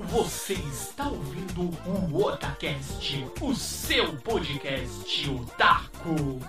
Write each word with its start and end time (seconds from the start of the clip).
Você 0.00 0.54
está 0.54 1.06
ouvindo 1.06 1.70
o 1.86 2.24
Otacast, 2.24 3.24
o 3.40 3.54
seu 3.54 4.16
podcast 4.16 5.30
otaku. 5.30 6.40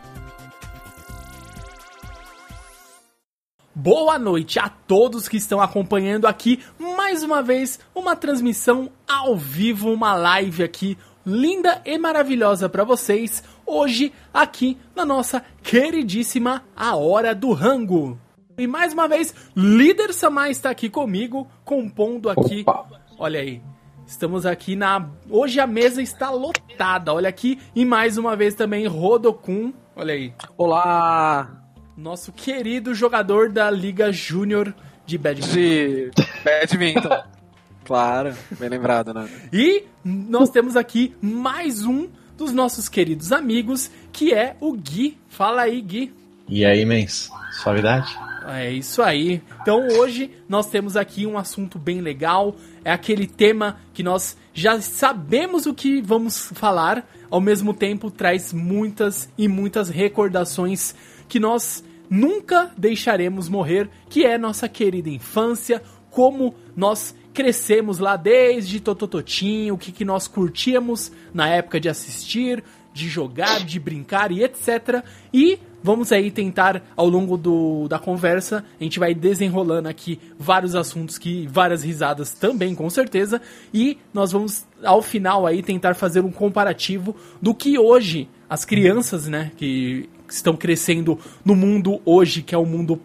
Boa 3.76 4.17
noite 4.17 4.58
a 4.58 4.67
todos 4.67 5.28
que 5.28 5.37
estão 5.37 5.62
acompanhando 5.62 6.26
aqui 6.26 6.63
mais 6.79 7.21
uma 7.21 7.44
vez 7.44 7.79
uma 7.94 8.15
transmissão 8.15 8.89
ao 9.08 9.37
vivo, 9.37 9.93
uma 9.93 10.15
live 10.15 10.63
aqui 10.63 10.97
linda 11.23 11.83
e 11.85 11.99
maravilhosa 11.99 12.67
para 12.67 12.83
vocês 12.83 13.43
hoje 13.63 14.12
aqui 14.33 14.75
na 14.96 15.05
nossa 15.05 15.46
queridíssima 15.62 16.63
A 16.75 16.95
Hora 16.95 17.35
do 17.35 17.52
Rango. 17.52 18.20
E 18.57 18.66
mais 18.66 18.91
uma 18.91 19.07
vez, 19.07 19.35
Líder 19.55 20.13
Samar 20.13 20.49
está 20.49 20.71
aqui 20.71 20.89
comigo, 20.89 21.48
compondo 21.63 22.27
aqui. 22.30 22.63
Opa. 22.66 23.04
Olha 23.17 23.39
aí. 23.39 23.61
Estamos 24.05 24.45
aqui 24.45 24.75
na. 24.75 25.09
Hoje 25.29 25.59
a 25.59 25.65
mesa 25.65 26.01
está 26.01 26.29
lotada. 26.29 27.13
Olha 27.13 27.29
aqui. 27.29 27.59
E 27.75 27.83
mais 27.83 28.17
uma 28.17 28.35
vez 28.35 28.53
também 28.53 28.85
Rodokun. 28.87 29.73
Olha 29.95 30.13
aí. 30.13 30.33
Olá! 30.57 31.63
Nosso 31.97 32.31
querido 32.31 32.93
jogador 32.93 33.49
da 33.49 33.71
Liga 33.71 34.11
Júnior 34.11 34.73
de 35.05 35.17
Badminton. 35.17 35.47
De 35.47 36.11
Badminton. 36.43 37.23
claro, 37.85 38.35
bem 38.59 38.67
lembrado, 38.67 39.13
né? 39.13 39.29
E 39.51 39.85
nós 40.03 40.49
temos 40.49 40.75
aqui 40.75 41.15
mais 41.21 41.85
um 41.85 42.09
dos 42.37 42.51
nossos 42.51 42.89
queridos 42.89 43.31
amigos, 43.31 43.89
que 44.11 44.34
é 44.34 44.57
o 44.59 44.73
Gui. 44.73 45.17
Fala 45.29 45.61
aí, 45.61 45.81
Gui. 45.81 46.13
E 46.49 46.65
aí, 46.65 46.85
mens? 46.85 47.31
Suavidade? 47.63 48.13
É 48.48 48.72
isso 48.72 49.02
aí. 49.02 49.41
Então 49.62 49.88
hoje 49.88 50.31
nós 50.48 50.67
temos 50.67 50.95
aqui 50.95 51.26
um 51.26 51.38
assunto 51.38 51.80
bem 51.80 52.02
legal. 52.02 52.55
É 52.84 52.91
aquele 52.91 53.27
tema 53.27 53.80
que 53.94 54.04
nós 54.04 54.38
já 54.54 54.79
sabemos 54.82 55.65
o 55.65 55.74
que 55.74 56.02
vamos 56.02 56.52
falar, 56.54 57.07
ao 57.29 57.41
mesmo 57.41 57.74
tempo 57.74 58.12
traz 58.12 58.54
muitas 58.54 59.29
e 59.37 59.48
muitas 59.48 59.90
recordações 59.90 60.96
que 61.27 61.40
nós 61.40 61.84
nunca 62.10 62.71
deixaremos 62.77 63.49
morrer, 63.49 63.90
que 64.10 64.24
é 64.26 64.38
nossa 64.38 64.70
querida 64.70 65.09
infância, 65.09 65.82
como 66.12 66.56
nós 66.76 67.16
crescemos 67.34 68.00
lá 68.00 68.16
desde 68.16 68.80
Totototinho, 68.80 69.74
o 69.74 69.78
que, 69.78 69.92
que 69.92 70.06
nós 70.06 70.28
curtíamos 70.28 71.12
na 71.34 71.50
época 71.50 71.80
de 71.80 71.90
assistir, 71.90 72.64
de 72.94 73.09
jogar, 73.09 73.66
de 73.66 73.78
brincar 73.78 74.32
e 74.32 74.42
etc. 74.42 75.04
E 75.34 75.59
vamos 75.86 76.11
aí 76.11 76.31
tentar 76.31 76.81
ao 76.95 77.08
longo 77.08 77.38
do, 77.38 77.88
da 77.88 78.00
conversa, 78.00 78.66
a 78.81 78.83
gente 78.83 78.97
vai 78.97 79.14
desenrolando 79.14 79.88
aqui 79.88 80.19
vários 80.38 80.73
assuntos 80.73 81.19
que 81.19 81.45
várias 81.45 81.83
risadas 81.83 82.33
também 82.33 82.73
com 82.73 82.89
certeza 82.89 83.39
e 83.72 84.00
nós 84.11 84.31
vamos 84.31 84.66
ao 84.83 85.03
final 85.03 85.45
aí 85.45 85.61
tentar 85.61 85.94
fazer 85.94 86.22
um 86.22 86.31
comparativo 86.31 87.16
do 87.39 87.53
que 87.53 87.78
hoje 87.78 88.28
as 88.50 88.66
crianças, 88.66 89.28
né, 89.28 89.52
que 89.58 90.09
estão 90.28 90.58
crescendo 90.58 91.19
no 91.45 91.56
mundo 91.56 92.02
hoje, 92.03 92.41
que 92.41 92.56
é 92.56 92.58
o 92.58 92.66
mundo 92.66 93.00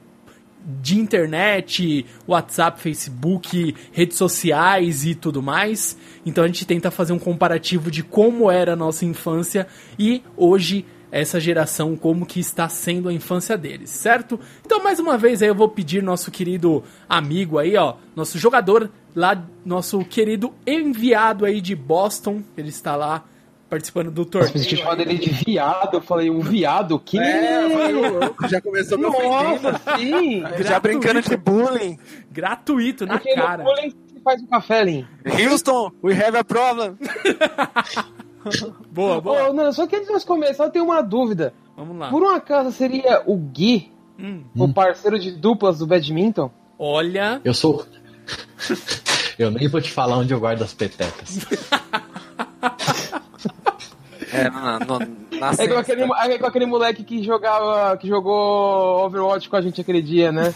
de 0.81 0.99
internet, 0.99 2.07
WhatsApp, 2.27 2.81
Facebook, 2.81 3.75
redes 3.93 4.17
sociais 4.17 5.05
e 5.05 5.15
tudo 5.15 5.43
mais. 5.43 5.99
Então 6.25 6.45
a 6.45 6.47
gente 6.47 6.65
tenta 6.65 6.91
fazer 6.91 7.13
um 7.13 7.19
comparativo 7.19 7.91
de 7.91 8.03
como 8.03 8.51
era 8.51 8.73
a 8.73 8.77
nossa 8.77 9.05
infância 9.05 9.67
e 9.99 10.23
hoje 10.35 10.87
essa 11.11 11.41
geração 11.41 11.97
como 11.97 12.25
que 12.27 12.41
está 12.41 12.69
sendo 12.69 13.09
a 13.09 13.13
infância 13.13 13.57
deles, 13.59 13.91
certo? 13.91 14.39
Então 14.65 14.83
mais 14.83 14.99
uma 14.99 15.19
vez 15.19 15.43
aí 15.43 15.49
eu 15.49 15.55
vou 15.55 15.69
pedir 15.69 16.03
nosso 16.03 16.31
querido 16.31 16.83
amigo 17.09 17.59
aí, 17.59 17.77
ó, 17.77 17.95
nosso 18.15 18.39
jogador 18.39 18.91
lá, 19.15 19.43
nosso 19.65 20.05
querido 20.05 20.53
enviado 20.67 21.45
aí 21.45 21.61
de 21.61 21.75
Boston, 21.75 22.43
ele 22.57 22.69
está 22.69 22.95
lá 22.97 23.25
participando 23.69 24.11
do 24.11 24.25
torneio. 24.25 24.53
Você 24.59 24.77
chamado 24.77 25.01
ele 25.01 25.17
de 25.17 25.31
viado, 25.31 25.95
eu 25.95 26.01
falei, 26.01 26.29
um 26.29 26.41
viado? 26.41 26.99
Que? 26.99 27.19
É, 27.19 27.63
já 28.49 28.61
começou 28.61 28.99
me 28.99 29.05
Nossa, 29.05 29.81
sim! 29.97 30.43
já 30.65 30.81
brincando 30.81 31.23
de 31.23 31.37
bullying. 31.37 31.97
Gratuito, 32.33 33.07
na 33.07 33.15
Aquele 33.15 33.37
cara. 33.37 33.63
bullying 33.63 33.91
que 33.91 34.21
faz 34.25 34.43
um 34.43 34.47
café, 34.47 34.83
Lin. 34.85 35.07
Houston, 35.25 35.93
we 36.03 36.13
have 36.15 36.37
a 36.37 36.43
problem. 36.43 36.97
boa, 38.91 39.21
boa. 39.21 39.49
Oh, 39.51 39.53
não, 39.53 39.73
só 39.73 39.87
que 39.87 39.97
antes 39.97 40.09
de 40.09 40.13
nós 40.13 40.25
começar, 40.25 40.65
eu 40.65 40.71
tenho 40.71 40.85
uma 40.85 41.03
dúvida. 41.03 41.53
Vamos 41.77 41.99
lá. 41.99 42.11
Por 42.11 42.23
um 42.23 42.31
acaso 42.31 42.73
seria 42.73 43.23
o 43.27 43.37
Gui, 43.37 43.91
hum. 44.19 44.43
o 44.57 44.73
parceiro 44.73 45.19
de 45.19 45.33
duplas 45.33 45.79
do 45.79 45.87
badminton? 45.87 46.51
Olha... 46.79 47.41
Eu 47.45 47.55
sou... 47.55 47.85
eu 49.39 49.51
nem 49.51 49.69
vou 49.69 49.81
te 49.81 49.91
falar 49.91 50.17
onde 50.19 50.33
eu 50.33 50.41
guardo 50.41 50.63
as 50.63 50.75
petecas. 50.75 51.47
É, 54.33 54.49
na, 54.49 54.79
na 54.79 55.51
é, 55.59 55.67
com 55.67 55.79
aquele, 55.79 56.03
é 56.03 56.39
com 56.39 56.47
aquele 56.47 56.67
moleque 56.67 57.03
que 57.03 57.21
jogava, 57.23 57.97
que 57.97 58.07
jogou 58.07 59.05
Overwatch 59.05 59.49
com 59.49 59.57
a 59.57 59.61
gente 59.61 59.81
aquele 59.81 60.01
dia, 60.01 60.31
né? 60.31 60.55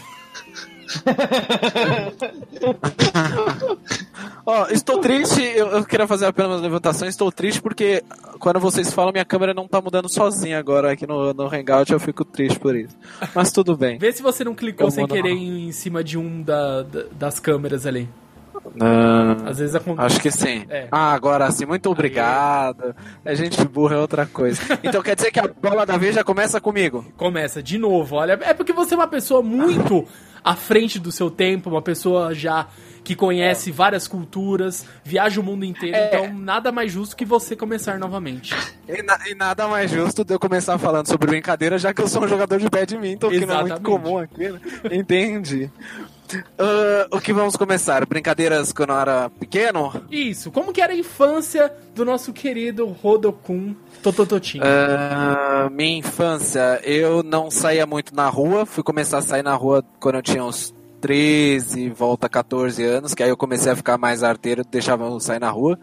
Ó, 4.45 4.63
oh, 4.63 4.71
estou 4.71 4.99
triste, 4.99 5.41
eu, 5.41 5.67
eu, 5.69 5.83
queria 5.83 6.05
fazer 6.05 6.27
apenas 6.27 6.51
uma 6.51 6.61
levantação, 6.61 7.07
estou 7.07 7.31
triste 7.31 7.59
porque 7.59 8.03
quando 8.37 8.59
vocês 8.59 8.93
falam, 8.93 9.11
minha 9.11 9.25
câmera 9.25 9.55
não 9.55 9.67
tá 9.67 9.81
mudando 9.81 10.07
sozinha 10.07 10.59
agora 10.59 10.91
aqui 10.91 11.07
no, 11.07 11.33
no 11.33 11.47
Hangout, 11.47 11.91
eu 11.91 11.99
fico 11.99 12.23
triste 12.23 12.59
por 12.59 12.75
isso. 12.75 12.95
Mas 13.33 13.51
tudo 13.51 13.75
bem. 13.75 13.97
Vê 13.97 14.11
se 14.11 14.21
você 14.21 14.43
não 14.43 14.53
clicou 14.53 14.87
eu 14.87 14.91
sem 14.91 15.07
querer 15.07 15.31
em, 15.31 15.69
em 15.69 15.71
cima 15.71 16.03
de 16.03 16.15
um 16.15 16.43
da, 16.43 16.83
da, 16.83 17.05
das 17.11 17.39
câmeras 17.39 17.87
ali. 17.87 18.07
Uh, 18.75 19.49
Às 19.49 19.59
vezes 19.59 19.75
acontece. 19.75 20.05
Acho 20.05 20.21
que 20.21 20.31
sim. 20.31 20.65
É. 20.69 20.87
Ah, 20.91 21.13
agora 21.13 21.49
sim, 21.51 21.65
muito 21.65 21.89
obrigado. 21.89 22.95
A 23.25 23.31
é 23.31 23.35
gente 23.35 23.63
burra 23.65 23.95
é 23.95 23.99
outra 23.99 24.25
coisa. 24.25 24.61
Então 24.83 25.01
quer 25.01 25.15
dizer 25.15 25.31
que 25.31 25.39
a 25.39 25.47
bola 25.47 25.85
da 25.85 25.97
vez 25.97 26.13
já 26.13 26.23
começa 26.23 26.61
comigo? 26.61 27.05
Começa, 27.17 27.63
de 27.63 27.77
novo. 27.77 28.15
Olha, 28.15 28.37
é 28.41 28.53
porque 28.53 28.73
você 28.73 28.93
é 28.93 28.97
uma 28.97 29.07
pessoa 29.07 29.41
muito 29.41 30.05
à 30.43 30.55
frente 30.55 30.99
do 30.99 31.11
seu 31.11 31.31
tempo, 31.31 31.69
uma 31.69 31.81
pessoa 31.81 32.33
já 32.33 32.67
que 33.05 33.15
conhece 33.15 33.69
é. 33.69 33.73
várias 33.73 34.07
culturas, 34.07 34.85
viaja 35.03 35.39
o 35.39 35.43
mundo 35.43 35.63
inteiro, 35.63 35.95
é. 35.95 36.07
então 36.07 36.33
nada 36.33 36.71
mais 36.71 36.91
justo 36.91 37.15
que 37.15 37.23
você 37.23 37.55
começar 37.55 37.99
novamente. 37.99 38.53
E, 38.89 39.01
na, 39.03 39.19
e, 39.29 39.35
nada 39.35 39.67
mais 39.67 39.91
justo 39.91 40.25
de 40.25 40.33
eu 40.33 40.39
começar 40.39 40.77
falando 40.79 41.07
sobre 41.07 41.27
brincadeira, 41.27 41.77
já 41.77 41.93
que 41.93 42.01
eu 42.01 42.07
sou 42.07 42.23
um 42.23 42.27
jogador 42.27 42.59
de 42.59 42.67
badminton, 42.67 43.31
Exatamente. 43.31 43.39
que 43.39 43.45
não 43.45 43.59
é 43.59 43.63
muito 43.63 43.81
comum 43.81 44.17
aqui, 44.17 44.49
né? 44.49 44.59
Entendi. 44.91 45.69
Uh, 46.33 47.15
o 47.15 47.21
que 47.21 47.31
vamos 47.31 47.55
começar? 47.55 48.05
Brincadeiras 48.05 48.73
quando 48.73 48.89
eu 48.89 48.99
era 48.99 49.29
pequeno? 49.29 49.93
Isso, 50.09 50.51
como 50.51 50.73
que 50.73 50.81
era 50.81 50.91
a 50.91 50.95
infância 50.95 51.71
do 51.93 52.03
nosso 52.03 52.33
querido 52.33 52.87
Rodokun 52.87 53.75
Totototinho? 54.01 54.63
Uh, 54.63 55.69
minha 55.69 55.99
infância, 55.99 56.81
eu 56.83 57.21
não 57.21 57.51
saía 57.51 57.85
muito 57.85 58.15
na 58.15 58.27
rua, 58.27 58.65
fui 58.65 58.83
começar 58.83 59.19
a 59.19 59.21
sair 59.21 59.43
na 59.43 59.53
rua 59.53 59.83
quando 59.99 60.15
eu 60.15 60.21
tinha 60.23 60.43
uns 60.43 60.74
13, 61.05 61.89
volta 61.89 62.27
14 62.27 62.83
anos, 62.83 63.13
que 63.13 63.21
aí 63.21 63.29
eu 63.29 63.37
comecei 63.37 63.71
a 63.71 63.75
ficar 63.75 63.95
mais 63.95 64.23
arteiro, 64.23 64.65
deixava 64.65 65.05
eu 65.05 65.19
sair 65.19 65.37
na 65.37 65.51
rua. 65.51 65.77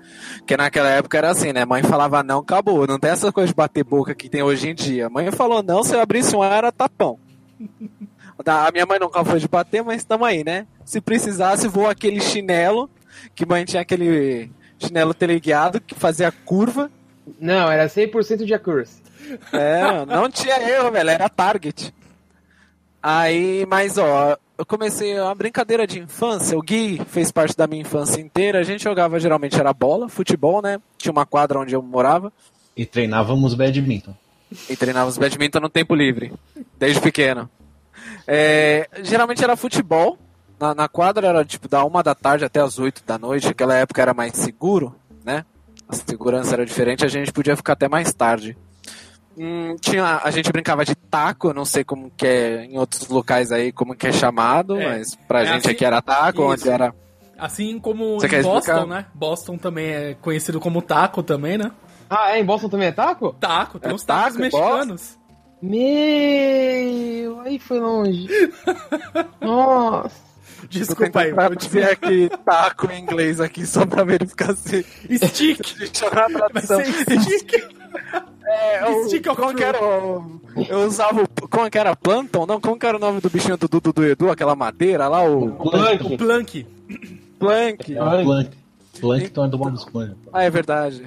Que 0.45 0.57
naquela 0.57 0.91
época 0.91 1.17
era 1.17 1.31
assim, 1.31 1.53
né? 1.53 1.65
Mãe 1.65 1.81
falava 1.85 2.25
não, 2.25 2.41
acabou. 2.41 2.89
Não 2.89 2.99
tem 2.99 3.13
essa 3.13 3.31
coisa 3.31 3.47
de 3.47 3.55
bater 3.55 3.85
boca 3.85 4.17
que 4.17 4.29
tem 4.29 4.43
hoje 4.43 4.71
em 4.71 4.75
dia. 4.75 5.09
Mãe 5.09 5.31
falou 5.31 5.63
não, 5.63 5.85
se 5.85 5.95
eu 5.95 6.01
abrisse 6.01 6.35
um 6.35 6.43
ar, 6.43 6.59
era 6.59 6.73
tapão. 6.73 7.21
A 8.45 8.73
minha 8.73 8.85
mãe 8.85 8.99
nunca 8.99 9.25
foi 9.25 9.39
de 9.39 9.47
bater, 9.47 9.85
mas 9.85 9.99
estamos 9.99 10.27
aí, 10.27 10.43
né? 10.43 10.67
Se 10.85 11.01
precisasse, 11.01 11.69
vou 11.69 11.89
aquele 11.89 12.21
chinelo, 12.21 12.91
que 13.33 13.47
mãe 13.47 13.65
tinha 13.65 13.83
aquele 13.83 14.51
chinelo 14.77 15.15
teleguiado 15.15 15.81
que 15.81 15.95
fazia 15.95 16.33
curva. 16.33 16.91
Não, 17.39 17.71
era 17.71 17.87
100% 17.87 18.45
de 18.45 18.55
accuracy. 18.55 19.01
É, 19.53 20.05
não 20.05 20.29
tinha 20.29 20.61
erro, 20.69 20.91
velho, 20.91 21.11
era 21.11 21.29
target. 21.29 21.95
Aí, 23.01 23.65
mas 23.69 23.99
ó, 23.99 24.37
eu 24.57 24.67
comecei 24.67 25.19
uma 25.19 25.35
brincadeira 25.35 25.87
de 25.87 25.99
infância. 25.99 26.57
O 26.57 26.63
Gui 26.63 27.01
fez 27.07 27.33
parte 27.33 27.57
da 27.57 27.67
minha 27.67 27.83
infância 27.83 28.21
inteira. 28.21 28.61
A 28.61 28.63
gente 28.63 28.85
jogava 28.85 29.19
geralmente 29.19 29.59
era 29.59 29.73
bola, 29.73 30.09
futebol, 30.09 30.63
né? 30.63 30.81
Tinha 30.97 31.13
uma 31.13 31.27
quadra 31.27 31.59
onde 31.59 31.75
eu 31.75 31.83
morava. 31.83 32.33
E 32.77 32.87
treinávamos 32.87 33.55
badminton. 33.55 34.15
E 34.69 34.77
treinávamos 34.77 35.19
badminton 35.19 35.61
no 35.61 35.69
tempo 35.69 35.95
livre, 35.95 36.33
desde 36.79 37.01
pequeno. 37.01 37.49
É, 38.27 38.89
geralmente 39.03 39.43
era 39.43 39.57
futebol. 39.57 40.19
Na, 40.61 40.75
na, 40.75 40.89
quadra 40.89 41.27
era 41.27 41.45
tipo 41.45 41.69
da 41.69 41.85
uma 41.85 42.03
da 42.03 42.15
tarde 42.15 42.45
até 42.45 42.61
as 42.61 42.79
oito 42.79 43.03
da 43.05 43.19
noite. 43.19 43.47
Naquela 43.47 43.75
época 43.75 44.01
era 44.01 44.15
mais 44.15 44.35
seguro, 44.37 44.95
né? 45.25 45.45
A 45.89 45.95
segurança 45.95 46.55
era 46.55 46.65
diferente, 46.65 47.05
a 47.05 47.09
gente 47.09 47.33
podia 47.33 47.57
ficar 47.57 47.73
até 47.73 47.89
mais 47.89 48.13
tarde. 48.15 48.57
Hum, 49.37 49.77
tinha, 49.81 50.21
a 50.23 50.31
gente 50.31 50.53
brincava 50.53 50.85
de 50.85 50.95
taco, 50.95 51.55
não 51.55 51.65
sei 51.65 51.85
como 51.85 52.11
que 52.11 52.27
é 52.27 52.65
em 52.65 52.79
outros 52.79 53.09
locais 53.09 53.51
aí, 53.51 53.73
como 53.73 53.95
que 53.95 54.07
é 54.07 54.13
chamado, 54.13 54.79
é, 54.79 54.99
mas 54.99 55.15
pra 55.27 55.43
é 55.43 55.47
gente 55.47 55.67
assim, 55.67 55.71
aqui 55.71 55.85
era 55.85 56.03
taco, 56.03 56.43
isso. 56.43 56.51
onde 56.53 56.69
era. 56.69 56.95
Assim 57.39 57.79
como 57.79 58.21
Você 58.21 58.27
em 58.27 58.43
Boston, 58.43 58.59
explicar? 58.59 58.87
né? 58.87 59.07
Boston 59.15 59.57
também 59.57 59.87
é 59.87 60.15
conhecido 60.21 60.61
como 60.61 60.83
taco 60.83 61.23
também, 61.23 61.57
né? 61.57 61.73
Ah, 62.09 62.37
é? 62.37 62.41
Em 62.41 62.45
Boston 62.45 62.69
também 62.69 62.89
é 62.89 62.93
taco? 62.93 63.33
Taco, 63.41 63.79
tem 63.79 63.91
é 63.91 63.95
os 63.95 64.05
tacos 64.05 64.35
taco, 64.35 64.41
mexicanos. 64.41 65.01
Boston? 65.01 65.23
Meu, 65.63 67.41
aí 67.41 67.59
foi 67.59 67.81
longe. 67.81 68.29
Nossa. 69.41 70.33
Desculpa 70.69 71.21
aí. 71.21 71.31
Continua. 71.31 71.57
dizer 71.57 71.91
aqui 71.91 72.31
taco 72.45 72.91
em 72.91 73.01
inglês 73.01 73.41
aqui, 73.41 73.67
só 73.67 73.87
pra 73.87 74.05
verificar 74.05 74.55
se... 74.55 74.85
Stick. 75.11 75.81
Eu 76.03 76.51
Vai 76.53 76.63
ser 76.63 76.85
stick. 76.93 77.53
É, 78.53 78.91
o, 78.91 79.05
Stick 79.07 79.27
of 79.29 79.41
como 79.41 79.55
que 79.55 79.65
era 79.65 79.83
o... 79.83 80.41
Eu 80.69 80.87
usava 80.87 81.23
o... 81.23 81.49
Como 81.49 81.71
que 81.71 81.79
era? 81.79 81.97
Planton? 81.97 82.45
Não, 82.47 82.61
como 82.61 82.79
que 82.79 82.87
era 82.87 82.97
o 82.97 83.01
nome 83.01 83.21
do 83.21 83.31
bichinho 83.31 83.57
do 83.57 83.69
Dudu 83.69 83.93
do 83.93 84.05
Edu? 84.05 84.31
Aquela 84.31 84.55
madeira 84.55 85.09
lá, 85.09 85.23
o... 85.25 85.47
O 85.59 85.71
Plank. 85.71 86.17
Plank. 86.19 86.67
Plank. 87.39 87.97
É 87.97 88.03
o 88.03 88.25
Plank. 88.25 88.51
Plankton 89.01 89.45
é 89.45 89.49
do 89.49 89.59
Bob 89.59 89.75
Esponja. 89.75 90.15
Ah, 90.33 90.43
é 90.45 90.51
verdade. 90.51 91.05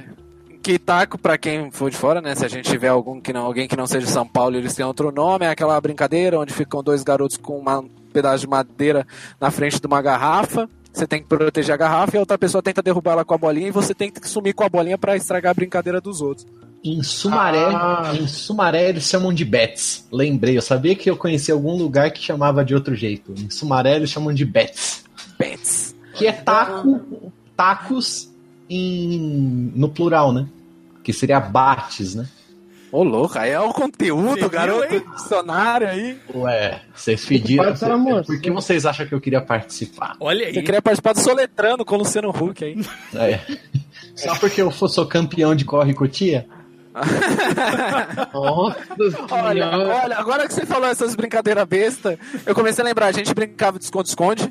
Que 0.63 0.79
taco, 0.79 1.17
pra 1.17 1.37
quem 1.37 1.69
for 1.69 1.91
de 1.91 1.95
fora, 1.95 2.19
né? 2.19 2.33
Se 2.33 2.43
a 2.43 2.47
gente 2.47 2.69
tiver 2.69 2.87
algum 2.87 3.21
que 3.21 3.31
não, 3.31 3.45
alguém 3.45 3.67
que 3.67 3.75
não 3.77 3.85
seja 3.85 4.07
de 4.07 4.11
São 4.11 4.27
Paulo, 4.27 4.55
eles 4.55 4.73
têm 4.73 4.83
outro 4.85 5.11
nome. 5.11 5.45
É 5.45 5.49
aquela 5.49 5.79
brincadeira 5.79 6.39
onde 6.39 6.51
ficam 6.51 6.81
dois 6.81 7.03
garotos 7.03 7.37
com 7.37 7.59
uma- 7.59 7.79
um 7.79 7.89
pedaço 8.11 8.39
de 8.39 8.47
madeira 8.47 9.05
na 9.39 9.51
frente 9.51 9.79
de 9.79 9.85
uma 9.85 10.01
garrafa. 10.01 10.67
Você 10.91 11.05
tem 11.05 11.21
que 11.21 11.27
proteger 11.27 11.75
a 11.75 11.77
garrafa 11.77 12.15
e 12.15 12.17
a 12.17 12.21
outra 12.21 12.37
pessoa 12.37 12.63
tenta 12.63 12.81
derrubar 12.81 13.11
ela 13.11 13.25
com 13.25 13.33
a 13.35 13.37
bolinha 13.37 13.67
e 13.67 13.71
você 13.71 13.93
tem 13.93 14.09
que 14.09 14.27
sumir 14.27 14.53
com 14.53 14.63
a 14.63 14.69
bolinha 14.69 14.97
pra 14.97 15.15
estragar 15.15 15.51
a 15.51 15.53
brincadeira 15.53 16.01
dos 16.01 16.19
outros. 16.21 16.47
Em 16.85 17.01
Sumaré, 17.01 17.65
Ah. 17.65 18.13
em 18.15 18.27
Sumaré 18.27 18.89
eles 18.89 19.05
chamam 19.05 19.33
de 19.33 19.43
bets. 19.43 20.07
Lembrei, 20.11 20.55
eu 20.55 20.61
sabia 20.61 20.95
que 20.95 21.09
eu 21.09 21.17
conhecia 21.17 21.53
algum 21.55 21.75
lugar 21.75 22.11
que 22.11 22.21
chamava 22.21 22.63
de 22.63 22.75
outro 22.75 22.93
jeito. 22.95 23.33
Em 23.37 23.49
Sumaré 23.49 23.95
eles 23.95 24.11
chamam 24.11 24.31
de 24.31 24.45
bets. 24.45 25.03
Pets. 25.37 25.95
Que 26.13 26.27
é 26.27 26.31
taco, 26.31 27.31
tacos 27.57 28.29
em, 28.69 29.71
no 29.75 29.89
plural, 29.89 30.31
né? 30.31 30.45
Que 31.03 31.11
seria 31.11 31.39
bates, 31.39 32.13
né? 32.15 32.27
Ô, 32.91 33.03
louco, 33.03 33.37
aí 33.37 33.49
é 33.51 33.59
o 33.59 33.67
Você 33.67 33.73
conteúdo, 33.73 34.35
viu, 34.35 34.49
garoto, 34.49 34.93
hein? 34.93 35.03
dicionário 35.15 35.87
aí. 35.87 36.17
Ué, 36.33 36.81
vocês 36.95 37.25
pediram. 37.25 37.65
Moça. 37.97 38.23
Por 38.25 38.39
que 38.39 38.49
vocês 38.51 38.85
acham 38.85 39.05
que 39.05 39.13
eu 39.13 39.19
queria 39.19 39.41
participar? 39.41 40.15
Olha 40.19 40.45
aí. 40.47 40.53
Você 40.53 40.61
queria 40.61 40.81
participar 40.81 41.13
do 41.13 41.19
Soletrano 41.19 41.83
com 41.83 41.95
o 41.95 41.97
Luciano 41.97 42.29
Huck 42.29 42.63
aí. 42.63 42.77
É. 43.15 43.39
Só 44.15 44.35
porque 44.39 44.61
eu 44.61 44.71
sou 44.71 45.05
campeão 45.07 45.53
de 45.53 45.65
corre 45.65 45.93
com 45.93 46.07
tia? 46.07 46.47
Nossa 48.33 49.27
Olha, 49.31 49.69
olha, 49.69 50.17
agora 50.17 50.47
que 50.47 50.53
você 50.53 50.65
falou 50.65 50.87
essas 50.87 51.15
brincadeiras 51.15 51.65
besta, 51.65 52.17
eu 52.45 52.55
comecei 52.55 52.83
a 52.83 52.87
lembrar, 52.87 53.07
a 53.07 53.11
gente 53.11 53.33
brincava 53.33 53.77
de 53.77 53.85
esconde-esconde, 53.85 54.49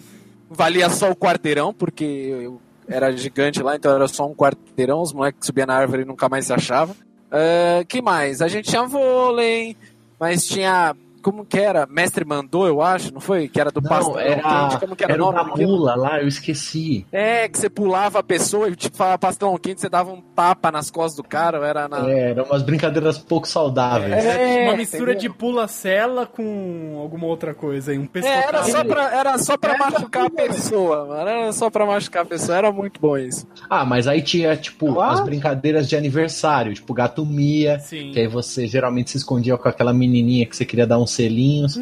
valia 0.51 0.91
só 0.91 1.11
o 1.11 1.17
quarteirão, 1.17 1.73
porque 1.73 2.05
eu 2.05 2.61
era 2.87 3.11
gigante 3.17 3.63
lá, 3.63 3.77
então 3.77 3.95
era 3.95 4.07
só 4.09 4.27
um 4.27 4.35
quarteirão, 4.35 5.01
os 5.01 5.13
moleques 5.13 5.47
subiam 5.47 5.67
na 5.67 5.75
árvore 5.75 6.03
e 6.03 6.05
nunca 6.05 6.29
mais 6.29 6.47
se 6.47 6.53
achava. 6.53 6.95
Ah, 7.35 7.85
que 7.89 8.01
mais? 8.01 8.41
A 8.41 8.47
gente 8.47 8.71
tinha 8.71 8.85
vôlei, 8.85 9.77
mas 10.21 10.47
tinha. 10.47 10.95
Como 11.25 11.45
que 11.45 11.59
era? 11.59 11.87
Mestre 11.91 12.25
mandou, 12.25 12.67
eu 12.67 12.83
acho, 12.83 13.13
não 13.13 13.21
foi? 13.21 13.49
Que 13.49 13.59
era 13.61 13.71
do 13.71 13.81
Não, 13.81 14.19
era, 14.21 14.43
quente. 14.69 14.79
Como 14.81 14.95
que 14.95 15.03
era, 15.05 15.15
era 15.15 15.25
o 15.25 15.33
nome 15.33 15.51
daquilo? 15.51 15.73
mula 15.79 15.95
lá, 15.97 16.21
eu 16.21 16.29
esqueci. 16.29 17.07
É, 17.11 17.49
que 17.49 17.59
você 17.59 17.71
pulava 17.71 18.19
a 18.19 18.23
pessoa 18.23 18.69
e 18.69 18.77
tipo, 18.77 18.97
falava 18.97 19.17
pastelão 19.19 19.57
quente, 19.57 19.81
você 19.81 19.89
dava 19.89 20.13
um 20.13 20.21
tapa 20.21 20.71
nas 20.71 20.91
costas 20.91 21.17
do 21.17 21.23
cara, 21.27 21.67
era 21.67 21.89
na. 21.89 22.11
É, 22.11 22.31
eram 22.33 22.45
umas 22.45 22.63
brincadeiras 22.63 23.17
pouco 23.19 23.49
saudáveis. 23.49 24.13
É, 24.25 24.65
Uma 24.69 24.77
mistura 24.77 25.13
entendeu? 25.13 25.31
de 25.33 25.39
pula-cela 25.39 26.27
com 26.27 26.99
alguma 27.01 27.27
outra 27.27 27.55
coisa 27.55 27.91
aí. 27.93 27.99
Um 27.99 28.07
pescoço. 28.07 28.35
É, 28.35 28.45
era 28.47 28.63
só 28.65 28.85
pra, 28.85 29.15
era 29.19 29.39
só 29.39 29.57
pra 29.57 29.75
Era 29.75 29.79
machucar 29.91 30.27
a 30.27 30.31
pessoa, 30.31 31.07
mano. 31.07 31.21
Era 31.29 31.53
só 31.53 31.71
pra 31.71 31.87
machucar 31.87 32.23
a 32.23 32.27
pessoa. 32.27 32.59
Era 32.59 32.71
muito 32.71 33.01
bom 33.01 33.17
isso. 33.17 33.47
Ah, 33.71 33.85
mas 33.85 34.07
aí 34.07 34.21
tinha, 34.23 34.55
tipo, 34.57 35.01
Ah. 35.01 35.13
as 35.13 35.21
brincadeiras 35.21 35.89
de 35.89 35.97
aniversário, 35.97 36.75
tipo, 36.75 36.93
gato 36.93 37.25
Mia, 37.25 37.79
Sim. 37.81 38.11
que 38.13 38.21
aí 38.21 38.27
você 38.29 38.67
geralmente 38.67 39.11
se 39.11 39.17
escondia 39.17 39.57
com 39.57 39.69
aquela 39.69 39.93
menininha 39.93 40.45
que 40.47 40.55
você 40.57 40.65
queria 40.65 40.87
dar 40.87 40.99
uns 40.99 41.14
selinhos. 41.15 41.79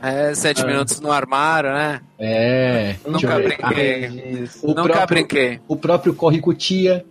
É, 0.00 0.32
sete 0.34 0.64
minutos 0.64 1.00
no 1.00 1.10
armário, 1.10 1.70
né? 1.72 2.00
É. 2.18 2.94
Nunca 3.04 3.34
brinquei. 3.38 4.48
O 4.62 4.68
Nunca 4.68 4.82
próprio- 4.84 5.06
brinquei. 5.06 5.60
O 5.66 5.76
próprio 5.76 6.14
corre 6.14 6.40
com 6.40 6.54
tia. 6.54 7.04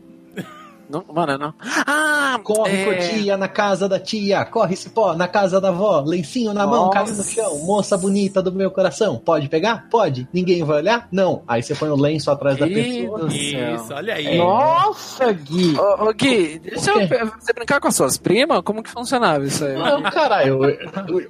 Não, 0.89 1.03
mano, 1.13 1.37
não. 1.37 1.53
Ah, 1.85 2.39
Corre 2.43 2.77
é... 2.81 2.85
com 2.85 2.91
a 2.91 2.95
tia 2.95 3.37
na 3.37 3.47
casa 3.47 3.89
da 3.89 3.99
tia, 3.99 4.45
corre 4.45 4.75
cipó 4.75 5.13
na 5.13 5.27
casa 5.27 5.59
da 5.59 5.69
avó, 5.69 6.01
lencinho 6.05 6.53
na 6.53 6.65
mão, 6.65 6.85
Nossa. 6.85 6.93
caindo 6.93 7.17
no 7.17 7.23
chão, 7.23 7.57
moça 7.65 7.97
bonita 7.97 8.41
do 8.41 8.51
meu 8.51 8.71
coração, 8.71 9.17
pode 9.17 9.49
pegar? 9.49 9.87
Pode. 9.89 10.27
Ninguém 10.31 10.63
vai 10.63 10.77
olhar? 10.77 11.07
Não. 11.11 11.43
Aí 11.47 11.61
você 11.61 11.75
põe 11.75 11.89
o 11.89 11.95
lenço 11.95 12.31
atrás 12.31 12.57
da 12.57 12.67
pessoa. 12.67 13.27
Isso, 13.33 13.93
olha 13.93 14.13
aí. 14.13 14.37
Nossa, 14.37 15.31
Gui. 15.33 15.75
Ô, 15.77 16.07
ô, 16.07 16.13
Gui, 16.13 16.59
deixa 16.59 16.93
O 16.95 17.01
eu, 17.01 17.07
você 17.39 17.53
brincar 17.53 17.79
com 17.81 17.87
as 17.87 17.95
suas 17.95 18.17
primas? 18.17 18.61
Como 18.63 18.81
que 18.81 18.89
funcionava 18.89 19.43
isso 19.45 19.65
aí? 19.65 19.75
Não, 19.75 20.01
caralho. 20.03 20.59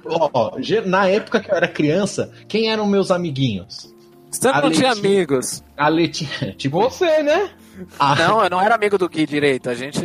ó, 0.06 0.52
na 0.86 1.08
época 1.08 1.40
que 1.40 1.50
eu 1.50 1.56
era 1.56 1.68
criança, 1.68 2.30
quem 2.46 2.70
eram 2.70 2.86
meus 2.86 3.10
amiguinhos? 3.10 3.92
Você 4.30 4.52
não 4.52 4.70
tinha 4.70 4.92
amigos. 4.92 5.64
A 5.76 5.88
Letícia. 5.88 6.52
Tipo, 6.58 6.80
Você, 6.82 7.22
né? 7.22 7.50
A- 7.98 8.14
Não, 8.16 8.42
eu 8.44 8.50
não 8.50 8.60
era 8.60 8.74
amigo 8.74 8.96
do 8.98 9.08
Gui 9.08 9.26
direito. 9.26 9.68
A 9.70 9.74
gente. 9.74 10.00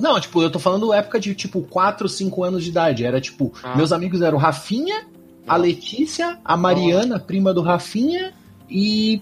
Não, 0.00 0.18
tipo, 0.20 0.42
eu 0.42 0.50
tô 0.50 0.58
falando 0.58 0.92
época 0.92 1.18
de 1.20 1.34
tipo 1.34 1.62
4, 1.62 2.08
5 2.08 2.44
anos 2.44 2.62
de 2.64 2.70
idade. 2.70 3.04
Era 3.04 3.20
tipo, 3.20 3.52
Ah. 3.62 3.74
meus 3.76 3.92
amigos 3.92 4.22
eram 4.22 4.38
Rafinha, 4.38 5.06
a 5.46 5.56
Letícia, 5.56 6.38
a 6.44 6.56
Mariana, 6.56 7.18
prima 7.20 7.52
do 7.54 7.62
Rafinha, 7.62 8.32
e. 8.68 9.20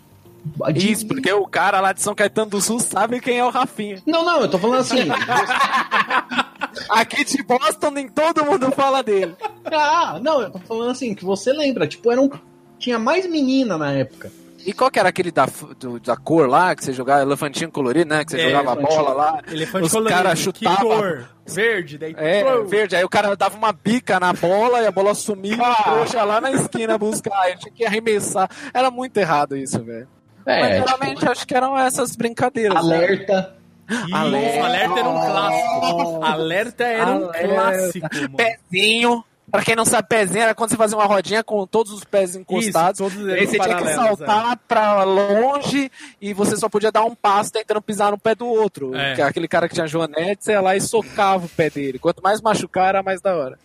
de- 0.73 0.93
Isso, 0.93 1.07
porque 1.07 1.33
o 1.33 1.47
cara 1.47 1.81
lá 1.81 1.93
de 1.93 2.03
São 2.03 2.15
Caetano 2.15 2.51
do 2.51 2.61
Sul 2.61 2.79
sabe 2.81 3.21
quem 3.21 3.39
é 3.39 3.45
o 3.45 3.51
Rafinha. 3.51 4.03
Não, 4.07 4.25
não, 4.25 4.41
eu 4.43 4.49
tô 4.49 4.59
falando 4.59 4.81
assim. 4.81 4.97
Aqui 6.91 7.25
de 7.25 7.43
Boston 7.43 7.91
nem 7.91 8.09
todo 8.09 8.45
mundo 8.45 8.71
fala 8.73 9.03
dele. 9.03 9.35
ah, 9.67 10.19
não, 10.23 10.41
eu 10.43 10.51
tô 10.51 10.59
falando 10.59 10.91
assim, 10.91 11.15
que 11.15 11.25
você 11.25 11.53
lembra, 11.53 11.87
tipo, 11.87 12.11
eram. 12.11 12.31
Tinha 12.79 12.99
mais 12.99 13.27
menina 13.31 13.79
na 13.79 13.93
época. 13.93 14.31
E 14.67 14.73
qual 14.73 14.91
que 14.91 14.99
era 14.99 15.09
aquele 15.11 15.31
da, 15.31 15.47
do- 15.79 16.01
da 16.01 16.17
cor 16.17 16.49
lá, 16.49 16.75
que 16.75 16.85
você 16.85 16.93
jogava, 16.93 17.23
elefantinho 17.23 17.71
colorido, 17.71 18.09
né? 18.15 18.25
Que 18.25 18.31
você 18.33 18.41
É, 18.41 18.51
jogava 18.51 18.73
a 18.73 18.77
bola 18.77 19.13
lá. 19.13 19.41
Elefante 19.51 19.85
Os 19.87 19.93
colorido. 19.93 20.17
caras 20.17 20.39
Que 20.39 20.45
chutavam. 20.45 20.89
cor? 20.89 21.29
Verde. 21.47 21.99
Daí... 21.99 22.15
É, 22.17 22.45
Uou. 22.45 22.67
verde. 22.67 22.97
Aí 22.97 23.05
o 23.05 23.09
cara 23.09 23.37
dava 23.37 23.57
uma 23.57 23.73
bica 23.73 24.19
na 24.19 24.33
bola 24.33 24.81
e 24.83 24.87
a 24.87 24.91
bola 24.91 25.15
sumia 25.15 25.55
e 25.55 25.83
trouxa 25.85 26.25
lá 26.25 26.41
na 26.41 26.51
esquina 26.53 26.97
buscar. 26.97 27.39
Aí 27.43 27.57
tinha 27.59 27.73
que 27.73 27.85
arremessar. 27.85 28.49
Era 28.73 28.91
muito 28.91 29.17
errado 29.19 29.57
isso, 29.57 29.83
velho. 29.85 30.09
Mas 30.47 30.57
É, 30.73 30.79
geralmente 30.79 31.19
tipo, 31.19 31.31
acho 31.33 31.47
que 31.47 31.55
eram 31.55 31.79
essas 31.79 32.17
brincadeiras. 32.17 32.75
né? 32.87 32.97
alerta. 32.97 33.55
Isso, 33.91 34.15
Alerta. 34.17 34.65
alerta 34.65 34.99
era 35.01 35.09
um 35.11 35.21
clássico. 35.21 36.25
Alerta 36.25 36.85
era 36.85 37.11
um 37.11 37.25
Alerta. 37.29 37.49
clássico, 37.55 38.09
mano. 38.15 38.37
Pezinho. 38.71 39.25
Pra 39.51 39.63
quem 39.63 39.77
não 39.77 39.85
sabe, 39.85 40.09
pezinho 40.09 40.43
era 40.43 40.55
quando 40.55 40.71
você 40.71 40.77
fazia 40.77 40.97
uma 40.97 41.05
rodinha 41.07 41.45
com 41.45 41.67
todos 41.67 41.93
os 41.93 42.03
pés 42.03 42.35
encostados. 42.35 42.99
Isso, 42.99 43.11
todos 43.11 43.29
E 43.29 43.33
aí 43.35 43.47
você 43.47 43.59
tinha 43.59 43.77
que 43.77 43.95
saltar 43.95 44.57
pra 44.67 45.05
longe 45.05 45.91
e 46.21 46.33
você 46.33 46.57
só 46.57 46.69
podia 46.69 46.91
dar 46.91 47.05
um 47.05 47.15
passo 47.15 47.53
tentando 47.53 47.81
pisar 47.83 48.11
no 48.11 48.19
pé 48.19 48.35
do 48.35 48.47
outro. 48.47 48.95
É. 48.97 49.15
Que 49.15 49.21
é 49.23 49.25
aquele 49.25 49.47
cara 49.47 49.69
que 49.69 49.75
tinha 49.75 49.87
joanete, 49.87 50.45
você 50.45 50.53
ia 50.53 50.61
lá 50.61 50.75
e 50.75 50.81
socava 50.81 51.47
o 51.47 51.49
pé 51.49 51.71
dele. 51.71 51.99
Quanto 51.99 52.23
mais 52.23 52.41
machucar, 52.41 52.89
era 52.89 53.03
mais 53.03 53.21
da 53.21 53.37
hora. 53.37 53.59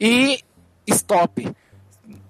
E 0.00 0.40
stop. 0.86 1.50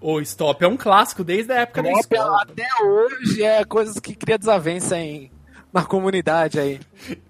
O 0.01 0.21
Stop 0.21 0.65
é 0.65 0.67
um 0.69 0.77
clássico 0.77 1.23
desde 1.23 1.53
a 1.53 1.61
época 1.61 1.83
da 1.83 1.91
Stop 1.93 2.15
escola. 2.15 2.43
até 2.43 2.67
hoje 2.85 3.43
é 3.45 3.65
coisas 3.65 4.01
que 4.01 4.15
cria 4.17 4.37
desavença 4.39 4.99
em, 4.99 5.31
na 5.73 5.85
comunidade 5.85 6.59
aí. 6.59 6.81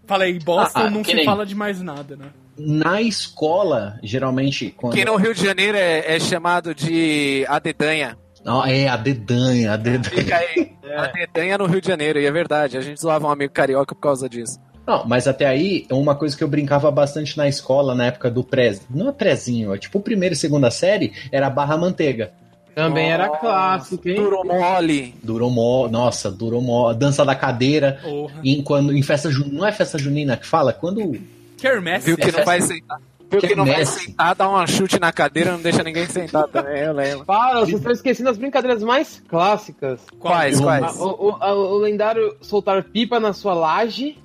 Falei, 0.06 0.38
Boston 0.38 0.78
Ah, 0.80 0.86
ah, 0.86 0.90
não 0.90 1.04
se 1.04 1.12
nem- 1.12 1.24
fala 1.24 1.44
de 1.44 1.54
mais 1.54 1.80
nada, 1.82 2.16
né? 2.16 2.26
Na 2.56 3.00
escola, 3.00 3.98
geralmente, 4.02 4.74
quando. 4.76 4.94
Que 4.94 5.04
no 5.04 5.16
Rio 5.16 5.34
de 5.34 5.44
Janeiro 5.44 5.76
é, 5.76 6.16
é 6.16 6.20
chamado 6.20 6.74
de 6.74 7.44
a 7.48 7.58
dedanha. 7.58 8.16
Não, 8.44 8.64
é, 8.64 8.88
a 8.88 8.96
dedanha, 8.96 9.72
a 9.72 9.76
dedanha. 9.76 10.22
Fica 10.22 10.36
aí. 10.36 10.72
A 10.92 11.06
dedanha 11.06 11.56
no 11.56 11.64
Rio 11.64 11.80
de 11.80 11.88
Janeiro, 11.88 12.20
e 12.20 12.26
é 12.26 12.30
verdade. 12.30 12.76
A 12.76 12.82
gente 12.82 13.00
zoava 13.00 13.26
um 13.26 13.30
amigo 13.30 13.50
carioca 13.50 13.94
por 13.94 14.00
causa 14.02 14.28
disso. 14.28 14.60
Não, 14.86 15.06
mas 15.06 15.26
até 15.26 15.46
aí, 15.46 15.86
uma 15.90 16.14
coisa 16.14 16.36
que 16.36 16.44
eu 16.44 16.48
brincava 16.48 16.90
bastante 16.90 17.34
na 17.38 17.48
escola, 17.48 17.94
na 17.94 18.06
época 18.06 18.30
do 18.30 18.44
pré. 18.44 18.78
Não 18.90 19.08
é 19.08 19.12
prézinho, 19.12 19.74
é 19.74 19.78
tipo 19.78 20.00
primeira 20.00 20.34
e 20.34 20.36
segunda 20.36 20.70
série, 20.70 21.14
era 21.32 21.48
barra 21.48 21.78
manteiga. 21.78 22.32
Também 22.74 23.12
era 23.12 23.28
clássico, 23.28 24.08
hein? 24.08 24.16
Durou 24.16 24.44
mole. 24.44 25.14
Durou 25.22 25.50
mó, 25.50 25.88
nossa, 25.88 26.30
durou 26.30 26.62
mó. 26.62 26.92
Dança 26.94 27.24
da 27.24 27.34
cadeira. 27.34 27.98
Porra. 28.02 28.40
Em, 28.42 28.62
quando, 28.62 28.96
em 28.96 29.02
festa 29.02 29.30
junina, 29.30 29.58
não 29.58 29.66
é 29.66 29.72
festa 29.72 29.98
junina 29.98 30.36
que 30.36 30.46
fala? 30.46 30.72
Quando. 30.72 31.20
Kermesse. 31.62 32.06
Viu 32.06 32.16
que 32.16 32.32
não 32.32 32.44
vai 32.44 32.60
sentar. 32.60 33.00
Viu 33.30 33.40
que 33.40 33.54
não 33.54 33.64
vai 33.64 33.86
sentar, 33.86 34.34
dá 34.34 34.50
um 34.50 34.66
chute 34.66 35.00
na 35.00 35.10
cadeira, 35.10 35.52
não 35.52 35.60
deixa 35.62 35.82
ninguém 35.82 36.06
sentar 36.06 36.46
também, 36.48 36.80
eu 36.82 36.92
lembro. 36.92 37.24
Para, 37.24 37.60
vocês 37.60 37.78
estão 37.78 37.90
esquecendo 37.92 38.28
as 38.28 38.36
brincadeiras 38.36 38.82
mais 38.82 39.22
clássicas. 39.26 40.00
Quais, 40.18 40.60
quais? 40.60 40.96
O, 41.00 41.06
o- 41.40 41.74
o 41.74 41.78
lendário 41.78 42.36
soltar 42.42 42.82
pipa 42.84 43.18
na 43.18 43.32
sua 43.32 43.54
laje. 43.54 44.18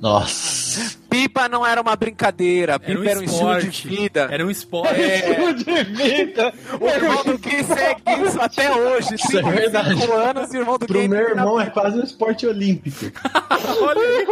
Nossa. 0.00 0.96
Pipa 1.10 1.48
não 1.48 1.66
era 1.66 1.80
uma 1.80 1.94
brincadeira, 1.94 2.72
Era 2.74 2.82
um 2.82 2.86
pipa 3.02 3.10
era 3.10 3.20
um 3.20 3.22
estilo 3.24 3.58
de 3.60 3.68
esporte. 3.68 3.88
vida. 3.88 4.28
Era 4.30 4.46
um 4.46 4.50
esporte. 4.50 5.00
É, 5.00 5.52
de 5.52 5.84
vida. 5.84 6.54
o 6.80 6.88
irmão 6.88 7.24
do 7.24 7.38
Gui 7.38 7.62
segue 7.62 8.02
isso 8.26 8.40
até 8.40 8.74
hoje, 8.74 9.14
Isso 9.14 9.38
é 9.38 9.42
35 9.42 9.50
verdade. 9.50 10.10
anos, 10.12 10.54
e 10.54 10.56
o 10.56 10.60
irmão 10.60 10.78
do 10.78 10.86
Pro 10.86 10.98
Gui... 10.98 11.08
meu 11.08 11.20
irmão 11.28 11.60
é 11.60 11.66
quase 11.70 11.98
um 11.98 12.02
esporte 12.02 12.46
olímpico. 12.46 12.96
Olha 13.82 14.00
aí. 14.00 14.26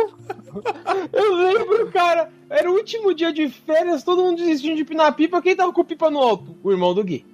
Eu 1.12 1.34
lembro, 1.34 1.90
cara. 1.92 2.30
Era 2.48 2.68
o 2.68 2.74
último 2.74 3.14
dia 3.14 3.32
de 3.32 3.48
férias, 3.48 4.02
todo 4.02 4.22
mundo 4.22 4.38
desistindo 4.38 4.74
de 4.76 4.84
pinar 4.84 5.12
pipa. 5.14 5.40
Quem 5.40 5.54
tava 5.54 5.72
com 5.72 5.84
pipa 5.84 6.10
no 6.10 6.18
alto? 6.18 6.56
O 6.64 6.70
irmão 6.72 6.92
do 6.94 7.04
Gui. 7.04 7.24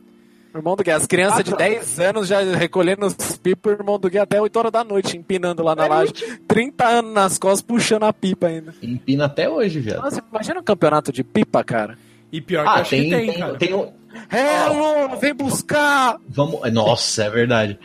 Irmão 0.56 0.76
do 0.76 0.82
Gui, 0.82 0.90
as 0.90 1.06
crianças 1.06 1.44
de 1.44 1.54
10 1.56 2.00
anos 2.00 2.28
já 2.28 2.40
recolhendo 2.40 3.06
os 3.06 3.36
pipas, 3.36 3.72
o 3.72 3.76
irmão 3.76 3.98
do 3.98 4.08
Gui 4.10 4.18
até 4.18 4.40
8 4.40 4.56
horas 4.58 4.72
da 4.72 4.82
noite, 4.84 5.16
empinando 5.16 5.62
lá 5.62 5.74
na 5.74 5.86
laje. 5.86 6.12
30 6.48 6.84
anos 6.86 7.12
nas 7.12 7.38
costas, 7.38 7.62
puxando 7.62 8.04
a 8.04 8.12
pipa 8.12 8.46
ainda. 8.46 8.74
Empina 8.82 9.26
até 9.26 9.48
hoje, 9.48 9.80
viado. 9.80 10.02
Nossa, 10.02 10.22
imagina 10.32 10.60
um 10.60 10.64
campeonato 10.64 11.12
de 11.12 11.22
pipa, 11.22 11.62
cara. 11.62 11.98
E 12.32 12.40
pior 12.40 12.62
que 12.64 12.68
Ah, 12.68 12.74
acho 12.74 12.90
tem, 12.90 13.02
que 13.04 13.10
tem, 13.10 13.26
tem, 13.30 13.38
cara. 13.38 13.54
tem 13.56 13.74
um- 13.74 13.92
Hello, 14.32 15.16
vem 15.20 15.34
buscar! 15.34 16.16
Vamos, 16.28 16.60
nossa, 16.72 17.24
é 17.24 17.30
verdade. 17.30 17.78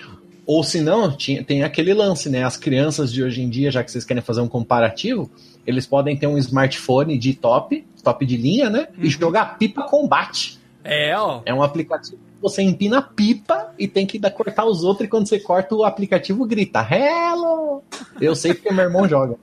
Ou 0.46 0.63
se 0.63 0.82
não, 0.82 1.16
tinha- 1.16 1.44
tem 1.44 1.63
aquele 1.63 1.94
lance, 1.94 2.30
né? 2.30 2.44
As 2.44 2.58
crianças 2.58 3.12
de 3.12 3.24
hoje 3.24 3.42
em 3.42 3.50
dia, 3.50 3.70
já 3.72 3.84
que 3.84 3.92
vocês 3.92 4.04
querem 4.06 4.24
fazer 4.24 4.42
um 4.42 4.48
comparativo, 4.48 5.30
eles 5.68 5.86
podem 5.86 6.16
ter 6.18 6.28
um 6.28 6.38
smartphone 6.38 7.18
de 7.18 7.34
top, 7.34 7.86
top 8.04 8.25
de 8.25 8.38
linha, 8.38 8.70
né? 8.70 8.88
E 8.98 9.10
jogar 9.10 9.58
pipa 9.58 9.84
combate. 9.84 10.60
É, 10.84 11.16
ó. 11.18 11.42
É 11.46 11.54
um 11.54 11.62
aplicativo 11.62 12.18
você 12.41 12.62
empina 12.62 12.98
a 12.98 13.01
pipa 13.01 13.74
e 13.77 13.88
tem 13.88 14.05
que 14.05 14.17
dar, 14.17 14.31
cortar 14.31 14.65
os 14.65 14.83
outros, 14.83 15.05
e 15.05 15.10
quando 15.10 15.27
você 15.27 15.39
corta, 15.39 15.75
o 15.75 15.83
aplicativo 15.86 16.45
grita 16.45 16.86
Hello! 16.89 17.83
Eu 18.19 18.36
sei 18.36 18.53
porque 18.53 18.74
meu 18.74 18.86
irmão 18.86 19.07
joga. 19.07 19.36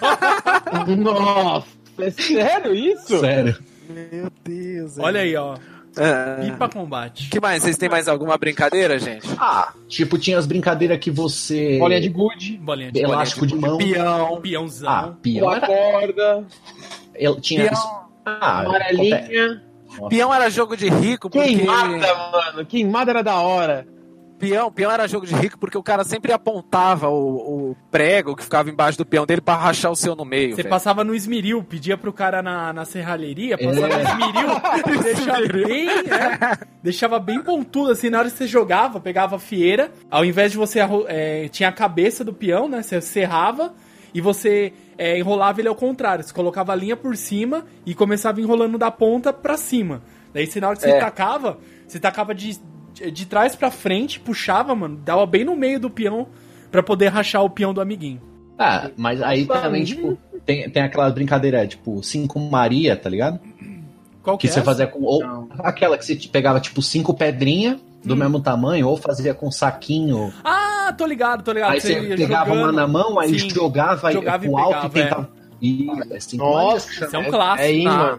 Nossa, 0.98 1.66
é 1.98 2.10
sério 2.10 2.74
isso? 2.74 3.20
Sério. 3.20 3.56
Meu 3.88 4.30
Deus. 4.44 4.98
Olha 4.98 5.20
aí, 5.20 5.36
ó. 5.36 5.56
É. 5.96 6.44
Pipa 6.44 6.68
combate. 6.68 7.28
que 7.30 7.40
mais? 7.40 7.62
Vocês 7.62 7.76
têm 7.76 7.88
mais 7.88 8.06
alguma 8.06 8.38
brincadeira, 8.38 8.98
gente? 8.98 9.26
Ah, 9.36 9.72
tipo, 9.88 10.18
tinha 10.18 10.38
as 10.38 10.46
brincadeiras 10.46 10.98
que 10.98 11.10
você. 11.10 11.78
Bolinha 11.78 12.00
de 12.00 12.08
gude, 12.08 12.56
Bolinha 12.58 12.92
de 12.92 13.00
Elástico 13.00 13.46
de 13.46 13.56
mão. 13.56 13.76
Peão. 13.76 14.40
peãozão. 14.40 14.88
Ah, 14.88 15.14
pior 15.20 15.60
pula 15.60 15.72
era. 15.72 15.92
corda, 15.92 16.46
Eu 17.14 17.40
tinha. 17.40 17.68
Peão. 17.70 18.08
Ah, 18.24 18.60
amarelinha. 18.60 19.62
Peão 20.08 20.32
era 20.32 20.50
jogo 20.50 20.76
de 20.76 20.88
rico 20.88 21.28
porque. 21.30 21.54
Queimada, 21.56 22.14
mano. 22.32 22.66
Queimada 22.66 23.10
era 23.10 23.22
da 23.22 23.36
hora. 23.36 23.86
Peão, 24.38 24.72
peão 24.72 24.90
era 24.90 25.06
jogo 25.06 25.26
de 25.26 25.34
rico 25.34 25.58
porque 25.58 25.76
o 25.76 25.82
cara 25.82 26.02
sempre 26.02 26.32
apontava 26.32 27.10
o, 27.10 27.70
o 27.72 27.76
prego 27.90 28.34
que 28.34 28.42
ficava 28.42 28.70
embaixo 28.70 28.96
do 28.96 29.04
peão 29.04 29.26
dele 29.26 29.42
pra 29.42 29.54
rachar 29.54 29.92
o 29.92 29.96
seu 29.96 30.16
no 30.16 30.24
meio. 30.24 30.56
Você 30.56 30.64
passava 30.64 31.04
no 31.04 31.14
esmeril, 31.14 31.62
pedia 31.62 31.98
pro 31.98 32.10
cara 32.10 32.40
na, 32.42 32.72
na 32.72 32.86
serralheria, 32.86 33.58
passava 33.58 33.86
É. 33.86 33.98
no 34.02 34.08
esmeril, 34.08 35.02
deixava 35.02 35.46
bem, 35.46 35.88
é, 35.90 36.58
deixava 36.82 37.18
bem 37.18 37.42
pontudo, 37.42 37.90
assim, 37.90 38.08
na 38.08 38.18
hora 38.18 38.30
que 38.30 38.36
você 38.38 38.46
jogava, 38.46 38.98
pegava 38.98 39.36
a 39.36 39.38
fieira, 39.38 39.92
ao 40.10 40.24
invés 40.24 40.52
de 40.52 40.56
você, 40.56 40.80
é, 41.08 41.46
tinha 41.48 41.68
a 41.68 41.72
cabeça 41.72 42.24
do 42.24 42.32
peão, 42.32 42.66
né, 42.66 42.80
você 42.80 42.98
serrava, 43.02 43.74
e 44.14 44.22
você 44.22 44.72
é, 45.02 45.18
enrolava 45.18 45.60
ele 45.60 45.68
ao 45.68 45.74
contrário, 45.74 46.22
você 46.22 46.32
colocava 46.32 46.72
a 46.72 46.76
linha 46.76 46.94
por 46.96 47.16
cima 47.16 47.64
e 47.86 47.94
começava 47.94 48.40
enrolando 48.40 48.76
da 48.76 48.90
ponta 48.90 49.32
pra 49.32 49.56
cima. 49.56 50.02
Daí, 50.34 50.46
você, 50.46 50.60
na 50.60 50.68
hora 50.68 50.76
que 50.76 50.82
você 50.82 50.90
É. 50.90 51.00
tacava, 51.00 51.58
você 51.88 51.98
tacava 51.98 52.34
de, 52.34 52.58
de, 52.92 53.10
de 53.10 53.26
trás 53.26 53.56
pra 53.56 53.70
frente, 53.70 54.20
puxava, 54.20 54.74
mano, 54.74 54.96
dava 55.02 55.24
bem 55.24 55.42
no 55.44 55.56
meio 55.56 55.80
do 55.80 55.88
peão, 55.88 56.28
pra 56.70 56.82
poder 56.82 57.08
rachar 57.08 57.42
o 57.42 57.48
peão 57.50 57.72
do 57.72 57.80
amiguinho. 57.80 58.20
Ah, 58.58 58.90
mas 58.96 59.22
aí 59.22 59.46
também, 59.46 59.84
tipo, 59.84 60.18
tem, 60.44 60.68
tem 60.68 60.82
aquelas 60.82 61.12
brincadeiras, 61.14 61.66
tipo, 61.68 62.02
cinco 62.02 62.38
Maria, 62.38 62.94
tá 62.94 63.08
ligado? 63.08 63.40
Qual 64.22 64.36
Que 64.36 64.48
é 64.48 64.50
você 64.50 64.58
essa? 64.58 64.66
fazia 64.66 64.86
com. 64.86 65.02
Ou 65.02 65.20
Não. 65.24 65.48
aquela 65.60 65.96
que 65.96 66.04
você 66.04 66.14
pegava, 66.30 66.60
tipo, 66.60 66.82
cinco 66.82 67.14
pedrinhas 67.14 67.80
do 68.04 68.14
Hum. 68.14 68.16
mesmo 68.16 68.40
tamanho, 68.40 68.88
ou 68.88 68.96
fazia 68.96 69.34
com 69.34 69.50
saquinho. 69.50 70.32
Ah, 70.44 70.92
tô 70.96 71.04
ligado, 71.06 71.42
tô 71.42 71.52
ligado. 71.52 71.72
aí 71.72 71.80
você 71.80 72.16
pegava 72.16 72.50
uma 72.52 72.60
jogando. 72.62 72.76
na 72.76 72.86
mão, 72.88 73.18
aí 73.20 73.38
Sim. 73.38 73.50
jogava, 73.50 74.10
Jogava 74.12 74.44
e 74.44 74.48
pro 74.48 74.58
alto 74.58 74.88
pegava, 74.90 74.98
e 74.98 75.02
tentava. 75.02 75.30
Ih, 75.62 75.82
é 75.90 75.94
Marias 75.94 76.26
que 76.26 76.36
Nossa, 76.38 76.90
Isso 77.04 77.16
é 77.16 77.18
um 77.18 77.30
clássico. 77.30 77.62
É 77.62 77.66
aí, 77.66 77.86
Ah. 77.86 78.18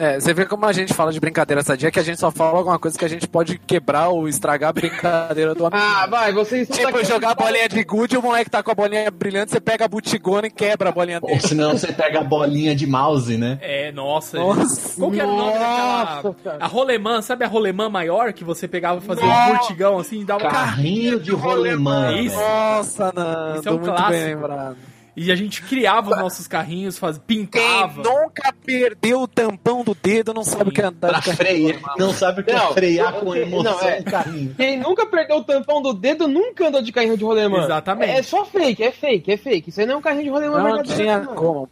É, 0.00 0.18
você 0.18 0.32
vê 0.32 0.46
como 0.46 0.64
a 0.64 0.72
gente 0.72 0.94
fala 0.94 1.12
de 1.12 1.20
brincadeira 1.20 1.62
sadia, 1.62 1.90
que 1.90 2.00
a 2.00 2.02
gente 2.02 2.18
só 2.18 2.30
fala 2.30 2.56
alguma 2.56 2.78
coisa 2.78 2.98
que 2.98 3.04
a 3.04 3.08
gente 3.08 3.28
pode 3.28 3.58
quebrar 3.58 4.08
ou 4.08 4.26
estragar 4.26 4.70
a 4.70 4.72
brincadeira 4.72 5.54
do 5.54 5.66
amigo. 5.66 5.76
Ah, 5.82 6.06
vai, 6.06 6.32
vocês 6.32 6.66
Tipo, 6.68 6.90
daqui- 6.90 7.04
jogar 7.04 7.32
a 7.32 7.34
bolinha 7.34 7.68
de 7.68 7.84
gude, 7.84 8.16
o 8.16 8.22
moleque 8.22 8.48
tá 8.50 8.62
com 8.62 8.70
a 8.70 8.74
bolinha 8.74 9.10
brilhante, 9.10 9.50
você 9.50 9.60
pega 9.60 9.84
a 9.84 9.88
butigona 9.88 10.46
e 10.46 10.50
quebra 10.50 10.88
a 10.88 10.92
bolinha 10.92 11.18
Ou 11.20 11.28
dele. 11.28 11.40
senão 11.40 11.72
você 11.72 11.92
pega 11.92 12.20
a 12.20 12.24
bolinha 12.24 12.74
de 12.74 12.86
mouse, 12.86 13.36
né? 13.36 13.58
É, 13.60 13.92
nossa. 13.92 14.38
Nossa. 14.38 14.98
Qual 14.98 15.10
que 15.10 15.20
era 15.20 15.28
o 15.28 15.36
nome 15.36 15.52
daquela... 15.52 16.56
A 16.58 16.66
rolemã, 16.66 17.20
sabe 17.20 17.44
a 17.44 17.48
rolemã 17.48 17.90
maior 17.90 18.32
que 18.32 18.42
você 18.42 18.66
pegava 18.66 19.00
e 19.00 19.06
fazia 19.06 19.24
um 19.24 19.28
Nossa. 19.28 19.52
burtigão 19.52 19.98
assim, 19.98 20.20
e 20.20 20.24
dava... 20.24 20.48
Carrinho 20.48 21.20
de 21.20 21.30
rolemã. 21.32 22.12
Isso. 22.14 22.36
Nossa, 22.36 23.12
não. 23.14 23.56
Isso 23.56 23.68
é 23.68 23.72
um 23.72 23.78
clássico. 23.78 24.08
bem 24.10 24.24
lembrado. 24.34 24.76
E 25.16 25.30
a 25.32 25.36
gente 25.36 25.60
criava 25.62 26.10
os 26.12 26.18
nossos 26.18 26.46
carrinhos, 26.46 26.96
faz... 26.98 27.18
Quem 27.26 27.44
pintava. 27.44 28.02
nunca 28.02 28.54
perdeu 28.64 29.22
o 29.22 29.28
tampão 29.28 29.82
do 29.82 29.94
dedo 29.94 30.32
não 30.32 30.44
sabe 30.44 30.70
o 30.70 30.72
que 30.72 30.80
é 30.80 30.84
andar 30.84 31.08
Pra 31.08 31.20
de 31.20 31.36
carrinho. 31.36 31.68
frear. 31.78 31.94
Não 31.98 32.12
sabe 32.12 32.40
o 32.40 32.44
que 32.44 32.50
é 32.50 32.54
Não, 32.54 32.72
frear 32.72 33.14
eu- 33.16 33.20
com 33.20 33.34
emoção 33.34 33.72
não, 33.80 33.88
é. 33.88 34.02
carrinho. 34.02 34.54
Quem 34.56 34.78
nunca 34.78 35.06
perdeu 35.06 35.36
o 35.38 35.44
tampão 35.44 35.82
do 35.82 35.92
dedo 35.92 36.28
nunca 36.28 36.68
andou 36.68 36.80
de 36.80 36.92
carrinho 36.92 37.16
de 37.18 37.24
rolemã. 37.24 37.64
Exatamente. 37.64 38.12
É 38.12 38.22
só 38.22 38.44
fake, 38.44 38.82
é 38.82 38.92
fake, 38.92 39.32
é 39.32 39.36
fake. 39.36 39.70
Isso 39.70 39.80
aí 39.80 39.86
não 39.86 39.94
é 39.94 39.96
um 39.98 40.02
carrinho 40.02 40.24
de 40.24 40.30
rolemã 40.30 40.58
Não 40.58 40.64
verdadeiro, 40.64 40.96
tinha 41.02 41.18
não. 41.18 41.34
como. 41.34 41.68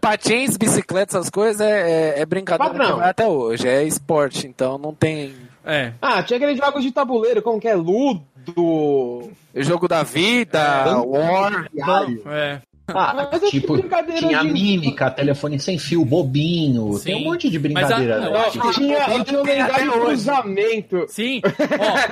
Patins, 0.00 0.56
bicicletas, 0.58 1.14
essas 1.14 1.30
coisas 1.30 1.60
é, 1.60 2.16
é, 2.18 2.20
é 2.20 2.26
brincadeira 2.26 2.96
até 3.04 3.26
hoje. 3.26 3.66
É 3.66 3.82
esporte, 3.84 4.46
então 4.46 4.76
não 4.76 4.92
tem. 4.94 5.34
É. 5.64 5.92
Ah, 6.02 6.22
tinha 6.22 6.36
aqueles 6.36 6.58
jogos 6.58 6.82
de 6.82 6.90
tabuleiro, 6.92 7.40
como 7.40 7.58
que 7.60 7.68
é? 7.68 7.74
Ludo. 7.74 8.22
O 8.56 9.30
jogo 9.56 9.86
da 9.88 10.02
vida, 10.02 11.00
War. 11.02 11.68
Diário. 11.72 12.22
É. 12.26 12.60
Ah, 12.88 13.28
Mas 13.30 13.42
é 13.44 13.46
tipo, 13.48 13.74
brincadeira 13.74 14.18
tinha 14.26 14.40
de- 14.42 14.52
mímica, 14.52 15.08
telefone 15.10 15.58
sem 15.58 15.78
fio, 15.78 16.04
bobinho. 16.04 16.92
Sim. 16.98 17.04
Tem 17.04 17.14
um 17.16 17.24
monte 17.30 17.48
de 17.48 17.58
Mas 17.58 17.84
a- 17.90 17.96
brincadeira. 17.96 18.14
eu 18.26 18.32
né? 18.32 18.50
Tinha, 18.74 18.98
eu 19.18 19.24
tinha 19.24 19.40
lendário 19.42 19.90
hoje. 19.92 20.00
cruzamento. 20.06 21.06
Sim. 21.08 21.40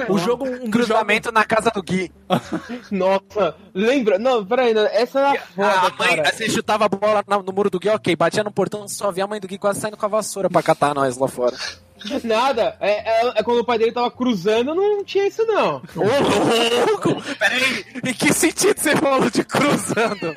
Ó, 0.09 0.13
o 0.15 0.19
jogo... 0.19 0.47
Um 0.49 0.71
Cruzamento 0.71 1.33
na 1.33 1.45
casa 1.45 1.71
do 1.75 1.83
Gui. 1.83 2.11
Nossa, 2.91 3.55
lembra? 3.75 4.19
Não, 4.19 4.45
peraí, 4.47 4.73
essa 4.93 5.19
era 5.21 5.41
foda, 5.41 5.71
a 5.73 5.91
mãe, 5.99 6.17
cara. 6.17 6.33
você 6.33 6.49
chutava 6.49 6.85
a 6.87 6.89
bola 6.89 7.25
no 7.45 7.53
muro 7.53 7.69
do 7.69 7.79
Gui, 7.81 7.89
ok. 7.91 8.15
Batia 8.17 8.45
no 8.45 8.53
portão, 8.53 8.87
só 8.89 9.11
via 9.11 9.25
a 9.25 9.27
mãe 9.27 9.41
do 9.41 9.49
Gui 9.49 9.59
quase 9.59 9.81
saindo 9.81 9.97
com 9.97 10.07
a 10.07 10.09
vassoura 10.09 10.49
pra 10.49 10.63
catar 10.63 10.95
nós 10.95 11.19
lá 11.19 11.27
fora. 11.29 11.57
Nada, 12.25 12.77
é, 12.81 12.91
é- 13.27 13.33
é 13.37 13.43
quando 13.43 13.61
o 13.61 13.65
pai 13.65 13.79
dele 13.79 13.93
tava 13.93 14.11
cruzando, 14.11 14.75
não 14.75 15.05
tinha 15.05 15.27
isso 15.27 15.45
não. 15.47 15.77
Ô, 15.97 16.87
louco! 16.89 17.23
Peraí, 17.39 17.85
em 18.05 18.15
que 18.15 18.33
sentido 18.33 18.79
você 18.79 18.97
falou 18.97 19.31
de 19.31 19.45
cruzando? 19.45 20.35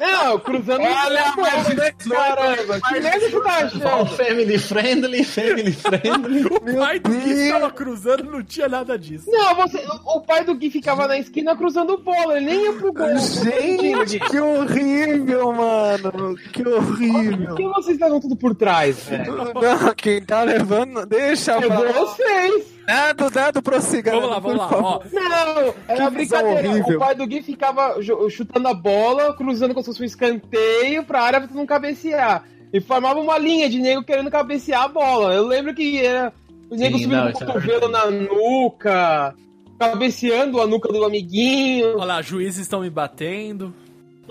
Não, 0.00 0.38
cruzando 0.40 0.82
Olha, 0.82 1.32
não 1.36 1.46
é 1.46 1.92
caramba, 1.92 2.80
que 2.80 3.00
merda 3.00 3.30
que 3.30 3.40
tá 3.40 3.56
achando? 3.56 4.06
family 4.16 4.58
friendly, 4.58 5.24
family 5.24 5.72
friendly. 5.72 6.44
O 6.46 6.76
pai 6.78 6.98
do 6.98 7.10
Gui 7.10 7.30
estava 7.30 7.70
cruzando, 7.70 8.24
não 8.24 8.42
tinha 8.42 8.68
nada 8.68 8.98
disso. 8.98 9.30
Não, 9.30 9.54
você, 9.54 9.78
o 10.04 10.16
o 10.16 10.20
pai 10.22 10.44
do 10.44 10.54
Gui 10.54 10.70
ficava 10.70 11.06
na 11.06 11.18
esquina 11.18 11.54
cruzando 11.54 11.98
bola, 11.98 12.36
ele 12.38 12.46
nem 12.46 12.64
ia 12.64 12.72
pro 12.72 12.92
gol. 12.92 13.06
Gente, 13.18 14.18
que 14.18 14.40
horrível, 14.40 15.52
mano. 15.52 16.36
Que 16.52 16.62
Por 16.62 16.74
horrível. 16.74 17.54
que 17.54 17.62
vocês 17.64 17.94
estavam 17.96 18.18
tudo 18.20 18.34
por 18.34 18.54
trás, 18.54 19.04
velho? 19.04 19.36
Não, 19.54 19.94
quem 19.94 20.22
tá 20.22 20.42
levando, 20.42 20.85
deixa 21.08 21.52
Eu 21.52 21.68
pra... 21.68 21.92
vocês. 21.92 22.76
Dado, 22.86 23.30
dado, 23.30 23.62
prossiga. 23.62 24.12
Vamos 24.12 24.30
lá, 24.30 24.38
vamos 24.38 24.58
lá. 24.58 24.68
Ó, 24.72 25.00
Não, 25.12 25.74
era 25.88 26.10
visão 26.10 26.40
brincadeira. 26.42 26.68
horrível. 26.70 26.96
O 26.96 27.00
pai 27.00 27.14
do 27.14 27.26
Gui 27.26 27.42
ficava 27.42 27.96
chutando 28.30 28.68
a 28.68 28.74
bola, 28.74 29.34
cruzando 29.36 29.74
como 29.74 29.82
se 29.82 29.90
fosse 29.90 30.02
um 30.02 30.06
escanteio 30.06 31.04
pra 31.04 31.22
área 31.22 31.40
pra 31.40 31.54
não 31.54 31.66
cabecear. 31.66 32.44
E 32.72 32.80
formava 32.80 33.18
uma 33.20 33.38
linha 33.38 33.68
de 33.68 33.80
nego 33.80 34.04
querendo 34.04 34.30
cabecear 34.30 34.82
a 34.84 34.88
bola. 34.88 35.34
Eu 35.34 35.46
lembro 35.46 35.74
que 35.74 35.98
era 36.04 36.32
o 36.70 36.76
nego 36.76 36.96
Sim, 36.98 37.04
subindo 37.04 37.18
não, 37.18 37.26
o 37.26 37.28
é 37.28 37.32
cotovelo 37.32 37.88
na 37.88 38.10
nuca, 38.10 39.34
cabeceando 39.78 40.60
a 40.60 40.66
nuca 40.66 40.88
do 40.92 41.04
amiguinho. 41.04 41.94
olha 41.96 42.04
lá, 42.04 42.22
juízes 42.22 42.60
estão 42.60 42.80
me 42.80 42.90
batendo. 42.90 43.74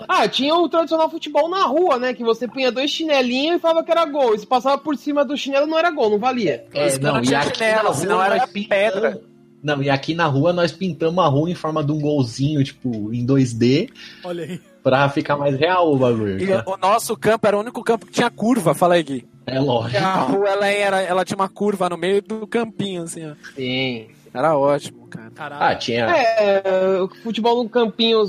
Ah, 0.07 0.27
tinha 0.27 0.53
o 0.55 0.67
tradicional 0.69 1.09
futebol 1.09 1.49
na 1.49 1.63
rua, 1.65 1.97
né? 1.97 2.13
Que 2.13 2.23
você 2.23 2.47
punha 2.47 2.71
dois 2.71 2.89
chinelinhos 2.91 3.57
e 3.57 3.59
falava 3.59 3.83
que 3.83 3.91
era 3.91 4.05
gol. 4.05 4.35
E 4.35 4.39
se 4.39 4.47
passava 4.47 4.77
por 4.77 4.95
cima 4.97 5.23
do 5.23 5.37
chinelo, 5.37 5.67
não 5.67 5.77
era 5.77 5.89
gol, 5.91 6.09
não 6.09 6.19
valia. 6.19 6.65
É, 6.73 6.89
que 6.89 6.99
não, 6.99 7.13
não 7.13 7.21
e 7.21 7.27
tinha 7.27 7.39
aqui 7.39 7.57
chinelo, 7.57 7.93
senão 7.93 8.15
rua 8.15 8.25
era 8.25 8.37
nós 8.37 8.49
pintamos- 8.51 8.67
pedra. 8.93 9.21
Não, 9.63 9.81
e 9.81 9.89
aqui 9.89 10.13
na 10.13 10.27
rua 10.27 10.53
nós 10.53 10.71
pintamos 10.71 11.23
a 11.23 11.27
rua 11.27 11.49
em 11.49 11.55
forma 11.55 11.83
de 11.83 11.91
um 11.91 11.99
golzinho, 11.99 12.63
tipo, 12.63 13.11
em 13.11 13.25
2D, 13.25 13.89
Olha 14.23 14.43
aí. 14.43 14.61
pra 14.83 15.09
ficar 15.09 15.37
mais 15.37 15.57
real 15.57 15.91
o 15.91 15.97
bagulho. 15.97 16.39
E 16.39 16.53
o 16.69 16.77
nosso 16.77 17.17
campo 17.17 17.47
era 17.47 17.57
o 17.57 17.61
único 17.61 17.83
campo 17.83 18.05
que 18.05 18.11
tinha 18.11 18.29
curva, 18.29 18.75
fala 18.75 18.93
aí, 18.93 19.01
Gui. 19.03 19.27
É 19.47 19.59
lógico. 19.59 20.03
A 20.03 20.13
rua, 20.21 20.49
ela, 20.49 20.67
era, 20.67 21.01
ela 21.01 21.25
tinha 21.25 21.35
uma 21.37 21.49
curva 21.49 21.89
no 21.89 21.97
meio 21.97 22.21
do 22.21 22.45
campinho, 22.45 23.03
assim, 23.03 23.25
ó. 23.27 23.33
Sim. 23.55 24.07
Era 24.31 24.55
ótimo, 24.55 25.07
cara. 25.07 25.31
Caralho. 25.31 25.63
Ah, 25.63 25.75
tinha. 25.75 26.05
É, 26.05 27.01
o 27.01 27.07
futebol 27.23 27.63
no 27.63 27.69
campinho 27.69 28.23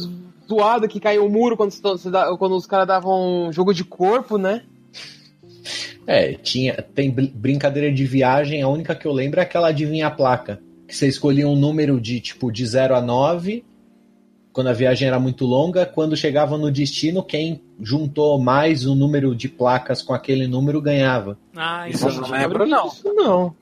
zoado 0.48 0.88
que 0.88 1.00
caiu 1.00 1.26
o 1.26 1.30
muro 1.30 1.56
quando, 1.56 1.72
dá- 2.10 2.36
quando 2.36 2.56
os 2.56 2.66
caras 2.66 2.86
davam 2.86 3.50
jogo 3.52 3.72
de 3.74 3.84
corpo, 3.84 4.38
né? 4.38 4.62
É, 6.06 6.34
tinha. 6.34 6.74
Tem 6.94 7.10
br- 7.10 7.30
brincadeira 7.34 7.92
de 7.92 8.04
viagem, 8.04 8.62
a 8.62 8.68
única 8.68 8.94
que 8.94 9.06
eu 9.06 9.12
lembro 9.12 9.40
é 9.40 9.42
aquela 9.42 9.68
adivinha 9.68 10.06
a 10.06 10.10
placa. 10.10 10.60
Que 10.86 10.94
você 10.94 11.08
escolhia 11.08 11.48
um 11.48 11.56
número 11.56 12.00
de 12.00 12.20
tipo 12.20 12.52
de 12.52 12.64
0 12.64 12.94
a 12.94 13.00
9, 13.00 13.64
quando 14.52 14.68
a 14.68 14.72
viagem 14.72 15.08
era 15.08 15.18
muito 15.18 15.44
longa. 15.44 15.84
Quando 15.84 16.16
chegava 16.16 16.56
no 16.56 16.70
destino, 16.70 17.24
quem 17.24 17.60
juntou 17.80 18.38
mais 18.38 18.86
o 18.86 18.94
número 18.94 19.34
de 19.34 19.48
placas 19.48 20.00
com 20.00 20.14
aquele 20.14 20.46
número 20.46 20.80
ganhava. 20.80 21.36
Ah, 21.56 21.88
Isso 21.88 22.06
eu 22.08 22.14
não 22.20 22.30
lembro, 22.30 22.66
não. 22.66 22.86
Isso 22.86 23.12
não. 23.12 23.54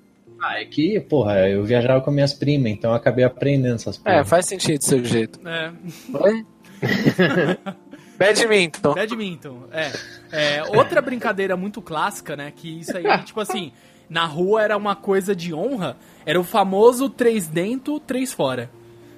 Ah, 0.43 0.61
é 0.61 0.67
que, 0.67 1.00
porra, 1.00 1.49
eu 1.49 1.64
viajava 1.64 2.03
com 2.03 2.11
minhas 2.11 2.35
primas, 2.35 2.71
então 2.71 2.91
eu 2.91 2.97
acabei 2.97 3.25
aprendendo 3.25 3.76
essas 3.76 3.99
É, 4.05 4.11
coisas. 4.11 4.29
faz 4.29 4.45
sentido 4.47 4.76
do 4.79 4.85
seu 4.85 5.03
jeito. 5.03 5.41
É. 5.49 5.73
Oi? 6.21 6.45
Badminton. 8.17 8.95
Badminton, 8.95 9.64
é. 9.73 9.93
É, 10.31 10.62
Outra 10.76 11.03
brincadeira 11.03 11.57
muito 11.57 11.83
clássica, 11.83 12.37
né? 12.37 12.53
Que 12.55 12.81
isso 12.81 12.97
aí, 12.97 13.05
tipo 13.25 13.41
assim, 13.41 13.73
na 14.09 14.25
rua 14.25 14.62
era 14.62 14.76
uma 14.76 14.95
coisa 14.95 15.35
de 15.35 15.53
honra, 15.53 15.97
era 16.25 16.38
o 16.38 16.45
famoso 16.45 17.09
três 17.09 17.49
dentro, 17.49 17.99
três 17.99 18.33
fora. 18.33 18.71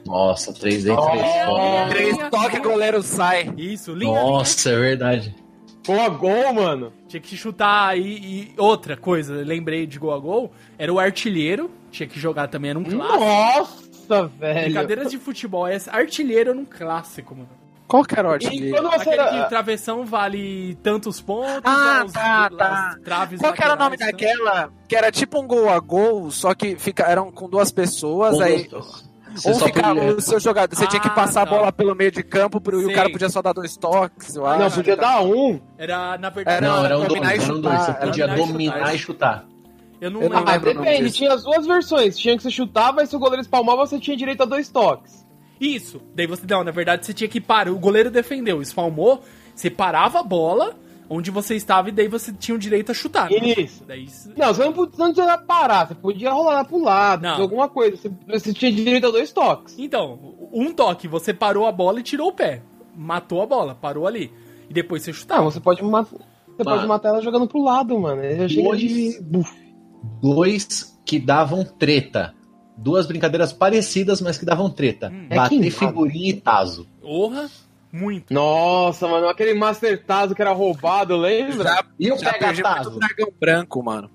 Nossa, 0.07 0.53
3 0.53 0.85
dentro, 0.85 1.05
3 1.05 1.23
fora. 1.47 1.89
Três 1.89 2.17
toques, 2.31 2.61
goleiro 2.61 3.03
sai. 3.03 3.53
Isso, 3.57 3.93
linha, 3.93 4.13
Nossa, 4.13 4.71
é 4.71 4.77
verdade. 4.77 5.35
Gol 5.85 6.01
a 6.01 6.09
gol, 6.09 6.55
mano. 6.55 6.93
Tinha 7.09 7.21
que 7.21 7.37
chutar 7.37 7.89
aí. 7.89 8.19
E 8.23 8.55
outra 8.57 8.97
coisa, 8.97 9.35
lembrei 9.35 9.87
de 9.87 9.99
gol 9.99 10.15
a 10.15 10.19
gol, 10.19 10.53
era 10.79 10.93
o 10.93 10.99
artilheiro. 10.99 11.71
Tinha 11.91 12.09
que 12.09 12.19
jogar 12.19 12.49
também, 12.49 12.71
era 12.71 12.79
um 12.79 12.85
clássico. 12.85 13.19
Nossa, 13.19 13.86
velho. 14.39 14.65
Brincadeiras 14.65 15.11
de 15.11 15.19
futebol, 15.19 15.67
é 15.67 15.79
artilheiro 15.89 16.51
era 16.51 16.59
um 16.59 16.65
clássico, 16.65 17.35
mano. 17.35 17.49
Qual 17.89 18.05
que 18.05 18.19
era 18.19 18.29
o 18.29 18.33
E 18.33 18.35
artilheiro? 18.35 18.77
quando 18.77 18.91
você 18.91 19.11
Aquele 19.11 19.21
era... 19.23 19.43
que 19.45 19.49
travessão 19.49 20.05
vale 20.05 20.77
tantos 20.83 21.21
pontos, 21.21 21.61
Ah, 21.65 21.99
né, 22.01 22.05
os- 22.05 22.13
tá, 22.13 22.51
tá. 22.51 22.97
traves 23.05 23.41
Qual 23.41 23.53
que 23.53 23.63
era 23.63 23.75
o 23.75 23.77
nome 23.79 23.97
laterais, 23.97 24.13
daquela? 24.17 24.71
Que 24.89 24.97
era 24.97 25.13
tipo 25.13 25.41
um 25.41 25.47
gol 25.47 25.69
a 25.71 25.79
gol, 25.79 26.31
só 26.33 26.53
que 26.53 26.77
fica, 26.77 27.05
eram 27.05 27.31
com 27.31 27.49
duas 27.49 27.71
pessoas, 27.71 28.39
Um, 28.39 28.43
aí. 28.43 28.67
dois, 28.69 29.07
Você 29.37 29.49
Ou 29.51 29.55
só 29.55 29.67
ficava 29.67 29.95
podia- 29.95 30.17
o 30.17 30.21
seu 30.23 30.41
jogador, 30.41 30.75
você 30.75 30.87
tinha 30.87 31.01
que 31.01 31.09
Ah, 31.09 31.11
passar 31.11 31.45
tá. 31.47 31.55
a 31.55 31.59
bola 31.59 31.71
pelo 31.71 31.95
meio 31.95 32.11
de 32.11 32.23
campo 32.23 32.59
pro, 32.59 32.81
e 32.81 32.87
o 32.87 32.95
cara 32.95 33.11
podia 33.11 33.29
só 33.29 33.43
dar 33.43 33.53
dois 33.53 33.77
toques, 33.77 34.35
eu 34.35 34.47
acho. 34.47 34.59
Não, 34.61 34.71
podia 34.71 34.97
dar 34.97 35.21
um. 35.21 35.61
Era, 35.77 36.17
na 36.17 36.31
verdade, 36.31 36.57
Era- 36.65 36.67
Não, 36.75 36.85
era 36.87 36.99
um 36.99 37.05
dominar 37.05 37.29
dois, 37.29 37.43
e 37.43 37.45
eram 37.45 37.57
chutar, 37.57 37.71
dois. 37.77 37.85
Você 37.85 37.93
podia 38.07 38.27
dominar 38.29 38.39
e 38.47 38.53
dominar 38.53 38.75
chutar. 38.79 38.95
e 38.95 38.99
chutar. 38.99 39.45
Eu 40.01 40.11
não 40.11 40.23
Eu 40.23 40.29
não 40.31 40.45
lembro. 40.45 40.71
Ah, 40.71 40.75
depende, 40.75 41.11
tinha 41.13 41.33
as 41.33 41.43
duas 41.45 41.67
versões. 41.67 42.17
Tinha 42.19 42.37
que 42.37 42.43
você 42.43 42.51
chutava 42.51 43.03
e 43.03 43.07
se 43.07 43.15
o 43.17 43.19
goleiro 43.19 43.43
espalmava, 43.43 43.87
você 43.87 43.99
tinha 43.99 44.17
direito 44.17 44.43
a 44.43 44.47
dois 44.47 44.69
toques. 44.69 45.25
Isso. 45.61 46.01
Daí 46.15 46.27
você, 46.27 46.45
não, 46.49 46.63
na 46.63 46.71
verdade 46.71 47.07
você 47.07 47.15
tinha 47.15 47.29
que 47.29 47.41
parar. 47.41 47.71
O 47.73 47.79
goleiro 47.79 48.11
defendeu, 48.11 48.61
espalmou, 48.61 49.23
você 49.55 49.71
parava 49.71 50.21
a 50.21 50.23
bola 50.23 50.75
onde 51.09 51.31
você 51.31 51.55
estava 51.55 51.89
e 51.89 51.93
daí 51.93 52.09
você 52.09 52.33
tinha 52.33 52.55
o 52.55 52.59
direito 52.59 52.91
a 52.91 52.95
chutar. 52.95 53.31
né? 53.31 53.37
Isso. 53.57 53.85
Daí, 53.87 54.05
isso- 54.05 54.33
Não, 54.37 54.53
você 54.53 54.65
não 54.65 54.73
podia, 54.73 55.25
não 55.25 55.47
parar, 55.47 55.87
você 55.87 55.95
podia 55.95 56.31
rolar 56.33 56.65
pro 56.65 56.79
lado, 56.83 57.23
Não. 57.23 57.31
fazer 57.31 57.43
alguma 57.43 57.69
coisa. 57.69 57.97
Você, 57.97 58.11
você 58.27 58.53
tinha 58.53 58.73
direito 58.73 59.07
a 59.07 59.11
dois 59.11 59.33
toques. 59.33 59.79
Então, 59.79 60.35
um 60.53 60.73
toque, 60.75 61.07
você 61.09 61.33
parou 61.33 61.65
a 61.67 61.73
bola 61.73 62.01
e 62.01 62.03
tirou 62.03 62.29
o 62.29 62.33
pé. 62.33 62.61
Matou 62.95 63.41
a 63.41 63.47
bola, 63.47 63.75
parou 63.75 64.07
ali. 64.07 64.33
E 64.69 64.75
depois 64.75 65.03
você 65.05 65.11
Não, 65.13 65.19
chutava. 65.19 65.45
você 65.45 65.61
pode 65.61 65.83
matar. 65.85 66.11
Você 66.11 66.65
Mano. 66.65 66.77
pode 66.77 66.87
matar 66.89 67.09
ela 67.11 67.23
jogando 67.23 67.47
pro 67.47 67.63
lado, 67.63 67.99
mano. 68.01 68.23
Ele 68.25 68.37
já 68.41 68.49
chega 68.49 68.69
Dois. 68.69 68.81
de. 68.81 69.21
Dois 70.21 70.99
que 71.05 71.19
davam 71.19 71.65
treta. 71.65 72.35
Duas 72.77 73.07
brincadeiras 73.07 73.53
parecidas, 73.53 74.21
mas 74.21 74.37
que 74.39 74.45
davam 74.45 74.69
treta. 74.71 75.09
Hum. 75.13 75.27
É 75.31 75.37
Bater 75.37 75.61
que- 75.61 75.71
figurinha 75.71 76.31
e 76.31 76.35
taso. 76.41 76.87
Orra, 77.03 77.49
muito. 77.93 78.33
Nossa, 78.35 79.09
mano, 79.09 79.29
aquele 79.29 79.55
Master 79.55 80.05
Tazo 80.05 80.35
que 80.35 80.43
era 80.43 80.53
roubado, 80.53 81.17
lembra? 81.17 81.65
Já, 81.65 81.85
E 81.99 82.13
o 82.13 82.19
pega 82.19 82.53
taso? 82.63 82.99
dragão 82.99 83.33
branco, 83.41 83.83
mano. 83.83 84.11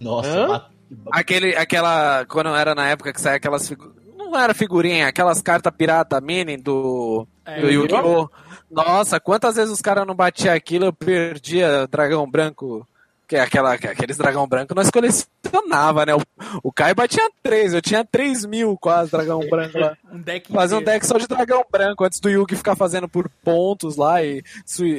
Nossa, 0.00 0.28
Hã? 0.28 0.46
bate- 0.48 0.74
Aquele, 1.12 1.56
aquela. 1.56 2.24
Quando 2.26 2.54
era 2.54 2.74
na 2.74 2.88
época 2.88 3.12
que 3.12 3.20
saía 3.20 3.36
aquelas 3.36 3.68
figuras. 3.68 3.94
Não 4.16 4.36
era 4.38 4.52
figurinha, 4.54 5.06
aquelas 5.08 5.40
cartas 5.40 5.72
pirata 5.76 6.20
mini 6.20 6.56
do, 6.56 7.26
É, 7.44 7.60
do 7.60 7.68
Yu-Gi-Oh! 7.70 8.28
Nossa, 8.70 9.20
quantas 9.20 9.54
vezes 9.56 9.72
os 9.72 9.80
caras 9.80 10.04
não 10.06 10.14
batiam 10.14 10.52
aquilo, 10.54 10.86
eu 10.86 10.92
perdia 10.92 11.86
dragão 11.86 12.28
branco. 12.28 12.86
Que 13.26 13.36
é 13.36 13.40
aquela, 13.40 13.72
aqueles 13.72 14.18
dragão 14.18 14.46
branco 14.46 14.74
nós 14.74 14.90
colecionava, 14.90 16.04
né? 16.04 16.14
O, 16.14 16.20
o 16.62 16.70
Caio 16.72 16.94
batia 16.94 17.22
três, 17.42 17.72
eu 17.72 17.80
tinha 17.80 18.04
três 18.04 18.44
mil 18.44 18.76
quase 18.76 19.10
dragão 19.10 19.40
branco 19.48 19.78
lá. 19.78 19.96
Um 20.12 20.20
deck 20.20 20.52
Fazer 20.52 20.74
um 20.74 20.82
deck 20.82 21.06
só 21.06 21.16
de 21.16 21.26
dragão 21.26 21.64
branco, 21.70 22.04
antes 22.04 22.20
do 22.20 22.28
Yugi 22.28 22.54
ficar 22.54 22.76
fazendo 22.76 23.08
por 23.08 23.30
pontos 23.42 23.96
lá 23.96 24.22
e 24.22 24.42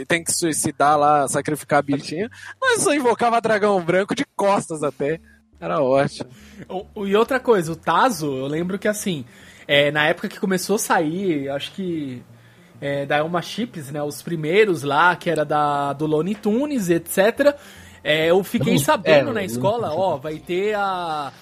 tem 0.07 0.23
que 0.23 0.31
suicidar 0.31 0.97
lá, 0.97 1.27
sacrificar 1.27 1.83
bichinho. 1.83 2.29
Nós 2.61 2.81
só 2.81 2.93
invocava 2.95 3.39
dragão 3.39 3.79
branco 3.83 4.15
de 4.15 4.25
costas 4.35 4.81
até. 4.81 5.19
Era 5.59 5.79
ótimo. 5.81 6.29
O- 6.95 7.05
E 7.05 7.15
outra 7.15 7.39
coisa, 7.39 7.71
o 7.71 7.75
Tazo, 7.75 8.25
eu 8.37 8.47
lembro 8.47 8.79
que 8.79 8.87
assim, 8.87 9.23
é, 9.67 9.91
na 9.91 10.07
época 10.07 10.27
que 10.27 10.39
começou 10.39 10.77
a 10.77 10.79
sair, 10.79 11.47
acho 11.49 11.71
que 11.73 12.23
é, 12.81 13.05
da 13.05 13.17
Elma 13.17 13.41
Chips, 13.41 13.89
né? 13.91 14.01
Os 14.03 14.21
primeiros 14.21 14.83
lá, 14.83 15.15
que 15.15 15.29
era 15.29 15.45
da, 15.45 15.93
do 15.93 16.05
Looney 16.05 16.35
Tunes, 16.35 16.89
etc. 16.89 17.55
é, 18.07 18.29
eu 18.29 18.43
fiquei 18.43 18.77
sabendo 18.77 19.31
é, 19.31 19.33
na 19.33 19.43
escola, 19.43 19.91
ó, 19.91 20.15
vai 20.15 20.37
ter 20.37 20.75
a. 20.75 21.33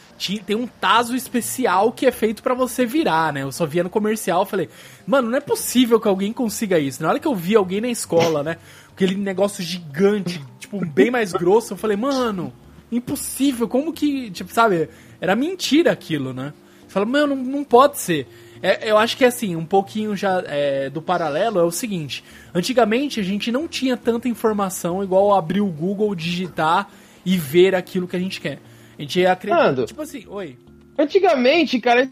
Tem 0.46 0.56
um 0.56 0.66
Tazo 0.66 1.14
especial 1.14 1.92
que 1.92 2.06
é 2.06 2.12
feito 2.12 2.42
pra 2.42 2.54
você 2.54 2.86
virar, 2.86 3.34
né? 3.34 3.44
Eu 3.44 3.52
só 3.52 3.66
via 3.66 3.84
no 3.84 3.90
comercial, 3.90 4.46
falei, 4.46 4.70
mano, 5.06 5.30
não 5.30 5.38
é 5.38 5.42
possível 5.42 6.00
que 6.00 6.08
alguém 6.08 6.32
consiga 6.32 6.80
isso. 6.80 7.04
Na 7.04 7.10
hora 7.10 7.20
que 7.20 7.28
eu 7.28 7.36
vi 7.36 7.54
alguém 7.58 7.82
na 7.82 7.90
escola, 7.90 8.42
né? 8.42 8.56
Aquele 8.90 9.16
negócio 9.16 9.62
gigante, 9.62 10.42
tipo, 10.58 10.80
bem 10.86 11.12
mais 11.12 11.34
grosso, 11.34 11.74
eu 11.74 11.78
falei, 11.78 11.98
mano, 11.98 12.54
impossível, 12.90 13.68
como 13.68 13.92
que, 13.92 14.32
tipo, 14.32 14.54
sabe, 14.54 14.88
era 15.20 15.36
mentira 15.36 15.92
aquilo, 15.92 16.32
né? 16.32 16.54
Você 16.88 16.94
fala, 16.94 17.06
mano, 17.06 17.36
não, 17.36 17.44
não 17.44 17.64
pode 17.66 18.00
ser. 18.00 18.26
É, 18.64 18.90
eu 18.90 18.98
acho 18.98 19.18
que 19.18 19.26
assim, 19.26 19.56
um 19.58 19.66
pouquinho 19.66 20.16
já 20.16 20.42
é, 20.48 20.90
do 20.90 21.02
paralelo 21.02 21.60
é 21.60 21.64
o 21.64 21.70
seguinte: 21.72 22.24
antigamente 22.56 23.20
a 23.20 23.24
gente 23.24 23.52
não 23.52 23.68
tinha 23.68 23.98
tanta 23.98 24.30
informação 24.30 25.04
igual 25.04 25.34
abrir 25.36 25.60
o 25.62 25.68
Google, 25.68 26.16
digitar 26.16 26.88
e 27.26 27.38
ver 27.38 27.76
aquilo 27.76 28.08
que 28.08 28.16
a 28.16 28.20
gente 28.20 28.40
quer. 28.40 28.60
A 28.98 29.02
gente 29.02 29.20
ia 29.20 29.34
acreditar. 29.34 29.64
Nando. 29.66 29.86
Tipo 29.86 30.02
assim, 30.02 30.24
oi. 30.28 30.58
Antigamente, 30.98 31.80
cara, 31.80 32.10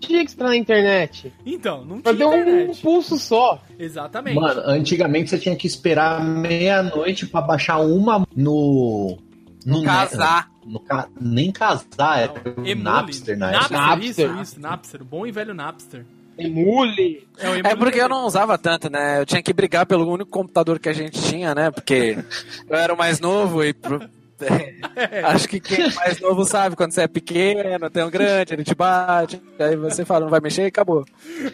tinha 0.00 0.24
que 0.24 0.30
estar 0.30 0.44
na 0.44 0.56
internet. 0.56 1.32
Então, 1.44 1.84
não 1.84 2.00
Pra 2.00 2.14
tinha 2.14 2.28
ter 2.28 2.34
um 2.36 2.40
internet. 2.40 2.80
pulso 2.82 3.18
só. 3.18 3.62
Exatamente. 3.78 4.36
Mano, 4.36 4.62
antigamente 4.64 5.28
você 5.30 5.38
tinha 5.38 5.54
que 5.56 5.66
esperar 5.66 6.24
meia-noite 6.24 7.26
pra 7.26 7.40
baixar 7.42 7.78
uma 7.78 8.26
no. 8.34 9.18
No 9.66 9.82
Casar. 9.82 10.49
No, 10.70 10.78
ca- 10.80 11.08
nem 11.20 11.50
casar, 11.50 12.20
é 12.20 12.24
Emule. 12.58 12.74
Napster 12.76 13.36
na 13.36 13.50
época. 13.52 13.74
Napster, 13.74 14.08
isso, 14.08 14.20
Napster. 14.22 14.42
isso, 14.42 14.60
Napster. 14.60 15.02
O 15.02 15.04
bom 15.04 15.26
e 15.26 15.32
velho 15.32 15.52
Napster. 15.52 16.04
Emule. 16.38 17.26
É, 17.38 17.46
É 17.48 17.58
Emule 17.58 17.76
porque 17.76 18.00
eu 18.00 18.08
não 18.08 18.24
usava 18.24 18.56
tanto, 18.56 18.88
né? 18.90 19.20
Eu 19.20 19.26
tinha 19.26 19.42
que 19.42 19.52
brigar 19.52 19.84
pelo 19.86 20.10
único 20.10 20.30
computador 20.30 20.78
que 20.78 20.88
a 20.88 20.92
gente 20.92 21.20
tinha, 21.22 21.54
né? 21.54 21.70
Porque 21.70 22.16
eu 22.68 22.76
era 22.76 22.94
o 22.94 22.96
mais 22.96 23.20
novo 23.20 23.64
e. 23.64 23.72
pro- 23.72 24.00
Acho 25.24 25.46
que 25.48 25.60
quem 25.60 25.84
é 25.84 25.94
mais 25.94 26.18
novo 26.20 26.44
sabe, 26.46 26.74
quando 26.74 26.92
você 26.92 27.02
é 27.02 27.08
pequeno, 27.08 27.90
tem 27.90 28.02
um 28.04 28.10
grande, 28.10 28.54
ele 28.54 28.64
te 28.64 28.74
bate, 28.74 29.40
aí 29.58 29.76
você 29.76 30.02
fala, 30.04 30.20
não 30.24 30.30
vai 30.30 30.40
mexer 30.40 30.62
e 30.62 30.66
acabou. 30.66 31.04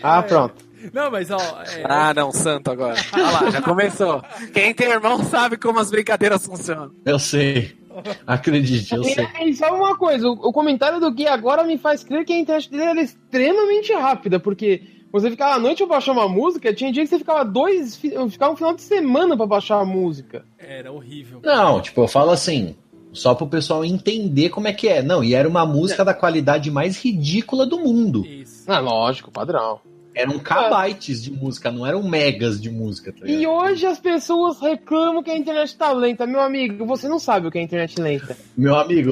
Ah, 0.02 0.22
pronto. 0.22 0.55
Não, 0.92 1.11
mas 1.11 1.29
ó. 1.33 1.37
é- 1.66 1.83
Ah, 1.85 2.14
não, 2.14 2.31
santo 2.31 2.70
agora. 2.70 2.94
Olha 3.12 3.31
lá, 3.31 3.50
já 3.50 3.61
começou. 3.62 4.22
Quem 4.55 4.72
tem 4.72 4.88
irmão 4.90 5.24
sabe 5.24 5.57
como 5.57 5.81
as 5.81 5.90
brincadeiras 5.90 6.46
funcionam. 6.46 6.92
Eu 7.05 7.18
sei. 7.18 7.76
Acredite, 8.26 8.94
eu 8.94 9.04
sei. 9.04 9.26
E, 9.44 9.54
sabe 9.54 9.76
uma 9.76 9.96
coisa, 9.96 10.28
o, 10.28 10.52
comentário 10.52 11.00
do 11.00 11.11
Gui 11.11 11.26
agora 11.26 11.64
me 11.64 11.78
faz 11.78 12.02
crer 12.04 12.24
que 12.24 12.32
a 12.32 12.38
internet 12.38 12.70
dele 12.70 12.82
era 12.85 13.00
extremamente 13.02 13.92
rápida, 13.92 14.38
porque 14.40 14.82
você 15.12 15.30
ficava 15.30 15.54
à 15.54 15.59
noite 15.59 15.78
pra 15.78 15.96
baixar 15.96 16.12
uma 16.12 16.28
música, 16.28 16.74
tinha 16.74 16.92
dia 16.92 17.02
que 17.02 17.09
você 17.09 17.18
ficava 17.18 17.44
dois, 17.44 17.96
fi- 17.96 18.12
ficava 18.30 18.52
um 18.52 18.56
final 18.56 18.74
de 18.74 18.82
semana 18.82 19.37
pra 19.37 19.46
baixar 19.46 19.80
a 19.80 19.85
música. 19.85 20.44
Era 20.59 20.92
horrível. 20.92 21.40
Não, 21.42 21.80
tipo, 21.80 22.00
eu 22.02 22.09
falo 22.09 22.30
assim, 22.32 22.76
só 23.12 23.35
pro 23.35 23.46
pessoal 23.46 23.85
entender 23.85 24.50
como 24.50 24.68
é 24.68 24.72
que 24.72 24.88
é. 24.88 25.02
Não, 25.02 25.22
e 25.24 25.35
era 25.35 25.48
uma 25.48 25.64
música 25.64 26.04
da 26.04 26.12
qualidade 26.12 26.70
mais 26.70 27.02
ridícula 27.02 27.64
do 27.64 27.78
mundo. 27.78 28.26
Isso. 28.26 28.64
Ah, 28.70 28.78
lógico, 28.80 29.30
padrão. 29.30 29.80
Eram 30.16 30.38
kbytes 30.38 31.22
de 31.22 31.31
música, 31.31 31.70
não 31.70 31.87
eram 31.87 32.02
megas 32.02 32.59
de 32.59 32.70
música, 32.70 33.12
tá? 33.12 33.26
E 33.29 33.46
hoje 33.46 33.85
as 33.85 34.00
pessoas 34.00 34.59
reclamam 34.59 35.22
que 35.22 35.31
a 35.31 35.37
internet 35.37 35.76
tá 35.76 35.92
lenta. 35.92 36.26
Meu 36.26 36.40
amigo, 36.40 36.87
você 36.87 37.07
não 37.07 37.18
sabe 37.18 37.46
o 37.46 37.50
que 37.50 37.59
é 37.59 37.62
internet 37.62 38.00
lenta. 38.00 38.35
Meu 38.57 38.74
amigo, 38.76 39.11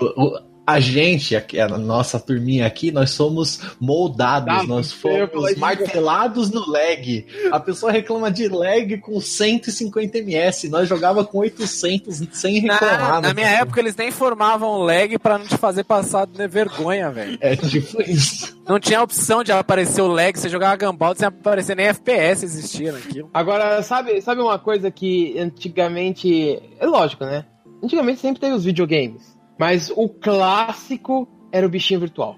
a 0.66 0.81
gente, 0.81 1.37
aqui, 1.37 1.61
a 1.61 1.68
nossa 1.68 2.18
turminha 2.18 2.66
aqui, 2.66 2.90
nós 2.90 3.11
somos 3.11 3.61
moldados, 3.79 4.48
Ah, 4.48 4.62
nós 4.62 4.90
fomos 4.92 5.55
martelados 5.57 6.50
no 6.50 6.66
lag. 6.70 7.27
A 7.53 7.61
pessoa 7.61 7.92
reclama 7.92 8.31
de 8.31 8.48
lag 8.48 8.96
com 8.98 9.20
150 9.20 10.18
ms, 10.18 10.68
nós 10.70 10.88
jogava 10.88 11.24
com 11.24 11.38
800 11.38 12.22
sem 12.33 12.62
Na, 12.62 12.74
reclamar. 12.74 13.20
na 13.20 13.29
né? 13.29 13.35
minha 13.35 13.48
época 13.48 13.79
eles 13.81 13.94
nem 13.94 14.11
formavam 14.11 14.79
lag 14.79 15.18
pra 15.18 15.37
não 15.38 15.46
te 15.46 15.57
fazer 15.59 15.85
passar 15.85 16.27
de 16.27 16.48
vergonha, 16.48 17.11
velho. 17.11 17.37
É 17.40 17.55
tipo 17.57 18.00
isso. 18.03 18.57
Não 18.66 18.81
tinha 18.81 19.03
opção 19.03 19.44
de 19.44 19.53
aparecer 19.53 20.00
o 20.00 20.07
lag, 20.07 20.38
você 20.38 20.48
jogava 20.48 20.77
Gumball 20.77 21.14
sem 21.14 21.29
aparecer 21.29 21.77
nem 21.77 21.87
FPS 21.87 22.42
existia 22.44 22.92
naquilo. 22.92 23.29
Agora, 23.35 23.83
sabe, 23.83 24.20
sabe 24.22 24.40
uma 24.40 24.59
coisa 24.59 24.90
que 24.90 25.38
antigamente. 25.38 26.59
É 26.81 26.87
lógico, 26.87 27.24
né? 27.24 27.44
Antigamente 27.83 28.20
sempre 28.20 28.40
teve 28.40 28.55
os 28.55 28.64
videogames. 28.64 29.34
Mas 29.59 29.90
o 29.95 30.09
clássico 30.09 31.29
era 31.53 31.67
o 31.67 31.71
bichinho 31.71 32.01
virtual. 32.01 32.37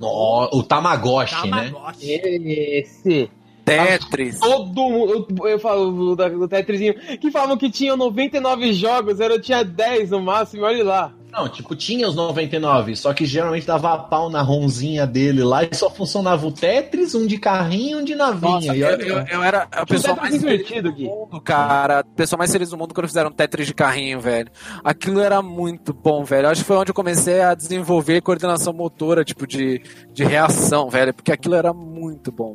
No, 0.00 0.48
o 0.52 0.62
Tamagotchi, 0.62 1.48
né? 1.48 1.70
Tamagotchi. 1.70 2.12
Esse. 2.12 3.30
Tetris. 3.64 4.40
Todo 4.40 4.88
mundo. 4.88 5.26
Eu, 5.40 5.48
eu 5.48 5.58
falo 5.58 6.14
do, 6.14 6.16
do 6.16 6.48
Tetrisinho. 6.48 6.94
Que 7.18 7.30
falavam 7.30 7.56
que 7.56 7.70
tinha 7.70 7.96
99 7.96 8.72
jogos, 8.72 9.20
eu 9.20 9.40
tinha 9.40 9.64
10 9.64 10.10
no 10.10 10.20
máximo, 10.20 10.64
olha 10.64 10.84
lá. 10.84 11.14
Não, 11.34 11.48
tipo, 11.48 11.74
tinha 11.74 12.08
os 12.08 12.14
99, 12.14 12.94
só 12.94 13.12
que 13.12 13.26
geralmente 13.26 13.66
dava 13.66 13.98
pau 13.98 14.30
na 14.30 14.40
ronzinha 14.40 15.04
dele 15.04 15.42
lá 15.42 15.64
e 15.64 15.74
só 15.74 15.90
funcionava 15.90 16.46
o 16.46 16.52
Tetris, 16.52 17.12
um 17.12 17.26
de 17.26 17.38
carrinho 17.38 17.98
e 17.98 18.02
um 18.02 18.04
de 18.04 18.14
navinha. 18.14 18.52
Nossa, 18.52 18.76
eu, 18.76 19.00
eu, 19.00 19.26
eu 19.26 19.42
era 19.42 19.66
a 19.72 19.84
pessoa 19.84 20.14
Tetris 20.14 20.30
mais 20.30 20.40
divertido, 20.40 20.92
do 20.92 21.00
mundo, 21.00 21.40
cara. 21.40 21.98
A 21.98 22.04
pessoa 22.04 22.38
mais 22.38 22.52
feliz 22.52 22.70
do 22.70 22.78
mundo 22.78 22.94
quando 22.94 23.08
fizeram 23.08 23.32
Tetris 23.32 23.66
de 23.66 23.74
carrinho, 23.74 24.20
velho. 24.20 24.48
Aquilo 24.84 25.20
era 25.20 25.42
muito 25.42 25.92
bom, 25.92 26.22
velho. 26.22 26.48
Acho 26.48 26.60
que 26.60 26.68
foi 26.68 26.76
onde 26.76 26.92
eu 26.92 26.94
comecei 26.94 27.40
a 27.40 27.52
desenvolver 27.52 28.20
coordenação 28.20 28.72
motora, 28.72 29.24
tipo, 29.24 29.44
de, 29.44 29.82
de 30.12 30.22
reação, 30.22 30.88
velho. 30.88 31.12
Porque 31.12 31.32
aquilo 31.32 31.56
era 31.56 31.72
muito 31.72 32.30
bom. 32.30 32.54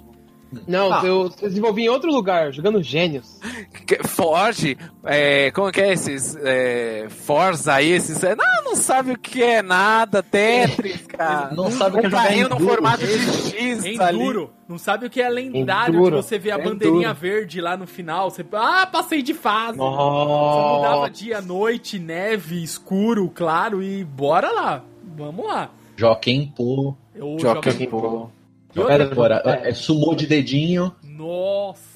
Não, 0.68 0.92
Ah. 0.94 1.02
eu 1.06 1.30
desenvolvi 1.30 1.84
em 1.84 1.90
outro 1.90 2.12
lugar, 2.12 2.52
jogando 2.52 2.82
gênios. 2.82 3.40
Que- 3.86 4.00
Forge, 4.08 4.78
é, 5.04 5.52
como 5.52 5.72
que 5.72 5.80
é 5.82 5.94
esses? 5.94 6.36
É, 6.42 7.08
Forza 7.10 7.74
aí, 7.76 7.92
esses. 7.92 8.24
é, 8.24 8.36
Não, 8.36 8.64
não 8.66 8.76
sabe 8.76 9.12
o 9.12 9.18
que 9.18 9.44
é 9.44 9.62
nada, 9.62 10.24
Tetris, 10.24 11.06
cara. 11.08 11.54
Não 11.54 11.70
sabe 11.72 11.98
o 11.98 12.00
que 12.02 12.08
é 12.08 12.10
jogar 12.10 12.24
carrinho 12.24 12.50
no 12.50 12.60
formato 12.60 13.06
de 13.06 13.14
X 13.14 14.00
ali. 14.00 14.18
Enduro. 14.20 14.52
Não 14.68 14.78
sabe 14.78 15.06
o 15.06 15.10
que 15.10 15.22
é 15.22 15.30
lendário 15.30 15.96
Enduro. 15.96 16.18
que 16.18 16.24
você 16.24 16.38
vê 16.40 16.52
a 16.52 16.56
Enduro. 16.56 16.70
bandeirinha 16.76 17.14
verde 17.14 17.62
lá 17.62 17.76
no 17.78 17.86
final. 17.88 18.30
Você, 18.32 18.46
ah, 18.54 18.88
passei 18.92 19.22
de 19.22 19.34
fase. 19.34 19.78
Você 19.78 19.84
mudava 19.84 20.96
Nossa. 20.98 21.10
dia, 21.12 21.42
noite, 21.42 22.00
neve, 22.00 22.64
escuro, 22.64 23.30
claro 23.34 23.82
e 23.84 24.04
bora 24.04 24.52
lá. 24.52 24.84
Vamos 25.16 25.46
lá. 25.46 25.70
Joaquim 25.96 26.52
Pô. 26.56 26.96
Jogo- 27.40 27.62
Pô. 27.90 28.30
Pera, 28.74 29.04
Agora, 29.06 29.42
é. 29.64 29.74
sumou 29.74 30.14
de 30.16 30.28
dedinho, 30.28 30.94
Nossa. 31.04 31.90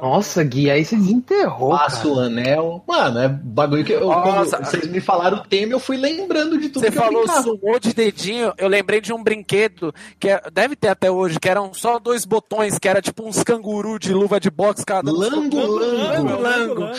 Nossa, 0.00 0.42
Gui, 0.42 0.70
aí 0.70 0.86
você 0.86 0.96
desenterrou, 0.96 1.68
passo 1.68 2.14
o 2.14 2.18
anel. 2.18 2.82
Mano, 2.88 3.18
é 3.18 3.28
bagulho 3.28 3.84
que 3.84 3.92
eu, 3.92 4.06
Nossa. 4.08 4.56
quando 4.56 4.64
vocês 4.70 4.86
me 4.88 5.00
falaram 5.02 5.36
o 5.36 5.42
tema, 5.46 5.72
eu 5.74 5.78
fui 5.78 5.98
lembrando 5.98 6.56
de 6.58 6.70
tudo 6.70 6.80
Você 6.82 6.90
que 6.90 6.96
eu 6.96 7.02
falou 7.02 7.18
brincava. 7.24 7.42
sumô 7.42 7.78
de 7.78 7.92
dedinho, 7.92 8.54
eu 8.56 8.68
lembrei 8.68 9.02
de 9.02 9.12
um 9.12 9.22
brinquedo 9.22 9.94
que 10.18 10.30
é- 10.30 10.40
deve 10.50 10.74
ter 10.76 10.88
até 10.88 11.10
hoje, 11.10 11.38
que 11.38 11.46
eram 11.46 11.74
só 11.74 11.98
dois 11.98 12.24
botões, 12.24 12.78
que 12.78 12.88
era 12.88 13.02
tipo 13.02 13.22
uns 13.22 13.42
canguru 13.42 13.98
de 13.98 14.14
luva 14.14 14.40
de 14.40 14.50
boxe, 14.50 14.82
cada 14.86 15.10
um 15.10 15.14
Lango, 15.14 15.60
lango. 15.60 16.40
lango. 16.40 16.90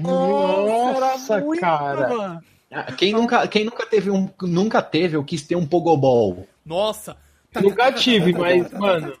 Nossa, 0.00 1.40
muito, 1.40 1.60
cara. 1.60 2.08
mano. 2.08 2.40
Ah, 2.70 2.92
Quem 2.92 3.12
nunca, 3.12 3.46
quem 3.46 3.64
nunca 3.64 3.84
teve 3.86 4.10
um, 4.10 4.28
nunca 4.42 4.80
teve 4.82 5.16
ou 5.18 5.24
quis 5.24 5.42
ter 5.42 5.56
um 5.56 5.66
pogobol? 5.66 6.46
Nossa. 6.64 7.16
Nunca 7.62 7.92
tive, 7.92 8.32
mas, 8.32 8.70
mano. 8.72 9.12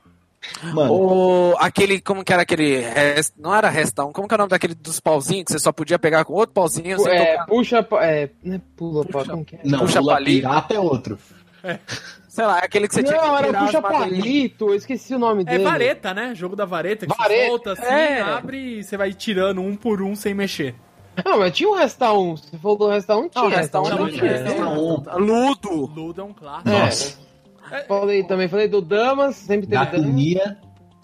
Mano, 0.72 0.92
O, 0.92 1.56
aquele, 1.58 2.00
como 2.00 2.24
que 2.24 2.32
era 2.32 2.42
aquele, 2.42 2.78
rest- 2.80 3.34
não 3.36 3.54
era 3.54 3.68
restão, 3.68 4.12
como 4.12 4.26
que 4.28 4.34
é 4.34 4.36
o 4.36 4.38
nome 4.38 4.50
daquele 4.50 4.74
dos 4.74 5.00
pauzinhos 5.00 5.44
que 5.46 5.52
você 5.52 5.58
só 5.58 5.72
podia 5.72 5.98
pegar 5.98 6.24
com 6.24 6.32
outro 6.32 6.54
pauzinho 6.54 6.98
sem 7.00 7.12
É, 7.12 7.32
tocar? 7.32 7.46
puxa. 7.46 7.86
É, 8.00 8.30
não 8.44 8.54
é 8.54 8.60
pula, 8.76 9.04
Puxa. 9.04 9.30
como 9.30 9.44
que 9.44 9.56
é? 9.56 9.60
não, 9.64 9.80
puxa 9.80 9.98
pula 10.00 10.14
palito. 10.14 10.40
pirata 10.40 10.74
é 10.74 10.78
outro. 10.80 11.18
Sei 12.28 12.46
lá, 12.46 12.60
é 12.60 12.64
aquele 12.64 12.86
que 12.86 12.94
você 12.94 13.02
tinha 13.02 13.18
que 13.18 13.26
Não, 13.26 13.36
era 13.36 13.58
puxa 13.58 13.82
palito, 13.82 14.68
eu 14.68 14.74
esqueci 14.76 15.12
o 15.14 15.18
nome 15.18 15.42
É 15.42 15.44
dele. 15.44 15.64
vareta, 15.64 16.14
né? 16.14 16.32
Jogo 16.36 16.54
da 16.54 16.64
vareta, 16.64 17.04
que 17.06 17.14
Vareta, 17.16 17.34
você 17.42 17.48
solta 17.48 17.72
assim, 17.72 17.84
é. 17.92 18.20
abre 18.22 18.78
e 18.78 18.84
você 18.84 18.96
vai 18.96 19.12
tirando 19.12 19.60
um 19.60 19.74
por 19.74 20.00
um 20.02 20.14
sem 20.14 20.34
mexer. 20.34 20.74
Não, 21.24 21.40
mas 21.40 21.52
tinha 21.52 21.68
um 21.68 21.74
Resta 21.74 22.12
1. 22.12 22.36
Você 22.36 22.56
falou 22.58 22.78
do 22.78 22.88
Resta 22.88 23.16
1, 23.16 23.28
tinha. 23.28 23.42
Não, 23.44 23.50
Resta 23.50 23.80
1 23.80 23.82
não, 23.82 23.90
não 23.90 24.04
mas 24.04 24.14
tinha. 24.14 24.30
Resta. 24.30 24.64
Ludo. 25.18 25.70
Ludo 25.86 26.20
é 26.20 26.24
um 26.24 26.32
clássico. 26.32 26.68
É. 26.70 26.78
Nossa, 26.80 27.18
Falei 27.86 28.22
também, 28.24 28.48
falei 28.48 28.68
do 28.68 28.80
Damas, 28.80 29.36
sempre 29.36 29.66
teve 29.66 29.80
Gato 29.84 29.96
Damas. 29.96 30.14
Mia. 30.14 30.58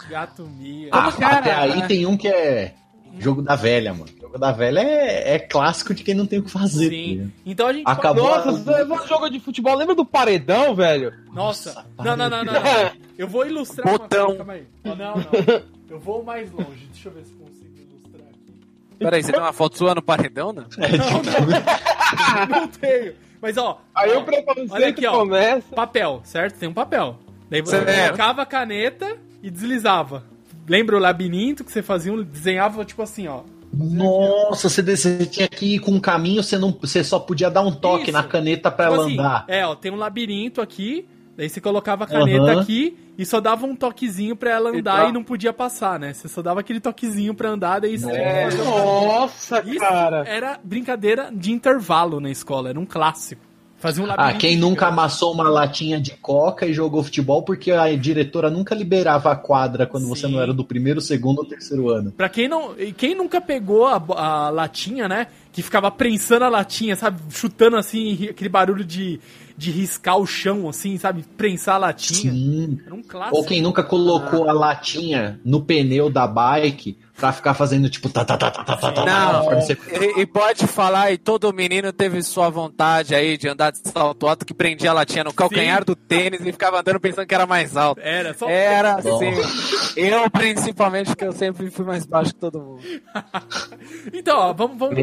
Gato 0.09 0.43
Mia. 0.47 0.89
Ah, 0.93 1.13
era, 1.19 1.39
até 1.39 1.55
aí 1.55 1.81
né? 1.81 1.87
tem 1.87 2.07
um 2.07 2.17
que 2.17 2.29
é 2.29 2.75
jogo 3.19 3.43
da 3.43 3.55
velha, 3.57 3.93
mano. 3.95 4.07
Jogo 4.21 4.39
da 4.39 4.51
velha 4.53 4.81
é, 4.81 5.35
é 5.35 5.39
clássico 5.39 5.95
de 5.95 6.03
quem 6.03 6.15
não 6.15 6.27
tem 6.27 6.39
o 6.41 6.43
que 6.43 6.51
fazer. 6.51 6.89
Sim. 6.91 7.33
Então 7.47 7.67
a 7.69 7.73
gente 7.73 7.85
Acabou. 7.87 8.25
Nossa, 8.25 8.53
você 8.53 8.71
levou 8.71 8.99
um 9.03 9.07
jogo 9.07 9.31
de 9.31 9.39
futebol, 9.41 9.77
lembra 9.77 9.95
do 9.95 10.05
paredão, 10.05 10.75
velho? 10.75 11.13
Nossa. 11.33 11.73
Nossa, 11.75 11.87
Não, 11.99 12.17
não, 12.17 12.29
não, 12.31 12.45
não, 12.45 12.53
não. 12.53 12.61
Eu 13.17 13.29
vou 13.29 13.47
ilustrar 13.47 13.87
Botão. 13.89 14.31
uma 14.33 14.45
coisa, 14.45 14.45
calma 14.45 14.53
aí. 14.55 14.67
Não, 14.83 14.97
não. 14.97 15.63
Eu 15.89 16.01
vou 16.01 16.25
mais 16.25 16.51
longe. 16.51 16.89
Deixa 16.93 17.09
eu 17.09 17.13
ver 17.13 17.25
se 17.25 17.33
consigo 17.35 17.71
ilustrar 17.77 18.27
aqui. 18.29 18.53
Peraí, 18.99 19.23
você 19.23 19.31
tem 19.33 19.41
uma 19.41 19.53
foto 19.53 19.79
sua 19.79 19.95
no 19.95 20.03
paredão, 20.03 20.53
não? 20.53 20.65
Não 22.51 22.67
tenho. 22.81 23.15
Mas 23.45 23.59
ó, 23.59 23.79
Aí 23.95 24.11
ó, 24.11 24.21
o 24.21 24.25
preconceito 24.25 24.73
olha 24.73 24.89
aqui, 24.89 25.07
ó. 25.07 25.19
começa. 25.19 25.75
papel, 25.75 26.23
certo? 26.25 26.59
Tem 26.59 26.67
um 26.67 26.73
papel. 26.73 27.19
Daí 27.51 27.61
você 27.61 27.79
colocava 27.79 28.41
a 28.41 28.47
caneta 28.47 29.19
e 29.43 29.51
deslizava. 29.51 30.25
Lembra 30.67 30.97
o 30.97 30.99
labirinto 30.99 31.63
que 31.63 31.71
você 31.71 31.83
fazia, 31.83 32.11
um, 32.11 32.23
desenhava 32.23 32.87
tipo 32.87 33.03
assim, 33.03 33.29
ó. 33.29 33.43
Nossa, 33.71 34.71
você, 34.71 34.81
você 34.83 35.27
tinha 35.27 35.47
que 35.47 35.75
ir 35.75 35.79
com 35.81 35.91
um 35.91 36.01
caminho, 36.01 36.43
você, 36.43 36.57
não, 36.57 36.71
você 36.81 37.05
só 37.05 37.19
podia 37.19 37.51
dar 37.51 37.61
um 37.61 37.71
toque 37.73 38.05
Isso. 38.05 38.13
na 38.13 38.23
caneta 38.23 38.71
pra 38.71 38.87
Tipo 38.87 38.95
ela 38.97 39.05
assim, 39.05 39.19
andar. 39.19 39.45
É, 39.47 39.67
ó, 39.67 39.75
tem 39.75 39.93
um 39.93 39.97
labirinto 39.97 40.63
aqui, 40.63 41.07
daí 41.37 41.49
você 41.49 41.61
colocava 41.61 42.05
a 42.05 42.07
caneta 42.07 42.53
Aham. 42.53 42.61
aqui 42.61 42.97
e 43.19 43.25
só 43.27 43.41
dava 43.41 43.67
um 43.67 43.75
toquezinho 43.77 44.35
pra 44.37 44.51
ela 44.51 44.71
andar 44.71 44.99
Então- 44.99 45.09
e 45.11 45.13
não 45.13 45.23
podia 45.25 45.53
passar, 45.53 45.99
né? 45.99 46.13
Você 46.13 46.29
só 46.29 46.43
dava 46.43 46.61
aquele 46.61 46.81
toquezinho 46.81 47.35
pra 47.35 47.51
andar, 47.51 47.81
daí 47.81 47.99
você 47.99 48.11
É. 48.11 48.49
Nossa, 48.55 49.61
Isso 49.67 49.79
cara. 49.79 50.25
era 50.27 50.59
brincadeira 50.63 51.31
de 51.33 51.53
intervalo 51.53 52.21
na 52.21 52.31
escola, 52.31 52.69
era 52.71 52.79
um 52.81 52.87
clássico. 52.87 53.43
Fazia 53.77 54.03
um 54.03 54.07
Ah, 54.17 54.33
quem 54.33 54.57
nunca 54.57 54.87
amassou 54.87 55.31
uma 55.35 55.45
latinha 55.47 56.01
de 56.01 56.13
coca 56.13 56.65
e 56.65 56.73
jogou 56.73 57.03
futebol 57.05 57.43
porque 57.43 57.71
a 57.71 57.95
diretora 57.95 58.49
nunca 58.49 58.75
liberava 58.75 59.31
a 59.31 59.37
quadra 59.37 59.87
quando 59.87 60.09
você 60.09 60.27
Sim. 60.27 60.33
não 60.33 60.41
era 60.41 60.55
do 60.55 60.65
primeiro, 60.65 61.03
segundo 61.03 61.41
ou 61.41 61.45
terceiro 61.45 61.91
ano. 61.91 62.11
Pra 62.13 62.31
quem 62.31 62.49
não. 62.49 62.75
e 62.79 62.93
Quem 62.95 63.15
nunca 63.15 63.43
pegou 63.43 63.87
a, 63.87 63.97
a 64.17 64.49
latinha, 64.49 65.07
né? 65.07 65.27
Que 65.53 65.63
ficava 65.63 65.91
prensando 65.91 66.47
a 66.47 66.49
latinha, 66.49 66.97
sabe? 66.97 67.21
Chutando 67.29 67.77
assim, 67.77 68.29
aquele 68.31 68.49
barulho 68.49 68.85
de, 68.85 69.21
de 69.57 69.71
riscar 69.71 70.19
o 70.19 70.27
chão, 70.27 70.69
assim, 70.69 70.99
sabe? 70.99 71.25
Prensar 71.37 71.77
a 71.77 71.79
latinha. 71.79 72.33
Sim. 72.33 72.81
Era 72.85 72.95
um 72.95 73.03
clássico. 73.03 73.37
Ou 73.37 73.45
quem 73.45 73.63
nunca 73.63 73.83
colocou 73.85 74.49
a 74.49 74.53
latinha 74.53 75.41
no 75.45 75.63
pneu 75.63 76.11
da 76.11 76.27
bike 76.27 76.99
pra 77.17 77.33
ficar 77.33 77.55
fazendo 77.55 77.89
tipo 77.89 78.09
tá 78.09 78.25
tá 78.25 78.37
tá 78.37 78.51
tá 78.51 78.65
tá 78.65 78.77
tá 78.77 78.91
tá 78.91 79.05
Não, 79.07 79.45
você- 79.61 79.79
e, 80.17 80.23
e 80.23 80.27
pode 80.27 80.67
falar, 80.67 81.13
e 81.13 81.17
todo 81.19 81.53
menino 81.53 81.93
teve 81.93 82.21
sua 82.25 82.51
vontade 82.51 83.15
aí 83.15 83.39
de 83.39 83.49
andar 83.49 83.71
de 83.71 83.79
salto 83.89 84.27
alto 84.27 84.45
que 84.45 84.53
prendia 84.53 84.91
a 84.91 84.95
latinha 84.95 85.23
no 85.23 85.33
calcanhar 85.33 85.85
do 85.85 85.95
tênis 85.95 86.41
e 86.45 86.51
ficava 86.51 86.81
andando 86.81 86.99
pensando 86.99 87.25
que 87.25 87.35
era 87.35 87.47
mais 87.47 87.77
alto. 87.77 88.01
Era, 88.01 88.35
só. 88.35 88.49
Era 88.49 88.97
assim. 88.97 89.31
Eu, 89.97 90.29
principalmente, 90.29 91.15
que 91.15 91.25
eu 91.25 91.31
sempre 91.33 91.71
fui 91.71 91.85
mais 91.85 92.05
baixo 92.05 92.35
que 92.35 92.41
todo 92.41 92.61
mundo. 92.61 92.81
Então, 94.13 94.37
ó, 94.39 94.53
vamos, 94.53 94.79
vamos, 94.79 94.97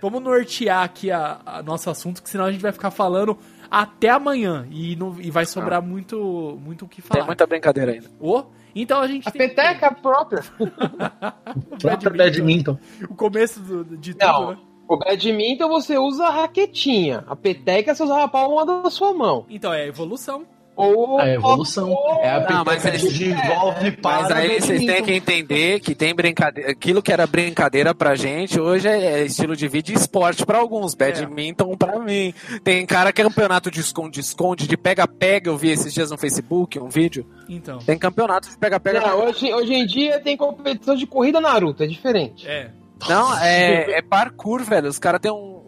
vamos 0.00 0.22
nortear 0.22 0.82
aqui 0.82 1.10
a, 1.10 1.40
a 1.44 1.62
nosso 1.62 1.88
assunto, 1.90 2.22
que 2.22 2.28
senão 2.30 2.44
a 2.46 2.52
gente 2.52 2.60
vai 2.60 2.72
ficar 2.72 2.90
falando 2.90 3.38
até 3.72 4.10
amanhã 4.10 4.66
e, 4.70 4.94
não, 4.96 5.18
e 5.20 5.30
vai 5.30 5.46
sobrar 5.46 5.80
muito, 5.82 6.58
muito 6.62 6.84
o 6.84 6.88
que 6.88 7.00
falar. 7.00 7.20
Tem 7.20 7.26
muita 7.26 7.46
brincadeira 7.46 7.92
ainda. 7.92 8.10
Ô, 8.20 8.44
então 8.74 9.00
a 9.00 9.06
gente 9.08 9.26
A 9.28 9.30
tem 9.30 9.48
peteca 9.48 9.90
própria. 9.94 10.42
Própria 11.80 12.10
badminton. 12.10 12.78
o 13.08 13.14
começo 13.14 13.60
do- 13.60 13.96
de 13.96 14.14
tudo, 14.14 14.26
Não. 14.30 14.50
né? 14.50 14.58
O 14.88 14.96
badminton 14.98 15.68
você 15.68 15.96
usa 15.96 16.26
a 16.26 16.30
raquetinha. 16.30 17.24
A 17.26 17.34
peteca 17.34 17.94
você 17.94 18.02
usa 18.02 18.22
a 18.24 18.28
palma 18.28 18.66
da 18.66 18.90
sua 18.90 19.14
mão. 19.14 19.46
Então, 19.48 19.72
é 19.72 19.82
a 19.82 19.86
evolução. 19.86 20.44
Ou 20.74 21.18
A 21.20 21.28
evolução. 21.28 21.94
É 22.22 22.30
a 22.30 22.40
Não, 22.48 22.64
mas 22.64 22.84
é- 22.86 22.92
desenvolve 22.92 23.92
para 23.92 24.22
Mas 24.22 24.30
aí 24.30 24.60
vocês 24.60 24.84
têm 24.84 25.02
que 25.04 25.12
entender 25.12 25.80
que 25.80 25.94
tem 25.94 26.14
brincadeira. 26.14 26.70
Aquilo 26.70 27.02
que 27.02 27.12
era 27.12 27.26
brincadeira 27.26 27.94
pra 27.94 28.14
gente, 28.14 28.58
hoje 28.60 28.88
é 28.88 29.02
é 29.20 29.24
estilo 29.24 29.54
de 29.54 29.68
vida 29.68 29.90
e 29.92 29.94
esporte 29.94 30.46
pra 30.46 30.58
alguns. 30.58 30.94
Badminton 30.94 31.76
pra 31.76 31.98
mim. 31.98 32.32
Tem 32.64 32.84
cara 32.86 33.12
que 33.12 33.20
é 33.20 33.24
campeonato 33.24 33.70
de 33.70 33.80
esconde-esconde, 33.80 34.66
de 34.66 34.76
pega-pega. 34.76 35.50
Eu 35.50 35.56
vi 35.56 35.70
esses 35.70 35.92
dias 35.92 36.10
no 36.10 36.16
Facebook 36.18 36.78
um 36.78 36.88
vídeo. 36.88 37.26
Então, 37.48 37.78
Tem 37.78 37.98
campeonato 37.98 38.48
de 38.48 38.56
pega-pega. 38.56 39.00
Não, 39.00 39.26
hoje, 39.26 39.52
hoje 39.52 39.74
em 39.74 39.84
dia 39.86 40.20
tem 40.20 40.36
competição 40.36 40.96
de 40.96 41.06
corrida 41.06 41.40
Naruto, 41.40 41.82
é 41.82 41.86
diferente. 41.86 42.48
é. 42.48 42.70
Não, 43.08 43.36
é, 43.40 43.98
é 43.98 44.00
parkour, 44.02 44.62
velho. 44.62 44.88
Os 44.88 44.96
caras 44.96 45.20
têm 45.20 45.32
um 45.32 45.61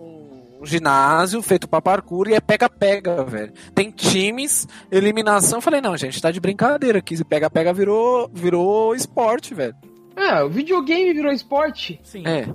ginásio 0.64 1.42
feito 1.42 1.68
pra 1.68 1.81
parkour 1.81 2.29
e 2.29 2.35
é 2.35 2.40
pega-pega, 2.40 3.24
velho. 3.24 3.53
Tem 3.74 3.90
times, 3.90 4.66
eliminação. 4.90 5.59
Eu 5.59 5.62
falei, 5.62 5.81
não, 5.81 5.96
gente, 5.96 6.20
tá 6.20 6.31
de 6.31 6.40
brincadeira 6.40 6.98
aqui. 6.98 7.16
Se 7.16 7.24
pega-pega 7.24 7.72
virou, 7.72 8.31
virou 8.33 8.94
esporte, 8.94 9.55
velho. 9.55 9.74
É, 10.16 10.42
o 10.42 10.48
videogame 10.48 11.12
virou 11.12 11.33
esporte. 11.33 12.00
Sim. 12.03 12.27
É. 12.27 12.48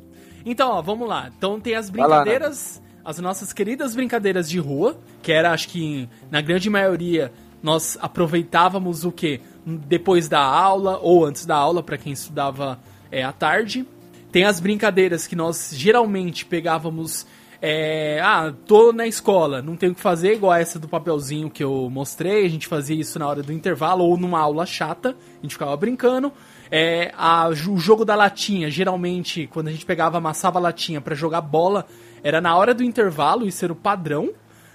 Então, 0.45 0.71
ó, 0.71 0.81
vamos 0.81 1.07
lá. 1.07 1.29
Então 1.35 1.59
tem 1.59 1.75
as 1.75 1.87
lá, 1.87 1.91
brincadeiras, 1.91 2.81
as 3.03 3.19
nossas 3.19 3.53
queridas 3.53 3.95
brincadeiras 3.95 4.49
de 4.49 4.59
rua, 4.59 4.99
que 5.21 5.31
era, 5.31 5.51
acho 5.51 5.67
que 5.67 6.07
na 6.31 6.41
grande 6.41 6.69
maioria 6.69 7.31
nós 7.61 7.97
aproveitávamos 8.01 9.03
o 9.03 9.11
que 9.11 9.41
depois 9.65 10.29
da 10.29 10.41
aula 10.41 10.97
ou 11.01 11.25
antes 11.25 11.45
da 11.45 11.55
aula 11.55 11.83
para 11.83 11.97
quem 11.97 12.13
estudava 12.13 12.79
é, 13.11 13.23
à 13.23 13.31
tarde. 13.31 13.85
Tem 14.31 14.43
as 14.43 14.59
brincadeiras 14.59 15.27
que 15.27 15.35
nós 15.35 15.71
geralmente 15.73 16.45
pegávamos. 16.45 17.25
É, 17.61 18.19
ah, 18.23 18.53
tô 18.65 18.93
na 18.93 19.05
escola, 19.05 19.61
não 19.61 19.75
tenho 19.75 19.91
o 19.91 19.95
que 19.95 20.01
fazer, 20.01 20.33
igual 20.35 20.53
essa 20.53 20.79
do 20.79 20.87
papelzinho 20.87 21.49
que 21.49 21.63
eu 21.63 21.89
mostrei. 21.91 22.45
A 22.45 22.49
gente 22.49 22.67
fazia 22.67 22.95
isso 22.99 23.19
na 23.19 23.27
hora 23.27 23.43
do 23.43 23.51
intervalo 23.51 24.03
ou 24.05 24.17
numa 24.17 24.39
aula 24.39 24.65
chata, 24.65 25.09
a 25.39 25.41
gente 25.41 25.51
ficava 25.53 25.75
brincando. 25.75 26.31
É, 26.71 27.11
a- 27.17 27.49
o 27.49 27.77
jogo 27.77 28.05
da 28.05 28.15
latinha, 28.15 28.69
geralmente, 28.69 29.47
quando 29.51 29.67
a 29.67 29.71
gente 29.71 29.85
pegava, 29.85 30.17
amassava 30.19 30.59
a 30.59 30.61
latinha 30.61 31.01
pra 31.01 31.15
jogar 31.15 31.41
bola, 31.41 31.85
era 32.23 32.39
na 32.39 32.55
hora 32.55 32.73
do 32.73 32.83
intervalo, 32.83 33.45
isso 33.47 33.65
era 33.65 33.73
o 33.73 33.75
padrão. 33.75 34.29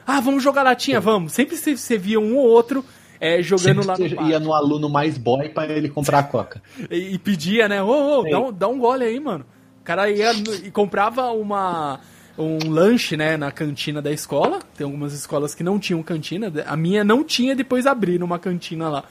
Ah, 0.06 0.20
vamos 0.20 0.42
jogar 0.42 0.62
latinha, 0.62 1.00
vamos. 1.00 1.32
Sempre 1.32 1.56
você, 1.56 1.96
via 1.96 2.20
um 2.20 2.36
ou 2.36 2.44
outro 2.46 2.84
é, 3.18 3.40
jogando 3.42 3.82
Sempre 3.82 4.14
lá 4.14 4.22
no 4.22 4.28
ia 4.28 4.40
no 4.40 4.52
aluno 4.52 4.90
mais 4.90 5.16
boy 5.16 5.48
pra 5.48 5.66
ele 5.66 5.88
comprar 5.88 6.18
a 6.18 6.22
coca. 6.24 6.60
E, 6.90 7.14
e 7.14 7.18
pedia, 7.18 7.66
né? 7.68 7.82
Ô, 7.82 8.20
ô, 8.20 8.22
Sim. 8.24 8.30
dá, 8.30 8.40
um, 8.40 8.52
dá 8.52 8.68
um 8.68 8.78
gole 8.78 9.04
aí, 9.04 9.18
mano. 9.18 9.46
O 9.80 9.84
cara 9.84 10.10
ia 10.10 10.32
e 10.64 10.70
comprava 10.70 11.30
uma, 11.30 12.00
um 12.36 12.70
lanche, 12.70 13.16
né, 13.16 13.36
na 13.36 13.50
cantina 13.50 14.02
da 14.02 14.10
escola. 14.10 14.60
Tem 14.76 14.84
algumas 14.84 15.12
escolas 15.12 15.54
que 15.54 15.62
não 15.62 15.78
tinham 15.78 16.02
cantina. 16.02 16.52
A 16.66 16.76
minha 16.76 17.04
não 17.04 17.22
tinha, 17.24 17.54
depois 17.54 17.86
abriram 17.86 18.26
uma 18.26 18.38
cantina 18.38 18.88
lá. 18.88 19.04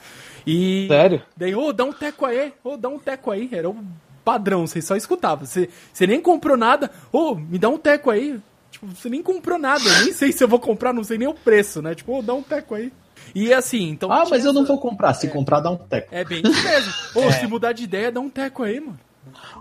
E. 0.46 0.86
Sério? 0.88 1.22
Daí, 1.36 1.54
ô, 1.54 1.72
dá 1.72 1.84
um 1.84 1.92
teco 1.92 2.26
aí, 2.26 2.52
ô, 2.62 2.76
dá 2.76 2.88
um 2.88 2.98
teco 2.98 3.30
aí. 3.30 3.48
Era 3.52 3.68
o 3.68 3.76
padrão, 4.24 4.66
você 4.66 4.80
só 4.82 4.96
escutava. 4.96 5.46
Você, 5.46 5.68
você 5.92 6.06
nem 6.06 6.20
comprou 6.20 6.56
nada, 6.56 6.90
ô, 7.12 7.34
me 7.34 7.58
dá 7.58 7.68
um 7.68 7.78
teco 7.78 8.10
aí. 8.10 8.38
Tipo, 8.70 8.86
você 8.88 9.08
nem 9.08 9.22
comprou 9.22 9.58
nada, 9.58 9.84
eu 9.84 10.04
nem 10.04 10.12
sei 10.12 10.32
se 10.32 10.42
eu 10.42 10.48
vou 10.48 10.58
comprar, 10.58 10.92
não 10.92 11.04
sei 11.04 11.16
nem 11.16 11.28
o 11.28 11.34
preço, 11.34 11.80
né? 11.80 11.94
Tipo, 11.94 12.18
ô, 12.18 12.22
dá 12.22 12.34
um 12.34 12.42
teco 12.42 12.74
aí. 12.74 12.92
E 13.34 13.54
assim, 13.54 13.88
então. 13.88 14.12
Ah, 14.12 14.24
mas 14.28 14.44
eu 14.44 14.52
não 14.52 14.64
vou 14.64 14.78
comprar. 14.78 15.14
Se 15.14 15.28
comprar, 15.28 15.60
dá 15.60 15.70
um 15.70 15.76
teco. 15.76 16.08
É 16.10 16.24
bem 16.24 16.42
isso 16.44 16.62
mesmo. 16.62 16.92
Ô, 17.14 17.32
se 17.32 17.46
mudar 17.46 17.72
de 17.72 17.84
ideia, 17.84 18.12
dá 18.12 18.20
um 18.20 18.28
teco 18.28 18.62
aí, 18.62 18.80
mano. 18.80 18.98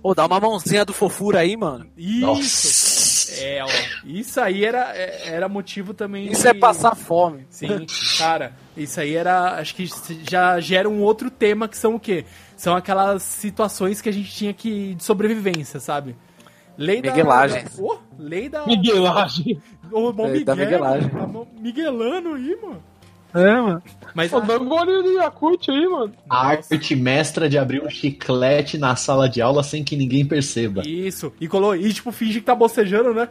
Ô, 0.02 0.14
dá 0.14 0.26
uma 0.26 0.40
mãozinha 0.40 0.84
do 0.84 0.94
fofura 0.94 1.40
aí, 1.40 1.56
mano. 1.56 1.88
Isso. 1.96 2.26
Nossa. 2.26 2.93
É, 3.40 3.64
ó. 3.64 3.68
Isso 4.06 4.40
aí 4.42 4.64
era, 4.66 4.96
é- 4.96 5.30
era 5.30 5.48
motivo 5.50 5.94
também. 5.94 6.32
Isso 6.32 6.42
de- 6.44 6.48
é 6.50 6.54
passar 6.54 6.96
fome. 6.96 7.46
Sim, 7.50 7.86
cara, 8.18 8.54
isso 8.76 9.00
aí 9.00 9.16
era. 9.16 9.56
Acho 9.60 9.76
que 9.76 9.88
já 10.30 10.60
gera 10.60 10.90
um 10.90 11.02
outro 11.02 11.30
tema 11.30 11.68
que 11.68 11.78
são 11.78 11.96
o 11.96 12.00
quê? 12.00 12.26
São 12.56 12.76
aquelas 12.76 13.24
situações 13.24 14.02
que 14.02 14.10
a 14.10 14.14
gente 14.14 14.32
tinha 14.32 14.54
que. 14.54 14.96
de 14.96 15.04
sobrevivência, 15.04 15.80
sabe? 15.80 16.16
Lei 16.78 17.02
da. 17.02 17.12
Miguelagens. 17.12 17.78
Ô, 17.80 17.98
lei 18.18 18.50
da. 18.50 18.66
Miguelagem. 18.66 19.62
Ô, 19.92 20.12
bom 20.12 20.26
Lei 20.28 20.44
da 20.44 20.56
Miguel, 20.56 20.70
miguelagem. 20.72 21.12
Miguelano 21.60 22.34
aí, 22.34 22.58
mano. 22.62 22.84
É, 23.34 23.56
mano. 23.56 23.84
Mas. 24.14 24.32
Pô, 24.32 24.40
dá 24.40 24.58
um 24.58 24.66
gole 24.66 25.04
de 25.04 25.16
Yakut 25.16 25.72
aí, 25.72 25.88
mano. 25.88 26.14
A 26.30 26.48
arte 26.48 26.96
mestra 26.96 27.50
de 27.50 27.58
abrir 27.58 27.84
um 27.84 27.90
chiclete 27.90 28.78
na 28.78 28.96
sala 28.96 29.28
de 29.28 29.42
aula 29.42 29.64
sem 29.64 29.84
que 29.84 29.96
ninguém 29.96 30.26
perceba. 30.26 30.84
Isso. 30.86 31.34
E 31.42 31.48
colou. 31.48 31.76
E 31.76 31.92
tipo, 31.92 32.12
finge 32.12 32.40
que 32.40 32.46
tá 32.46 32.54
bocejando, 32.56 33.14
né? 33.14 33.28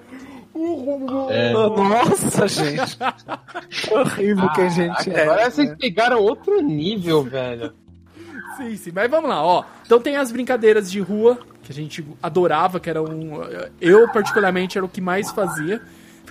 É. 1.30 1.52
Nossa, 1.52 2.46
gente. 2.46 2.98
Que 3.70 3.94
horrível 3.94 4.50
que 4.52 4.60
a 4.60 4.68
gente 4.68 5.10
é. 5.10 5.22
Agora 5.22 5.50
vocês 5.50 5.74
pegaram 5.78 6.20
outro 6.20 6.60
nível, 6.60 7.22
velho. 7.22 7.72
Sim, 8.56 8.76
sim, 8.76 8.92
mas 8.94 9.10
vamos 9.10 9.30
lá, 9.30 9.42
ó. 9.42 9.64
Então 9.84 9.98
tem 9.98 10.16
as 10.16 10.30
brincadeiras 10.30 10.90
de 10.90 11.00
rua, 11.00 11.38
que 11.62 11.72
a 11.72 11.74
gente 11.74 12.06
adorava, 12.22 12.78
que 12.78 12.90
era 12.90 13.02
um. 13.02 13.40
Eu, 13.80 14.08
particularmente, 14.12 14.76
era 14.76 14.84
o 14.84 14.88
que 14.88 15.00
mais 15.00 15.30
fazia. 15.30 15.80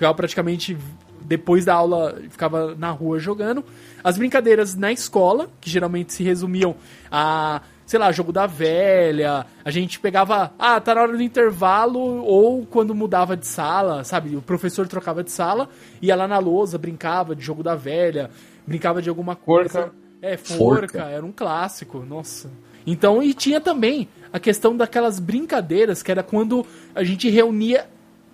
Ficava 0.01 0.15
praticamente 0.15 0.75
depois 1.21 1.63
da 1.63 1.75
aula, 1.75 2.19
ficava 2.31 2.73
na 2.73 2.89
rua 2.89 3.19
jogando. 3.19 3.63
As 4.03 4.17
brincadeiras 4.17 4.73
na 4.73 4.91
escola, 4.91 5.47
que 5.61 5.69
geralmente 5.69 6.11
se 6.11 6.23
resumiam 6.23 6.75
a, 7.11 7.61
sei 7.85 7.99
lá, 7.99 8.11
jogo 8.11 8.31
da 8.31 8.47
velha. 8.47 9.45
A 9.63 9.69
gente 9.69 9.99
pegava, 9.99 10.55
ah, 10.57 10.81
tá 10.81 10.95
na 10.95 11.03
hora 11.03 11.15
do 11.15 11.21
intervalo, 11.21 11.99
ou 11.99 12.65
quando 12.65 12.95
mudava 12.95 13.37
de 13.37 13.45
sala, 13.45 14.03
sabe? 14.03 14.35
O 14.35 14.41
professor 14.41 14.87
trocava 14.87 15.23
de 15.23 15.31
sala, 15.31 15.69
ia 16.01 16.15
lá 16.15 16.27
na 16.27 16.39
lousa, 16.39 16.79
brincava 16.79 17.35
de 17.35 17.43
jogo 17.43 17.61
da 17.61 17.75
velha, 17.75 18.31
brincava 18.65 19.03
de 19.03 19.09
alguma 19.09 19.35
coisa. 19.35 19.81
Forca. 19.83 19.95
É, 20.19 20.35
forca, 20.35 20.57
Forca. 20.57 21.03
era 21.03 21.23
um 21.23 21.31
clássico, 21.31 21.99
nossa. 21.99 22.49
Então, 22.87 23.21
e 23.21 23.35
tinha 23.35 23.61
também 23.61 24.09
a 24.33 24.39
questão 24.39 24.75
daquelas 24.75 25.19
brincadeiras 25.19 26.01
que 26.01 26.11
era 26.11 26.23
quando 26.23 26.65
a 26.95 27.03
gente 27.03 27.29
reunia, 27.29 27.87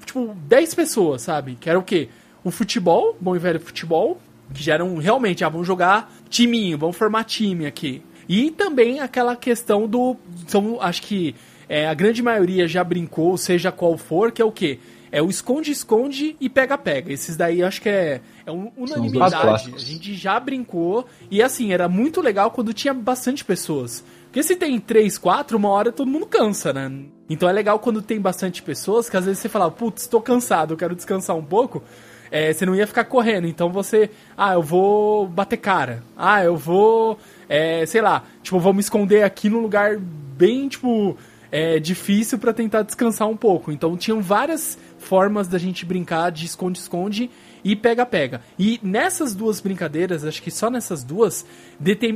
tipo, 0.07 0.35
10 0.47 0.73
pessoas, 0.73 1.21
sabe? 1.21 1.55
Que 1.59 1.69
era 1.69 1.77
o 1.77 1.83
quê? 1.83 2.09
O 2.43 2.49
futebol, 2.49 3.15
bom 3.19 3.35
e 3.35 3.39
velho 3.39 3.59
futebol, 3.59 4.19
que 4.53 4.63
já 4.63 4.73
eram 4.73 4.97
realmente, 4.97 5.43
ah, 5.43 5.49
vamos 5.49 5.67
jogar 5.67 6.11
timinho, 6.29 6.77
vamos 6.77 6.97
formar 6.97 7.23
time 7.23 7.65
aqui. 7.65 8.01
E 8.27 8.51
também 8.51 8.99
aquela 8.99 9.35
questão 9.35 9.87
do. 9.87 10.17
São, 10.47 10.81
acho 10.81 11.01
que 11.01 11.35
é, 11.69 11.87
a 11.87 11.93
grande 11.93 12.21
maioria 12.21 12.67
já 12.67 12.83
brincou, 12.83 13.37
seja 13.37 13.71
qual 13.71 13.97
for, 13.97 14.31
que 14.31 14.41
é 14.41 14.45
o 14.45 14.51
quê? 14.51 14.79
É 15.11 15.21
o 15.21 15.29
esconde-esconde 15.29 16.35
e 16.39 16.49
pega-pega. 16.49 17.11
Esses 17.11 17.37
daí 17.37 17.63
acho 17.63 17.81
que 17.81 17.89
é, 17.89 18.21
é 18.45 18.51
dois 18.51 18.71
unanimidade. 18.77 19.73
A 19.73 19.77
gente 19.77 20.13
já 20.13 20.39
brincou. 20.39 21.05
E 21.31 21.41
assim, 21.41 21.71
era 21.71 21.87
muito 21.87 22.21
legal 22.21 22.51
quando 22.51 22.73
tinha 22.73 22.93
bastante 22.93 23.43
pessoas. 23.45 24.03
Porque 24.25 24.43
se 24.43 24.55
tem 24.55 24.79
três, 24.79 25.17
quatro, 25.17 25.57
uma 25.57 25.69
hora 25.69 25.91
todo 25.91 26.09
mundo 26.09 26.25
cansa, 26.25 26.73
né? 26.73 26.91
Então 27.29 27.47
é 27.49 27.51
legal 27.51 27.79
quando 27.79 28.01
tem 28.01 28.19
bastante 28.19 28.61
pessoas, 28.61 29.09
que 29.09 29.17
às 29.17 29.25
vezes 29.25 29.39
você 29.39 29.49
fala, 29.49 29.71
putz, 29.71 30.07
tô 30.07 30.21
cansado, 30.21 30.73
eu 30.73 30.77
quero 30.77 30.95
descansar 30.95 31.35
um 31.35 31.43
pouco. 31.43 31.81
É, 32.29 32.51
você 32.51 32.65
não 32.65 32.75
ia 32.75 32.85
ficar 32.85 33.05
correndo, 33.05 33.47
então 33.47 33.71
você, 33.71 34.09
ah, 34.37 34.53
eu 34.53 34.61
vou 34.61 35.27
bater 35.27 35.57
cara. 35.57 36.03
Ah, 36.15 36.43
eu 36.43 36.55
vou, 36.57 37.17
é, 37.47 37.85
sei 37.85 38.01
lá, 38.01 38.23
tipo, 38.43 38.59
vou 38.59 38.73
me 38.73 38.81
esconder 38.81 39.23
aqui 39.23 39.49
num 39.49 39.61
lugar 39.61 39.97
bem, 39.97 40.67
tipo, 40.67 41.17
é, 41.51 41.79
difícil 41.79 42.37
pra 42.37 42.53
tentar 42.53 42.83
descansar 42.83 43.27
um 43.27 43.37
pouco. 43.37 43.71
Então 43.71 43.95
tinham 43.97 44.21
várias 44.21 44.77
formas 45.07 45.47
da 45.47 45.57
gente 45.57 45.85
brincar 45.85 46.29
de 46.31 46.45
esconde-esconde 46.45 47.31
e 47.63 47.75
pega-pega. 47.75 48.41
E 48.59 48.79
nessas 48.83 49.33
duas 49.33 49.59
brincadeiras, 49.59 50.23
acho 50.23 50.41
que 50.43 50.51
só 50.51 50.69
nessas 50.69 51.03
duas, 51.03 51.45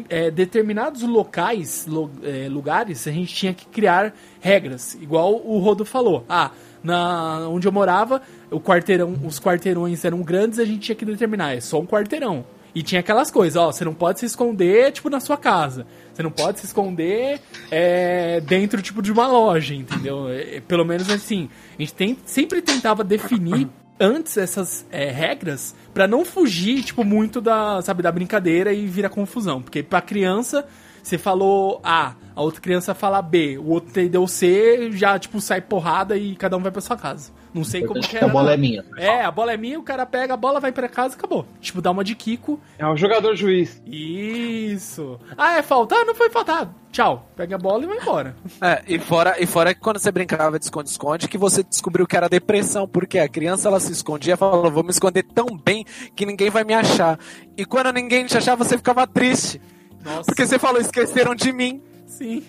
é, 0.10 0.30
determinados 0.30 1.02
locais, 1.02 1.88
lo- 1.88 2.12
é, 2.24 2.48
lugares, 2.50 3.08
a 3.08 3.12
gente 3.12 3.34
tinha 3.34 3.54
que 3.54 3.66
criar 3.66 4.14
regras. 4.40 4.96
Igual 5.02 5.42
o 5.44 5.58
Rodo 5.60 5.84
falou. 5.86 6.24
Ah, 6.30 6.52
na 6.84 7.48
onde 7.48 7.68
eu 7.68 7.72
morava, 7.72 8.22
o 8.50 8.60
quarteirão, 8.60 9.16
os 9.26 9.40
quarteirões 9.40 10.04
eram 10.04 10.22
grandes, 10.22 10.60
a 10.60 10.66
gente 10.66 10.80
tinha 10.80 10.96
que 10.96 11.06
determinar, 11.06 11.56
é 11.56 11.62
só 11.62 11.80
um 11.80 11.86
quarteirão. 11.86 12.44
E 12.74 12.82
tinha 12.82 13.02
aquelas 13.02 13.30
coisas, 13.30 13.56
ó, 13.56 13.72
você 13.72 13.84
não 13.84 13.94
pode 13.94 14.20
se 14.20 14.26
esconder, 14.26 14.92
tipo, 14.92 15.10
na 15.10 15.20
sua 15.20 15.38
casa. 15.38 15.86
Você 16.14 16.24
não 16.24 16.32
pode 16.32 16.60
se 16.60 16.66
esconder 16.66 17.42
é, 17.70 18.40
dentro, 18.42 18.82
tipo, 18.82 19.02
de 19.02 19.12
uma 19.12 19.28
loja, 19.28 19.74
entendeu? 19.74 20.30
É, 20.30 20.58
é, 20.58 20.62
pelo 20.62 20.86
menos 20.86 21.10
assim, 21.10 21.50
a 21.78 21.82
gente 21.82 21.94
tem, 21.94 22.18
sempre 22.26 22.62
tentava 22.62 23.04
definir 23.04 23.68
antes 24.00 24.38
essas 24.38 24.86
é, 24.90 25.12
regras 25.12 25.76
pra 25.94 26.08
não 26.08 26.24
fugir, 26.24 26.84
tipo, 26.84 27.04
muito 27.04 27.42
da, 27.42 27.82
sabe, 27.82 28.02
da 28.02 28.12
brincadeira 28.12 28.74
e 28.74 28.88
virar 28.88 29.10
confusão. 29.10 29.62
Porque 29.62 29.84
pra 29.84 30.02
criança, 30.02 30.66
você 31.04 31.18
falou 31.18 31.82
A, 31.84 32.16
a 32.36 32.42
outra 32.42 32.62
criança 32.62 32.96
fala 32.96 33.22
B, 33.22 33.58
o 33.58 33.68
outro 33.68 33.90
entendeu 33.90 34.26
C, 34.28 34.92
já, 34.94 35.20
tipo, 35.20 35.42
sai 35.42 35.62
porrada 35.62 36.18
e 36.18 36.36
cada 36.36 36.56
um 36.56 36.62
vai 36.62 36.72
pra 36.72 36.82
sua 36.82 36.96
casa. 36.98 37.32
Não 37.54 37.64
sei 37.64 37.86
como 37.86 38.00
que 38.02 38.16
a 38.18 38.22
era. 38.22 38.28
bola 38.30 38.54
é 38.54 38.58
minha. 38.58 38.86
É, 38.98 39.24
a 39.24 39.32
bola 39.32 39.54
é 39.54 39.58
minha, 39.58 39.80
o 39.80 39.84
cara 39.84 40.06
pega 40.06 40.34
a 40.34 40.38
bola, 40.38 40.60
vai 40.60 40.72
pra 40.72 40.88
casa 40.88 41.16
e 41.16 41.18
acabou. 41.18 41.46
Tipo, 41.60 41.82
dá 41.82 41.92
uma 41.92 42.04
de 42.04 42.16
Kiko. 42.16 42.60
É 42.78 42.86
o 42.88 42.96
jogador 42.96 43.36
juiz. 43.36 43.82
Isso. 43.86 45.20
Ah, 45.38 45.58
é 45.58 45.62
falta? 45.62 45.96
Ah, 45.96 46.06
não 46.06 46.16
foi 46.16 46.30
faltar. 46.30 46.74
Tchau. 46.92 47.28
Pega 47.36 47.56
a 47.56 47.60
bola 47.60 47.84
e 47.84 47.88
vai 47.88 47.98
embora. 47.98 48.36
É, 48.62 48.82
e 48.88 49.00
fora, 49.00 49.36
e 49.42 49.46
fora 49.46 49.74
que 49.74 49.80
quando 49.82 50.00
você 50.00 50.12
brincava 50.12 50.58
de 50.58 50.66
esconde-esconde, 50.66 51.28
que 51.28 51.38
você 51.38 51.64
descobriu 51.64 52.08
que 52.08 52.16
era 52.16 52.30
depressão, 52.30 52.88
porque 52.88 53.20
a 53.20 53.28
criança 53.30 53.68
ela 53.68 53.80
se 53.80 53.92
escondia 53.92 54.34
e 54.34 54.38
falava, 54.38 54.70
vou 54.70 54.84
me 54.84 54.92
esconder 54.92 55.24
tão 55.24 55.46
bem 55.58 55.86
que 56.16 56.26
ninguém 56.26 56.50
vai 56.50 56.64
me 56.64 56.74
achar. 56.74 57.20
E 57.58 57.66
quando 57.66 57.92
ninguém 57.92 58.26
te 58.26 58.38
achava, 58.38 58.64
você 58.64 58.78
ficava 58.78 59.06
triste. 59.08 59.62
Nossa. 60.04 60.24
Porque 60.24 60.46
você 60.46 60.58
falou, 60.58 60.82
esqueceram 60.82 61.36
de 61.36 61.52
mim. 61.52 61.82
Sim. 62.08 62.44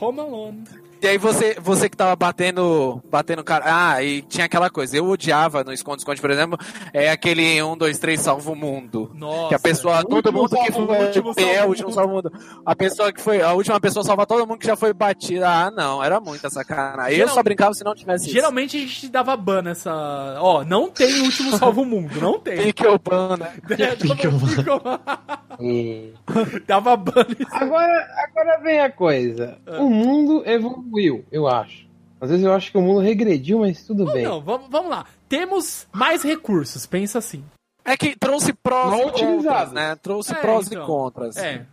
Home 0.00 0.20
Alone. 0.20 0.64
E 1.00 1.06
aí 1.06 1.16
você, 1.18 1.56
você 1.60 1.88
que 1.88 1.96
tava 1.96 2.14
batendo, 2.16 3.02
batendo 3.10 3.44
cara. 3.44 3.64
Ah, 3.66 4.02
e 4.02 4.22
tinha 4.22 4.46
aquela 4.46 4.68
coisa. 4.68 4.96
Eu 4.96 5.06
odiava 5.06 5.62
no 5.62 5.72
esconde-esconde, 5.72 6.20
por 6.20 6.30
exemplo, 6.30 6.58
é 6.92 7.10
aquele 7.10 7.62
1, 7.62 7.76
2, 7.76 7.98
3, 7.98 8.20
salva 8.20 8.50
o 8.50 8.56
mundo. 8.56 9.10
Nossa. 9.14 9.48
Que 9.48 9.54
a 9.54 9.58
pessoa, 9.58 10.04
todo 10.04 10.32
mundo 10.32 10.48
que 10.50 10.72
salva- 10.72 10.94
foi, 10.96 11.04
último 11.06 11.30
é, 11.30 11.34
salva 11.34 11.60
o 11.62 11.64
o 11.64 11.68
último 11.68 11.92
salva 11.92 12.12
o 12.12 12.16
mundo. 12.16 12.32
A 12.66 12.74
pessoa 12.76 13.12
que 13.12 13.20
foi, 13.20 13.40
a 13.42 13.52
última 13.52 13.80
pessoa 13.80 14.04
salva 14.04 14.26
todo 14.26 14.46
mundo 14.46 14.58
que 14.58 14.66
já 14.66 14.76
foi 14.76 14.92
batida. 14.92 15.48
Ah, 15.48 15.70
não, 15.70 16.02
era 16.02 16.20
muita 16.20 16.50
sacanagem. 16.50 17.12
Eu 17.12 17.18
Geral- 17.18 17.34
só 17.34 17.42
brincava 17.42 17.74
se 17.74 17.84
não 17.84 17.94
tivesse 17.94 18.24
isso. 18.26 18.34
Geralmente 18.34 18.76
a 18.76 18.80
gente 18.80 19.08
dava 19.08 19.36
ban 19.36 19.62
nessa. 19.62 20.36
Ó, 20.40 20.64
não 20.64 20.90
tem 20.90 21.20
último 21.22 21.56
salvo 21.56 21.82
o 21.82 21.86
mundo. 21.86 22.20
Não 22.20 22.38
tem. 22.38 22.56
Pique 22.58 22.86
ou 22.86 22.98
ban, 22.98 23.36
né? 23.36 23.52
É, 23.78 23.94
dava- 23.96 25.00
Dava 26.66 26.96
ban. 26.96 27.26
Agora, 27.52 28.06
agora 28.24 28.60
vem 28.62 28.80
a 28.80 28.90
coisa. 28.90 29.58
O 29.78 29.88
mundo 29.90 30.42
evoluiu, 30.46 30.87
eu 31.30 31.46
acho. 31.48 31.86
Às 32.20 32.30
vezes 32.30 32.44
eu 32.44 32.52
acho 32.52 32.70
que 32.72 32.78
o 32.78 32.82
mundo 32.82 33.00
regrediu, 33.00 33.60
mas 33.60 33.82
tudo 33.84 34.04
Não, 34.04 34.12
bem. 34.12 34.24
não, 34.24 34.40
vamos, 34.40 34.68
vamos 34.70 34.90
lá. 34.90 35.06
Temos 35.28 35.86
mais 35.92 36.22
recursos, 36.22 36.84
pensa 36.86 37.18
assim. 37.18 37.44
É 37.84 37.96
que 37.96 38.16
trouxe 38.16 38.52
prós 38.52 38.90
Mal 38.90 39.00
e 39.00 39.02
contras, 39.04 39.22
utilizados. 39.30 39.72
né? 39.72 39.96
Trouxe 39.96 40.32
É, 40.32 40.36
prós 40.36 40.66
então. 40.66 40.82
e 40.82 40.86
contras. 40.86 41.36
É. 41.36 41.64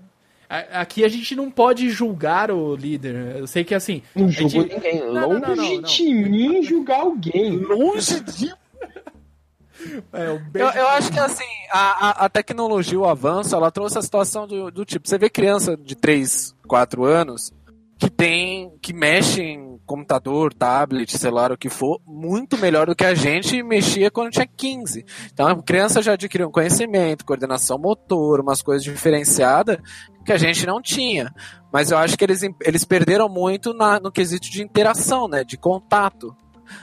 Aqui 0.72 1.04
a 1.04 1.08
gente 1.10 1.36
não 1.36 1.50
pode 1.50 1.90
julgar 1.90 2.52
o 2.52 2.76
líder. 2.76 3.38
Eu 3.38 3.48
sei 3.48 3.64
que 3.64 3.74
assim. 3.74 4.04
Não 4.16 4.30
gente- 4.30 4.58
ninguém. 4.60 5.00
Não, 5.00 5.14
não, 5.14 5.30
Longe 5.30 5.42
não, 5.42 5.56
não, 5.56 5.74
não. 5.78 5.82
de 5.82 6.14
mim 6.14 6.62
julgar 6.62 7.00
alguém. 7.02 7.58
Longe 7.58 8.20
de 8.22 8.54
É, 10.14 10.30
o 10.30 10.42
Eu, 10.54 10.68
eu 10.70 10.88
acho 10.90 11.12
que 11.12 11.20
assim, 11.20 11.44
a, 11.72 11.80
a, 12.10 12.26
a 12.26 12.30
tecnologia, 12.30 12.98
o 13.00 13.06
avanço, 13.06 13.54
ela 13.56 13.70
trouxe 13.70 13.98
a 13.98 14.02
situação 14.02 14.48
do, 14.48 14.72
do 14.72 14.86
tipo, 14.86 15.08
você 15.08 15.18
vê 15.18 15.30
criança 15.30 15.76
de 15.76 15.96
3, 15.96 16.56
4 16.68 17.04
anos 17.04 17.52
que 18.06 18.12
tem. 18.12 18.78
que 18.82 18.94
mexem 18.94 19.80
computador, 19.86 20.54
tablet, 20.54 21.18
celular, 21.18 21.52
o 21.52 21.58
que 21.58 21.70
for, 21.70 22.00
muito 22.06 22.58
melhor 22.58 22.88
do 22.88 22.96
que 22.96 23.06
a 23.06 23.14
gente 23.14 23.62
mexia 23.64 24.12
quando 24.12 24.32
tinha 24.32 24.48
15. 24.48 25.06
Então 25.32 25.48
a 25.48 25.62
criança 25.62 26.02
já 26.02 26.14
adquiriu 26.14 26.48
um 26.48 26.52
conhecimento, 26.52 27.26
coordenação 27.26 27.78
motor, 27.78 28.42
umas 28.42 28.62
coisas 28.62 28.84
diferenciadas 28.84 29.78
que 30.26 30.32
a 30.32 30.38
gente 30.38 30.66
não 30.66 30.82
tinha. 30.82 31.34
Mas 31.72 31.92
eu 31.92 31.98
acho 31.98 32.18
que 32.18 32.24
eles, 32.24 32.42
eles 32.62 32.84
perderam 32.84 33.28
muito 33.28 33.74
na, 33.74 34.00
no 34.00 34.12
quesito 34.12 34.50
de 34.50 34.64
interação, 34.64 35.28
né? 35.28 35.44
De 35.44 35.58
contato. 35.58 36.36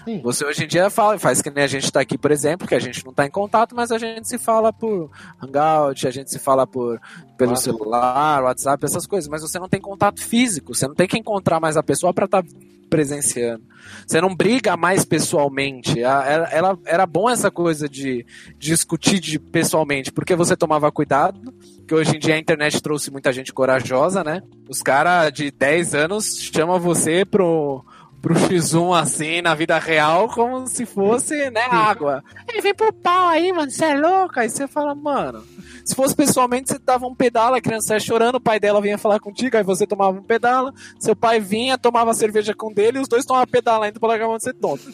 Sim. 0.04 0.20
Você 0.22 0.44
hoje 0.44 0.64
em 0.64 0.68
dia 0.68 0.90
fala, 0.90 1.18
faz 1.18 1.40
que 1.42 1.50
nem 1.50 1.64
a 1.64 1.66
gente 1.68 1.84
está 1.84 2.00
aqui, 2.00 2.18
por 2.18 2.30
exemplo, 2.30 2.66
que 2.66 2.74
a 2.74 2.78
gente 2.78 3.04
não 3.04 3.10
está 3.10 3.26
em 3.26 3.30
contato, 3.30 3.74
mas 3.74 3.90
a 3.90 3.98
gente 3.98 4.28
se 4.28 4.38
fala 4.38 4.72
por 4.72 5.10
Hangout, 5.40 6.06
a 6.06 6.10
gente 6.10 6.30
se 6.30 6.38
fala 6.38 6.66
por 6.66 7.00
pelo 7.36 7.56
celular, 7.56 8.44
WhatsApp, 8.44 8.84
essas 8.84 9.06
coisas, 9.06 9.28
mas 9.28 9.42
você 9.42 9.58
não 9.58 9.68
tem 9.68 9.80
contato 9.80 10.22
físico, 10.22 10.74
você 10.74 10.86
não 10.86 10.94
tem 10.94 11.08
que 11.08 11.18
encontrar 11.18 11.58
mais 11.58 11.76
a 11.76 11.82
pessoa 11.82 12.14
para 12.14 12.26
estar 12.26 12.42
tá 12.42 12.48
presenciando. 12.92 13.64
Você 14.06 14.20
não 14.20 14.34
briga 14.34 14.76
mais 14.76 15.02
pessoalmente. 15.02 15.98
Era, 16.02 17.06
bom 17.06 17.30
essa 17.30 17.50
coisa 17.50 17.88
de, 17.88 18.26
de 18.58 18.68
discutir 18.68 19.18
de, 19.18 19.38
pessoalmente, 19.38 20.12
porque 20.12 20.36
você 20.36 20.54
tomava 20.54 20.92
cuidado, 20.92 21.54
que 21.88 21.94
hoje 21.94 22.16
em 22.16 22.18
dia 22.18 22.34
a 22.34 22.38
internet 22.38 22.82
trouxe 22.82 23.10
muita 23.10 23.32
gente 23.32 23.50
corajosa, 23.50 24.22
né? 24.22 24.42
Os 24.68 24.82
caras 24.82 25.32
de 25.32 25.50
10 25.50 25.94
anos 25.94 26.36
chamam 26.52 26.78
você 26.78 27.24
pro 27.24 27.82
pro 28.22 28.34
X1 28.34 28.96
assim, 28.98 29.42
na 29.42 29.52
vida 29.52 29.76
real, 29.80 30.28
como 30.28 30.66
se 30.68 30.86
fosse, 30.86 31.50
né, 31.50 31.62
água. 31.62 32.22
Ele 32.48 32.62
vem 32.62 32.72
pro 32.72 32.92
pau 32.92 33.28
aí, 33.28 33.52
mano, 33.52 33.70
você 33.70 33.86
é 33.86 33.94
louco? 33.94 34.38
Aí 34.38 34.48
você 34.48 34.68
fala, 34.68 34.94
mano. 34.94 35.42
Se 35.84 35.96
fosse 35.96 36.14
pessoalmente, 36.14 36.70
você 36.70 36.78
dava 36.78 37.04
um 37.04 37.14
pedala, 37.14 37.56
a 37.56 37.60
criança 37.60 37.94
ia 37.94 38.00
chorando, 38.00 38.36
o 38.36 38.40
pai 38.40 38.60
dela 38.60 38.80
vinha 38.80 38.96
falar 38.96 39.18
contigo, 39.18 39.56
aí 39.56 39.64
você 39.64 39.84
tomava 39.84 40.16
um 40.16 40.22
pedala, 40.22 40.72
seu 41.00 41.16
pai 41.16 41.40
vinha, 41.40 41.76
tomava 41.76 42.14
cerveja 42.14 42.54
com 42.54 42.72
dele 42.72 42.98
e 42.98 43.00
os 43.00 43.08
dois 43.08 43.24
tomavam 43.24 43.48
pedala 43.48 43.86
ainda 43.86 43.98
pra 43.98 44.10
largar 44.10 44.26
a 44.26 44.28
mão 44.28 44.36
de 44.36 44.44
ser 44.44 44.54
tonto. 44.54 44.84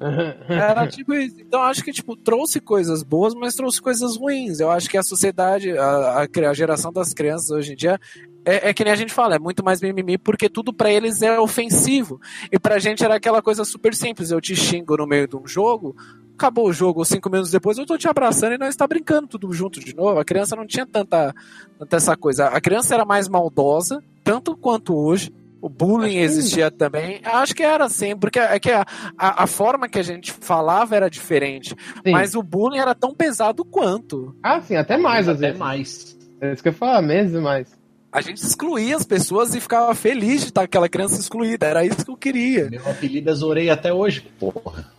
Era 0.48 0.86
tipo 0.88 1.14
isso. 1.14 1.36
Então 1.40 1.62
acho 1.62 1.84
que 1.84 1.92
tipo 1.92 2.16
trouxe 2.16 2.58
coisas 2.58 3.02
boas, 3.02 3.34
mas 3.34 3.54
trouxe 3.54 3.80
coisas 3.80 4.16
ruins. 4.16 4.58
Eu 4.58 4.70
acho 4.70 4.88
que 4.88 4.98
a 4.98 5.02
sociedade, 5.02 5.76
a, 5.76 6.24
a, 6.24 6.50
a 6.50 6.54
geração 6.54 6.92
das 6.92 7.12
crianças 7.12 7.50
hoje 7.50 7.74
em 7.74 7.76
dia 7.76 8.00
é, 8.44 8.70
é, 8.70 8.74
que 8.74 8.84
nem 8.84 8.92
a 8.92 8.96
gente 8.96 9.12
fala, 9.12 9.36
é 9.36 9.38
muito 9.38 9.64
mais 9.64 9.80
mimimi 9.80 10.18
porque 10.18 10.48
tudo 10.48 10.72
para 10.72 10.90
eles 10.90 11.22
é 11.22 11.38
ofensivo. 11.38 12.20
E 12.50 12.58
pra 12.58 12.78
gente 12.78 13.04
era 13.04 13.16
aquela 13.16 13.40
coisa 13.40 13.64
super 13.64 13.94
simples. 13.94 14.30
Eu 14.30 14.40
te 14.40 14.54
xingo 14.56 14.96
no 14.96 15.06
meio 15.06 15.28
de 15.28 15.36
um 15.36 15.46
jogo, 15.46 15.94
acabou 16.34 16.68
o 16.68 16.72
jogo, 16.72 17.04
cinco 17.04 17.30
minutos 17.30 17.52
depois 17.52 17.78
eu 17.78 17.86
tô 17.86 17.96
te 17.96 18.08
abraçando 18.08 18.54
e 18.54 18.58
nós 18.58 18.70
está 18.70 18.86
brincando 18.86 19.28
tudo 19.28 19.52
junto 19.52 19.80
de 19.80 19.94
novo. 19.94 20.18
A 20.18 20.24
criança 20.24 20.56
não 20.56 20.66
tinha 20.66 20.86
tanta, 20.86 21.34
tanta 21.78 21.96
essa 21.96 22.16
coisa. 22.16 22.46
A 22.46 22.60
criança 22.60 22.94
era 22.94 23.04
mais 23.04 23.28
maldosa, 23.28 24.02
tanto 24.24 24.56
quanto 24.56 24.96
hoje. 24.96 25.32
O 25.60 25.68
bullying 25.68 26.16
existia 26.16 26.72
que... 26.72 26.76
também. 26.76 27.20
Acho 27.22 27.54
que 27.54 27.62
era 27.62 27.84
assim, 27.84 28.16
porque 28.16 28.40
é 28.40 28.58
que 28.58 28.72
a, 28.72 28.84
a, 29.16 29.44
a, 29.44 29.46
forma 29.46 29.88
que 29.88 29.96
a 29.96 30.02
gente 30.02 30.32
falava 30.32 30.96
era 30.96 31.08
diferente. 31.08 31.68
Sim. 32.04 32.10
Mas 32.10 32.34
o 32.34 32.42
bullying 32.42 32.80
era 32.80 32.96
tão 32.96 33.14
pesado 33.14 33.64
quanto. 33.64 34.34
Ah, 34.42 34.60
sim, 34.60 34.74
até 34.74 34.96
mais, 34.96 35.28
às 35.28 35.36
até 35.36 35.46
vezes. 35.46 35.58
mais. 35.60 36.18
É 36.40 36.52
isso 36.52 36.62
que 36.64 36.70
eu 36.70 36.72
falo, 36.72 37.06
mesmo 37.06 37.40
mais 37.40 37.80
a 38.12 38.20
gente 38.20 38.42
excluía 38.42 38.94
as 38.94 39.04
pessoas 39.04 39.54
e 39.54 39.60
ficava 39.60 39.94
feliz 39.94 40.42
de 40.42 40.48
estar 40.48 40.62
aquela 40.62 40.88
criança 40.88 41.18
excluída. 41.18 41.66
Era 41.66 41.84
isso 41.84 42.04
que 42.04 42.10
eu 42.10 42.16
queria. 42.16 42.68
Meu 42.68 42.86
apelido 42.88 43.30
é 43.30 43.34
Zorei 43.34 43.70
até 43.70 43.92
hoje, 43.92 44.20
porra. 44.38 44.92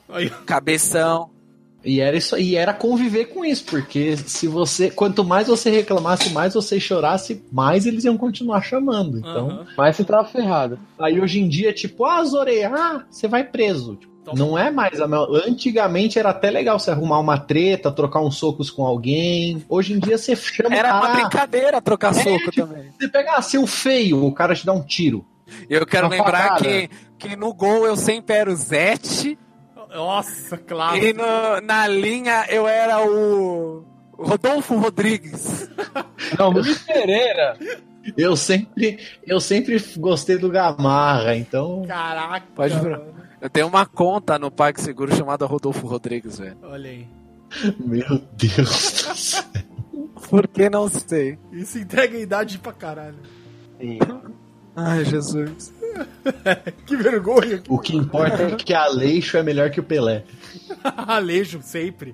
Cabeção. 0.46 1.30
E 1.86 2.00
era 2.00 2.16
isso, 2.16 2.38
e 2.38 2.56
era 2.56 2.74
conviver 2.74 3.26
com 3.26 3.44
isso, 3.44 3.66
porque 3.66 4.16
se 4.16 4.48
você, 4.48 4.90
quanto 4.90 5.22
mais 5.22 5.48
você 5.48 5.70
reclamasse, 5.70 6.30
mais 6.30 6.54
você 6.54 6.80
chorasse, 6.80 7.44
mais 7.52 7.86
eles 7.86 8.06
iam 8.06 8.18
continuar 8.18 8.62
chamando. 8.62 9.20
Então, 9.20 9.48
uhum. 9.50 9.66
mais 9.78 9.96
você 9.96 10.06
tava 10.06 10.26
ferrado. 10.26 10.80
Aí 10.98 11.20
hoje 11.20 11.42
em 11.42 11.50
dia, 11.50 11.74
tipo, 11.74 12.06
ah, 12.06 12.24
Zorei, 12.24 12.64
ah, 12.64 13.06
você 13.10 13.28
vai 13.28 13.44
preso. 13.44 13.98
Tipo, 13.98 14.13
não 14.34 14.58
é 14.58 14.72
mais 14.72 15.02
a 15.02 15.06
Antigamente 15.46 16.18
era 16.18 16.30
até 16.30 16.50
legal 16.50 16.80
você 16.80 16.92
arrumar 16.92 17.20
uma 17.20 17.38
treta, 17.38 17.92
trocar 17.92 18.22
uns 18.22 18.38
socos 18.38 18.72
com 18.72 18.86
alguém. 18.86 19.64
Hoje 19.68 19.94
em 19.94 20.00
dia 20.00 20.18
você 20.18 20.36
chama. 20.36 20.76
Era 20.76 20.96
uma 20.96 21.10
brincadeira 21.10 21.82
trocar 21.82 22.12
é, 22.12 22.24
soco 22.24 22.52
tipo, 22.52 22.68
também. 22.68 22.92
Você 22.98 23.08
pega, 23.08 23.36
ah, 23.36 23.42
seu 23.42 23.68
feio, 23.68 24.26
o 24.26 24.34
cara 24.34 24.56
te 24.56 24.66
dá 24.66 24.74
um 24.74 24.82
tiro. 24.82 25.26
Eu 25.70 25.86
quero 25.86 26.08
uma 26.08 26.16
lembrar 26.16 26.56
que, 26.58 26.90
que 27.18 27.36
no 27.36 27.54
gol 27.54 27.86
eu 27.86 27.98
sempre 27.98 28.36
era 28.36 28.50
o 28.50 28.56
Zete. 28.56 29.38
Nossa, 29.94 30.58
claro. 30.58 30.98
E 30.98 31.14
no, 31.14 31.62
na 31.62 31.88
linha 31.88 32.46
eu 32.50 32.68
era 32.68 33.06
o 33.06 33.84
Rodolfo 34.14 34.78
Rodrigues. 34.78 35.70
Não, 36.40 36.50
Luiz 36.50 36.80
Pereira. 36.80 37.58
Eu 38.18 38.36
sempre, 38.36 39.00
eu 39.26 39.40
sempre 39.40 39.80
gostei 39.98 40.38
do 40.38 40.50
Gamarra, 40.50 41.36
então. 41.36 41.84
Caraca. 41.88 42.46
Pode 42.54 42.76
mano. 42.76 43.23
Eu 43.44 43.50
tenho 43.50 43.68
uma 43.68 43.86
conta 43.86 44.40
no 44.40 44.50
PagSeguro 44.50 45.14
chamada 45.14 45.46
Rodolfo 45.46 45.86
Rodrigues, 45.86 46.40
velho. 46.40 46.56
Olha 46.64 46.90
aí. 46.90 47.06
Meu 47.78 48.24
Deus 48.38 49.04
do 49.04 49.18
céu. 49.18 49.44
Por 50.30 50.48
que 50.48 50.70
não 50.70 50.88
sei? 50.88 51.38
Isso 51.52 51.78
entrega 51.78 52.18
a 52.18 52.22
idade 52.22 52.58
pra 52.58 52.72
caralho. 52.72 53.18
Sim. 53.78 54.00
Ai, 54.74 55.04
Jesus. 55.04 55.74
que 56.88 56.96
vergonha. 56.96 57.62
O 57.68 57.80
que 57.80 57.98
importa 57.98 58.44
é 58.44 58.56
que 58.56 58.74
Aleixo 58.74 59.36
é 59.36 59.44
melhor 59.44 59.70
que 59.72 59.82
o 59.82 59.84
Pelé. 59.84 60.24
Aleixo, 60.82 61.60
sempre. 61.62 62.14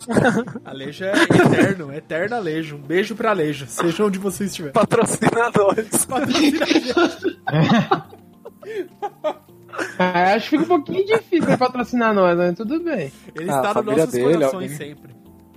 Aleixo 0.66 1.04
é 1.04 1.14
eterno, 1.14 1.94
eterno 1.94 2.38
Aleixo. 2.38 2.76
Um 2.76 2.82
beijo 2.82 3.16
pra 3.16 3.30
Aleixo, 3.30 3.68
seja 3.68 4.04
onde 4.04 4.18
você 4.18 4.46
estiver. 4.46 4.72
Patrocinadores. 4.72 6.06
Patrocinadores. 6.06 7.38
Ah, 9.98 10.34
acho 10.34 10.50
que 10.50 10.58
fica 10.58 10.64
um 10.64 10.82
pouquinho 10.82 11.06
difícil 11.06 11.58
patrocinar 11.58 12.14
nós, 12.14 12.38
mas 12.38 12.56
tudo 12.56 12.82
bem. 12.84 13.12
Ele 13.36 13.50
ah, 13.50 13.56
está 13.58 13.74
nos 13.76 13.86
nossos 13.86 14.12
dele, 14.12 14.34
corações 14.34 14.54
alguém. 14.54 14.70
sempre. 14.70 15.16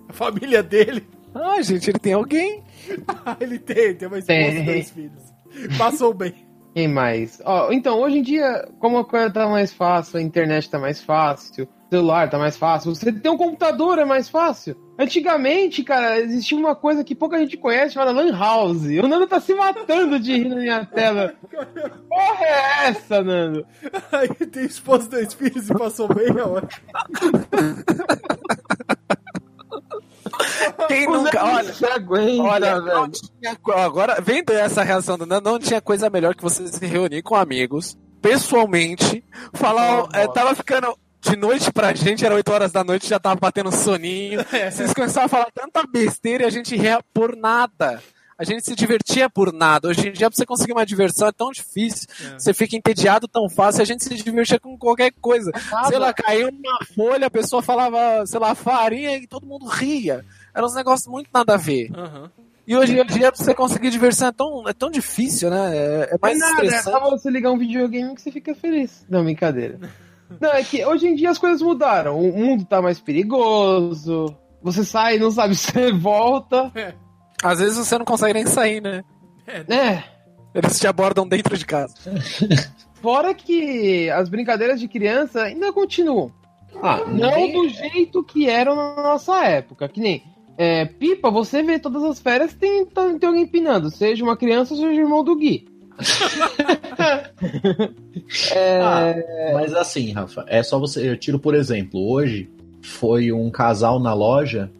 A 0.08 0.12
família 0.12 0.62
dele. 0.62 1.06
Ah, 1.34 1.62
gente, 1.62 1.90
ele 1.90 1.98
tem 1.98 2.12
alguém. 2.12 2.62
ele 3.40 3.58
tem, 3.58 3.94
tem 3.94 4.08
uma 4.08 4.18
esposa 4.18 4.40
e 4.40 4.62
dois 4.64 4.90
filhos. 4.90 5.32
Passou 5.78 6.12
bem. 6.12 6.34
Quem 6.74 6.88
mais? 6.88 7.40
Ó, 7.44 7.70
então, 7.70 8.00
hoje 8.00 8.18
em 8.18 8.22
dia, 8.22 8.68
como 8.78 8.98
a 8.98 9.04
coisa 9.04 9.30
tá 9.30 9.46
mais 9.46 9.72
fácil, 9.72 10.18
a 10.18 10.22
internet 10.22 10.70
tá 10.70 10.78
mais 10.78 11.02
fácil, 11.02 11.68
celular 11.92 12.30
tá 12.30 12.38
mais 12.38 12.56
fácil. 12.56 12.94
Você 12.94 13.12
ter 13.12 13.28
um 13.28 13.36
computador 13.36 13.98
é 13.98 14.04
mais 14.04 14.28
fácil. 14.28 14.74
Antigamente, 14.98 15.84
cara, 15.84 16.18
existia 16.20 16.56
uma 16.56 16.74
coisa 16.74 17.04
que 17.04 17.14
pouca 17.14 17.38
gente 17.38 17.58
conhece 17.58 17.94
chamada 17.94 18.12
Lan 18.12 18.34
House. 18.34 18.84
O 18.84 19.08
Nando 19.08 19.26
tá 19.26 19.40
se 19.40 19.54
matando 19.54 20.18
de 20.18 20.32
rir 20.32 20.48
na 20.48 20.56
minha 20.56 20.86
tela. 20.86 21.34
Porra 22.08 22.44
é 22.44 22.88
essa, 22.88 23.22
Nando? 23.22 23.66
Aí 24.10 24.28
tem 24.28 24.64
esposa, 24.64 25.10
dois 25.10 25.34
filhos 25.34 25.68
e 25.68 25.74
passou 25.74 26.08
bem, 26.08 26.28
é 26.28 26.42
ótimo. 26.42 26.82
Quem 30.88 31.06
nunca. 31.06 31.44
Olha, 31.44 31.94
aguenta, 31.94 32.42
olha 32.42 32.80
velho. 32.80 33.10
Tinha, 33.10 33.58
agora, 33.84 34.18
vendo 34.22 34.50
essa 34.50 34.82
reação 34.82 35.18
do 35.18 35.26
Nando, 35.26 35.50
não 35.50 35.58
tinha 35.58 35.80
coisa 35.80 36.08
melhor 36.08 36.34
que 36.34 36.42
você 36.42 36.66
se 36.68 36.86
reunir 36.86 37.22
com 37.22 37.34
amigos, 37.34 37.98
pessoalmente, 38.22 39.22
falar. 39.52 40.08
É, 40.14 40.26
tava 40.28 40.54
ficando 40.54 40.96
de 41.22 41.36
noite 41.36 41.72
pra 41.72 41.94
gente, 41.94 42.26
era 42.26 42.34
8 42.34 42.52
horas 42.52 42.72
da 42.72 42.82
noite, 42.82 43.08
já 43.08 43.18
tava 43.18 43.36
batendo 43.36 43.70
soninho. 43.72 44.42
É. 44.52 44.70
Vocês 44.70 44.92
começaram 44.92 45.26
a 45.26 45.28
falar 45.28 45.48
tanta 45.54 45.86
besteira 45.86 46.44
e 46.44 46.46
a 46.46 46.50
gente 46.50 46.76
ria 46.76 47.00
por 47.14 47.34
nada. 47.36 48.02
A 48.36 48.44
gente 48.44 48.64
se 48.64 48.74
divertia 48.74 49.30
por 49.30 49.52
nada. 49.52 49.88
Hoje 49.88 50.08
em 50.08 50.12
dia, 50.12 50.28
pra 50.28 50.36
você 50.36 50.44
conseguir 50.44 50.72
uma 50.72 50.84
diversão 50.84 51.28
é 51.28 51.32
tão 51.32 51.50
difícil. 51.50 52.08
É. 52.20 52.38
Você 52.38 52.52
fica 52.52 52.76
entediado 52.76 53.28
tão 53.28 53.48
fácil. 53.48 53.82
A 53.82 53.84
gente 53.84 54.04
se 54.04 54.14
divertia 54.14 54.58
com 54.58 54.76
qualquer 54.76 55.12
coisa. 55.20 55.52
É 55.54 55.88
sei 55.88 55.98
lá, 55.98 56.12
caiu 56.12 56.48
uma 56.48 56.78
folha, 56.94 57.28
a 57.28 57.30
pessoa 57.30 57.62
falava, 57.62 58.26
sei 58.26 58.40
lá, 58.40 58.54
farinha 58.54 59.16
e 59.16 59.26
todo 59.26 59.46
mundo 59.46 59.66
ria. 59.66 60.24
Eram 60.54 60.66
uns 60.66 60.74
negócios 60.74 61.06
muito 61.06 61.30
nada 61.32 61.54
a 61.54 61.58
ver. 61.58 61.90
Uhum. 61.92 62.28
E 62.66 62.76
hoje 62.76 62.98
em 62.98 63.06
dia, 63.06 63.32
pra 63.32 63.44
você 63.44 63.54
conseguir 63.54 63.90
diversão 63.90 64.28
é 64.28 64.32
tão, 64.32 64.68
é 64.68 64.72
tão 64.72 64.90
difícil, 64.90 65.50
né? 65.50 65.76
É, 65.76 66.14
é 66.14 66.18
mais 66.20 66.38
nada, 66.38 66.64
estressante. 66.64 66.96
É 66.96 67.00
só 67.00 67.10
você 67.10 67.30
ligar 67.30 67.52
um 67.52 67.58
videogame 67.58 68.14
que 68.14 68.22
você 68.22 68.30
fica 68.30 68.54
feliz. 68.54 69.04
Não, 69.08 69.24
brincadeira. 69.24 69.78
Não, 70.40 70.50
é 70.52 70.62
que 70.62 70.84
hoje 70.84 71.06
em 71.06 71.14
dia 71.14 71.30
as 71.30 71.38
coisas 71.38 71.62
mudaram. 71.62 72.18
O 72.18 72.36
mundo 72.36 72.64
tá 72.64 72.80
mais 72.80 73.00
perigoso. 73.00 74.34
Você 74.62 74.84
sai, 74.84 75.18
não 75.18 75.30
sabe 75.30 75.54
se 75.56 75.72
você 75.72 75.92
volta. 75.92 76.70
É. 76.74 76.94
Às 77.42 77.58
vezes 77.58 77.76
você 77.76 77.98
não 77.98 78.04
consegue 78.04 78.34
nem 78.34 78.46
sair, 78.46 78.80
né? 78.80 79.02
É. 79.46 79.74
é. 79.74 80.04
Eles 80.54 80.78
te 80.78 80.86
abordam 80.86 81.26
dentro 81.26 81.56
de 81.56 81.64
casa. 81.64 81.94
Fora 83.00 83.34
que 83.34 84.08
as 84.10 84.28
brincadeiras 84.28 84.78
de 84.78 84.86
criança 84.86 85.42
ainda 85.42 85.72
continuam. 85.72 86.30
Ah, 86.80 87.04
não 87.06 87.34
bem... 87.34 87.52
do 87.52 87.68
jeito 87.68 88.22
que 88.22 88.48
eram 88.48 88.76
na 88.76 89.02
nossa 89.02 89.44
época. 89.44 89.88
Que 89.88 90.00
nem 90.00 90.22
é, 90.56 90.84
pipa, 90.84 91.30
você 91.30 91.62
vê 91.62 91.78
todas 91.78 92.04
as 92.04 92.20
férias 92.20 92.54
tem, 92.54 92.86
tem 92.86 93.28
alguém 93.28 93.46
pinando. 93.46 93.90
Seja 93.90 94.22
uma 94.22 94.36
criança, 94.36 94.74
seja 94.74 94.86
o 94.86 94.92
irmão 94.92 95.24
do 95.24 95.34
Gui. 95.34 95.66
é... 98.54 98.80
ah, 98.80 99.14
mas 99.54 99.74
assim, 99.74 100.12
Rafa, 100.12 100.44
é 100.48 100.62
só 100.62 100.78
você. 100.78 101.08
Eu 101.08 101.16
tiro 101.16 101.38
por 101.38 101.54
exemplo, 101.54 102.10
hoje 102.10 102.50
foi 102.82 103.32
um 103.32 103.50
casal 103.50 104.00
na 104.00 104.12
loja 104.12 104.70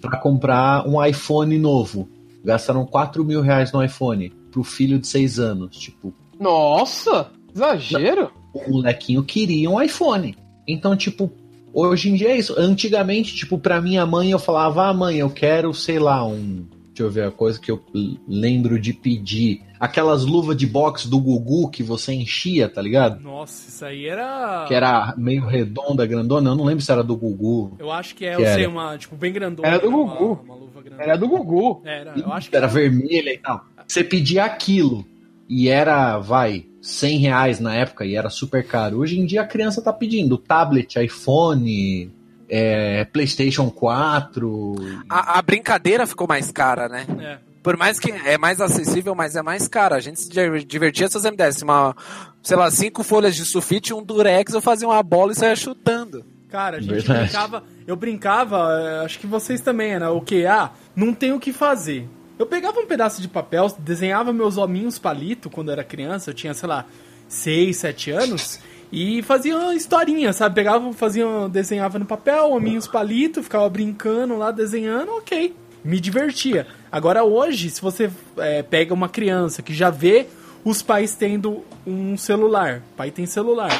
para 0.00 0.18
comprar 0.18 0.86
um 0.86 1.04
iPhone 1.04 1.56
novo. 1.58 2.08
Gastaram 2.44 2.84
4 2.84 3.24
mil 3.24 3.40
reais 3.40 3.72
no 3.72 3.82
iPhone 3.82 4.30
pro 4.50 4.64
filho 4.64 4.98
de 4.98 5.06
6 5.06 5.38
anos. 5.38 5.76
Tipo. 5.76 6.12
Nossa! 6.38 7.30
Exagero! 7.54 8.30
o 8.52 8.70
molequinho 8.70 9.22
queria 9.22 9.70
um 9.70 9.80
iPhone. 9.80 10.36
Então, 10.66 10.96
tipo, 10.96 11.30
hoje 11.72 12.10
em 12.10 12.14
dia 12.14 12.30
é 12.30 12.38
isso. 12.38 12.54
Antigamente, 12.58 13.34
tipo, 13.34 13.58
pra 13.58 13.80
minha 13.80 14.04
mãe 14.06 14.30
eu 14.30 14.38
falava, 14.38 14.88
ah, 14.88 14.94
mãe, 14.94 15.16
eu 15.16 15.30
quero, 15.30 15.72
sei 15.72 15.98
lá, 15.98 16.24
um. 16.24 16.64
Deixa 16.88 17.04
eu 17.04 17.10
ver 17.10 17.24
a 17.24 17.30
coisa 17.30 17.58
que 17.58 17.70
eu 17.70 17.82
lembro 18.28 18.78
de 18.78 18.92
pedir. 18.92 19.62
Aquelas 19.82 20.24
luvas 20.24 20.56
de 20.56 20.64
boxe 20.64 21.08
do 21.10 21.18
Gugu 21.18 21.68
que 21.68 21.82
você 21.82 22.12
enchia, 22.12 22.68
tá 22.68 22.80
ligado? 22.80 23.20
Nossa, 23.20 23.68
isso 23.68 23.84
aí 23.84 24.06
era. 24.06 24.64
Que 24.68 24.74
era 24.74 25.12
meio 25.16 25.44
redonda, 25.44 26.06
grandona. 26.06 26.50
Eu 26.50 26.54
não 26.54 26.64
lembro 26.64 26.84
se 26.84 26.92
era 26.92 27.02
do 27.02 27.16
Gugu. 27.16 27.74
Eu 27.80 27.90
acho 27.90 28.14
que 28.14 28.24
é, 28.24 28.36
Que 28.36 28.42
eu 28.42 28.46
sei, 28.46 28.62
era. 28.62 28.68
uma, 28.70 28.96
tipo, 28.96 29.16
bem 29.16 29.32
grandona. 29.32 29.66
Era 29.66 29.78
do 29.80 29.88
uma- 29.88 30.14
Gugu. 30.14 30.40
Uma, 30.44 30.54
luva 30.54 30.80
grandona. 30.82 31.02
Era 31.02 31.16
do 31.18 31.26
Gugu. 31.26 31.82
Era, 31.84 32.14
eu 32.16 32.32
acho 32.32 32.48
que 32.48 32.56
era 32.56 32.68
vermelha 32.68 33.34
e 33.34 33.38
tal. 33.38 33.64
Você 33.84 34.04
pedia 34.04 34.44
aquilo 34.44 35.04
e 35.48 35.68
era, 35.68 36.16
vai, 36.20 36.64
100 36.80 37.18
reais 37.18 37.58
na 37.58 37.74
época 37.74 38.04
e 38.06 38.14
era 38.14 38.30
super 38.30 38.64
caro. 38.64 38.98
Hoje 39.00 39.18
em 39.18 39.26
dia 39.26 39.42
a 39.42 39.46
criança 39.46 39.82
tá 39.82 39.92
pedindo 39.92 40.38
tablet, 40.38 40.94
iPhone, 41.04 42.08
é, 42.48 43.04
PlayStation 43.06 43.68
4. 43.68 44.74
A, 45.10 45.38
a 45.38 45.42
brincadeira 45.42 46.06
ficou 46.06 46.28
mais 46.28 46.52
cara, 46.52 46.88
né? 46.88 47.04
É. 47.18 47.51
Por 47.62 47.76
mais 47.76 47.98
que 47.98 48.10
é 48.10 48.36
mais 48.36 48.60
acessível, 48.60 49.14
mas 49.14 49.36
é 49.36 49.42
mais 49.42 49.68
cara. 49.68 49.94
A 49.96 50.00
gente 50.00 50.20
se 50.20 50.28
diver- 50.28 50.64
divertia 50.64 51.06
se 51.08 51.14
você 51.14 51.30
me 51.30 51.36
desse 51.36 51.62
uma, 51.62 51.94
sei 52.42 52.56
lá, 52.56 52.70
cinco 52.70 53.02
folhas 53.04 53.36
de 53.36 53.44
sulfite, 53.44 53.94
um 53.94 54.02
durex, 54.02 54.52
eu 54.52 54.60
fazia 54.60 54.88
uma 54.88 55.02
bola 55.02 55.32
e 55.32 55.34
saia 55.36 55.54
chutando. 55.54 56.24
Cara, 56.50 56.78
a 56.78 56.80
gente 56.80 56.92
Verdade. 56.92 57.20
brincava. 57.24 57.64
Eu 57.86 57.96
brincava, 57.96 58.68
eh, 58.80 59.04
acho 59.04 59.18
que 59.18 59.26
vocês 59.26 59.60
também, 59.60 59.98
né? 59.98 60.08
O 60.08 60.20
que? 60.20 60.44
Ah, 60.44 60.70
não 60.94 61.14
tem 61.14 61.32
o 61.32 61.38
que 61.40 61.52
fazer. 61.52 62.06
Eu 62.38 62.46
pegava 62.46 62.80
um 62.80 62.86
pedaço 62.86 63.22
de 63.22 63.28
papel, 63.28 63.72
desenhava 63.78 64.32
meus 64.32 64.56
hominhos 64.56 64.98
palito 64.98 65.48
quando 65.48 65.68
eu 65.68 65.72
era 65.74 65.84
criança, 65.84 66.30
eu 66.30 66.34
tinha, 66.34 66.52
sei 66.52 66.68
lá, 66.68 66.84
6, 67.28 67.76
7 67.76 68.10
anos, 68.10 68.58
e 68.90 69.22
fazia 69.22 69.56
uma 69.56 69.74
historinha, 69.74 70.32
sabe? 70.32 70.54
Pegava, 70.56 70.92
fazia, 70.92 71.24
desenhava 71.50 71.98
no 71.98 72.04
papel, 72.04 72.50
hominhos 72.50 72.86
palito, 72.88 73.42
ficava 73.42 73.68
brincando 73.70 74.36
lá, 74.36 74.50
desenhando, 74.50 75.12
ok. 75.12 75.54
Me 75.84 75.98
divertia. 75.98 76.66
Agora 76.90 77.24
hoje, 77.24 77.70
se 77.70 77.80
você 77.80 78.10
eh, 78.36 78.62
pega 78.62 78.94
uma 78.94 79.08
criança 79.08 79.62
que 79.62 79.74
já 79.74 79.90
vê 79.90 80.26
os 80.64 80.82
pais 80.82 81.14
tendo 81.14 81.64
um 81.86 82.16
celular, 82.16 82.82
pai 82.96 83.10
tem 83.10 83.26
celular, 83.26 83.70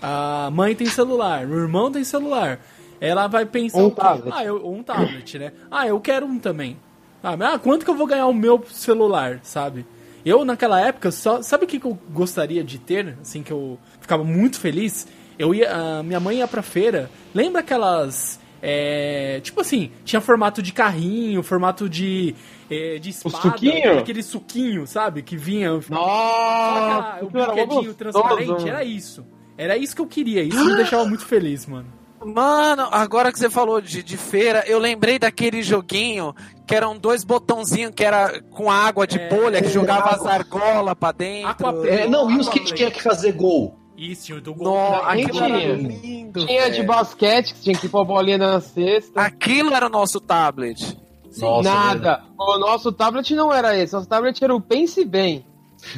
a 0.00 0.48
mãe 0.52 0.74
tem 0.74 0.86
celular, 0.86 1.46
o 1.46 1.58
irmão 1.58 1.90
tem 1.90 2.04
celular. 2.04 2.60
Ela 3.00 3.26
vai 3.26 3.46
pensar 3.46 3.78
um 3.78 3.90
tablet. 3.90 4.34
Ah, 4.36 4.44
eu, 4.44 4.66
um 4.68 4.82
tablet, 4.82 5.38
né? 5.38 5.52
Ah, 5.70 5.86
eu 5.86 5.98
quero 6.00 6.26
um 6.26 6.38
também. 6.38 6.76
Ah, 7.22 7.36
mas, 7.36 7.54
ah, 7.54 7.58
quanto 7.58 7.84
que 7.84 7.90
eu 7.90 7.96
vou 7.96 8.06
ganhar 8.06 8.26
o 8.26 8.34
meu 8.34 8.64
celular, 8.70 9.40
sabe? 9.42 9.86
Eu, 10.24 10.44
naquela 10.44 10.80
época, 10.80 11.10
só. 11.10 11.40
Sabe 11.42 11.64
o 11.64 11.66
que, 11.66 11.80
que 11.80 11.86
eu 11.86 11.98
gostaria 12.10 12.62
de 12.62 12.78
ter? 12.78 13.16
Assim, 13.20 13.42
que 13.42 13.52
eu 13.52 13.78
ficava 14.00 14.22
muito 14.22 14.60
feliz? 14.60 15.06
Eu 15.38 15.54
ia. 15.54 15.98
a 15.98 16.02
minha 16.02 16.20
mãe 16.20 16.38
ia 16.38 16.48
pra 16.48 16.62
feira. 16.62 17.10
Lembra 17.34 17.60
aquelas. 17.60 18.38
É, 18.62 19.40
tipo 19.42 19.60
assim, 19.60 19.90
tinha 20.04 20.20
formato 20.20 20.62
de 20.62 20.72
carrinho, 20.72 21.42
formato 21.42 21.88
de. 21.88 22.34
é, 22.70 22.98
de 22.98 23.10
espada. 23.10 23.36
suquinho? 23.36 23.98
Aquele 23.98 24.22
suquinho, 24.22 24.86
sabe? 24.86 25.22
Que 25.22 25.36
vinha. 25.36 25.70
Nossa, 25.88 27.18
o 27.24 27.30
brinquedinho 27.30 27.94
transparente, 27.94 28.68
era 28.68 28.84
isso. 28.84 29.24
Era 29.56 29.76
isso 29.76 29.94
que 29.94 30.00
eu 30.00 30.06
queria, 30.06 30.42
isso 30.42 30.64
me 30.64 30.74
deixava 30.76 31.04
muito 31.04 31.24
feliz, 31.26 31.66
mano. 31.66 31.86
Mano, 32.24 32.86
agora 32.92 33.32
que 33.32 33.38
você 33.38 33.48
falou 33.48 33.80
de, 33.80 34.02
de 34.02 34.16
feira, 34.18 34.62
eu 34.66 34.78
lembrei 34.78 35.18
daquele 35.18 35.62
joguinho 35.62 36.34
que 36.66 36.74
eram 36.74 36.96
dois 36.98 37.24
botãozinhos 37.24 37.92
que 37.94 38.04
era 38.04 38.42
com 38.50 38.70
água 38.70 39.06
de 39.06 39.18
É, 39.18 39.28
bolha, 39.30 39.62
que 39.62 39.70
jogava 39.70 40.10
água. 40.10 40.16
as 40.16 40.26
argolas 40.26 40.94
pra 41.00 41.12
dentro. 41.12 41.86
É, 41.86 42.06
não, 42.06 42.30
e 42.30 42.36
os 42.38 42.48
que 42.50 42.60
tinha 42.62 42.90
que 42.90 43.02
fazer 43.02 43.32
gol? 43.32 43.79
Isso, 44.00 44.34
o 44.34 44.40
do 44.40 44.54
gol. 44.54 44.94
Aquilo 45.04 45.44
era 45.44 45.58
tinha? 45.60 45.74
lindo. 45.74 46.46
Tinha 46.46 46.70
de 46.70 46.82
basquete, 46.82 47.52
que 47.54 47.60
tinha 47.60 47.76
que 47.76 47.86
pôr 47.88 48.00
a 48.00 48.04
bolinha 48.04 48.38
na 48.38 48.60
cesta. 48.60 49.20
Aquilo 49.20 49.74
era 49.74 49.86
o 49.86 49.90
nosso 49.90 50.18
tablet. 50.20 50.96
Nossa, 51.38 51.68
Nada. 51.70 52.24
O 52.38 52.58
nosso 52.58 52.90
tablet 52.90 53.34
não 53.34 53.52
era 53.52 53.76
esse. 53.76 53.92
Nosso 53.92 54.08
tablet 54.08 54.42
era 54.42 54.54
o 54.54 54.60
Pense 54.60 55.04
Bem. 55.04 55.44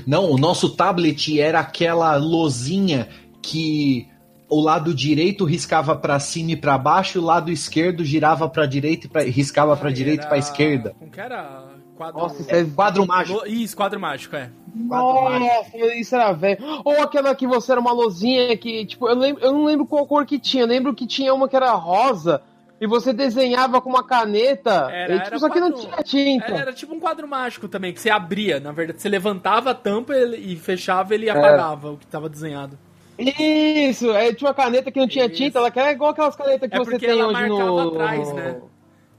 Não, 0.06 0.30
o 0.30 0.36
nosso 0.36 0.70
tablet 0.70 1.40
era 1.40 1.60
aquela 1.60 2.16
lozinha 2.16 3.08
que 3.40 4.08
o 4.48 4.60
lado 4.60 4.92
direito 4.92 5.44
riscava 5.44 5.96
pra 5.96 6.18
cima 6.20 6.50
e 6.50 6.56
pra 6.56 6.76
baixo, 6.76 7.18
e 7.18 7.20
o 7.20 7.24
lado 7.24 7.50
esquerdo 7.50 8.04
girava 8.04 8.48
pra 8.48 8.66
direita 8.66 9.06
e 9.06 9.10
pra, 9.10 9.22
riscava 9.22 9.76
pra 9.76 9.88
Ah, 9.88 9.92
direita 9.92 10.24
e 10.24 10.28
pra 10.28 10.38
esquerda. 10.38 10.94
Como 10.98 11.10
que 11.10 11.20
era? 11.20 11.71
Quadro... 12.02 12.20
Nossa, 12.20 12.42
isso 12.42 12.50
é 12.54 12.64
Quadro 12.64 13.06
mágico. 13.06 13.46
Isso, 13.46 13.76
quadro 13.76 14.00
mágico, 14.00 14.36
é. 14.36 14.50
Nossa, 14.74 15.76
isso 15.94 16.14
era 16.14 16.32
velho. 16.32 16.58
Ou 16.84 17.02
aquela 17.02 17.34
que 17.34 17.46
você 17.46 17.72
era 17.72 17.80
uma 17.80 17.92
lozinha 17.92 18.56
que, 18.56 18.84
tipo, 18.86 19.08
eu, 19.08 19.14
lembro, 19.16 19.42
eu 19.44 19.52
não 19.52 19.64
lembro 19.64 19.86
qual 19.86 20.06
cor 20.06 20.24
que 20.26 20.38
tinha. 20.38 20.64
Eu 20.64 20.68
lembro 20.68 20.94
que 20.94 21.06
tinha 21.06 21.32
uma 21.34 21.48
que 21.48 21.56
era 21.56 21.70
rosa 21.72 22.40
e 22.80 22.86
você 22.86 23.12
desenhava 23.12 23.80
com 23.80 23.90
uma 23.90 24.02
caneta. 24.04 24.88
Era- 24.90 25.14
e, 25.14 25.18
tipo, 25.18 25.26
era 25.28 25.38
só 25.38 25.48
que 25.48 25.60
não 25.60 25.70
quadro- 25.72 25.86
tinha 25.88 26.02
tinta. 26.02 26.46
Era, 26.46 26.56
era 26.58 26.72
tipo 26.72 26.94
um 26.94 27.00
quadro 27.00 27.28
mágico 27.28 27.68
também, 27.68 27.92
que 27.92 28.00
você 28.00 28.10
abria, 28.10 28.58
na 28.60 28.72
verdade. 28.72 29.00
Você 29.00 29.08
levantava 29.08 29.70
a 29.70 29.74
tampa 29.74 30.14
ele- 30.14 30.36
e 30.38 30.56
fechava 30.56 31.12
É. 31.12 31.16
ele 31.16 31.28
apagava 31.30 31.92
o 31.92 31.96
que 31.98 32.06
tava 32.06 32.28
desenhado. 32.28 32.78
Isso, 33.18 34.10
é, 34.10 34.32
tinha 34.32 34.48
uma 34.48 34.54
caneta 34.54 34.90
que 34.90 34.98
não 34.98 35.06
tinha 35.06 35.26
Isso. 35.26 35.34
tinta, 35.36 35.58
ela 35.58 35.70
era 35.74 35.92
igual 35.92 36.10
aquelas 36.10 36.34
canetas 36.34 36.68
que 36.68 36.74
É 36.74 36.78
você 36.78 36.98
tem 36.98 37.10
ela 37.10 37.26
hoje 37.28 37.32
marcava 37.48 37.70
no. 37.84 37.88
atrás, 37.90 38.32
né? 38.32 38.60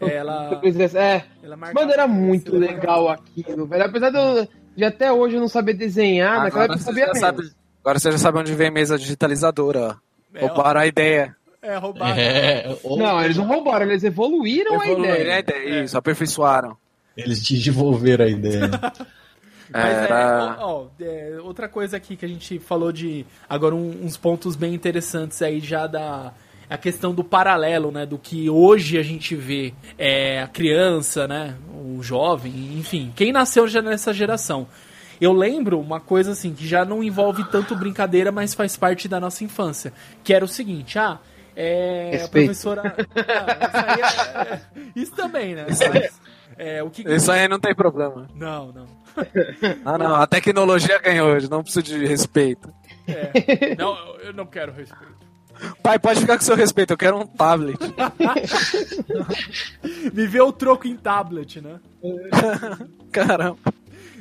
Ela, 0.07 0.61
É, 0.95 1.23
ela 1.43 1.55
marcava 1.57 1.79
mano, 1.81 1.93
era 1.93 2.07
muito 2.07 2.55
legal 2.57 3.09
aquilo, 3.09 3.65
velho. 3.65 3.83
Apesar 3.85 4.09
de, 4.09 4.17
eu, 4.17 4.47
de 4.75 4.83
até 4.85 5.11
hoje 5.11 5.35
eu 5.35 5.41
não 5.41 5.47
saber 5.47 5.73
desenhar, 5.73 6.43
naquela 6.43 6.65
época 6.65 6.79
eu 6.79 6.83
sabia 6.83 7.05
já 7.07 7.13
mesmo. 7.13 7.19
sabe, 7.27 7.51
agora 7.83 7.99
você 7.99 8.11
já 8.11 8.17
sabe 8.17 8.39
onde 8.39 8.53
vem 8.55 8.71
mesa 8.71 8.97
digitalizadora, 8.97 9.79
ó. 9.81 9.95
É, 10.35 10.45
Roubaram 10.47 10.81
a 10.81 10.87
ideia. 10.87 11.35
É, 11.61 11.77
roubado. 11.77 12.19
É, 12.19 12.75
ou- 12.83 12.97
Não, 12.97 13.21
eles 13.23 13.37
não 13.37 13.47
roubaram, 13.47 13.85
eles 13.85 14.03
evoluíram, 14.03 14.73
Evoluíram 14.83 15.13
a 15.13 15.19
ideia. 15.19 15.35
a 15.35 15.39
ideia. 15.39 15.83
Isso, 15.83 15.97
aperfeiçoaram. 15.97 16.75
Eles 17.15 17.41
te 17.43 17.57
devolveram 17.63 18.25
a 18.25 18.27
ideia. 18.27 18.69
Mas 19.71 19.85
Era... 19.97 20.57
é, 20.59 20.63
ó, 20.63 20.81
ó, 20.83 20.87
é, 20.99 21.37
outra 21.41 21.67
coisa 21.69 21.97
aqui 21.97 22.15
que 22.15 22.25
a 22.25 22.27
gente 22.27 22.59
falou 22.59 22.91
de 22.91 23.25
agora 23.49 23.73
um- 23.73 24.03
uns 24.03 24.17
pontos 24.17 24.55
bem 24.55 24.73
interessantes 24.73 25.41
aí 25.41 25.59
já 25.59 25.87
da 25.87 26.33
a 26.73 26.77
questão 26.77 27.13
do 27.13 27.23
paralelo, 27.23 27.91
né, 27.91 28.05
do 28.05 28.17
que 28.17 28.49
hoje 28.49 28.97
a 28.97 29.03
gente 29.03 29.35
vê 29.35 29.73
é, 29.97 30.41
a 30.41 30.47
criança, 30.47 31.27
né, 31.27 31.55
o 31.73 32.01
jovem, 32.01 32.51
enfim, 32.77 33.11
quem 33.15 33.31
nasceu 33.31 33.67
já 33.67 33.81
nessa 33.81 34.13
geração. 34.13 34.67
Eu 35.21 35.31
lembro 35.31 35.79
uma 35.79 35.99
coisa 35.99 36.31
assim 36.31 36.53
que 36.53 36.67
já 36.67 36.83
não 36.83 37.03
envolve 37.03 37.43
tanto 37.45 37.75
brincadeira, 37.75 38.31
mas 38.31 38.53
faz 38.53 38.75
parte 38.75 39.07
da 39.07 39.19
nossa 39.19 39.43
infância, 39.43 39.93
que 40.23 40.33
era 40.33 40.43
o 40.43 40.47
seguinte, 40.47 40.97
ah, 40.97 41.19
é, 41.55 42.07
a 42.07 42.11
Respeito. 42.17 42.45
professora, 42.47 42.95
Ah, 43.15 43.67
isso, 43.67 43.77
aí 43.77 44.01
é- 44.01 44.53
é- 44.53 44.61
isso 44.95 45.11
também, 45.15 45.53
né? 45.55 45.65
Mas, 45.69 46.19
é, 46.57 46.81
o 46.83 46.89
que 46.89 47.03
Isso 47.07 47.31
aí 47.31 47.47
não 47.47 47.59
tem 47.59 47.75
problema. 47.75 48.27
não, 48.35 48.71
não. 48.71 48.87
Não, 49.85 49.97
não, 49.99 50.15
a 50.15 50.25
tecnologia 50.25 50.97
ganhou 50.99 51.29
hoje, 51.29 51.47
não 51.49 51.61
preciso 51.61 51.83
de 51.85 52.05
respeito. 52.07 52.73
É. 53.07 53.75
Não, 53.77 53.95
eu 54.17 54.33
não 54.33 54.47
quero 54.47 54.71
respeito. 54.73 55.13
Pai, 55.81 55.99
pode 55.99 56.19
ficar 56.19 56.37
com 56.37 56.43
seu 56.43 56.55
respeito, 56.55 56.91
eu 56.91 56.97
quero 56.97 57.17
um 57.17 57.25
tablet. 57.25 57.77
Me 60.13 60.27
vê 60.27 60.41
o 60.41 60.51
troco 60.51 60.87
em 60.87 60.95
tablet, 60.95 61.61
né? 61.61 61.79
Caramba. 63.11 63.57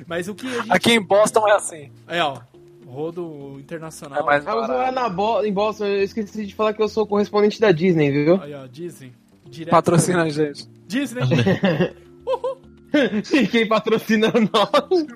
Mas 0.07 0.29
o 0.29 0.35
que 0.35 0.47
a 0.47 0.61
gente. 0.61 0.73
Aqui 0.73 0.93
em 0.93 1.01
Boston 1.01 1.47
é 1.49 1.53
assim. 1.53 1.91
É, 2.09 2.23
ó. 2.23 2.39
Rodo 2.87 3.57
internacional. 3.59 4.21
É 4.21 4.23
mais 4.23 4.45
mas 4.45 4.55
eu 4.55 4.61
barato. 4.61 4.83
era 4.83 4.93
na 4.93 5.09
Bo 5.09 5.43
em 5.43 5.53
Boston, 5.53 5.87
eu 5.87 6.03
esqueci 6.03 6.45
de 6.45 6.55
falar 6.55 6.75
que 6.75 6.83
eu 6.83 6.89
sou 6.89 7.07
correspondente 7.07 7.61
da 7.61 7.73
Disney, 7.73 8.11
viu? 8.11 8.41
Aí, 8.43 8.55
ó, 8.55 8.67
Disney. 8.67 9.13
Direto 9.47 9.71
Patrocina 9.71 10.23
a 10.23 10.29
gente. 10.29 10.69
Disney. 10.87 11.23
E 13.33 13.47
quem 13.47 13.67
patrocina 13.67 14.31
nós? 14.31 15.07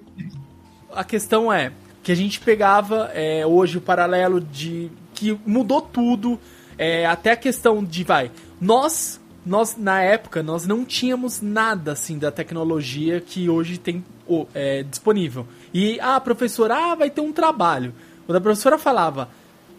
a 0.94 1.04
questão 1.04 1.52
é 1.52 1.72
que 2.02 2.10
a 2.10 2.14
gente 2.14 2.40
pegava 2.40 3.10
é, 3.12 3.46
hoje 3.46 3.76
o 3.76 3.82
paralelo 3.82 4.40
de 4.40 4.90
que 5.16 5.38
mudou 5.46 5.80
tudo, 5.80 6.38
é, 6.78 7.06
até 7.06 7.32
a 7.32 7.36
questão 7.36 7.82
de 7.82 8.04
vai, 8.04 8.30
nós 8.60 9.20
nós 9.44 9.76
na 9.76 10.02
época 10.02 10.42
nós 10.42 10.66
não 10.66 10.84
tínhamos 10.84 11.40
nada 11.40 11.92
assim 11.92 12.18
da 12.18 12.32
tecnologia 12.32 13.20
que 13.20 13.48
hoje 13.48 13.78
tem 13.78 14.04
é, 14.52 14.82
disponível. 14.82 15.46
E 15.72 15.98
ah, 16.00 16.20
professora, 16.20 16.92
ah, 16.92 16.94
vai 16.96 17.10
ter 17.10 17.20
um 17.20 17.32
trabalho. 17.32 17.94
Quando 18.26 18.38
a 18.38 18.40
professora 18.40 18.76
falava, 18.76 19.28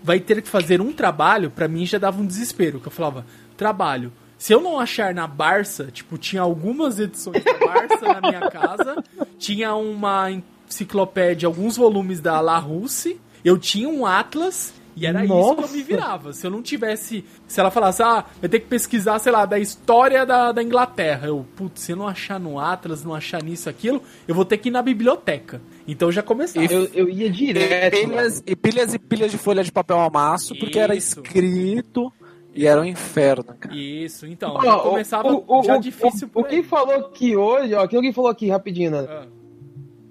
vai 0.02 0.22
ter 0.22 0.42
que 0.42 0.48
fazer 0.48 0.80
um 0.80 0.94
trabalho, 0.94 1.52
pra 1.52 1.68
mim 1.68 1.86
já 1.86 1.98
dava 1.98 2.22
um 2.22 2.26
desespero, 2.26 2.80
que 2.80 2.88
eu 2.88 2.92
falava, 2.92 3.26
trabalho. 3.58 4.12
Se 4.38 4.54
eu 4.54 4.62
não 4.62 4.80
achar 4.80 5.14
na 5.14 5.28
Barça, 5.28 5.90
tipo, 5.92 6.18
tinha 6.18 6.42
algumas 6.42 6.98
edições 6.98 7.44
da 7.44 7.54
Barça 7.54 8.06
na 8.06 8.22
minha 8.22 8.50
casa, 8.50 9.04
tinha 9.38 9.76
uma 9.76 10.32
enciclopédia, 10.70 11.46
alguns 11.46 11.76
volumes 11.76 12.22
da 12.22 12.40
Larousse, 12.40 13.20
eu 13.44 13.58
tinha 13.58 13.90
um 13.90 14.06
Atlas 14.06 14.74
E 15.00 15.06
era 15.06 15.24
isso 15.24 15.32
que 15.34 15.40
eu 15.40 15.56
Nossa. 15.62 15.74
me 15.78 15.84
virava. 15.84 16.34
Se 16.34 16.48
eu 16.48 16.50
não 16.50 16.62
tivesse. 16.62 17.24
Se 17.48 17.60
ela 17.60 17.70
falasse, 17.70 18.02
ah, 18.02 18.26
vai 18.42 18.50
ter 18.50 18.60
que 18.62 18.66
pesquisar, 18.66 19.20
sei 19.20 19.32
lá, 19.32 19.46
da 19.46 19.60
história 19.60 20.26
da, 20.26 20.52
da 20.52 20.64
Inglaterra. 20.64 21.28
Eu, 21.28 21.46
putz, 21.56 21.82
se 21.84 21.92
eu 21.92 21.96
não 21.96 22.08
achar 22.08 22.40
no 22.40 22.60
Atlas, 22.60 23.04
não 23.04 23.14
achar 23.14 23.44
nisso, 23.44 23.70
aquilo, 23.70 24.02
eu 24.28 24.34
vou 24.34 24.44
ter 24.44 24.58
que 24.58 24.70
ir 24.70 24.72
na 24.72 24.82
biblioteca. 24.82 25.62
Então 25.88 26.12
já 26.12 26.24
começava. 26.24 26.66
Eu, 26.66 26.86
eu 26.96 27.08
ia 27.10 27.28
E 27.28 27.30
direto. 27.30 27.96
pilhas, 27.96 28.44
e 28.46 28.56
pilhas 28.56 28.94
e 28.96 28.98
pilhas 29.00 29.30
de 29.32 29.38
folha 29.38 29.64
de 29.64 29.72
papel 29.72 30.00
amasso, 30.00 30.56
porque 30.58 30.80
era 30.80 30.96
escrito 30.96 32.12
e 32.56 32.66
era 32.66 32.82
um 32.82 32.86
inferno, 32.86 33.54
cara. 33.60 33.76
Isso, 33.76 34.26
então. 34.26 34.56
Ó, 34.56 34.64
já 34.64 34.80
começava 34.80 35.32
o, 35.32 35.44
o, 35.48 35.64
já 35.64 35.78
o- 35.78 35.80
difícil 35.80 36.28
o, 36.28 36.30
por 36.44 36.52
o 36.52 36.64
falou 36.64 37.04
que 37.10 37.38
hoje, 37.38 37.72
ó, 37.76 37.84
aquilo 37.84 38.02
que 38.02 38.12
falou 38.12 38.32
aqui 38.32 38.50
rapidinho, 38.50 38.90
né? 38.92 39.06
Ah, 39.08 39.26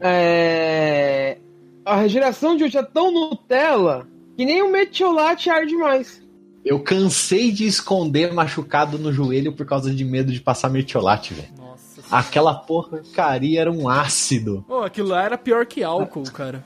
É... 0.01 1.39
A 1.85 2.07
geração 2.09 2.57
de 2.57 2.65
hoje 2.65 2.77
é 2.79 2.83
tão 2.83 3.11
Nutella 3.13 4.07
que 4.37 4.45
nem 4.45 4.63
o 4.63 4.71
metiolate 4.71 5.49
arde 5.51 5.77
mais. 5.77 6.23
Eu 6.65 6.81
cansei 6.81 7.53
de 7.53 7.65
esconder 7.65 8.33
machucado 8.33 8.99
no 8.99 9.13
joelho 9.13 9.53
por 9.53 9.65
causa 9.65 9.95
de 9.95 10.05
medo 10.05 10.33
de 10.33 10.41
passar 10.41 10.69
mertiolate, 10.69 11.33
velho. 11.33 11.49
Nossa. 11.57 12.03
Aquela 12.11 12.55
porcaria 12.55 13.61
era 13.61 13.71
um 13.71 13.89
ácido. 13.89 14.65
Pô, 14.67 14.83
aquilo 14.83 15.09
lá 15.09 15.23
era 15.23 15.39
pior 15.39 15.65
que 15.65 15.83
álcool, 15.85 16.25
cara. 16.25 16.65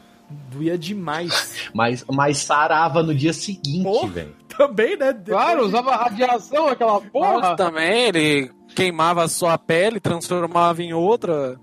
Doía 0.51 0.79
demais. 0.79 1.69
Mas, 1.75 2.05
mas 2.11 2.39
sarava 2.39 3.03
no 3.03 3.15
dia 3.15 3.33
seguinte, 3.33 4.07
velho. 4.09 4.35
Também, 4.57 4.97
né? 4.97 5.13
Depois 5.13 5.27
Claro, 5.45 5.67
usava 5.67 5.97
radiação, 5.97 6.69
aquela 6.69 6.93
Nossa, 6.95 7.07
porra. 7.11 7.57
também 7.57 8.05
ele 8.09 8.51
queimava 8.75 9.25
a 9.25 9.29
sua 9.29 9.59
pele, 9.59 9.99
transformava 10.01 10.83
em 10.83 10.93
outra. 10.93 11.59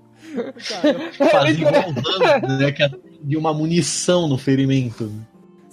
cara. 0.69 1.11
Fazia 1.31 1.51
igual 1.51 1.73
o 1.89 2.23
Rambo, 2.23 2.47
né? 2.57 2.71
Que 2.71 2.83
é 2.83 2.89
de 3.23 3.37
uma 3.37 3.53
munição 3.53 4.27
no 4.27 4.37
ferimento. 4.37 5.11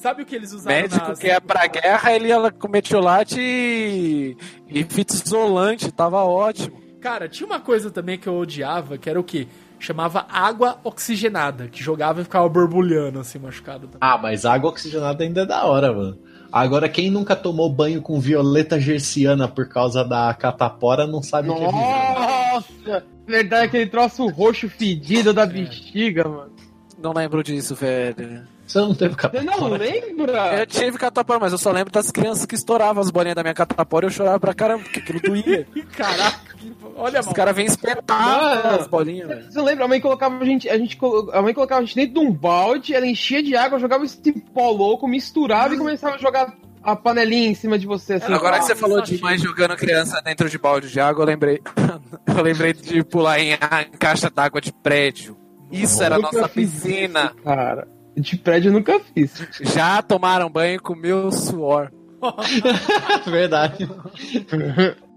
Sabe 0.04 0.20
o 0.20 0.26
que 0.26 0.34
eles 0.36 0.52
usavam 0.52 0.82
Médico 0.82 1.08
nas... 1.08 1.18
que 1.18 1.28
ia 1.28 1.40
pra 1.40 1.66
guerra, 1.66 2.12
ele 2.12 2.28
ia 2.28 2.50
com 2.50 2.68
metiolate 2.68 3.40
e, 3.40 4.36
e 4.68 4.84
fita 4.84 5.14
isolante, 5.14 5.90
tava 5.90 6.22
ótimo. 6.22 6.78
Cara, 7.00 7.26
tinha 7.26 7.46
uma 7.46 7.58
coisa 7.58 7.90
também 7.90 8.18
que 8.18 8.26
eu 8.26 8.36
odiava, 8.36 8.98
que 8.98 9.08
era 9.08 9.18
o 9.18 9.24
quê? 9.24 9.48
Chamava 9.78 10.26
água 10.30 10.78
oxigenada, 10.84 11.68
que 11.68 11.82
jogava 11.82 12.20
e 12.20 12.24
ficava 12.24 12.46
borbulhando 12.50 13.18
assim, 13.18 13.38
machucado. 13.38 13.86
também. 13.86 13.98
Ah, 13.98 14.18
mas 14.18 14.44
água 14.44 14.68
oxigenada 14.68 15.24
ainda 15.24 15.40
é 15.40 15.46
da 15.46 15.64
hora, 15.64 15.90
mano. 15.90 16.18
Agora, 16.52 16.86
quem 16.86 17.10
nunca 17.10 17.34
tomou 17.34 17.72
banho 17.72 18.02
com 18.02 18.20
violeta 18.20 18.78
gerciana 18.78 19.48
por 19.48 19.70
causa 19.70 20.04
da 20.04 20.34
catapora 20.34 21.06
não 21.06 21.22
sabe 21.22 21.48
o 21.48 21.56
que 21.56 21.64
é. 21.64 21.72
Nossa! 21.72 23.06
Verdade, 23.26 23.64
aquele 23.68 23.86
troço 23.86 24.26
roxo 24.28 24.68
fedido 24.68 25.32
da 25.32 25.46
bexiga, 25.46 26.28
mano. 26.28 26.52
Não 26.98 27.14
lembro 27.14 27.42
disso, 27.42 27.74
velho. 27.74 28.52
Você 28.74 28.80
não 28.80 28.94
teve 28.94 29.14
Você 29.14 29.16
catapora? 29.20 29.44
não 29.44 29.68
lembra? 29.70 30.58
Eu 30.58 30.66
tive 30.66 30.98
catapora, 30.98 31.38
mas 31.38 31.52
eu 31.52 31.58
só 31.58 31.70
lembro 31.70 31.92
das 31.92 32.10
crianças 32.10 32.44
que 32.44 32.56
estouravam 32.56 33.00
as 33.00 33.08
bolinhas 33.10 33.36
da 33.36 33.42
minha 33.42 33.54
catapora 33.54 34.04
e 34.04 34.08
eu 34.08 34.10
chorava 34.10 34.40
pra 34.40 34.52
caramba, 34.52 34.82
porque 34.82 34.98
aquilo 34.98 35.20
doía. 35.20 35.64
Caraca, 35.96 36.56
que- 36.58 36.72
olha, 36.96 37.20
Os 37.20 37.28
caras 37.28 37.54
vêm 37.54 37.66
espetar 37.66 38.80
as 38.80 38.88
bolinhas, 38.88 39.28
velho. 39.28 39.52
Você 39.52 39.60
lembra? 39.62 39.84
A 39.84 39.88
mãe 39.88 40.00
colocava 40.00 40.36
a 40.42 40.44
gente, 40.44 40.68
a 40.68 40.76
gente, 40.76 40.98
a 41.32 41.40
mãe 41.40 41.54
colocava 41.54 41.82
a 41.82 41.84
gente 41.84 41.94
dentro 41.94 42.14
de 42.14 42.20
um 42.20 42.32
balde, 42.32 42.94
ela 42.94 43.06
enchia 43.06 43.42
de 43.42 43.54
água, 43.54 43.78
jogava 43.78 44.04
esse 44.04 44.32
pó 44.52 44.70
louco, 44.70 45.06
misturava 45.06 45.72
e 45.74 45.78
começava 45.78 46.16
a 46.16 46.18
jogar 46.18 46.52
a 46.82 46.96
panelinha 46.96 47.48
em 47.50 47.54
cima 47.54 47.78
de 47.78 47.86
você. 47.86 48.14
Assim, 48.14 48.32
Agora 48.32 48.58
que 48.58 48.64
você 48.64 48.74
falou 48.74 49.00
de 49.00 49.20
mãe 49.22 49.38
jogando 49.38 49.76
criança 49.76 50.20
dentro 50.20 50.50
de 50.50 50.58
balde 50.58 50.90
de 50.90 50.98
água, 50.98 51.22
eu 51.22 51.26
lembrei. 51.26 51.60
eu 52.26 52.42
lembrei 52.42 52.72
de 52.72 53.04
pular 53.04 53.38
em, 53.38 53.52
em 53.52 53.96
caixa 53.98 54.28
d'água 54.28 54.60
de 54.60 54.72
prédio. 54.72 55.36
Isso 55.70 56.02
era 56.02 56.16
a 56.16 56.18
nossa 56.18 56.48
piscina. 56.48 57.32
isso, 57.34 57.42
cara. 57.42 57.93
De 58.16 58.36
prédio 58.38 58.68
eu 58.68 58.72
nunca 58.72 59.00
fiz. 59.00 59.42
Já 59.60 60.00
tomaram 60.02 60.48
banho 60.50 60.80
com 60.80 60.94
meu 60.94 61.30
suor. 61.32 61.90
Verdade. 63.26 63.88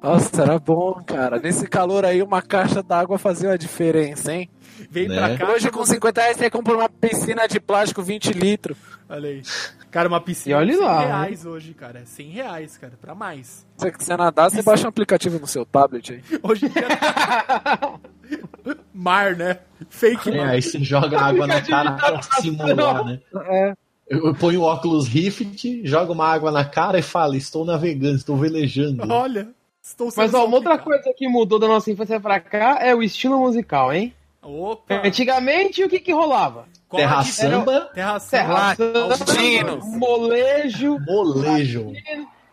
Nossa, 0.02 0.41
era 0.43 0.60
bom, 0.60 0.93
cara. 1.06 1.39
Nesse 1.39 1.68
calor 1.68 2.06
aí, 2.06 2.22
uma 2.22 2.41
caixa 2.41 2.84
d'água 2.84 3.18
fazia 3.18 3.50
uma 3.50 3.58
diferença, 3.58 4.34
hein? 4.34 4.50
Vem 4.89 5.08
Né? 5.08 5.16
pra 5.16 5.38
cá. 5.48 5.54
Hoje, 5.54 5.70
com 5.72 5.86
50 5.86 6.22
reais, 6.22 6.38
você 6.38 6.50
compra 6.50 6.76
uma 6.76 6.89
piscina 6.89 7.48
de 7.48 7.60
plástico 7.60 8.04
20 8.04 8.32
litros. 8.34 8.78
Olha 9.10 9.30
aí. 9.30 9.41
Cara, 9.89 10.10
uma 10.10 10.20
piscina 10.20 10.56
E 10.56 10.60
olha 10.60 10.72
de 10.74 10.78
100 10.78 10.86
lá, 10.86 11.00
reais 11.00 11.45
hoje, 11.45 11.74
cara. 11.74 12.06
100 12.06 12.30
reais, 12.30 12.78
cara, 12.78 12.93
pra 13.02 13.16
mais. 13.16 13.66
Se 13.78 13.86
você 13.86 13.91
quiser 13.91 14.18
nadar, 14.18 14.52
você 14.52 14.62
baixa 14.62 14.86
um 14.86 14.89
aplicativo 14.89 15.39
no 15.39 15.48
seu 15.48 15.66
tablet 15.66 16.12
aí. 16.14 16.39
Hoje 16.43 16.66
em 16.66 16.70
dia... 16.70 16.88
mar, 18.98 19.36
né? 19.36 19.60
Fake 19.89 20.30
É, 20.30 20.38
mar. 20.38 20.50
aí 20.50 20.62
você 20.62 20.80
joga 20.84 21.20
água 21.20 21.45
na 21.48 21.62
cara 21.62 21.91
pra 21.91 22.22
simular, 22.41 23.06
né? 23.06 23.20
É. 23.45 23.74
Eu 24.10 24.34
ponho 24.34 24.62
o 24.62 24.64
óculos 24.64 25.08
Rift, 25.08 25.82
jogo 25.86 26.14
uma 26.14 26.26
água 26.28 26.50
na 26.52 26.64
cara 26.64 26.98
e 26.98 27.02
falo, 27.02 27.36
estou 27.36 27.66
navegando, 27.66 28.16
estou 28.16 28.38
velejando. 28.38 29.04
Olha, 29.12 29.50
estou 29.82 30.10
Mas 30.16 30.34
ó, 30.34 30.45
uma 30.45 30.56
outra 30.56 30.78
coisa 30.78 31.14
que 31.16 31.28
mudou 31.28 31.60
da 31.60 31.68
nossa 31.68 31.91
infância 31.91 32.20
pra 32.20 32.39
cá 32.39 32.80
é 32.82 32.95
o 32.95 33.04
estilo 33.04 33.38
musical, 33.38 33.93
hein? 33.93 34.14
Opa! 34.41 35.02
Antigamente, 35.06 35.84
o 35.84 35.89
que 35.89 36.00
que 36.00 36.14
rolava? 36.14 36.66
Terra 36.89 37.22
samba, 37.24 37.82
Terra 37.93 38.18
samba. 38.18 38.78
Terra 39.26 39.76
molejo, 39.84 40.98
molejo. 41.06 41.91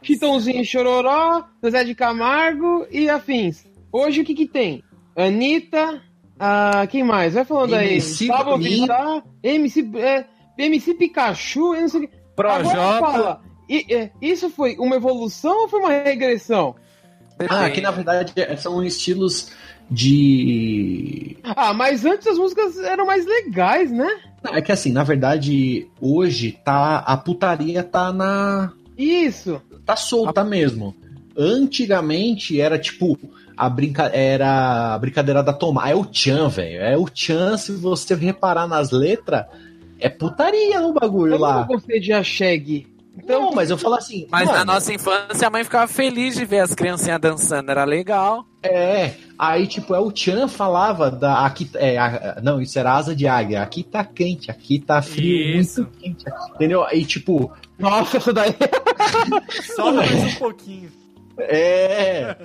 Chitãozinho 0.03 0.65
Chororó, 0.65 1.45
Zé 1.71 1.85
de 1.85 1.95
Camargo 1.95 2.85
e 2.91 3.09
afins. 3.09 3.65
Hoje 3.93 4.23
o 4.23 4.25
que 4.25 4.35
que 4.35 4.47
tem? 4.49 4.83
Anitta, 5.17 6.03
ah, 6.39 6.87
quem 6.89 7.03
mais? 7.05 7.35
Vai 7.35 7.45
falando 7.45 7.75
MC 7.75 8.25
aí. 8.25 8.29
Pablo 8.29 8.53
Boninho. 8.59 8.81
Vittar, 8.83 9.23
MC, 9.43 9.91
é, 9.97 10.25
MC 10.59 10.95
Pikachu, 10.95 11.75
eu 11.75 11.81
não 11.83 11.89
sei 11.89 12.01
o 12.05 12.09
que. 12.09 12.15
Agora 12.37 12.59
Projota. 12.65 12.99
fala, 13.01 13.41
e- 13.69 13.95
é, 13.95 14.11
isso 14.21 14.51
foi 14.51 14.77
uma 14.79 14.97
evolução 14.97 15.63
ou 15.63 15.69
foi 15.69 15.81
uma 15.81 15.91
regressão? 15.91 16.75
Ah, 17.49 17.69
que 17.71 17.81
na 17.81 17.91
verdade 17.91 18.33
é- 18.37 18.57
são 18.57 18.83
estilos 18.83 19.51
de. 19.91 21.37
Ah, 21.43 21.73
mas 21.75 22.05
antes 22.05 22.27
as 22.27 22.39
músicas 22.39 22.79
eram 22.79 23.07
mais 23.07 23.25
legais, 23.27 23.91
né? 23.91 24.09
É 24.53 24.61
que 24.61 24.73
assim, 24.73 24.93
na 24.93 25.03
verdade, 25.05 25.89
hoje 26.01 26.59
tá. 26.65 26.99
A 26.99 27.17
putaria 27.17 27.83
tá 27.83 28.13
na. 28.13 28.73
Isso. 28.97 29.61
tá 29.85 29.97
solta 29.97 30.45
mesmo. 30.45 30.95
Antigamente 31.37 32.61
era 32.61 32.79
tipo 32.79 33.19
a 33.57 33.69
brinca... 33.69 34.05
era 34.15 34.95
a 34.95 34.99
brincadeira 34.99 35.43
da 35.43 35.53
toma. 35.53 35.89
É 35.89 35.95
o 35.95 36.05
Tchan, 36.05 36.49
velho. 36.49 36.81
É 36.83 36.97
o 36.97 37.09
Tchan, 37.09 37.57
se 37.57 37.73
você 37.73 38.15
reparar 38.15 38.67
nas 38.67 38.91
letras, 38.91 39.47
é 40.01 40.09
putaria 40.09 40.81
no 40.81 40.93
bagulho 40.93 41.35
Eu 41.35 41.39
lá. 41.41 41.61
nunca 41.61 41.75
gostei 41.75 42.01
de 42.01 42.13
Asheg. 42.13 42.87
Então, 43.17 43.43
Não, 43.43 43.53
mas 43.55 43.71
eu 43.71 43.79
falo 43.79 43.95
assim. 43.95 44.27
Mas 44.29 44.47
mano, 44.47 44.59
na 44.59 44.65
nossa 44.65 44.93
infância, 44.93 45.47
a 45.47 45.51
mãe 45.51 45.63
ficava 45.63 45.87
feliz 45.87 46.35
de 46.35 46.45
ver 46.45 46.59
as 46.59 46.75
criancinhas 46.75 47.21
dançando, 47.21 47.71
era 47.71 47.85
legal. 47.85 48.45
É, 48.61 49.13
aí 49.39 49.69
tipo, 49.69 49.95
é 49.95 50.01
o 50.01 50.11
Tchan 50.11 50.49
falava 50.49 51.13
da. 51.13 51.47
Aqui, 51.47 51.71
é, 51.75 51.97
a- 51.97 52.41
não, 52.43 52.61
isso 52.61 52.77
era 52.77 52.93
asa 52.93 53.15
de 53.15 53.29
águia. 53.29 53.63
Aqui 53.63 53.85
tá 53.85 54.03
quente, 54.05 54.51
aqui 54.51 54.81
tá 54.81 55.01
frio, 55.01 55.61
Isso. 55.61 55.83
muito 55.83 55.97
quente. 55.99 56.25
Entendeu? 56.57 56.83
Aí, 56.83 57.05
tipo, 57.05 57.53
Nossa, 57.79 58.17
essa 58.17 58.33
daí. 58.33 58.53
Só 59.77 59.93
mais 59.93 60.11
um 60.25 60.35
pouquinho. 60.35 60.91
é. 61.39 62.37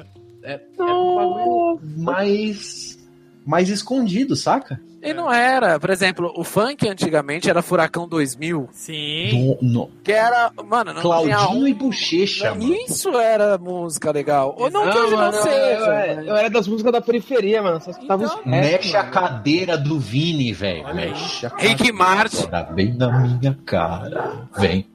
É, 0.44 0.60
é 0.78 0.84
um 0.84 1.16
bagulho 1.16 1.80
mais. 1.98 2.98
mais 3.46 3.70
escondido, 3.70 4.36
saca? 4.36 4.80
E 5.02 5.14
não 5.14 5.32
era, 5.32 5.80
por 5.80 5.90
exemplo, 5.92 6.30
o 6.36 6.44
funk 6.44 6.86
antigamente 6.86 7.50
era 7.50 7.62
Furacão 7.62 8.06
2000, 8.06 8.68
Sim. 8.74 9.56
No, 9.62 9.70
no- 9.86 9.92
que 10.04 10.12
era, 10.12 10.52
mano, 10.66 10.92
não 10.94 11.02
tinha 11.02 11.38
Claudinho 11.38 11.64
um... 11.64 11.68
e 11.70 11.74
Bochecha, 11.74 12.54
mano. 12.54 12.76
Isso 12.76 13.10
era 13.18 13.58
música 13.58 14.12
legal. 14.12 14.54
Ou 14.60 14.70
não 14.70 14.82
que 14.92 14.98
hoje 14.98 15.12
não 15.12 15.18
mano, 15.20 15.38
eu, 15.38 15.42
seja. 15.42 15.56
era- 15.56 16.16
mas- 16.18 16.28
eu 16.28 16.36
era 16.36 16.50
das 16.50 16.68
músicas 16.68 16.92
da 16.92 17.00
periferia, 17.00 17.62
mano. 17.64 17.80
Só 17.82 17.92
escutava 17.92 18.26
Então. 18.26 18.40
os 18.40 18.46
Mexe 18.46 18.98
a 18.98 19.04
mano. 19.04 19.14
cadeira 19.14 19.78
do 19.78 19.98
Vini, 19.98 20.52
velho. 20.52 20.94
Mexe 20.94 21.46
a 21.46 21.50
Rick 21.56 21.78
cadeira 21.78 21.98
Martin. 21.98 22.44
agora, 22.52 22.74
Vem 22.76 22.94
na 22.94 23.20
minha 23.26 23.58
cara. 23.66 24.48
Vem. 24.58 24.86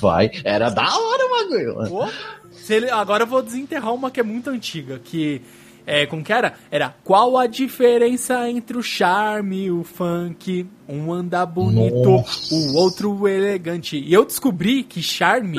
Vai. 0.00 0.30
Era 0.44 0.68
da 0.70 0.84
hora 0.84 1.24
o 1.24 1.30
bagulho. 1.50 2.10
Se 2.68 2.74
ele- 2.74 2.90
agora 2.90 3.22
eu 3.22 3.26
vou 3.26 3.40
desenterrar 3.40 3.94
uma 3.94 4.10
que 4.10 4.20
é 4.20 4.22
muito 4.22 4.50
antiga, 4.50 5.00
que 5.02 5.40
é 5.86 6.04
como 6.04 6.22
que 6.22 6.30
era? 6.30 6.52
Era 6.70 6.94
qual 7.02 7.38
a 7.38 7.46
diferença 7.46 8.46
entre 8.50 8.76
o 8.76 8.82
charme 8.82 9.64
e 9.64 9.70
o 9.70 9.82
funk? 9.82 10.66
Um 10.86 11.10
anda 11.10 11.46
bonito, 11.46 12.10
Nossa. 12.10 12.54
o 12.54 12.74
outro 12.74 13.26
elegante. 13.26 13.96
E 13.98 14.12
eu 14.12 14.22
descobri 14.22 14.82
que 14.82 15.00
charme 15.00 15.56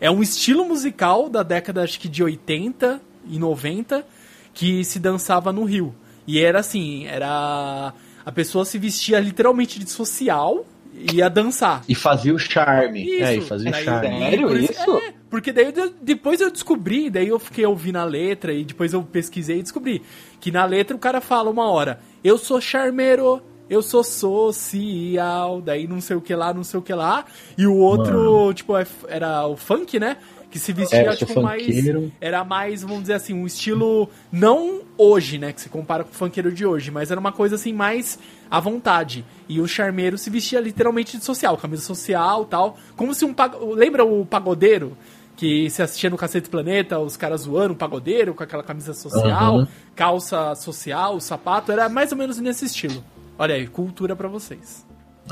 é 0.00 0.10
um 0.10 0.22
estilo 0.22 0.64
musical 0.64 1.28
da 1.28 1.42
década 1.42 1.82
acho 1.82 2.00
que 2.00 2.08
de 2.08 2.24
80 2.24 2.98
e 3.28 3.38
90 3.38 4.06
que 4.54 4.82
se 4.84 4.98
dançava 4.98 5.52
no 5.52 5.64
Rio. 5.64 5.94
E 6.26 6.40
era 6.40 6.60
assim, 6.60 7.04
era 7.06 7.92
a 8.24 8.32
pessoa 8.32 8.64
se 8.64 8.78
vestia 8.78 9.20
literalmente 9.20 9.78
de 9.78 9.90
social 9.90 10.64
ia 11.12 11.28
dançar. 11.28 11.82
E 11.88 11.94
fazia 11.94 12.34
o 12.34 12.38
charme. 12.38 13.02
Isso. 13.04 13.24
É, 13.24 13.36
e 13.36 13.40
fazia 13.40 13.70
o 13.70 13.74
charme. 13.74 14.08
Sério 14.18 14.56
isso? 14.58 14.96
É, 14.98 15.12
porque 15.30 15.52
daí 15.52 15.72
depois 16.02 16.40
eu 16.40 16.50
descobri, 16.50 17.10
daí 17.10 17.28
eu 17.28 17.38
fiquei 17.38 17.64
ouvindo 17.66 17.96
a 17.96 18.04
letra 18.04 18.52
e 18.52 18.64
depois 18.64 18.92
eu 18.92 19.02
pesquisei 19.02 19.58
e 19.58 19.62
descobri 19.62 20.02
que 20.40 20.50
na 20.50 20.64
letra 20.64 20.96
o 20.96 20.98
cara 20.98 21.20
fala 21.20 21.50
uma 21.50 21.68
hora, 21.70 22.00
eu 22.24 22.38
sou 22.38 22.60
charmeiro, 22.60 23.42
eu 23.68 23.82
sou 23.82 24.02
social, 24.02 25.60
daí 25.60 25.86
não 25.86 26.00
sei 26.00 26.16
o 26.16 26.20
que 26.20 26.34
lá, 26.34 26.52
não 26.54 26.64
sei 26.64 26.78
o 26.80 26.82
que 26.82 26.92
lá. 26.94 27.24
E 27.56 27.66
o 27.66 27.76
outro, 27.76 28.52
tipo, 28.54 28.76
é- 28.76 28.86
era 29.08 29.46
o 29.46 29.56
funk, 29.56 29.98
né? 29.98 30.16
Que 30.50 30.58
se 30.58 30.72
vestia, 30.72 31.00
É, 31.00 31.14
tipo, 31.14 31.42
mais. 31.42 31.62
funkeiro. 31.62 32.10
Era 32.20 32.42
mais, 32.42 32.80
vamos 32.82 33.02
dizer 33.02 33.14
assim, 33.14 33.34
um 33.34 33.46
estilo. 33.46 34.08
Não 34.32 34.80
hoje, 34.96 35.36
né? 35.36 35.52
Que 35.52 35.60
se 35.60 35.68
compara 35.68 36.04
com 36.04 36.10
o 36.10 36.14
funkeiro 36.14 36.50
de 36.50 36.64
hoje, 36.64 36.90
mas 36.90 37.10
era 37.10 37.20
uma 37.20 37.32
coisa 37.32 37.56
assim, 37.56 37.72
mais 37.72 38.18
à 38.50 38.58
vontade. 38.58 39.24
E 39.46 39.60
o 39.60 39.68
charmeiro 39.68 40.16
se 40.16 40.30
vestia 40.30 40.58
literalmente 40.58 41.18
de 41.18 41.24
social, 41.24 41.56
camisa 41.58 41.82
social 41.82 42.46
tal. 42.46 42.78
Como 42.96 43.12
se 43.12 43.24
um. 43.26 43.34
pag- 43.34 43.56
Lembra 43.74 44.04
o 44.06 44.24
pagodeiro? 44.24 44.96
Que 45.36 45.70
se 45.70 45.80
assistia 45.82 46.10
no 46.10 46.16
Cacete 46.16 46.48
Planeta, 46.48 46.98
os 46.98 47.16
caras 47.16 47.42
zoando 47.42 47.74
o 47.74 47.76
pagodeiro 47.76 48.34
com 48.34 48.42
aquela 48.42 48.62
camisa 48.64 48.92
social, 48.92 49.58
Aham. 49.58 49.68
calça 49.94 50.54
social, 50.56 51.20
sapato, 51.20 51.70
era 51.70 51.88
mais 51.88 52.10
ou 52.10 52.18
menos 52.18 52.38
nesse 52.38 52.64
estilo. 52.64 53.04
Olha 53.38 53.54
aí, 53.54 53.66
cultura 53.68 54.16
pra 54.16 54.26
vocês. 54.26 54.84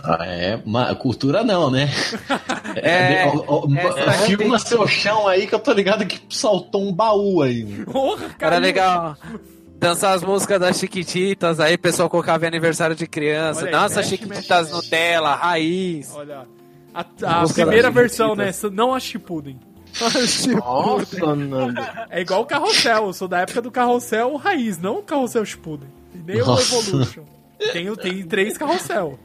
Ah, 0.04 0.24
é, 0.26 0.60
ma- 0.64 0.94
cultura 0.94 1.42
não, 1.44 1.70
né? 1.70 1.88
É, 2.78 3.26
Ó, 3.28 3.66
ó, 3.66 3.74
essa 3.74 4.12
filma 4.26 4.58
seu 4.58 4.86
chão 4.86 5.26
aí 5.26 5.46
que 5.46 5.54
eu 5.54 5.58
tô 5.58 5.72
ligado 5.72 6.04
que 6.04 6.20
saltou 6.28 6.86
um 6.86 6.92
baú 6.92 7.40
aí. 7.40 7.64
Porra, 7.86 8.28
cara. 8.38 8.56
Era 8.56 8.64
legal 8.64 9.16
dançar 9.78 10.14
as 10.14 10.22
músicas 10.22 10.60
das 10.60 10.78
Chiquititas, 10.78 11.60
aí 11.60 11.74
o 11.74 11.78
pessoal 11.78 12.08
colocava 12.10 12.44
em 12.44 12.48
aniversário 12.48 12.94
de 12.96 13.06
criança. 13.06 13.60
Olha 13.60 13.68
aí, 13.68 13.74
Nossa, 13.74 13.96
mexe, 13.96 14.08
Chiquititas 14.10 14.68
mexe, 14.68 14.72
Nutella, 14.74 15.34
raiz. 15.34 16.12
Olha, 16.14 16.46
a, 16.94 17.04
a 17.22 17.40
Música 17.40 17.62
primeira 17.62 17.90
versão, 17.90 18.34
né? 18.34 18.50
Não 18.72 18.94
a 18.94 19.00
Shippuden. 19.00 19.58
Nossa, 20.58 21.34
Nando. 21.34 21.80
É 22.10 22.20
igual 22.20 22.42
o 22.42 22.46
Carrossel, 22.46 23.06
eu 23.06 23.12
sou 23.12 23.28
da 23.28 23.40
época 23.40 23.62
do 23.62 23.70
Carrossel 23.70 24.36
raiz, 24.36 24.78
não 24.78 24.98
o 24.98 25.02
Carrossel 25.02 25.44
Shippuden. 25.44 25.88
E 26.14 26.18
nem 26.18 26.38
Nossa. 26.38 26.74
o 26.74 26.78
Evolution. 26.80 27.22
Tem, 27.72 27.94
tem 27.96 28.22
três 28.24 28.58
Carrossel. 28.58 29.18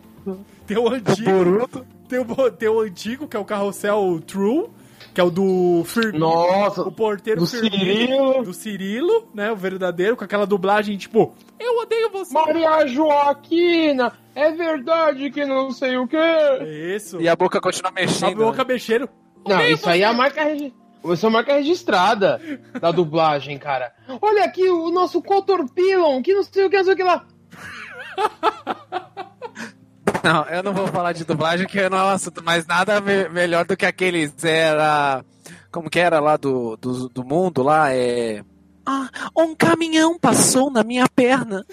Tem 0.68 0.78
o 0.78 0.88
antigo, 0.90 1.70
tem 2.08 2.20
o, 2.20 2.52
tem 2.52 2.70
o 2.70 2.80
antigo, 2.80 3.28
que 3.28 3.36
é 3.36 3.40
o 3.40 3.46
Carrossel 3.46 4.22
True, 4.26 4.68
que 5.14 5.20
é 5.20 5.24
o 5.24 5.30
do 5.32 5.84
Firmino. 5.86 6.20
Nossa, 6.20 6.82
O 6.84 6.92
porteiro 6.92 7.42
do 7.42 7.48
Firmino, 7.48 7.74
Cirilo. 7.80 8.44
Do 8.44 8.54
Cirilo, 8.54 9.28
né? 9.34 9.52
O 9.52 9.56
verdadeiro, 9.56 10.16
com 10.16 10.24
aquela 10.24 10.46
dublagem 10.46 10.98
tipo, 10.98 11.34
eu 11.60 11.80
odeio 11.80 12.10
você. 12.12 12.34
Maria 12.34 12.88
Joaquina, 12.88 14.14
é 14.36 14.52
verdade 14.52 15.30
que 15.32 15.46
não 15.46 15.72
sei 15.72 15.98
o 15.98 16.08
quê. 16.08 16.18
Isso. 16.96 17.20
E 17.22 17.28
a 17.28 17.36
boca 17.36 17.60
continua 17.60 17.90
A 17.90 17.94
mexendo. 17.94 18.38
boca 18.38 18.64
mexendo. 18.64 19.10
Não, 19.46 19.62
isso 19.66 19.90
aí 19.90 20.02
é 20.04 20.06
você. 20.08 20.12
a 20.12 20.14
marca 20.14 20.44
regi- 20.44 20.74
Isso 21.04 21.26
é 21.26 21.30
a 21.30 21.32
marca 21.32 21.54
registrada 21.54 22.40
da 22.80 22.92
dublagem, 22.94 23.58
cara. 23.58 23.92
Olha 24.22 24.44
aqui 24.46 24.70
o 24.70 24.92
nosso 24.92 25.22
Cotorpilon, 25.22 26.22
que 26.22 26.34
não 26.34 26.44
sei 26.44 26.66
o 26.66 26.70
que, 26.70 26.78
não 26.78 26.84
sei 26.86 26.94
o 26.94 26.98
que 26.98 27.04
lá. 27.04 27.26
Não, 30.24 30.46
eu 30.46 30.64
não 30.64 30.74
vou 30.74 30.88
falar 30.88 31.14
de 31.14 31.24
dublagem, 31.26 31.68
que 31.68 31.90
não 31.90 31.98
é 31.98 32.04
um 32.06 32.10
assunto, 32.10 32.44
mas 32.44 32.66
nada 32.68 33.00
me- 33.02 33.28
melhor 33.30 33.66
do 33.66 33.76
que 33.78 33.86
aqueles. 33.86 34.32
Era. 34.44 35.24
Como 35.72 35.90
que 35.90 36.00
era 36.00 36.20
lá 36.20 36.38
do, 36.38 36.76
do, 36.78 37.10
do 37.10 37.24
mundo 37.24 37.64
lá? 37.64 37.94
É. 37.94 38.44
Ah, 38.86 39.10
um 39.38 39.56
caminhão 39.56 40.18
passou 40.20 40.70
na 40.72 40.84
minha 40.84 41.08
perna. 41.08 41.66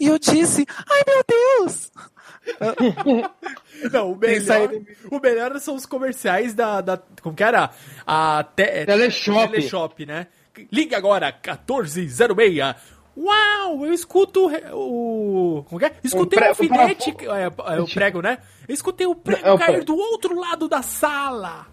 E 0.00 0.06
eu 0.06 0.18
disse, 0.18 0.66
ai 0.90 1.02
meu 1.06 1.24
Deus! 1.28 1.90
Não, 3.92 4.12
o 4.12 4.16
melhor, 4.16 4.70
o 5.10 5.18
melhor 5.20 5.58
são 5.60 5.74
os 5.74 5.86
comerciais 5.86 6.54
da. 6.54 6.80
da 6.80 6.98
como 7.22 7.34
que 7.34 7.42
era? 7.42 7.70
A 8.06 8.44
te, 8.56 8.84
Teleshop. 8.86 9.50
Teleshop, 9.52 10.06
né? 10.06 10.26
Liga 10.70 10.96
agora, 10.96 11.26
1406. 11.44 12.58
Uau, 13.16 13.86
eu 13.86 13.92
escuto 13.92 14.46
re- 14.46 14.64
o. 14.72 15.64
Como 15.68 15.78
que 15.78 15.86
é? 15.86 15.92
Escutei 16.02 16.38
o, 16.38 16.40
prego- 16.54 16.74
alfinete. 16.74 17.14
É, 17.20 17.74
é, 17.76 17.80
o 17.80 17.86
prego, 17.86 18.20
né? 18.20 18.38
Eu 18.66 18.74
escutei 18.74 19.06
o 19.06 19.14
prego 19.14 19.46
É 19.46 19.52
o 19.52 19.58
cair 19.58 19.68
prego. 19.76 19.84
do 19.86 19.96
outro 19.96 20.38
lado 20.38 20.68
da 20.68 20.82
sala. 20.82 21.66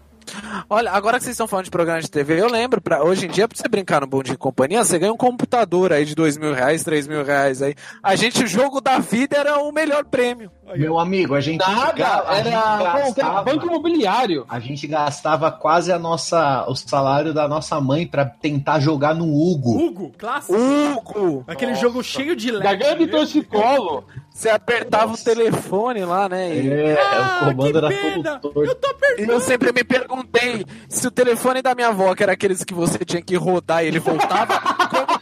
Olha, 0.70 0.92
agora 0.92 1.18
que 1.18 1.24
vocês 1.24 1.34
estão 1.34 1.48
falando 1.48 1.64
de 1.64 1.70
programa 1.70 2.00
de 2.00 2.08
TV, 2.10 2.40
eu 2.40 2.46
lembro, 2.48 2.80
pra, 2.80 3.02
hoje 3.04 3.26
em 3.26 3.28
dia, 3.28 3.46
pra 3.48 3.58
você 3.58 3.68
brincar 3.68 4.00
no 4.00 4.06
Bom 4.06 4.22
Dia 4.22 4.34
e 4.34 4.38
Companhia, 4.38 4.82
você 4.84 4.96
ganha 4.98 5.12
um 5.12 5.16
computador 5.16 5.92
aí 5.92 6.04
de 6.04 6.14
dois 6.14 6.38
mil 6.38 6.54
reais, 6.54 6.84
três 6.84 7.08
mil 7.08 7.24
reais 7.24 7.60
aí. 7.60 7.74
A 8.02 8.14
gente, 8.14 8.42
o 8.44 8.46
jogo 8.46 8.80
da 8.80 8.98
vida 9.00 9.36
era 9.36 9.58
o 9.58 9.72
melhor 9.72 10.04
prêmio. 10.04 10.50
Meu 10.76 10.98
amigo, 10.98 11.34
a 11.34 11.40
gente, 11.40 11.58
ga- 11.58 11.68
Nada, 11.68 12.22
a 12.28 12.34
gente 12.36 12.48
era, 12.48 12.58
era? 12.82 12.92
gastava, 13.00 13.42
banco 13.42 13.66
imobiliário. 13.66 14.44
a 14.48 14.58
gente 14.60 14.86
gastava 14.86 15.50
quase 15.50 15.92
a 15.92 15.98
nossa, 15.98 16.64
o 16.68 16.74
salário 16.74 17.32
da 17.34 17.46
nossa 17.48 17.80
mãe 17.80 18.06
pra 18.06 18.24
tentar 18.24 18.80
jogar 18.80 19.14
no 19.14 19.24
Hugo. 19.26 19.76
Hugo, 19.78 20.12
clássico. 20.16 20.54
Hugo! 20.58 21.44
Aquele 21.46 21.74
jogo 21.74 22.02
cheio 22.02 22.34
de 22.36 22.52
Da 22.52 22.74
grande 22.74 23.00
leve. 23.00 23.08
torcicolo. 23.08 24.04
Você 24.30 24.48
apertava 24.48 25.12
o 25.12 25.16
telefone 25.16 26.04
lá, 26.06 26.26
né? 26.28 26.54
E, 26.56 26.70
É, 26.72 26.98
Ah, 27.02 27.40
o 27.42 27.54
comando 27.54 27.78
era 27.78 27.88
pena. 27.88 28.38
todo. 28.38 28.64
Eu 28.64 28.74
tô 28.74 28.88
e 28.88 28.94
perdendo. 28.94 29.32
eu 29.32 29.40
sempre 29.40 29.72
me 29.72 29.84
perguntei 29.84 30.64
se 30.88 31.06
o 31.06 31.10
telefone 31.10 31.60
da 31.60 31.74
minha 31.74 31.88
avó, 31.88 32.14
que 32.14 32.22
era 32.22 32.32
aqueles 32.32 32.64
que 32.64 32.72
você 32.72 32.98
tinha 33.04 33.20
que 33.20 33.36
rodar 33.36 33.84
e 33.84 33.88
ele 33.88 33.98
voltava, 33.98 34.54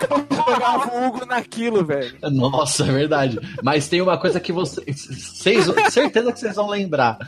jogava 0.09 0.94
o 0.94 1.07
Hugo 1.07 1.26
naquilo, 1.26 1.84
velho? 1.84 2.16
Nossa, 2.30 2.84
é 2.84 2.92
verdade. 2.92 3.38
Mas 3.62 3.88
tem 3.88 4.01
uma 4.01 4.18
coisa 4.18 4.40
que 4.40 4.53
você, 4.53 4.80
vocês, 4.92 5.66
certeza 5.90 6.32
que 6.32 6.40
vocês 6.40 6.57
vão 6.57 6.68
lembrar. 6.68 7.18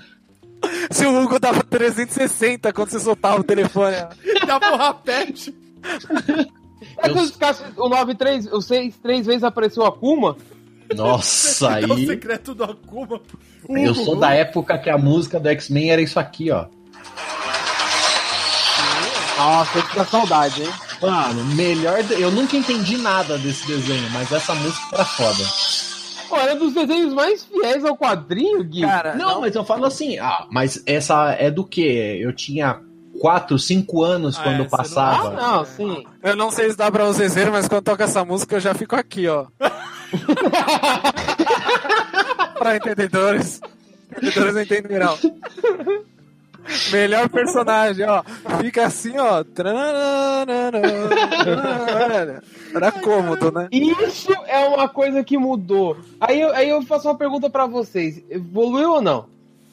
Se 0.91 1.05
o 1.07 1.23
Hugo 1.23 1.39
dava 1.41 1.63
360 1.65 2.73
quando 2.73 2.91
você 2.91 3.01
soltava 3.01 3.41
o 3.41 3.45
telefone. 3.45 3.97
Dava 4.47 4.73
um 4.73 4.77
rapete. 4.77 5.55
É 6.99 7.09
quando 7.09 7.33
ficasse 7.33 7.63
o 7.77 7.89
9 7.89 8.15
três, 8.15 8.47
o 8.47 8.61
6 8.61 8.97
três 8.99 9.27
vezes 9.27 9.43
apareceu 9.43 9.85
a 9.85 9.89
Akuma. 9.89 10.37
Nossa, 10.95 11.81
É 11.83 11.87
o 11.87 11.93
aí. 11.95 12.07
secreto 12.07 12.55
do 12.55 12.65
Akuma. 12.65 13.21
Eu 13.69 13.93
Hugo, 13.93 14.05
sou 14.05 14.17
da 14.17 14.35
época 14.35 14.79
que 14.79 14.89
a 14.91 14.99
música 14.99 15.41
do 15.41 15.49
X-Men 15.49 15.91
era 15.91 16.01
isso 16.03 16.19
aqui, 16.21 16.51
ó. 16.51 16.67
Nossa, 19.37 19.79
eu 19.79 19.83
fico 19.83 20.05
saudade, 20.05 20.63
hein? 20.63 20.69
Mano, 21.03 21.45
melhor. 21.57 22.03
de- 22.03 22.21
Eu 22.21 22.31
nunca 22.31 22.57
entendi 22.57 22.97
nada 22.97 23.37
desse 23.39 23.67
desenho, 23.67 24.09
mas 24.11 24.31
essa 24.33 24.55
música 24.55 24.87
era 24.93 25.05
foda. 25.05 25.45
Pô, 26.29 26.37
era 26.37 26.55
um 26.55 26.59
dos 26.59 26.73
desenhos 26.73 27.13
mais 27.13 27.45
fiéis 27.45 27.85
ao 27.85 27.97
quadrinho, 27.97 28.63
Gui. 28.65 28.81
Cara, 28.83 29.15
Não, 29.17 29.41
mas 29.43 29.55
eu 29.55 29.65
falo 29.65 29.85
assim, 29.85 30.19
ah, 30.19 30.47
mas 30.51 30.83
essa 30.87 31.33
é 31.33 31.51
do 31.51 31.63
quê? 31.65 32.19
Eu 32.23 32.33
tinha 32.33 32.81
4, 33.21 33.59
5 33.59 34.03
anos 34.03 34.39
Ah, 34.39 34.43
quando 34.43 34.63
é, 34.63 34.65
você 34.65 34.65
não- 34.65 34.73
Ah, 34.73 34.77
passava. 34.79 35.31
não, 35.31 35.65
sim. 35.67 36.05
eu 36.23 36.35
não 36.37 36.51
sei 36.51 36.71
se 36.71 36.77
dá 36.77 36.91
pra 36.91 37.05
vocês 37.05 37.35
verem, 37.35 37.53
mas 37.53 37.69
quando 37.69 37.85
toca 37.85 38.05
essa 38.05 38.25
música 38.25 38.57
eu 38.57 38.61
já 38.61 38.73
fico 38.73 38.97
aqui, 38.97 39.29
ó. 39.29 39.45
pra 42.59 42.77
entendedores. 42.77 43.61
Entendedores 44.17 44.57
entenderão. 44.57 45.19
Melhor 46.91 47.29
personagem, 47.29 48.07
ó. 48.07 48.23
Fica 48.61 48.87
assim, 48.87 49.13
ó. 49.19 49.45
Era 52.75 52.93
cômodo, 52.93 53.53
né? 53.53 53.69
Isso 53.71 54.33
é 54.47 54.59
uma 54.69 54.89
coisa 54.89 55.23
que 55.25 55.37
mudou. 55.37 55.97
Aí 56.21 56.41
eu, 56.41 56.53
aí 56.55 56.69
eu 56.69 56.83
faço 56.83 57.09
uma 57.09 57.17
pergunta 57.17 57.51
pra 57.51 57.67
vocês: 57.67 58.23
evoluiu 58.31 58.93
ou 58.93 59.03
não? 59.03 59.27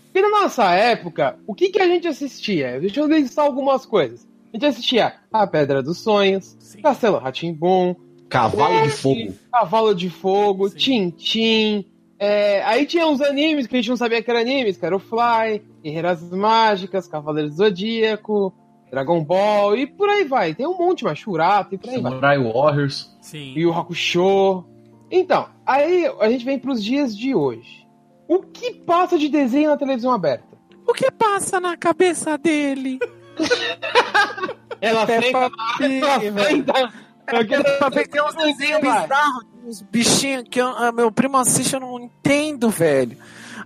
Porque 0.05 0.21
na 0.21 0.41
nossa 0.41 0.73
época, 0.73 1.37
o 1.45 1.53
que, 1.53 1.69
que 1.69 1.81
a 1.81 1.87
gente 1.87 2.07
assistia? 2.07 2.79
Deixa 2.79 2.99
eu 2.99 3.07
listar 3.07 3.45
algumas 3.45 3.85
coisas. 3.85 4.27
A 4.51 4.57
gente 4.57 4.65
assistia 4.65 5.13
A 5.31 5.45
Pedra 5.45 5.83
dos 5.83 5.99
Sonhos, 5.99 6.57
Sim. 6.59 6.81
Castelo 6.81 7.19
Ratimbom, 7.19 7.95
Cavalo 8.27 8.83
de 8.83 8.89
Fogo. 8.89 9.33
Cavalo 9.51 9.95
de 9.95 10.09
Fogo. 10.09 10.69
Tintim. 10.69 11.85
É, 12.17 12.61
aí 12.63 12.85
tinha 12.85 13.07
uns 13.07 13.21
animes 13.21 13.65
que 13.65 13.75
a 13.75 13.79
gente 13.79 13.89
não 13.89 13.97
sabia 13.97 14.21
que 14.21 14.29
eram 14.29 14.41
animes, 14.41 14.77
que 14.77 14.85
era 14.85 14.95
o 14.95 14.99
Fly, 14.99 15.61
Guerreiras 15.83 16.21
Mágicas, 16.29 17.07
Cavaleiros 17.07 17.51
do 17.55 17.57
Zodíaco, 17.57 18.53
Dragon 18.91 19.23
Ball 19.23 19.75
e 19.77 19.87
por 19.87 20.09
aí 20.09 20.23
vai. 20.23 20.53
Tem 20.53 20.65
um 20.67 20.77
monte 20.77 21.03
mais, 21.03 21.17
Churato 21.19 21.75
e 21.75 21.77
por 21.77 21.89
aí 21.89 21.99
vai. 22.01 22.11
Samurai 22.11 22.37
Warriors. 22.43 23.15
Sim. 23.21 23.53
E 23.55 23.65
o 23.65 23.73
Hakusho. 23.73 24.65
Então, 25.11 25.47
aí 25.65 26.05
a 26.19 26.29
gente 26.29 26.43
vem 26.45 26.59
pros 26.59 26.83
dias 26.83 27.15
de 27.17 27.33
hoje. 27.33 27.87
O 28.27 28.39
que 28.43 28.73
passa 28.73 29.17
de 29.17 29.27
desenho 29.29 29.69
na 29.71 29.77
televisão 29.77 30.11
aberta? 30.11 30.45
O 30.87 30.93
que 30.93 31.09
passa 31.11 31.59
na 31.59 31.75
cabeça 31.77 32.37
dele? 32.37 32.99
Ela 34.81 35.05
Peppa 35.05 35.37
ela 35.39 35.51
Pig, 35.77 36.29
velho. 36.29 36.47
senta. 36.47 36.93
Pig 37.91 38.07
tem 38.09 38.21
uns 38.23 38.35
desenhos 38.35 38.81
bizarros, 38.81 39.45
uns 39.65 39.81
bichinhos 39.81 40.45
que 40.49 40.59
eu- 40.59 40.67
ah, 40.69 40.91
meu 40.91 41.11
primo 41.11 41.37
assiste 41.37 41.73
eu 41.73 41.79
não 41.81 41.99
entendo, 41.99 42.69
velho. 42.69 43.17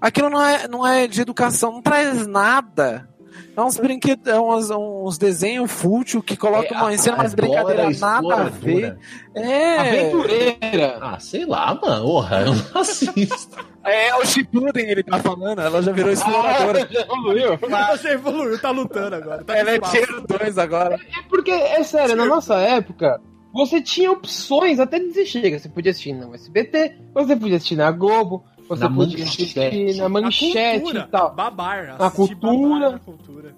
Aquilo 0.04 0.30
não 0.30 0.46
é, 0.46 0.68
não 0.68 0.86
é 0.86 1.08
de 1.08 1.22
educação, 1.22 1.72
não 1.72 1.82
traz 1.82 2.28
nada. 2.28 3.08
É 3.56 3.62
uns 3.62 3.78
brinquedos, 3.78 4.28
é 4.28 4.38
uns, 4.38 4.70
uns 4.70 5.18
desenhos 5.18 5.72
fútil 5.72 6.22
que 6.22 6.36
colocam 6.36 6.78
uma 6.78 6.94
ensina 6.94 7.16
umas 7.16 7.34
brincadeiras 7.34 8.02
nada 8.02 8.36
a 8.36 8.44
ver. 8.50 8.98
É, 9.34 9.78
Aventureira. 9.80 10.98
Ah, 11.00 11.18
sei 11.22 11.46
lá, 11.46 11.74
mano. 11.82 12.04
Porra, 12.04 12.42
eu 12.42 12.54
não 12.54 12.66
assisto. 12.82 13.66
é 13.86 14.14
o 14.18 14.26
Shippuden 14.26 14.90
ele 14.90 15.04
tá 15.04 15.20
falando, 15.20 15.62
ela 15.62 15.82
já 15.82 15.94
virou 15.94 16.12
exploradora. 16.12 16.84
Ah, 16.84 16.88
já 16.92 17.02
evoluiu. 17.02 17.58
Você 17.92 18.10
evoluiu, 18.10 18.60
tá 18.60 18.72
lutando 18.72 19.16
agora. 19.16 19.42
Tá 19.46 19.56
ela 19.56 19.72
é 19.72 19.80
tier 19.80 20.22
2 20.22 20.58
agora. 20.58 20.96
É 20.96 21.22
porque, 21.30 21.52
é 21.52 21.82
sério, 21.84 22.18
na 22.18 22.26
nossa 22.26 22.56
época, 22.56 23.22
você 23.54 23.82
tinha 23.82 24.12
opções 24.12 24.82
até 24.82 25.00
dizer 25.00 25.26
chega. 25.28 25.60
Você 25.60 25.70
podia 25.70 25.92
assistir 25.92 26.12
no 26.12 26.36
SBT, 26.36 26.98
você 27.14 27.38
podia 27.38 27.56
assistir 27.56 27.78
na 27.78 27.90
Globo, 27.90 28.44
você 28.76 28.84
Na 28.84 28.90
podia 28.90 29.26
manchete. 29.26 29.94
na 29.96 30.10
manchete 30.10 30.80
cultura, 30.82 31.06
e 31.08 31.12
tal. 31.12 31.34
Babar. 31.34 31.98
Na 32.00 32.12
cultura. 32.12 32.92
Na 32.92 33.00
cultura. 33.00 33.56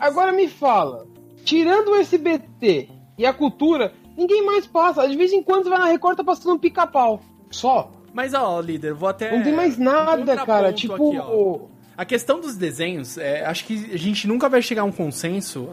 Agora 0.00 0.32
me 0.32 0.48
fala, 0.48 1.06
tirando 1.44 1.88
o 1.88 1.96
SBT 1.96 2.88
e 3.18 3.26
a 3.26 3.32
cultura, 3.32 3.92
ninguém 4.16 4.44
mais 4.44 4.66
passa. 4.66 5.08
De 5.08 5.16
vez 5.16 5.32
em 5.32 5.42
quando 5.42 5.64
você 5.64 5.70
vai 5.70 5.78
na 5.78 5.86
Record 5.86 6.16
tá 6.16 6.24
passando 6.24 6.54
um 6.54 6.58
pica-pau. 6.58 7.20
Só. 7.50 7.90
Mas 8.12 8.34
ó, 8.34 8.60
líder, 8.60 8.94
vou 8.94 9.08
até. 9.08 9.34
Não 9.36 9.42
tem 9.42 9.54
mais 9.54 9.78
nada, 9.78 10.36
cara. 10.44 10.72
Tipo. 10.72 10.94
aqui. 10.94 11.80
A 11.96 12.04
questão 12.04 12.40
dos 12.40 12.56
desenhos, 12.56 13.18
é, 13.18 13.44
acho 13.44 13.64
que 13.66 13.90
a 13.92 13.98
gente 13.98 14.26
nunca 14.26 14.48
vai 14.48 14.62
chegar 14.62 14.82
a 14.82 14.84
um 14.86 14.92
consenso. 14.92 15.68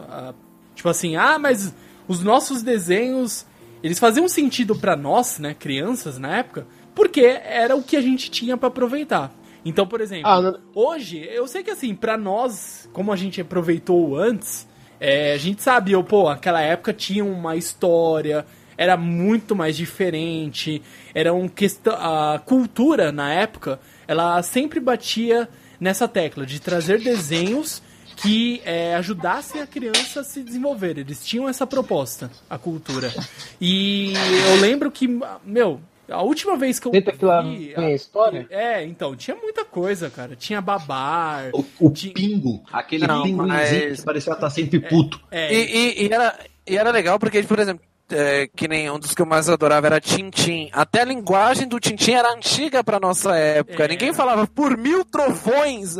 tipo 0.74 0.88
assim, 0.88 1.16
ah, 1.16 1.38
mas 1.38 1.74
os 2.06 2.22
nossos 2.22 2.62
desenhos, 2.62 3.46
eles 3.82 3.98
faziam 3.98 4.28
sentido 4.28 4.76
pra 4.76 4.94
nós, 4.94 5.38
né, 5.38 5.54
crianças 5.54 6.18
na 6.18 6.36
época, 6.36 6.66
porque 6.98 7.20
era 7.20 7.76
o 7.76 7.82
que 7.82 7.96
a 7.96 8.00
gente 8.00 8.28
tinha 8.28 8.56
pra 8.56 8.66
aproveitar. 8.66 9.32
Então, 9.64 9.86
por 9.86 10.00
exemplo, 10.00 10.28
Ah, 10.28 10.58
hoje, 10.74 11.24
eu 11.30 11.46
sei 11.46 11.62
que 11.62 11.70
assim, 11.70 11.94
pra 11.94 12.16
nós, 12.16 12.90
como 12.92 13.12
a 13.12 13.16
gente 13.16 13.40
aproveitou 13.40 14.18
antes, 14.18 14.66
é, 14.98 15.32
a 15.32 15.38
gente 15.38 15.62
sabe, 15.62 15.92
eu, 15.92 16.02
pô, 16.02 16.28
aquela 16.28 16.60
época 16.60 16.92
tinha 16.92 17.24
uma 17.24 17.54
história, 17.54 18.44
era 18.76 18.96
muito 18.96 19.54
mais 19.54 19.76
diferente, 19.76 20.82
era 21.14 21.32
um 21.32 21.48
questão, 21.48 21.94
a 21.94 22.36
cultura 22.44 23.12
na 23.12 23.32
época, 23.32 23.78
ela 24.08 24.42
sempre 24.42 24.80
batia 24.80 25.48
nessa 25.78 26.08
tecla 26.08 26.44
de 26.44 26.60
trazer 26.60 26.98
desenhos 27.00 27.80
que 28.16 28.60
é, 28.64 28.96
ajudassem 28.96 29.60
a 29.60 29.68
criança 29.68 30.22
a 30.22 30.24
se 30.24 30.42
desenvolver. 30.42 30.98
Eles 30.98 31.24
tinham 31.24 31.48
essa 31.48 31.64
proposta, 31.64 32.28
a 32.50 32.58
cultura. 32.58 33.14
E 33.60 34.14
eu 34.48 34.60
lembro 34.60 34.90
que, 34.90 35.06
meu, 35.44 35.80
a 36.10 36.22
última 36.22 36.56
vez 36.56 36.78
que 36.78 36.88
eu 36.88 36.92
Dentro 36.92 37.12
vi, 37.44 37.72
tem 37.74 37.84
a 37.86 37.94
história? 37.94 38.46
é, 38.50 38.84
então, 38.84 39.14
tinha 39.16 39.36
muita 39.36 39.64
coisa, 39.64 40.08
cara. 40.10 40.34
Tinha 40.36 40.60
babar. 40.60 41.50
O, 41.52 41.64
o 41.80 41.90
tinha- 41.90 42.12
pingo, 42.14 42.62
aquele 42.72 43.06
Não, 43.06 43.22
pinguinzinho 43.22 43.46
mas- 43.48 43.98
que 44.00 44.04
parecia 44.04 44.32
estar 44.32 44.50
sempre 44.50 44.80
puto. 44.80 45.20
É, 45.30 45.52
E, 45.54 45.66
e- 46.02 46.06
e 46.06 46.12
era, 46.12 46.38
e 46.66 46.76
era 46.76 46.90
legal 46.90 47.18
porque, 47.18 47.42
por 47.42 47.58
exemplo, 47.58 47.82
é, 48.10 48.48
que 48.56 48.66
nem 48.66 48.90
um 48.90 48.98
dos 48.98 49.14
que 49.14 49.20
eu 49.20 49.26
mais 49.26 49.48
adorava 49.50 49.86
era 49.86 50.00
Tintim. 50.00 50.70
Até 50.72 51.02
a 51.02 51.04
linguagem 51.04 51.68
do 51.68 51.78
Tintim 51.78 52.12
era 52.12 52.32
antiga 52.32 52.82
pra 52.82 52.98
nossa 52.98 53.36
época. 53.36 53.84
É. 53.84 53.88
Ninguém 53.88 54.14
falava 54.14 54.46
por 54.46 54.76
mil 54.78 55.04
trovões. 55.04 55.96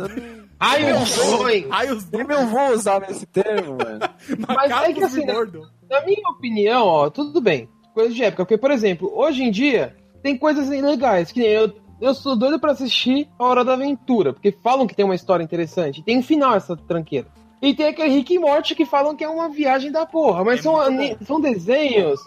Ai, 0.59 0.91
eu 0.91 1.05
sonho! 1.05 1.67
Ai, 1.71 1.91
os 1.91 2.09
Nem 2.09 2.25
meu 2.25 2.39
avô 2.39 2.73
usava 2.73 3.09
esse 3.11 3.25
termo, 3.27 3.77
mano. 3.77 3.99
Mas 4.47 4.71
é 4.71 4.93
que 4.93 5.03
assim, 5.03 5.25
mordam. 5.25 5.61
Na 5.89 6.01
minha 6.01 6.27
opinião, 6.31 6.85
ó, 6.85 7.09
tudo 7.09 7.39
bem. 7.39 7.69
Coisa 7.93 8.13
de 8.13 8.23
época. 8.23 8.43
Porque, 8.43 8.57
por 8.57 8.71
exemplo, 8.71 9.11
hoje 9.15 9.43
em 9.43 9.51
dia, 9.51 9.95
tem 10.21 10.37
coisas 10.37 10.69
legais. 10.69 11.31
Que 11.31 11.39
nem 11.39 11.49
eu, 11.49 11.73
eu 11.99 12.13
sou 12.13 12.37
doido 12.37 12.59
pra 12.59 12.71
assistir 12.71 13.27
A 13.37 13.45
Hora 13.45 13.65
da 13.65 13.73
Aventura. 13.73 14.33
Porque 14.33 14.51
falam 14.51 14.87
que 14.87 14.95
tem 14.95 15.05
uma 15.05 15.15
história 15.15 15.43
interessante. 15.43 16.03
Tem 16.03 16.17
um 16.17 16.23
final 16.23 16.55
essa 16.55 16.75
tranqueira. 16.75 17.27
E 17.61 17.73
tem 17.73 17.87
aquele 17.87 18.09
Rick 18.09 18.33
e 18.33 18.39
Morty 18.39 18.73
que 18.73 18.85
falam 18.85 19.15
que 19.15 19.23
é 19.23 19.29
uma 19.29 19.49
viagem 19.49 19.91
da 19.91 20.05
porra. 20.05 20.43
Mas 20.43 20.59
É 20.59 20.63
são, 20.63 20.75
são 21.25 21.41
desenhos 21.41 22.19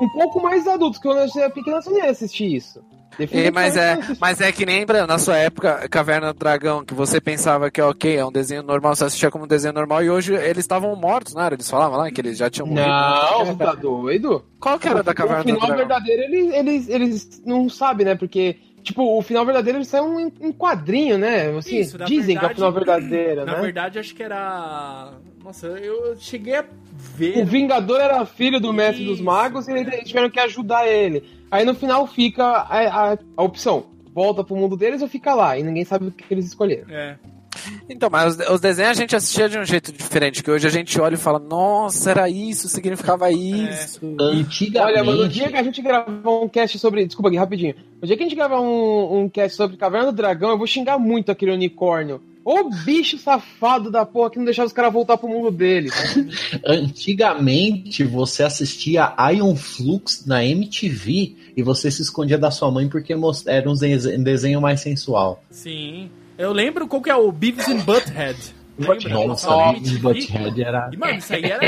um 0.00 0.08
pouco 0.08 0.40
mais 0.40 0.66
adultos. 0.68 1.00
Que 1.00 1.08
quando 1.08 1.18
eu 1.18 1.42
era 1.42 1.50
pequena, 1.50 1.82
você 1.82 1.90
não 1.90 1.98
ia 1.98 2.10
assistir 2.10 2.54
isso. 2.54 2.80
E, 3.18 3.50
mas, 3.50 3.76
é, 3.76 3.92
assisti. 3.94 4.16
mas 4.20 4.40
é 4.40 4.52
que 4.52 4.64
nem 4.64 4.86
pra- 4.86 5.06
na 5.06 5.18
sua 5.18 5.36
época, 5.36 5.88
Caverna 5.88 6.32
do 6.32 6.38
Dragão, 6.38 6.84
que 6.84 6.94
você 6.94 7.20
pensava 7.20 7.70
que 7.70 7.80
ok, 7.82 8.16
é 8.16 8.24
um 8.24 8.30
desenho 8.32 8.62
normal, 8.62 8.94
você 8.94 9.04
assistia 9.04 9.30
como 9.30 9.44
um 9.44 9.48
desenho 9.48 9.74
normal, 9.74 10.02
e 10.04 10.10
hoje 10.10 10.34
eles 10.34 10.58
estavam 10.58 10.94
mortos, 10.94 11.34
não 11.34 11.42
era? 11.42 11.54
Eles 11.54 11.68
falavam 11.68 11.98
lá 11.98 12.10
que 12.10 12.20
eles 12.20 12.38
já 12.38 12.48
tinham 12.48 12.66
morrido. 12.66 12.86
Não, 12.88 13.56
tá 13.56 13.74
doido? 13.74 14.44
Qual 14.60 14.78
que 14.78 14.88
era 14.88 15.02
da 15.02 15.12
Caverna 15.14 15.40
o 15.40 15.44
do 15.44 15.54
final 15.54 15.60
Dragão? 15.66 15.76
verdadeiro 15.76 16.22
eles, 16.22 16.52
eles, 16.54 16.88
eles 16.88 17.42
não 17.44 17.68
sabem, 17.68 18.06
né? 18.06 18.14
Porque, 18.14 18.56
tipo, 18.82 19.02
o 19.18 19.22
final 19.22 19.44
verdadeiro 19.44 19.78
eles 19.78 19.88
saiu 19.88 20.18
em, 20.20 20.32
em 20.40 20.52
quadrinho, 20.52 21.18
né? 21.18 21.56
Assim, 21.56 21.78
Isso, 21.80 21.98
na 21.98 22.04
dizem 22.04 22.36
que 22.38 22.44
é 22.44 22.48
o 22.48 22.52
verdade- 22.52 22.54
final 22.54 22.72
verdadeiro, 22.72 23.44
Na 23.44 23.52
né? 23.56 23.60
verdade, 23.60 23.98
acho 23.98 24.14
que 24.14 24.22
era. 24.22 25.12
Nossa, 25.42 25.66
eu 25.68 26.14
cheguei 26.18 26.56
a 26.56 26.64
ver. 27.16 27.38
O 27.38 27.46
Vingador 27.46 28.00
era 28.00 28.24
filho 28.26 28.60
do 28.60 28.72
Mestre 28.72 29.04
dos 29.04 29.14
Isso. 29.14 29.24
Magos 29.24 29.66
e 29.66 29.72
eles 29.72 30.04
tiveram 30.04 30.28
que 30.28 30.38
ajudar 30.40 30.86
ele. 30.86 31.24
Aí 31.50 31.64
no 31.64 31.74
final 31.74 32.06
fica 32.06 32.44
a, 32.44 33.12
a, 33.12 33.18
a 33.36 33.42
opção: 33.42 33.86
volta 34.14 34.44
pro 34.44 34.56
mundo 34.56 34.76
deles 34.76 35.02
ou 35.02 35.08
fica 35.08 35.34
lá? 35.34 35.58
E 35.58 35.62
ninguém 35.62 35.84
sabe 35.84 36.08
o 36.08 36.10
que 36.10 36.32
eles 36.32 36.46
escolheram. 36.46 36.88
É. 36.90 37.16
Então, 37.88 38.08
mas 38.10 38.36
os, 38.36 38.50
os 38.50 38.60
desenhos 38.60 38.90
a 38.90 39.00
gente 39.00 39.16
assistia 39.16 39.48
de 39.48 39.58
um 39.58 39.64
jeito 39.64 39.92
diferente, 39.92 40.42
que 40.42 40.50
hoje 40.50 40.66
a 40.66 40.70
gente 40.70 41.00
olha 41.00 41.14
e 41.14 41.18
fala, 41.18 41.38
nossa, 41.38 42.10
era 42.10 42.28
isso, 42.28 42.68
significava 42.68 43.30
isso. 43.30 44.00
Antigamente. 44.20 44.78
Olha, 44.78 45.04
mano, 45.04 45.22
no 45.22 45.28
dia 45.28 45.48
que 45.48 45.56
a 45.56 45.62
gente 45.62 45.82
gravar 45.82 46.30
um 46.30 46.48
cast 46.48 46.78
sobre. 46.78 47.06
Desculpa 47.06 47.28
aqui, 47.28 47.38
rapidinho. 47.38 47.74
No 48.00 48.06
dia 48.06 48.16
que 48.16 48.22
a 48.22 48.26
gente 48.26 48.36
gravar 48.36 48.60
um, 48.60 49.20
um 49.20 49.28
cast 49.28 49.56
sobre 49.56 49.76
Caverna 49.76 50.12
do 50.12 50.16
Dragão, 50.16 50.50
eu 50.50 50.58
vou 50.58 50.66
xingar 50.66 50.98
muito 50.98 51.32
aquele 51.32 51.52
unicórnio. 51.52 52.20
Ô 52.50 52.70
bicho 52.70 53.18
safado 53.18 53.90
da 53.90 54.06
porra 54.06 54.30
que 54.30 54.38
não 54.38 54.44
deixava 54.46 54.66
os 54.66 54.72
caras 54.72 54.90
voltar 54.92 55.18
pro 55.18 55.28
mundo 55.28 55.50
deles. 55.50 55.92
Antigamente 56.64 58.04
você 58.04 58.42
assistia 58.42 59.12
Ion 59.34 59.54
Flux 59.54 60.24
na 60.26 60.44
MTV 60.44 61.36
e 61.56 61.62
você 61.62 61.90
se 61.90 62.00
escondia 62.02 62.38
da 62.38 62.50
sua 62.50 62.70
mãe 62.70 62.88
porque 62.88 63.14
era 63.46 63.68
um 63.70 63.74
dese- 63.74 64.16
um 64.16 64.22
desenho 64.22 64.60
mais 64.60 64.80
sensual. 64.80 65.42
Sim. 65.50 66.10
Eu 66.38 66.52
lembro 66.52 66.86
qual 66.88 67.02
que 67.02 67.10
é 67.10 67.16
o 67.16 67.30
Beavis 67.30 67.68
and 67.68 67.78
Butthead. 67.80 68.38
Lembra? 68.78 69.26
Nossa, 69.26 69.50
MTV. 69.76 69.98
Butthead 69.98 70.62
era. 70.62 70.90
E, 70.92 70.96
mano, 70.96 71.18
isso 71.18 71.34
aí 71.34 71.44
era. 71.44 71.64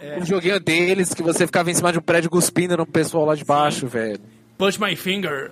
é, 0.00 0.16
Um 0.22 0.24
joguinho 0.24 0.60
deles 0.60 1.12
que 1.12 1.22
você 1.22 1.46
ficava 1.46 1.70
em 1.70 1.74
cima 1.74 1.92
de 1.92 1.98
um 1.98 2.02
prédio 2.02 2.30
cuspindo 2.30 2.76
no 2.76 2.86
pessoal 2.86 3.24
lá 3.26 3.34
de 3.34 3.44
baixo, 3.44 3.86
velho. 3.88 4.20
Push 4.56 4.78
my 4.78 4.94
finger. 4.96 5.50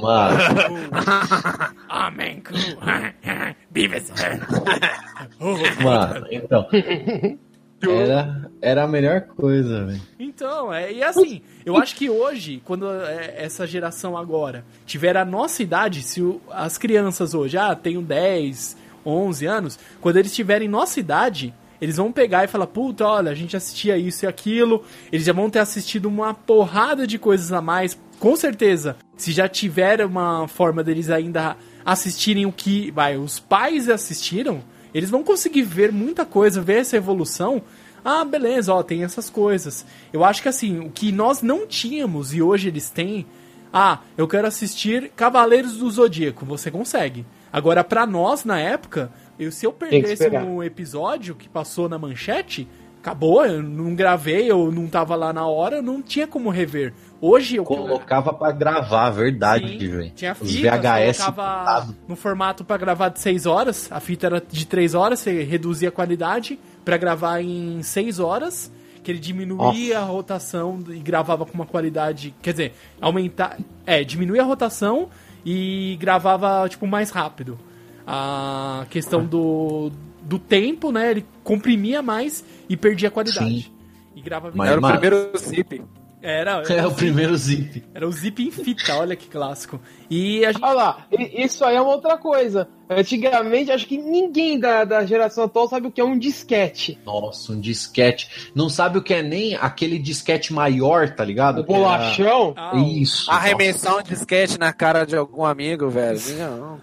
Mano, 0.00 0.38
man, 2.16 2.40
cool. 2.44 2.76
Beavis. 3.70 4.12
Mano, 5.82 6.26
então. 6.30 6.66
Era, 7.82 8.50
era 8.60 8.84
a 8.84 8.88
melhor 8.88 9.20
coisa, 9.22 9.84
velho. 9.84 10.00
Então, 10.18 10.72
é, 10.72 10.92
e 10.92 11.02
assim, 11.02 11.42
eu 11.64 11.76
acho 11.76 11.94
que 11.94 12.08
hoje, 12.08 12.62
quando 12.64 12.90
é, 12.90 13.34
essa 13.36 13.66
geração 13.66 14.16
agora 14.16 14.64
tiver 14.86 15.16
a 15.16 15.24
nossa 15.24 15.62
idade, 15.62 16.02
se 16.02 16.22
o- 16.22 16.40
as 16.50 16.78
crianças 16.78 17.34
hoje, 17.34 17.58
ah, 17.58 17.74
tenho 17.74 18.00
10, 18.00 18.76
11 19.04 19.46
anos, 19.46 19.78
quando 20.00 20.16
eles 20.16 20.34
tiverem 20.34 20.68
nossa 20.68 20.98
idade, 20.98 21.54
eles 21.80 21.96
vão 21.96 22.12
pegar 22.12 22.44
e 22.44 22.48
falar, 22.48 22.66
puta, 22.66 23.06
olha, 23.06 23.30
a 23.30 23.34
gente 23.34 23.56
assistia 23.56 23.96
isso 23.96 24.24
e 24.24 24.28
aquilo, 24.28 24.84
eles 25.12 25.26
já 25.26 25.32
vão 25.32 25.50
ter 25.50 25.58
assistido 25.58 26.06
uma 26.06 26.34
porrada 26.34 27.06
de 27.06 27.18
coisas 27.18 27.52
a 27.52 27.60
mais, 27.60 27.98
com 28.18 28.34
certeza, 28.36 28.96
se 29.16 29.32
já 29.32 29.48
tiver 29.48 30.04
uma 30.04 30.48
forma 30.48 30.82
deles 30.82 31.10
ainda 31.10 31.56
assistirem 31.84 32.46
o 32.46 32.52
que, 32.52 32.90
vai, 32.90 33.16
os 33.16 33.38
pais 33.38 33.88
assistiram, 33.88 34.62
eles 34.92 35.10
vão 35.10 35.22
conseguir 35.22 35.62
ver 35.62 35.92
muita 35.92 36.24
coisa, 36.24 36.60
ver 36.60 36.78
essa 36.78 36.96
evolução. 36.96 37.62
Ah, 38.04 38.24
beleza, 38.24 38.72
ó, 38.72 38.82
tem 38.82 39.04
essas 39.04 39.28
coisas. 39.28 39.84
Eu 40.12 40.24
acho 40.24 40.40
que 40.40 40.48
assim, 40.48 40.78
o 40.78 40.90
que 40.90 41.12
nós 41.12 41.42
não 41.42 41.66
tínhamos 41.66 42.32
e 42.32 42.40
hoje 42.40 42.68
eles 42.68 42.88
têm. 42.88 43.26
Ah, 43.72 43.98
eu 44.16 44.26
quero 44.26 44.46
assistir 44.46 45.10
Cavaleiros 45.14 45.76
do 45.76 45.90
Zodíaco. 45.90 46.46
Você 46.46 46.70
consegue. 46.70 47.26
Agora, 47.52 47.84
pra 47.84 48.06
nós, 48.06 48.44
na 48.44 48.58
época, 48.58 49.12
eu, 49.38 49.52
se 49.52 49.66
eu 49.66 49.72
perdesse 49.72 50.28
um 50.28 50.62
episódio 50.62 51.34
que 51.34 51.48
passou 51.48 51.88
na 51.88 51.98
manchete, 51.98 52.68
acabou, 53.00 53.44
eu 53.46 53.62
não 53.62 53.94
gravei, 53.94 54.50
eu 54.50 54.72
não 54.72 54.88
tava 54.88 55.14
lá 55.14 55.32
na 55.32 55.46
hora, 55.46 55.76
eu 55.76 55.82
não 55.82 56.02
tinha 56.02 56.26
como 56.26 56.50
rever. 56.50 56.92
Hoje 57.20 57.56
eu 57.56 57.64
Colocava 57.64 58.32
pra 58.32 58.50
gravar, 58.50 59.10
verdade, 59.10 59.78
Sim, 59.78 59.78
velho. 59.78 60.10
Tinha 60.14 60.36
Os 60.38 60.50
fita, 60.50 60.76
VHS. 60.76 61.18
colocava 61.18 61.94
no 62.08 62.16
formato 62.16 62.64
pra 62.64 62.76
gravar 62.76 63.10
de 63.10 63.20
6 63.20 63.46
horas, 63.46 63.88
a 63.92 64.00
fita 64.00 64.26
era 64.26 64.40
de 64.40 64.66
3 64.66 64.94
horas, 64.94 65.20
você 65.20 65.42
reduzia 65.44 65.88
a 65.88 65.92
qualidade 65.92 66.58
pra 66.84 66.96
gravar 66.96 67.40
em 67.40 67.80
6 67.82 68.18
horas, 68.18 68.72
que 69.04 69.12
ele 69.12 69.20
diminuía 69.20 70.00
a 70.00 70.02
rotação 70.02 70.82
e 70.88 70.98
gravava 70.98 71.46
com 71.46 71.54
uma 71.54 71.66
qualidade, 71.66 72.34
quer 72.42 72.50
dizer, 72.50 72.74
aumentar, 73.00 73.56
é, 73.86 74.02
diminuía 74.02 74.42
a 74.42 74.44
rotação 74.44 75.08
e 75.44 75.96
gravava 76.00 76.68
tipo 76.68 76.88
mais 76.88 77.10
rápido. 77.10 77.56
A 78.06 78.86
questão 78.90 79.24
do 79.24 79.90
do 80.22 80.38
tempo, 80.40 80.90
né, 80.90 81.12
ele 81.12 81.24
comprimia 81.44 82.02
mais 82.02 82.44
e 82.68 82.76
perdia 82.76 83.08
a 83.08 83.12
qualidade. 83.12 83.62
Sim. 83.62 83.72
E 84.16 84.20
gravava 84.20 84.52
Mas, 84.56 84.70
Era 84.70 84.80
o 84.80 84.82
primeiro 84.90 85.38
zip. 85.38 85.82
era, 86.20 86.62
É 86.68 86.84
o 86.86 86.92
primeiro 86.92 87.36
zip. 87.36 87.84
era 87.94 88.08
o 88.08 88.10
zip 88.10 88.42
em 88.42 88.50
fita, 88.50 88.96
olha 88.96 89.14
que 89.14 89.28
clássico. 89.28 89.80
E 90.10 90.44
a 90.44 90.50
gente 90.50 90.64
Olha 90.64 90.74
lá, 90.74 91.06
isso 91.32 91.64
aí 91.64 91.76
é 91.76 91.80
uma 91.80 91.92
outra 91.92 92.16
coisa. 92.18 92.68
Antigamente, 92.88 93.72
acho 93.72 93.86
que 93.86 93.98
ninguém 93.98 94.58
da, 94.58 94.84
da 94.84 95.04
geração 95.04 95.44
atual 95.44 95.68
sabe 95.68 95.88
o 95.88 95.90
que 95.90 96.00
é 96.00 96.04
um 96.04 96.18
disquete. 96.18 96.98
Nossa, 97.04 97.52
um 97.52 97.60
disquete. 97.60 98.50
Não 98.54 98.68
sabe 98.68 98.98
o 98.98 99.02
que 99.02 99.14
é 99.14 99.22
nem 99.22 99.54
aquele 99.56 99.98
disquete 99.98 100.52
maior, 100.52 101.10
tá 101.10 101.24
ligado? 101.24 101.60
O 101.60 101.64
bolachão. 101.64 102.54
Ah, 102.56 102.76
Isso. 102.76 103.30
Arremessar 103.30 103.98
um 103.98 104.02
disquete 104.02 104.58
na 104.58 104.72
cara 104.72 105.04
de 105.04 105.16
algum 105.16 105.44
amigo, 105.44 105.88
velho. 105.88 106.20
Não, 106.38 106.78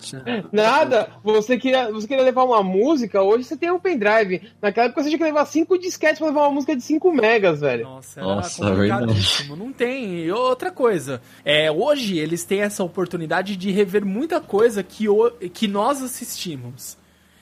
Nada. 0.51 1.10
Você 1.24 1.58
queria, 1.58 1.91
você 1.91 2.08
queria 2.08 2.24
levar 2.24 2.43
uma 2.43 2.62
música, 2.62 3.22
hoje 3.22 3.45
você 3.45 3.56
tem 3.56 3.72
um 3.72 3.80
pendrive. 3.80 4.41
Naquela 4.62 4.88
época 4.88 5.01
você 5.04 5.10
tinha 5.10 5.18
que 5.18 5.24
levar 5.24 5.45
5 5.45 5.78
disquetes 5.80 6.20
pra 6.20 6.28
levar 6.28 6.41
uma 6.41 6.51
música 6.51 6.76
de 6.76 6.82
5 6.82 7.12
megas, 7.14 7.62
velho. 7.62 7.86
Nossa, 7.86 8.20
era 8.20 8.36
Nossa, 8.36 8.66
complicadíssimo. 8.66 9.56
Não 9.56 9.72
tem. 9.72 10.20
E 10.20 10.32
outra 10.32 10.72
coisa, 10.72 11.22
é, 11.45 11.72
hoje 11.72 12.18
eles 12.18 12.43
têm 12.43 12.62
essa 12.62 12.84
oportunidade 12.84 13.56
de 13.56 13.72
rever 13.72 14.06
muita 14.06 14.41
coisa 14.41 14.84
que, 14.84 15.08
o, 15.08 15.32
que 15.54 15.68
nós 15.68 15.92
assistimos. 16.01 16.97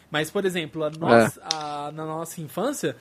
Mas, 0.09 0.29
por 0.29 0.43
exemplo, 0.45 0.83
a 0.83 0.89
nossa, 0.89 1.41
a- 1.53 1.91
na 1.93 2.05
nossa 2.05 2.41
infância, 2.41 2.95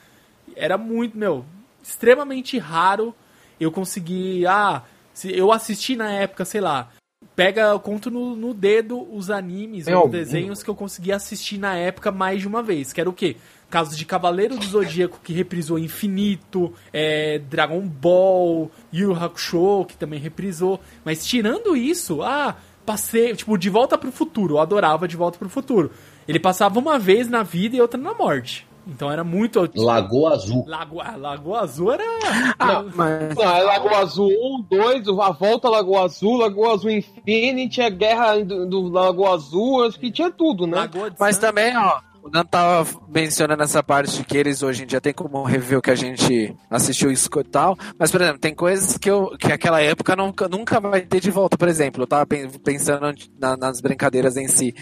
era 0.54 0.78
muito, 0.78 1.16
meu, 1.18 1.44
extremamente 1.82 2.58
raro 2.58 3.14
eu 3.58 3.72
conseguir. 3.72 4.46
Ah, 4.46 4.82
se 5.12 5.36
eu 5.36 5.50
assisti 5.52 5.96
na 5.96 6.10
época, 6.12 6.44
sei 6.44 6.60
lá. 6.60 6.90
Pega, 7.36 7.62
eu 7.62 7.80
conto 7.80 8.10
no, 8.10 8.34
no 8.34 8.54
dedo 8.54 9.06
os 9.14 9.30
animes 9.30 9.86
ou 9.86 9.94
algum? 9.94 10.10
desenhos 10.10 10.62
que 10.62 10.70
eu 10.70 10.74
consegui 10.74 11.12
assistir 11.12 11.58
na 11.58 11.74
época 11.76 12.10
mais 12.10 12.40
de 12.40 12.48
uma 12.48 12.62
vez. 12.62 12.92
Que 12.92 13.00
era 13.00 13.10
o 13.10 13.12
quê? 13.12 13.36
Caso 13.68 13.94
de 13.96 14.04
Cavaleiro 14.04 14.56
do 14.56 14.64
Zodíaco, 14.64 15.20
que 15.22 15.32
reprisou 15.32 15.78
Infinito, 15.78 16.72
é, 16.92 17.38
Dragon 17.38 17.80
Ball, 17.82 18.70
Yu 18.92 19.14
Hakusho, 19.14 19.84
que 19.86 19.96
também 19.96 20.18
reprisou. 20.18 20.80
Mas 21.04 21.24
tirando 21.26 21.76
isso, 21.76 22.22
ah, 22.22 22.56
passei, 22.84 23.34
tipo, 23.34 23.56
De 23.56 23.70
Volta 23.70 23.96
pro 23.96 24.12
Futuro. 24.12 24.54
Eu 24.54 24.60
adorava 24.60 25.06
De 25.06 25.16
Volta 25.16 25.38
pro 25.38 25.48
Futuro. 25.48 25.90
Ele 26.26 26.38
passava 26.38 26.78
uma 26.78 26.98
vez 26.98 27.28
na 27.28 27.42
vida 27.42 27.76
e 27.76 27.80
outra 27.80 28.00
na 28.00 28.14
morte. 28.14 28.66
Então 28.86 29.10
era 29.10 29.22
muito. 29.22 29.68
Lagoa 29.76 30.34
Azul. 30.34 30.64
Lagoa, 30.66 31.16
Lagoa 31.16 31.60
Azul 31.60 31.92
era. 31.92 32.04
Ah, 32.58 32.84
mas... 32.94 33.34
Não, 33.34 33.42
é 33.42 33.62
Lagoa 33.62 33.98
Azul 33.98 34.28
1, 34.28 34.62
2, 34.68 35.08
a 35.08 35.30
volta 35.30 35.68
Lagoa 35.68 36.04
Azul, 36.04 36.38
Lagoa 36.38 36.74
Azul 36.74 36.90
Infinity, 36.90 37.80
a 37.82 37.90
guerra 37.90 38.38
do, 38.38 38.66
do 38.66 38.88
Lagoa 38.88 39.34
Azul, 39.34 39.84
acho 39.84 39.98
que 39.98 40.10
tinha 40.10 40.30
tudo, 40.30 40.66
né? 40.66 40.78
Lagoa 40.78 41.10
de 41.10 41.16
Mas 41.18 41.38
também, 41.38 41.76
ó, 41.76 42.00
o 42.22 42.28
Dan 42.30 42.44
tava 42.44 42.88
mencionando 43.08 43.62
essa 43.62 43.82
parte 43.82 44.18
de 44.18 44.24
que 44.24 44.36
eles 44.36 44.62
hoje 44.62 44.82
em 44.82 44.86
dia 44.86 45.00
tem 45.00 45.12
como 45.12 45.42
rever 45.42 45.78
o 45.78 45.82
que 45.82 45.90
a 45.90 45.94
gente 45.94 46.54
assistiu 46.68 47.10
isso 47.10 47.28
e 47.38 47.44
tal. 47.44 47.76
Mas, 47.98 48.10
por 48.10 48.20
exemplo, 48.20 48.38
tem 48.40 48.54
coisas 48.54 48.96
que, 48.98 49.10
eu, 49.10 49.36
que 49.38 49.52
aquela 49.52 49.80
época 49.80 50.14
nunca, 50.14 50.48
nunca 50.48 50.80
vai 50.80 51.00
ter 51.02 51.20
de 51.20 51.30
volta. 51.30 51.56
Por 51.56 51.68
exemplo, 51.68 52.02
eu 52.02 52.06
tava 52.06 52.26
pen- 52.26 52.50
pensando 52.64 53.14
na- 53.38 53.56
nas 53.56 53.80
brincadeiras 53.80 54.36
em 54.36 54.48
si. 54.48 54.74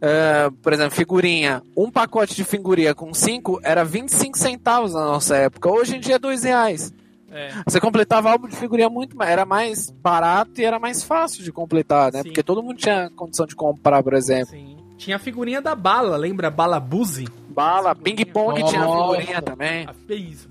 Ah, 0.00 0.50
por 0.62 0.72
exemplo, 0.72 0.94
figurinha. 0.94 1.62
Um 1.76 1.90
pacote 1.90 2.34
de 2.34 2.44
figurinha 2.44 2.94
com 2.94 3.12
cinco 3.12 3.60
era 3.62 3.84
25 3.84 4.38
centavos 4.38 4.94
na 4.94 5.04
nossa 5.04 5.36
época. 5.36 5.70
Hoje 5.70 5.96
em 5.96 6.00
dia 6.00 6.16
é 6.16 6.18
dois 6.18 6.42
reais. 6.44 6.92
É. 7.30 7.50
Você 7.66 7.80
completava 7.80 8.30
álbum 8.30 8.46
de 8.48 8.54
figurinha 8.56 8.88
muito 8.88 9.16
mais. 9.16 9.30
Era 9.30 9.44
mais 9.44 9.90
barato 9.90 10.60
e 10.60 10.64
era 10.64 10.78
mais 10.78 11.02
fácil 11.02 11.42
de 11.42 11.50
completar, 11.52 12.12
né? 12.12 12.18
Sim. 12.22 12.28
Porque 12.28 12.42
todo 12.44 12.62
mundo 12.62 12.76
tinha 12.78 13.10
condição 13.16 13.44
de 13.44 13.56
comprar, 13.56 14.02
por 14.02 14.14
exemplo. 14.14 14.50
Sim. 14.50 14.76
Tinha 14.96 15.16
a 15.16 15.18
figurinha 15.18 15.60
da 15.60 15.74
bala, 15.74 16.16
lembra? 16.16 16.50
Bala 16.50 16.78
Buzi? 16.78 17.28
Bala, 17.48 17.94
ping 17.94 18.16
pong 18.26 18.64
tinha 18.64 18.84
Nossa. 18.84 19.14
figurinha 19.16 19.42
também. 19.42 19.86
Ah. 19.88 19.94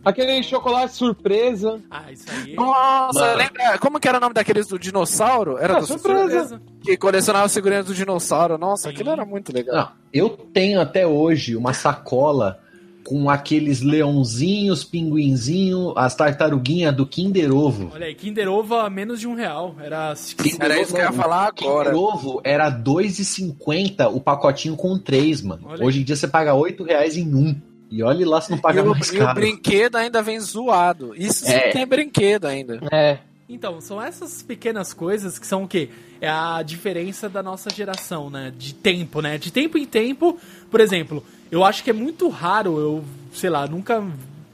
Aquele 0.05 0.41
chocolate 0.43 0.93
surpresa. 0.93 1.81
Ah, 1.91 2.11
isso 2.11 2.25
aí. 2.31 2.53
Nossa, 2.55 3.19
Mano. 3.19 3.37
lembra? 3.37 3.77
Como 3.77 3.99
que 3.99 4.07
era 4.07 4.17
o 4.17 4.21
nome 4.21 4.33
daqueles 4.33 4.67
do 4.67 4.79
dinossauro? 4.79 5.57
Era 5.57 5.77
Ah, 5.77 5.79
do 5.79 5.85
surpresa. 5.87 6.61
Que 6.81 6.95
colecionava 6.95 7.45
as 7.45 7.53
figurinhas 7.53 7.85
do 7.85 7.93
dinossauro. 7.93 8.57
Nossa, 8.57 8.83
Sim. 8.83 8.95
aquilo 8.95 9.09
era 9.09 9.25
muito 9.25 9.51
legal. 9.53 9.75
Não, 9.75 9.91
eu 10.13 10.29
tenho 10.29 10.79
até 10.79 11.05
hoje 11.05 11.55
uma 11.57 11.73
sacola 11.73 12.59
com 13.03 13.29
aqueles 13.29 13.81
leãozinhos, 13.81 14.83
pinguinzinho, 14.83 15.93
as 15.97 16.15
tartaruguinhas 16.15 16.95
do 16.95 17.05
Kinder 17.05 17.53
Ovo. 17.53 17.91
Olha 17.93 18.05
aí, 18.05 18.15
Kinder 18.15 18.47
Ovo 18.49 18.75
a 18.75 18.89
menos 18.89 19.19
de 19.19 19.27
um 19.27 19.35
real. 19.35 19.75
Era. 19.79 20.13
Era 20.59 20.81
isso 20.81 20.93
que 20.93 20.99
eu 21.01 21.05
ia 21.05 21.11
falar 21.11 21.47
agora. 21.47 21.89
Kinder 21.91 22.01
Ovo 22.01 22.41
era 22.43 22.69
R$ 22.69 22.77
2,50 22.83 24.13
o 24.13 24.19
pacotinho 24.19 24.75
com 24.75 24.97
três, 24.97 25.41
mano. 25.41 25.63
Olha. 25.67 25.85
Hoje 25.85 26.01
em 26.01 26.03
dia 26.03 26.15
você 26.15 26.27
paga 26.27 26.53
8 26.53 26.83
reais 26.83 27.17
em 27.17 27.33
um. 27.33 27.55
E 27.91 28.01
olhe 28.01 28.25
lá 28.25 28.41
se 28.41 28.49
não 28.49 28.57
E 28.57 28.61
paga 28.61 28.81
o, 28.83 28.89
mais 28.89 29.09
e 29.11 29.17
o 29.17 29.19
caro. 29.19 29.39
brinquedo 29.39 29.97
ainda 29.97 30.21
vem 30.21 30.39
zoado. 30.39 31.13
Isso 31.15 31.45
sim 31.45 31.51
É. 31.53 31.69
tem 31.71 31.85
brinquedo 31.85 32.45
ainda. 32.45 32.79
É. 32.91 33.19
Então, 33.47 33.79
são 33.81 34.01
essas 34.01 34.41
pequenas 34.41 34.93
coisas 34.93 35.37
que 35.37 35.45
são 35.45 35.63
o 35.63 35.67
quê? 35.67 35.89
É 36.19 36.27
a 36.27 36.63
diferença 36.63 37.29
da 37.29 37.43
nossa 37.43 37.69
geração, 37.69 38.29
né? 38.29 38.51
De 38.57 38.73
tempo, 38.73 39.21
né? 39.21 39.37
De 39.37 39.51
tempo 39.51 39.77
em 39.77 39.85
tempo, 39.85 40.39
por 40.71 40.79
exemplo, 40.79 41.23
eu 41.53 41.63
acho 41.63 41.83
que 41.83 41.91
é 41.91 41.93
muito 41.93 42.29
raro, 42.29 42.79
eu, 42.79 43.05
sei 43.31 43.47
lá, 43.47 43.67
nunca 43.67 44.03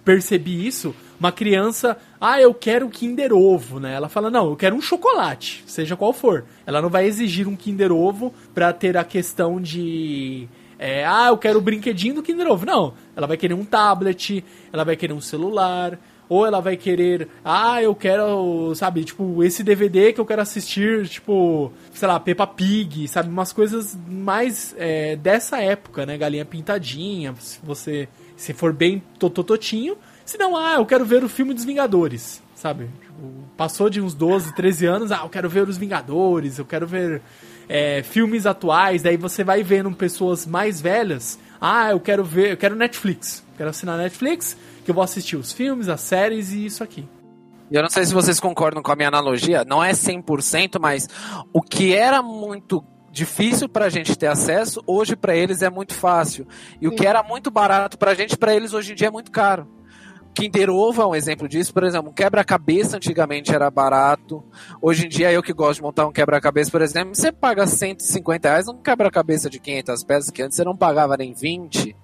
percebi 0.03 0.67
isso. 0.67 0.93
Uma 1.17 1.31
criança, 1.31 1.97
ah, 2.19 2.41
eu 2.41 2.53
quero 2.53 2.89
Kinder 2.89 3.31
Ovo, 3.31 3.79
né? 3.79 3.93
Ela 3.93 4.09
fala, 4.09 4.29
não, 4.29 4.49
eu 4.49 4.55
quero 4.57 4.75
um 4.75 4.81
chocolate, 4.81 5.63
seja 5.65 5.95
qual 5.95 6.11
for. 6.11 6.43
Ela 6.65 6.81
não 6.81 6.89
vai 6.89 7.05
exigir 7.05 7.47
um 7.47 7.55
Kinder 7.55 7.89
Ovo 7.93 8.33
pra 8.53 8.73
ter 8.73 8.97
a 8.97 9.05
questão 9.05 9.61
de. 9.61 10.49
é, 10.77 11.05
ah, 11.05 11.27
eu 11.29 11.37
quero 11.37 11.59
o 11.59 11.61
brinquedinho 11.61 12.15
do 12.15 12.23
Kinder 12.23 12.51
Ovo. 12.51 12.65
Não, 12.65 12.93
ela 13.15 13.27
vai 13.27 13.37
querer 13.37 13.53
um 13.53 13.63
tablet, 13.63 14.43
ela 14.73 14.83
vai 14.83 14.97
querer 14.97 15.13
um 15.13 15.21
celular, 15.21 15.97
ou 16.29 16.45
ela 16.45 16.61
vai 16.61 16.77
querer, 16.77 17.27
ah, 17.43 17.81
eu 17.81 17.95
quero, 17.95 18.73
sabe, 18.75 19.03
tipo, 19.03 19.43
esse 19.43 19.63
DVD 19.63 20.13
que 20.13 20.21
eu 20.21 20.25
quero 20.25 20.43
assistir, 20.43 21.07
tipo, 21.07 21.73
sei 21.91 22.07
lá, 22.07 22.19
Peppa 22.19 22.45
Pig, 22.45 23.07
sabe, 23.07 23.27
umas 23.29 23.51
coisas 23.51 23.97
mais 24.07 24.75
é, 24.77 25.15
dessa 25.15 25.59
época, 25.59 26.05
né, 26.05 26.17
Galinha 26.17 26.45
Pintadinha, 26.45 27.33
se 27.39 27.59
você, 27.63 28.07
se 28.37 28.53
for 28.53 28.71
bem 28.71 29.01
totototinho, 29.17 29.97
se 30.23 30.37
não, 30.37 30.55
ah, 30.55 30.75
eu 30.75 30.85
quero 30.85 31.03
ver 31.03 31.23
o 31.23 31.29
filme 31.29 31.53
dos 31.53 31.65
Vingadores, 31.65 32.41
sabe, 32.53 32.87
Tipo, 33.19 33.43
passou 33.57 33.89
de 33.89 33.99
uns 33.99 34.13
12, 34.13 34.55
13 34.55 34.85
anos, 34.85 35.11
ah, 35.11 35.21
eu 35.23 35.29
quero 35.29 35.49
ver 35.49 35.67
os 35.67 35.77
Vingadores, 35.77 36.57
eu 36.57 36.65
quero 36.65 36.87
ver 36.87 37.21
é, 37.67 38.01
filmes 38.01 38.45
atuais, 38.45 39.01
daí 39.03 39.17
você 39.17 39.43
vai 39.43 39.61
vendo 39.61 39.91
pessoas 39.91 40.45
mais 40.45 40.79
velhas, 40.79 41.37
ah, 41.59 41.91
eu 41.91 41.99
quero 41.99 42.23
ver, 42.23 42.51
eu 42.51 42.57
quero 42.57 42.75
Netflix, 42.75 43.43
quero 43.57 43.69
assinar 43.69 43.97
Netflix, 43.97 44.55
que 44.89 44.91
eu 44.91 44.95
vou 44.95 45.03
assistir 45.03 45.37
os 45.37 45.51
filmes, 45.51 45.87
as 45.87 46.01
séries 46.01 46.51
e 46.51 46.65
isso 46.65 46.83
aqui. 46.83 47.07
E 47.69 47.75
Eu 47.75 47.83
não 47.83 47.91
sei 47.91 48.03
se 48.05 48.11
vocês 48.11 48.39
concordam 48.39 48.81
com 48.81 48.91
a 48.91 48.95
minha 48.95 49.07
analogia, 49.07 49.63
não 49.63 49.83
é 49.83 49.91
100%, 49.91 50.79
mas 50.81 51.07
o 51.53 51.61
que 51.61 51.93
era 51.93 52.23
muito 52.23 52.83
difícil 53.11 53.69
pra 53.69 53.87
gente 53.89 54.17
ter 54.17 54.25
acesso, 54.25 54.81
hoje 54.87 55.15
pra 55.15 55.35
eles 55.35 55.61
é 55.61 55.69
muito 55.69 55.93
fácil. 55.93 56.47
E 56.81 56.87
o 56.87 56.91
que 56.91 57.05
era 57.05 57.21
muito 57.21 57.51
barato 57.51 57.99
pra 57.99 58.15
gente, 58.15 58.35
pra 58.35 58.55
eles 58.55 58.73
hoje 58.73 58.93
em 58.93 58.95
dia 58.95 59.09
é 59.09 59.11
muito 59.11 59.29
caro. 59.29 59.67
Kinder 60.33 60.71
Ovo 60.71 61.03
é 61.03 61.05
um 61.05 61.13
exemplo 61.13 61.47
disso, 61.47 61.71
por 61.71 61.83
exemplo, 61.83 62.09
um 62.09 62.13
quebra-cabeça 62.13 62.97
antigamente 62.97 63.53
era 63.53 63.69
barato. 63.69 64.43
Hoje 64.81 65.05
em 65.05 65.09
dia, 65.09 65.31
eu 65.31 65.43
que 65.43 65.53
gosto 65.53 65.75
de 65.75 65.83
montar 65.83 66.07
um 66.07 66.11
quebra-cabeça, 66.11 66.71
por 66.71 66.81
exemplo, 66.81 67.13
você 67.13 67.31
paga 67.31 67.67
150 67.67 68.49
reais 68.49 68.65
num 68.65 68.81
quebra-cabeça 68.81 69.51
de 69.51 69.59
500 69.59 70.03
peças, 70.03 70.31
que 70.31 70.41
antes 70.41 70.55
você 70.55 70.63
não 70.63 70.75
pagava 70.75 71.15
nem 71.15 71.31
20. 71.31 71.95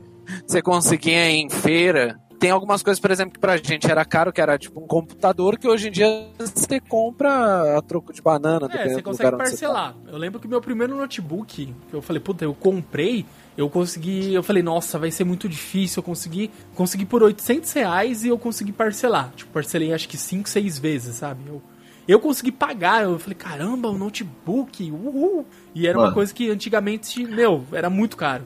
Você 0.46 0.62
conseguia 0.62 1.32
em 1.32 1.50
feira. 1.50 2.20
Tem 2.40 2.52
algumas 2.52 2.84
coisas, 2.84 3.00
por 3.00 3.12
exemplo, 3.12 3.34
que 3.34 3.40
pra 3.40 3.58
gente 3.58 3.90
era 3.90 4.04
caro, 4.06 4.32
que 4.34 4.42
era 4.42 4.58
tipo 4.58 4.80
um 4.82 4.88
computador, 4.88 5.58
que 5.58 5.68
hoje 5.68 5.88
em 5.88 5.92
dia 5.92 6.28
você 6.38 6.80
compra 6.80 7.78
a 7.78 7.82
troco 7.82 8.12
de 8.14 8.22
banana, 8.22 8.66
É, 8.66 8.70
dependendo 8.70 8.96
você 8.96 9.02
do 9.02 9.04
consegue 9.04 9.32
lugar 9.32 9.42
onde 9.42 9.50
você 9.50 9.66
tá. 9.68 9.74
parcelar. 9.74 9.96
Eu 10.08 10.18
lembro 10.18 10.40
que 10.40 10.48
meu 10.48 10.62
primeiro 10.62 10.96
notebook, 10.96 11.74
que 11.90 11.94
eu 11.94 12.02
falei, 12.02 12.20
puta, 12.20 12.44
eu 12.44 12.54
comprei, 12.54 13.26
eu 13.58 13.70
consegui, 13.70 14.34
eu 14.34 14.44
falei, 14.44 14.62
nossa, 14.62 15.00
vai 15.00 15.12
ser 15.12 15.24
muito 15.24 15.48
difícil, 15.48 16.00
eu 16.00 16.04
consegui, 16.04 16.52
consegui 16.76 17.06
por 17.06 17.24
800 17.24 17.72
reais 17.72 18.24
e 18.24 18.28
eu 18.28 18.38
consegui 18.38 18.72
parcelar. 18.74 19.32
Tipo, 19.36 19.52
parcelei 19.52 19.94
acho 19.94 20.08
que 20.10 20.18
5, 20.18 20.50
6 20.50 20.78
vezes, 20.78 21.16
sabe? 21.16 21.42
Eu, 21.48 21.62
eu 22.08 22.20
consegui 22.20 22.52
pagar, 22.52 23.04
eu 23.04 23.18
falei, 23.18 23.36
caramba, 23.36 23.90
um 23.90 23.98
notebook, 23.98 24.92
uhul. 24.92 25.46
E 25.74 25.88
era 25.88 25.98
uma 25.98 26.04
Mano. 26.06 26.14
coisa 26.14 26.34
que 26.34 26.50
antigamente, 26.50 27.24
meu, 27.26 27.64
era 27.72 27.90
muito 27.90 28.18
caro. 28.18 28.44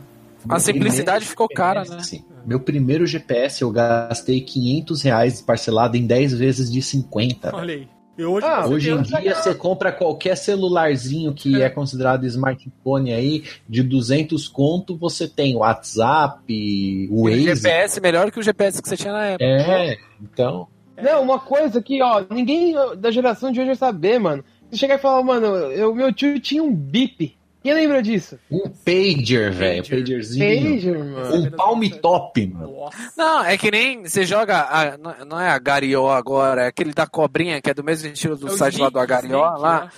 A 0.48 0.58
simplicidade 0.60 1.26
ficou 1.26 1.50
cara, 1.50 1.82
né? 1.84 2.00
GPS, 2.00 2.24
Meu 2.50 2.60
primeiro 2.60 3.06
GPS 3.06 3.62
eu 3.62 3.70
gastei 3.70 4.42
500 4.42 5.04
reais 5.04 5.40
parcelado 5.40 5.96
em 5.96 6.08
10 6.08 6.34
vezes 6.34 6.72
de 6.72 6.82
50. 6.82 7.56
Olha 7.56 7.76
aí. 7.76 7.88
Hoje, 8.26 8.46
Ah, 8.48 8.66
Hoje 8.68 8.90
em 8.90 9.02
dia 9.04 9.36
você 9.36 9.54
compra 9.54 9.92
qualquer 9.92 10.36
celularzinho 10.36 11.32
que 11.32 11.62
é 11.62 11.70
considerado 11.70 12.26
smartphone 12.26 13.14
aí, 13.14 13.44
de 13.70 13.84
200 13.84 14.48
conto, 14.48 14.98
você 14.98 15.28
tem 15.28 15.56
WhatsApp, 15.56 17.08
o 17.12 17.22
O 17.22 17.24
Waze. 17.26 17.46
GPS 17.46 18.02
melhor 18.02 18.32
que 18.32 18.40
o 18.40 18.44
GPS 18.44 18.82
que 18.82 18.90
você 18.90 18.98
tinha 18.98 19.14
na 19.14 19.26
época. 19.26 19.46
É, 19.46 19.98
então... 20.20 20.68
Não, 21.02 21.22
uma 21.22 21.40
coisa 21.40 21.82
que, 21.84 22.02
ó, 22.02 22.26
ninguém 22.32 22.74
da 22.98 23.12
geração 23.12 23.52
de 23.52 23.60
hoje 23.60 23.68
vai 23.68 23.76
saber, 23.76 24.20
mano. 24.20 24.44
Você 24.70 24.76
chegar 24.78 24.96
e 24.96 25.02
falar, 25.02 25.24
mano, 25.24 25.46
eu, 25.46 25.94
meu 25.94 26.12
tio 26.12 26.40
tinha 26.40 26.62
um 26.64 26.74
bip. 26.76 27.38
Quem 27.62 27.74
lembra 27.74 28.02
disso? 28.02 28.40
Um 28.50 28.70
pager, 28.70 29.52
velho. 29.52 29.84
Pager. 29.84 30.00
Pagerzinho. 30.00 30.74
Pager, 30.74 31.04
mano. 31.06 31.36
Um 31.36 31.52
palm 31.52 31.82
top, 32.02 32.48
mano. 32.48 32.72
Nossa. 32.72 33.12
Não, 33.18 33.44
é 33.44 33.58
que 33.58 33.70
nem 33.70 34.04
você 34.04 34.26
joga. 34.26 34.62
a- 34.62 34.98
não- 34.98 35.26
não 35.26 35.40
é 35.40 35.50
a 35.50 35.60
Garió 35.60 36.10
agora, 36.10 36.64
é 36.64 36.68
aquele 36.68 36.94
da 36.94 37.06
cobrinha, 37.06 37.62
que 37.62 37.70
é 37.70 37.74
do 37.74 37.84
mesmo 37.84 38.08
estilo 38.10 38.38
do 38.38 38.48
É 38.48 38.52
site 38.52 38.76
lá 38.80 38.88
Snake, 38.88 38.94
do 38.94 39.00
Agarió 39.00 39.46
Snake, 39.46 39.62
lá. 39.62 39.82
né? 39.86 39.90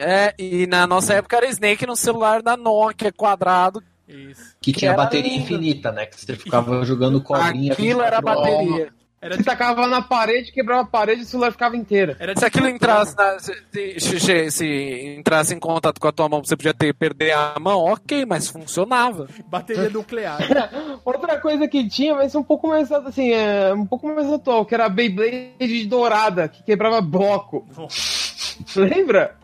É, 0.00 0.34
e 0.38 0.66
na 0.68 0.86
nossa 0.86 1.14
época 1.14 1.36
era 1.36 1.46
Snake 1.48 1.84
no 1.84 1.96
celular 1.96 2.40
da 2.40 2.56
Nokia 2.56 3.10
quadrado, 3.12 3.82
Isso. 4.06 4.54
Que, 4.60 4.72
Que 4.72 4.78
tinha 4.78 4.94
bateria 4.94 5.28
lindo. 5.30 5.42
infinita, 5.42 5.92
né? 5.92 6.06
Que 6.06 6.18
você 6.18 6.34
ficava 6.36 6.82
jogando 6.84 7.20
cobrinha. 7.20 7.72
Aquilo 7.74 8.00
era 8.00 8.20
24 8.20 8.40
horas. 8.40 8.66
bateria. 8.66 8.92
Era 9.20 9.36
Você 9.36 9.42
tacava 9.42 9.86
na 9.88 10.00
parede, 10.00 10.52
quebrava 10.52 10.82
a 10.82 10.84
parede 10.84 11.22
e 11.22 11.24
o 11.24 11.26
celular 11.26 11.50
ficava 11.50 11.76
inteira. 11.76 12.16
Era 12.20 12.38
Se 12.38 12.44
aquilo 12.44 12.68
entrasse, 12.68 13.16
na- 13.16 13.38
se, 13.40 13.52
se- 13.98 14.20
se- 14.20 14.50
se 14.52 15.16
entrasse 15.18 15.52
em 15.54 15.58
contato 15.58 16.00
com 16.00 16.06
a 16.06 16.12
tua 16.12 16.28
mão, 16.28 16.44
você 16.44 16.56
podia 16.56 16.72
ter 16.72 16.94
perder 16.94 17.32
a 17.32 17.56
mão, 17.60 17.80
ok, 17.84 18.24
mas 18.24 18.48
funcionava. 18.48 19.26
bateria 19.46 19.90
nuclear. 19.90 20.38
Outra 21.04 21.36
coisa 21.40 21.66
que 21.66 21.88
tinha, 21.88 22.14
mas 22.14 22.32
um 22.36 22.44
pouco 22.44 22.68
mais 22.68 22.92
assim, 22.92 23.32
é, 23.32 23.74
um 23.74 23.84
pouco 23.86 24.06
mais 24.06 24.32
atual, 24.32 24.64
que 24.64 24.74
era 24.74 24.86
a 24.86 24.88
Beyblade 24.88 25.86
dourada, 25.86 26.46
que 26.48 26.62
quebrava 26.62 27.00
bloco. 27.00 27.66
Lembra? 28.76 29.36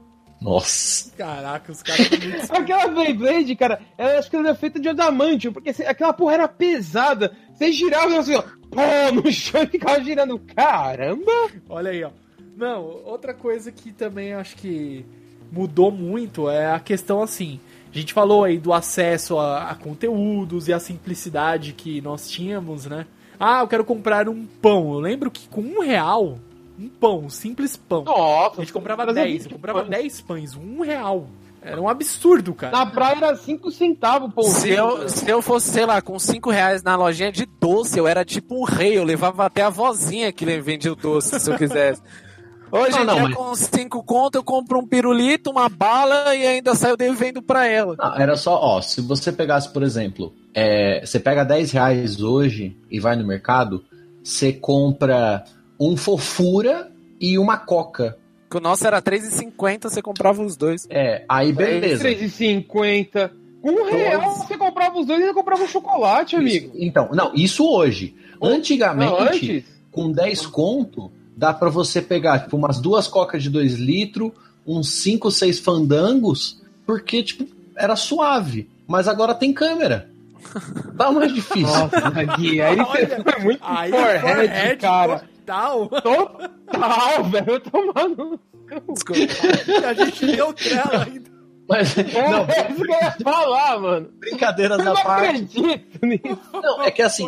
Nossa. 0.44 1.10
Caraca, 1.16 1.72
os 1.72 1.82
caras 1.82 2.06
Aquela 2.50 2.88
Beyblade, 2.88 3.56
cara, 3.56 3.80
ela, 3.96 4.18
acho 4.18 4.28
que 4.28 4.36
ela 4.36 4.48
era 4.48 4.54
feita 4.54 4.78
de 4.78 4.90
adamantio, 4.90 5.50
porque 5.50 5.70
assim, 5.70 5.84
aquela 5.84 6.12
porra 6.12 6.34
era 6.34 6.48
pesada. 6.48 7.34
Você 7.54 7.72
girava 7.72 8.12
e 8.12 8.18
assim, 8.18 8.34
ó, 8.34 8.42
pô, 8.42 9.22
no 9.22 9.32
chão 9.32 9.62
e 9.62 9.66
ficava 9.66 10.04
girando. 10.04 10.38
Caramba! 10.54 11.50
Olha 11.66 11.90
aí, 11.90 12.04
ó. 12.04 12.10
Não, 12.54 12.84
outra 13.06 13.32
coisa 13.32 13.72
que 13.72 13.90
também 13.90 14.28
eu 14.28 14.38
acho 14.38 14.54
que 14.56 15.06
mudou 15.50 15.90
muito 15.90 16.50
é 16.50 16.70
a 16.70 16.78
questão 16.78 17.22
assim. 17.22 17.58
A 17.90 17.98
gente 17.98 18.12
falou 18.12 18.44
aí 18.44 18.58
do 18.58 18.72
acesso 18.72 19.38
a, 19.38 19.70
a 19.70 19.74
conteúdos 19.74 20.68
e 20.68 20.74
a 20.74 20.78
simplicidade 20.78 21.72
que 21.72 22.02
nós 22.02 22.28
tínhamos, 22.28 22.84
né? 22.84 23.06
Ah, 23.40 23.60
eu 23.60 23.68
quero 23.68 23.84
comprar 23.84 24.28
um 24.28 24.44
pão. 24.44 24.92
Eu 24.92 25.00
lembro 25.00 25.30
que 25.30 25.48
com 25.48 25.62
um 25.62 25.80
real, 25.80 26.38
um 26.78 26.88
pão, 26.88 27.20
um 27.20 27.30
simples 27.30 27.76
pão. 27.76 28.04
Nossa, 28.04 28.56
A 28.60 28.64
gente 28.64 28.72
comprava 28.72 29.04
trazia 29.04 29.22
10, 29.24 29.34
eu 29.36 29.42
20 29.44 29.52
comprava 29.52 29.78
pães. 29.80 29.90
10 29.90 30.20
pães, 30.22 30.56
um 30.56 30.80
real. 30.82 31.26
Era 31.62 31.80
um 31.80 31.88
absurdo, 31.88 32.52
cara. 32.52 32.76
Na 32.76 32.84
praia 32.84 33.16
era 33.16 33.36
5 33.36 33.70
centavos, 33.70 34.32
pô. 34.34 34.42
Se 34.42 34.68
eu, 34.70 35.08
se 35.08 35.28
eu 35.30 35.40
fosse, 35.40 35.70
sei 35.70 35.86
lá, 35.86 36.02
com 36.02 36.18
5 36.18 36.50
reais 36.50 36.82
na 36.82 36.94
lojinha 36.94 37.32
de 37.32 37.46
doce, 37.46 37.98
eu 37.98 38.06
era 38.06 38.22
tipo 38.22 38.60
um 38.60 38.64
rei, 38.64 38.98
eu 38.98 39.04
levava 39.04 39.46
até 39.46 39.62
a 39.62 39.70
vozinha 39.70 40.30
que 40.30 40.44
vendia 40.60 40.92
o 40.92 40.96
doce, 40.96 41.40
se 41.40 41.50
eu 41.50 41.56
quisesse. 41.56 42.02
Hoje 42.70 43.04
não, 43.04 43.14
dia, 43.14 43.22
mas- 43.22 43.34
com 43.34 43.54
5 43.54 44.02
conto, 44.02 44.34
eu 44.34 44.42
compro 44.42 44.80
um 44.80 44.86
pirulito, 44.86 45.48
uma 45.50 45.68
bala 45.68 46.34
e 46.34 46.44
ainda 46.44 46.74
saio 46.74 46.96
devendo 46.96 47.40
pra 47.40 47.66
ela. 47.66 47.94
Não, 47.96 48.14
era 48.16 48.36
só, 48.36 48.56
ó, 48.60 48.82
se 48.82 49.00
você 49.00 49.30
pegasse, 49.30 49.68
por 49.72 49.82
exemplo, 49.84 50.34
é, 50.52 51.00
você 51.06 51.20
pega 51.20 51.44
10 51.44 51.70
reais 51.70 52.20
hoje 52.20 52.76
e 52.90 52.98
vai 52.98 53.14
no 53.16 53.24
mercado, 53.24 53.84
você 54.24 54.52
compra 54.52 55.44
um 55.78 55.96
fofura 55.96 56.90
e 57.20 57.38
uma 57.38 57.56
coca. 57.56 58.16
Que 58.50 58.56
o 58.56 58.60
nosso 58.60 58.86
era 58.86 59.00
3,50, 59.02 59.82
você 59.90 60.00
comprava 60.02 60.42
os 60.42 60.56
dois. 60.56 60.86
É, 60.90 61.24
aí 61.28 61.52
beleza. 61.52 62.04
3,50. 62.04 63.30
Com 63.62 63.70
um 63.70 63.84
real 63.90 64.34
você 64.36 64.56
comprava 64.58 64.98
os 64.98 65.06
dois 65.06 65.20
e 65.20 65.22
ainda 65.22 65.34
comprava 65.34 65.62
um 65.64 65.68
chocolate, 65.68 66.36
amigo. 66.36 66.66
Isso- 66.66 66.84
então, 66.84 67.08
não, 67.12 67.32
isso 67.34 67.66
hoje. 67.68 68.14
Antigamente, 68.40 69.10
Não, 69.10 69.18
antes. 69.20 69.64
com 69.90 70.12
10 70.12 70.46
conto, 70.46 71.10
dá 71.36 71.52
pra 71.54 71.70
você 71.70 72.02
pegar, 72.02 72.40
tipo, 72.40 72.56
umas 72.56 72.78
duas 72.78 73.08
cocas 73.08 73.42
de 73.42 73.48
2 73.48 73.74
litros, 73.74 74.32
uns 74.66 74.90
5, 75.02 75.30
6 75.30 75.58
fandangos, 75.60 76.60
porque, 76.86 77.22
tipo, 77.22 77.46
era 77.76 77.96
suave. 77.96 78.68
Mas 78.86 79.08
agora 79.08 79.34
tem 79.34 79.52
câmera. 79.52 80.10
Tá 80.96 81.10
mais 81.10 81.32
difícil. 81.34 81.62
Nossa, 81.66 82.36
Gui, 82.36 82.60
aí 82.60 82.76
você 82.76 83.06
foi 83.22 83.42
muito 83.42 83.60
Aí, 83.64 83.90
forehead, 83.90 84.20
forehead 84.20 84.76
cara. 84.76 85.22
Total. 85.44 85.88
Total, 85.88 87.24
velho, 87.30 87.60
tomando. 87.60 88.40
Desculpa. 88.92 89.86
a 89.88 89.94
gente 89.94 90.26
deu 90.26 90.52
trela 90.52 91.04
ainda. 91.04 91.34
Mas, 91.66 91.96
É, 91.96 92.28
não, 92.30 92.44
é 92.44 92.70
isso 92.70 92.84
que 92.84 92.92
eu 92.92 92.96
ia 93.00 93.10
falar, 93.22 93.80
mano. 93.80 94.10
brincadeiras 94.18 94.78
Eu 94.78 94.82
à 94.82 94.94
não 94.94 95.02
parte. 95.02 95.26
acredito 95.26 96.06
nisso. 96.06 96.38
Não, 96.52 96.82
é 96.82 96.90
que 96.90 97.00
assim, 97.00 97.26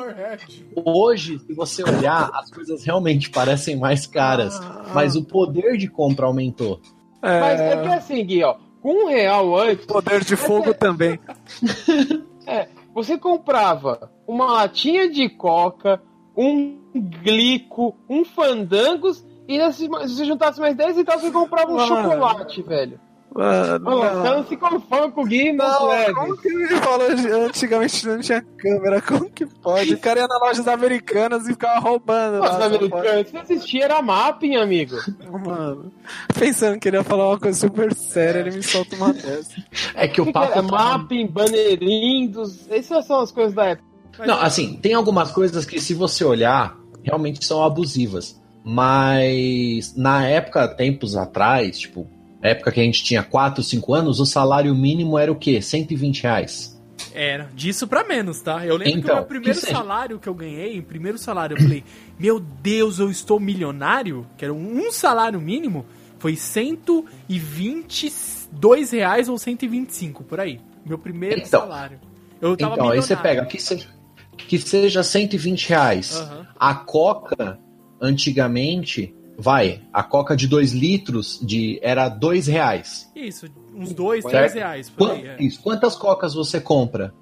hoje, 0.75 1.39
se 1.39 1.55
você 1.55 1.83
olhar, 1.83 2.31
as 2.35 2.51
coisas 2.51 2.85
realmente 2.85 3.31
parecem 3.31 3.77
mais 3.77 4.07
caras. 4.07 4.61
Mas 4.93 5.17
o 5.17 5.25
poder 5.25 5.79
de 5.79 5.89
compra 5.89 6.27
aumentou. 6.27 6.81
Mas 7.23 7.61
é 7.61 7.83
que 7.83 7.89
assim, 7.89 8.25
Gui, 8.27 8.45
ó, 8.45 8.57
com 8.83 9.05
um 9.05 9.09
real 9.09 9.59
antes, 9.59 9.87
Poder 9.87 10.23
de 10.23 10.37
fogo 10.37 10.75
também. 10.75 11.19
você 12.95 13.17
comprava 13.17 14.11
uma 14.27 14.53
latinha 14.53 15.09
de 15.11 15.29
coca, 15.31 16.01
um 16.37 16.79
glico, 16.95 17.97
um 18.09 18.25
fandangos, 18.25 19.25
e 19.49 19.59
se 19.73 19.85
se 19.85 19.89
você 19.89 20.25
juntasse 20.25 20.61
mais 20.61 20.77
10 20.77 20.99
e 20.99 21.05
tal, 21.05 21.19
você 21.19 21.31
comprava 21.31 21.71
um 21.71 21.77
Mano. 21.77 21.87
chocolate, 21.89 22.63
velho. 22.63 23.01
Mano, 23.35 23.91
Olha 23.91 24.13
lá, 24.13 24.37
não. 24.37 24.47
se 24.47 24.57
conforma 24.57 25.11
com 25.11 25.21
o 25.21 25.25
Gui, 25.27 25.53
não, 25.53 25.91
como 26.15 26.37
que 26.39 26.49
ele 26.49 26.69
falou? 26.77 27.07
Antigamente 27.47 28.07
não 28.09 28.19
tinha 28.19 28.41
câmera, 28.57 29.03
como 29.03 29.29
que 29.29 29.45
pode? 29.45 29.93
O 29.93 29.99
cara 29.99 30.21
ia 30.21 30.27
nas 30.27 30.41
lojas 30.41 30.67
americanas 30.67 31.45
e 31.47 31.53
ficava 31.53 31.79
roubando. 31.79 32.39
Nossa, 32.39 32.57
lá, 32.57 32.65
americano, 32.65 33.27
se 33.29 33.37
assistia 33.37 33.85
era 33.85 34.01
mapping, 34.01 34.57
amigo. 34.57 34.97
Mano, 35.45 35.93
pensando 36.39 36.79
que 36.81 36.89
ele 36.89 36.97
ia 36.97 37.05
falar 37.05 37.29
uma 37.29 37.39
coisa 37.39 37.59
super 37.61 37.93
séria, 37.95 38.39
ele 38.41 38.57
me 38.57 38.63
solta 38.63 38.97
uma 38.97 39.13
dessa. 39.13 39.63
É 39.95 40.09
que 40.09 40.23
O 40.23 40.33
papo 40.33 40.53
era? 40.53 40.63
tá- 40.63 40.63
Mapping, 40.63 41.27
bannerinhos, 41.27 42.67
essas 42.71 43.05
são 43.07 43.21
as 43.21 43.31
coisas 43.33 43.53
da 43.53 43.67
época. 43.67 43.87
Mas, 44.19 44.29
Não, 44.29 44.41
assim, 44.41 44.77
tem 44.77 44.95
algumas 44.95 45.31
coisas 45.31 45.65
que, 45.65 45.81
se 45.81 45.95
você 45.95 46.25
olhar, 46.25 46.77
realmente 47.03 47.45
são 47.45 47.63
abusivas. 47.63 48.41
Mas 48.65 49.95
na 49.97 50.27
época, 50.27 50.67
tempos 50.69 51.17
atrás, 51.17 51.79
tipo, 51.79 52.07
época 52.43 52.73
que 52.73 52.81
a 52.81 52.83
gente 52.83 53.05
tinha 53.05 53.23
4, 53.23 53.63
5 53.63 53.95
anos, 53.95 54.19
o 54.21 54.27
salário 54.27 54.75
mínimo 54.75 55.19
era 55.19 55.31
o 55.31 55.37
quê? 55.37 55.61
120 55.63 56.23
reais. 56.23 56.75
Era, 57.15 57.49
disso 57.55 57.87
pra 57.87 58.05
menos, 58.05 58.41
tá? 58.41 58.67
Eu 58.67 58.77
lembro 58.77 58.93
que 58.93 58.99
o 58.99 59.01
Então, 59.01 59.17
meu 59.17 59.25
primeiro 59.25 59.59
que 59.61 59.67
salário 59.71 60.19
que 60.19 60.29
eu 60.29 60.35
ganhei, 60.35 60.79
o 60.79 60.83
primeiro 60.83 61.17
salário, 61.17 61.57
eu 61.57 61.63
falei, 61.63 61.83
meu 62.19 62.39
Deus, 62.41 62.99
eu 62.99 63.11
estou 63.11 63.39
milionário? 63.41 64.27
Que 64.37 64.45
era 64.45 64.53
um 64.53 64.91
salário 64.93 65.41
mínimo, 65.41 65.87
foi 66.19 66.37
122 66.37 68.91
reais 68.91 69.29
ou 69.29 69.39
125, 69.39 70.25
por 70.25 70.41
aí. 70.41 70.61
Meu 70.85 70.99
primeiro 70.99 71.41
Então. 71.41 71.61
salário. 71.61 71.99
Eu 72.41 72.57
tava 72.57 72.75
Então, 72.75 72.89
aí 72.91 73.01
você 73.01 73.15
milionário. 73.15 73.41
pega, 73.41 73.47
que 73.51 73.61
seja, 73.61 73.89
que 74.37 74.59
seja 74.59 75.03
120 75.03 75.69
reais. 75.69 76.17
Aham. 76.17 76.47
A 76.59 76.75
coca, 76.75 77.59
antigamente, 78.01 79.15
vai, 79.39 79.83
a 79.93 80.03
coca 80.03 80.37
de 80.37 80.47
2 80.47 80.73
litros 80.73 81.39
de, 81.43 81.79
era 81.83 82.09
2 82.09 82.47
reais. 82.47 83.11
Isso, 83.15 83.47
uns 83.75 83.93
2, 83.93 84.23
Certo? 84.23 84.33
3 84.35 84.55
reais 84.55 84.91
por 84.91 85.09
Quan- 85.09 85.15
aí. 85.15 85.27
é. 85.29 85.37
isso, 85.43 85.61
quantas 85.63 85.95
cocas 85.97 86.35
você 86.35 86.61
compra 86.61 87.13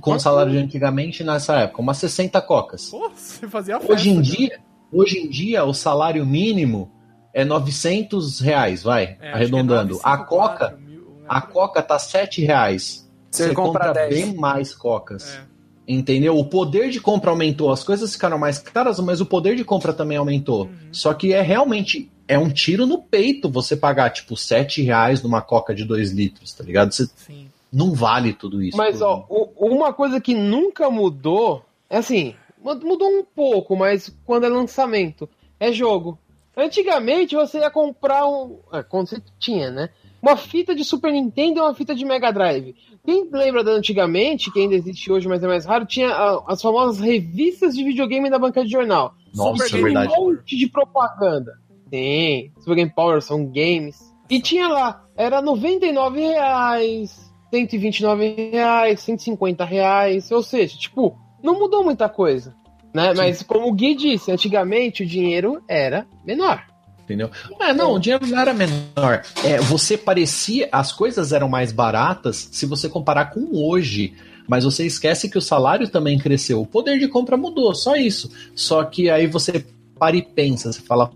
com 0.00 0.12
o 0.12 0.18
salário 0.20 0.52
de 0.52 0.58
antigamente 0.58 1.22
nessa 1.24 1.56
época? 1.60 1.82
Umas 1.82 1.98
60 1.98 2.40
cocas. 2.40 2.88
Pô, 2.90 3.10
você 3.10 3.48
fazia 3.48 3.78
festa. 3.78 3.92
Hoje 3.92 4.10
em 4.10 4.16
né? 4.16 4.22
dia, 4.22 4.60
hoje 4.92 5.18
em 5.18 5.28
dia 5.28 5.64
o 5.64 5.74
salário 5.74 6.24
mínimo 6.24 6.90
é 7.34 7.44
900 7.44 8.40
reais, 8.40 8.82
vai, 8.82 9.02
É, 9.04 9.08
acho 9.10 9.18
que 9.20 9.26
é 9.26 9.32
arredondando. 9.32 10.00
a 10.02 10.16
954 10.16 10.26
coca, 10.26 10.76
mil, 10.78 11.00
né? 11.18 11.26
a 11.28 11.40
coca 11.42 11.82
tá 11.82 11.98
7 11.98 12.42
reais. 12.42 13.04
Você 13.30 13.48
Você 13.48 13.54
compra 13.54 13.88
compra 13.88 13.92
10. 14.08 14.08
bem 14.14 14.34
mais 14.36 14.74
cocas. 14.74 15.36
É. 15.36 15.55
Entendeu? 15.88 16.36
O 16.36 16.44
poder 16.44 16.90
de 16.90 17.00
compra 17.00 17.30
aumentou, 17.30 17.70
as 17.70 17.84
coisas 17.84 18.12
ficaram 18.12 18.38
mais 18.38 18.58
caras, 18.58 18.98
mas 18.98 19.20
o 19.20 19.26
poder 19.26 19.54
de 19.54 19.64
compra 19.64 19.92
também 19.92 20.16
aumentou. 20.16 20.62
Uhum. 20.64 20.70
Só 20.92 21.14
que 21.14 21.32
é 21.32 21.40
realmente 21.42 22.10
é 22.26 22.36
um 22.36 22.50
tiro 22.50 22.86
no 22.86 22.98
peito 23.00 23.48
você 23.48 23.76
pagar 23.76 24.10
tipo 24.10 24.36
7 24.36 24.82
reais 24.82 25.22
numa 25.22 25.40
coca 25.40 25.72
de 25.74 25.84
2 25.84 26.10
litros, 26.10 26.52
tá 26.52 26.64
ligado? 26.64 26.92
Você 26.92 27.06
Sim. 27.14 27.46
não 27.72 27.92
vale 27.94 28.32
tudo 28.32 28.60
isso. 28.60 28.76
Mas, 28.76 29.00
ó, 29.00 29.24
o- 29.28 29.48
uma 29.74 29.92
coisa 29.92 30.20
que 30.20 30.34
nunca 30.34 30.90
mudou, 30.90 31.64
é 31.88 31.98
assim, 31.98 32.34
mu- 32.60 32.80
mudou 32.80 33.08
um 33.08 33.22
pouco, 33.24 33.76
mas 33.76 34.12
quando 34.24 34.44
é 34.44 34.48
lançamento, 34.48 35.28
é 35.60 35.70
jogo. 35.70 36.18
Antigamente 36.56 37.36
você 37.36 37.58
ia 37.60 37.70
comprar 37.70 38.26
um. 38.26 38.58
é, 38.72 38.82
quando 38.82 39.06
você 39.08 39.22
tinha, 39.38 39.70
né? 39.70 39.90
Uma 40.20 40.36
fita 40.36 40.74
de 40.74 40.82
Super 40.82 41.12
Nintendo 41.12 41.58
e 41.58 41.62
uma 41.62 41.74
fita 41.74 41.94
de 41.94 42.04
Mega 42.04 42.32
Drive. 42.32 42.74
Quem 43.06 43.28
lembra 43.32 43.62
da 43.62 43.70
antigamente, 43.70 44.50
que 44.50 44.58
ainda 44.58 44.74
existe 44.74 45.12
hoje, 45.12 45.28
mas 45.28 45.40
é 45.40 45.46
mais 45.46 45.64
raro, 45.64 45.86
tinha 45.86 46.08
ah, 46.08 46.42
as 46.48 46.60
famosas 46.60 46.98
revistas 46.98 47.76
de 47.76 47.84
videogame 47.84 48.28
da 48.28 48.36
banca 48.36 48.64
de 48.64 48.70
jornal. 48.70 49.14
Nossa, 49.32 49.64
Super 49.64 49.78
é 49.78 49.82
verdade. 49.84 50.12
Um 50.18 50.24
monte 50.32 50.56
de 50.56 50.68
propaganda. 50.68 51.52
Tem. 51.88 52.52
Super 52.58 52.74
Game 52.74 52.92
Power 52.92 53.22
são 53.22 53.46
games. 53.46 53.96
E 54.28 54.40
tinha 54.40 54.66
lá, 54.66 55.04
era 55.16 55.40
99 55.40 56.20
reais, 56.20 57.32
129 57.50 58.50
reais, 58.50 59.00
150 59.00 59.64
reais. 59.64 60.30
Ou 60.32 60.42
seja, 60.42 60.76
tipo, 60.76 61.16
não 61.40 61.60
mudou 61.60 61.84
muita 61.84 62.08
coisa. 62.08 62.56
Né? 62.92 63.14
Mas 63.14 63.40
como 63.42 63.68
o 63.68 63.72
Gui 63.72 63.94
disse, 63.94 64.32
antigamente 64.32 65.04
o 65.04 65.06
dinheiro 65.06 65.62
era 65.68 66.08
menor. 66.24 66.64
Entendeu? 67.06 67.30
É, 67.60 67.72
não, 67.72 67.94
o 67.94 68.00
dinheiro 68.00 68.26
não 68.26 68.36
era 68.36 68.52
menor. 68.52 69.22
É, 69.44 69.58
você 69.60 69.96
parecia. 69.96 70.68
As 70.72 70.90
coisas 70.90 71.32
eram 71.32 71.48
mais 71.48 71.70
baratas 71.70 72.48
se 72.50 72.66
você 72.66 72.88
comparar 72.88 73.26
com 73.26 73.48
hoje. 73.52 74.12
Mas 74.48 74.64
você 74.64 74.84
esquece 74.84 75.28
que 75.28 75.38
o 75.38 75.40
salário 75.40 75.88
também 75.88 76.18
cresceu. 76.18 76.60
O 76.60 76.66
poder 76.66 76.98
de 76.98 77.06
compra 77.06 77.36
mudou, 77.36 77.72
só 77.74 77.94
isso. 77.94 78.30
Só 78.56 78.82
que 78.82 79.08
aí 79.08 79.28
você 79.28 79.64
para 79.98 80.16
e 80.16 80.22
pensa, 80.22 80.72
você 80.72 80.80
fala, 80.82 81.10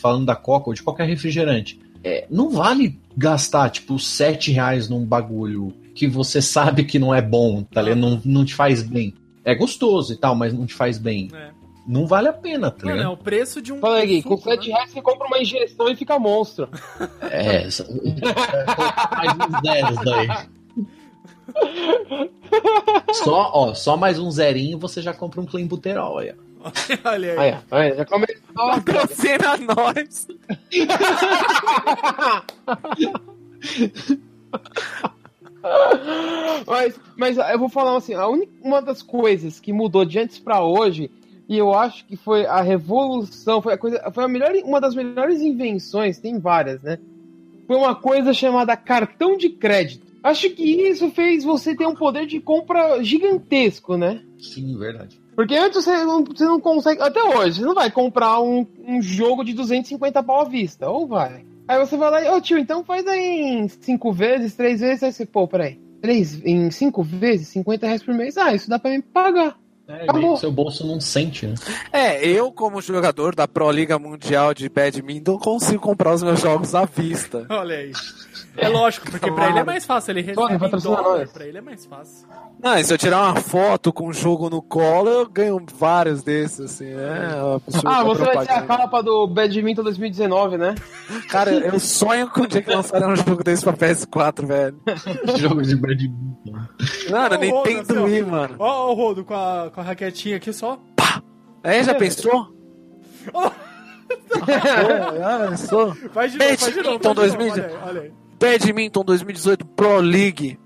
falando 0.00 0.26
da 0.26 0.36
Coca 0.36 0.68
ou 0.68 0.74
de 0.74 0.82
qualquer 0.82 1.06
refrigerante. 1.06 1.80
É, 2.02 2.26
não 2.28 2.50
vale 2.50 2.98
gastar, 3.16 3.70
tipo, 3.70 3.98
7 3.98 4.50
reais 4.50 4.88
num 4.88 5.04
bagulho 5.04 5.72
que 5.94 6.06
você 6.06 6.42
sabe 6.42 6.84
que 6.84 6.98
não 6.98 7.14
é 7.14 7.22
bom, 7.22 7.62
tá 7.62 7.82
ligado? 7.82 7.98
Não, 7.98 8.20
não 8.24 8.44
te 8.44 8.54
faz 8.54 8.82
bem. 8.82 9.14
É 9.44 9.54
gostoso 9.54 10.12
e 10.12 10.16
tal, 10.16 10.34
mas 10.34 10.52
não 10.52 10.66
te 10.66 10.74
faz 10.74 10.98
bem. 10.98 11.28
É. 11.32 11.59
Não 11.86 12.06
vale 12.06 12.28
a 12.28 12.32
pena, 12.32 12.70
tá 12.70 12.86
Mano, 12.86 13.02
é 13.02 13.08
o 13.08 13.16
preço 13.16 13.60
de 13.60 13.72
um. 13.72 13.80
Fala 13.80 13.96
aí, 13.98 14.22
com 14.22 14.36
suco, 14.36 14.48
7 14.50 14.68
né? 14.68 14.74
reais 14.74 14.90
você 14.92 15.02
compra 15.02 15.26
uma 15.26 15.38
injeção 15.38 15.88
e 15.88 15.96
fica 15.96 16.18
monstro. 16.18 16.68
É, 17.30 17.68
só- 17.70 17.84
mais 17.84 19.32
uns 19.34 19.60
zeros 19.62 19.96
daí. 20.04 20.28
Só, 23.12 23.50
ó, 23.54 23.74
só 23.74 23.96
mais 23.96 24.18
um 24.18 24.30
zerinho 24.30 24.78
você 24.78 25.02
já 25.02 25.12
compra 25.12 25.40
um 25.40 25.46
clenbuterol 25.46 26.18
aí. 26.18 26.32
ó. 26.32 26.34
Olha 27.10 27.40
aí. 27.40 27.54
Ó, 27.70 27.76
aí, 27.76 27.96
já 27.96 28.04
começou. 28.04 28.36
Patrocina 28.54 29.56
nós. 29.56 30.28
mas, 36.66 37.00
mas 37.16 37.36
eu 37.38 37.58
vou 37.58 37.68
falar 37.68 37.96
assim, 37.96 38.14
a 38.14 38.26
única, 38.28 38.52
uma 38.62 38.80
das 38.80 39.02
coisas 39.02 39.60
que 39.60 39.72
mudou 39.72 40.04
de 40.04 40.18
antes 40.18 40.38
pra 40.38 40.62
hoje, 40.62 41.10
e 41.50 41.58
eu 41.58 41.74
acho 41.74 42.06
que 42.06 42.16
foi 42.16 42.46
a 42.46 42.60
revolução, 42.60 43.60
foi 43.60 43.72
a 43.72 43.76
coisa, 43.76 44.00
foi 44.12 44.22
a 44.22 44.28
melhor, 44.28 44.52
uma 44.62 44.80
das 44.80 44.94
melhores 44.94 45.40
invenções, 45.40 46.16
tem 46.16 46.38
várias, 46.38 46.80
né? 46.80 46.96
Foi 47.66 47.76
uma 47.76 47.92
coisa 47.92 48.32
chamada 48.32 48.76
cartão 48.76 49.36
de 49.36 49.48
crédito. 49.50 50.06
Acho 50.22 50.48
que 50.50 50.62
isso 50.62 51.10
fez 51.10 51.42
você 51.42 51.74
ter 51.74 51.88
um 51.88 51.94
poder 51.94 52.24
de 52.24 52.38
compra 52.38 53.02
gigantesco, 53.02 53.96
né? 53.96 54.22
Sim, 54.38 54.78
verdade. 54.78 55.20
Porque 55.34 55.56
antes 55.56 55.82
você 55.82 56.04
não, 56.04 56.22
você 56.22 56.44
não 56.44 56.60
consegue. 56.60 57.02
Até 57.02 57.20
hoje, 57.20 57.58
você 57.58 57.64
não 57.64 57.74
vai 57.74 57.90
comprar 57.90 58.40
um, 58.40 58.64
um 58.86 59.02
jogo 59.02 59.42
de 59.42 59.52
250 59.52 60.22
pau 60.22 60.42
à 60.42 60.44
vista. 60.44 60.88
Ou 60.88 61.08
vai. 61.08 61.44
Aí 61.66 61.78
você 61.80 61.96
vai 61.96 62.10
lá 62.12 62.22
e, 62.22 62.30
ô 62.30 62.40
tio, 62.40 62.58
então 62.58 62.84
faz 62.84 63.04
aí 63.08 63.18
em 63.18 63.66
cinco 63.66 64.12
vezes, 64.12 64.54
três 64.54 64.78
vezes. 64.78 65.02
Aí 65.02 65.12
você, 65.12 65.26
pô, 65.26 65.48
peraí. 65.48 65.80
Três, 66.00 66.40
em 66.44 66.70
cinco 66.70 67.02
vezes, 67.02 67.48
50 67.48 67.86
reais 67.86 68.02
por 68.04 68.14
mês. 68.14 68.36
Ah, 68.36 68.54
isso 68.54 68.70
dá 68.70 68.78
pra 68.78 68.92
me 68.92 69.02
pagar. 69.02 69.58
É, 69.90 70.02
Acabou. 70.04 70.20
meio 70.22 70.34
que 70.34 70.40
seu 70.40 70.52
bolso 70.52 70.86
não 70.86 71.00
sente, 71.00 71.46
né? 71.46 71.54
É, 71.92 72.24
eu 72.26 72.52
como 72.52 72.80
jogador 72.80 73.34
da 73.34 73.48
Pro 73.48 73.70
Liga 73.70 73.98
Mundial 73.98 74.54
de 74.54 74.68
Badminton 74.68 75.38
consigo 75.38 75.80
comprar 75.82 76.14
os 76.14 76.22
meus 76.22 76.40
jogos 76.40 76.74
à 76.74 76.84
vista. 76.84 77.44
Olha 77.48 77.76
aí. 77.76 77.92
É 78.56 78.68
lógico, 78.68 79.10
porque 79.10 79.30
pra 79.30 79.48
ele 79.50 79.58
é 79.60 79.64
mais 79.64 79.84
fácil. 79.84 80.10
Ele 80.12 80.22
Tony, 80.34 80.36
recebe 80.52 80.54
em 80.54 80.58
patrocina 80.58 80.96
dólar. 80.96 81.18
nós. 81.18 81.30
Pra 81.32 81.46
ele 81.46 81.58
é 81.58 81.60
mais 81.60 81.86
fácil. 81.86 82.28
Não, 82.62 82.76
e 82.78 82.84
se 82.84 82.92
eu 82.92 82.98
tirar 82.98 83.22
uma 83.22 83.36
foto 83.40 83.92
com 83.92 84.08
um 84.08 84.12
jogo 84.12 84.50
no 84.50 84.60
colo, 84.60 85.08
eu 85.08 85.28
ganho 85.28 85.64
vários 85.78 86.22
desses, 86.22 86.60
assim, 86.60 86.84
né? 86.92 87.30
Pessoa 87.64 87.82
Ah, 87.96 88.00
é 88.00 88.04
você 88.04 88.22
vai 88.22 88.32
ser 88.44 88.52
a 88.52 88.56
propaganda. 88.56 88.66
capa 88.66 89.02
do 89.02 89.26
Badminton 89.26 89.82
2019, 89.82 90.58
né? 90.58 90.74
Cara, 91.30 91.52
eu 91.52 91.80
sonho 91.80 92.28
com 92.28 92.42
o 92.42 92.46
dia 92.46 92.60
que 92.60 92.70
lançaram 92.70 93.12
um 93.12 93.16
jogo 93.16 93.42
desse 93.42 93.64
pra 93.64 93.72
PS4, 93.72 94.46
velho. 94.46 94.80
Jogo 95.38 95.62
de 95.62 95.74
badminton. 95.76 96.52
Mano, 97.10 97.34
Ô, 97.34 97.38
nem 97.38 97.62
tem 97.62 97.78
assim, 97.80 98.22
mano. 98.22 98.56
Ó, 98.58 98.88
ó 98.88 98.92
o 98.92 98.94
Rodo 98.94 99.24
com 99.24 99.34
a, 99.34 99.70
com 99.74 99.80
a 99.80 99.84
raquetinha 99.84 100.36
aqui 100.36 100.52
só. 100.52 100.78
É, 101.62 101.82
já 101.82 101.94
pensou? 101.94 102.48
Ah, 103.34 103.52
eu 105.50 105.56
sou. 105.56 105.94
Faz 106.12 106.32
de 106.32 106.38
novo, 106.38 106.58
faz 106.58 106.74
de 106.74 106.82
novo. 106.82 106.98
Badminton 106.98 107.14
faz 107.14 107.32
de 107.32 107.38
novo. 107.38 107.50
2000. 107.50 107.52
Olha 107.52 107.64
aí, 107.64 107.76
olha 107.88 108.00
aí. 108.02 108.12
Badminton 108.38 109.04
2018 109.04 109.66
Pro 109.66 110.00
League. 110.00 110.58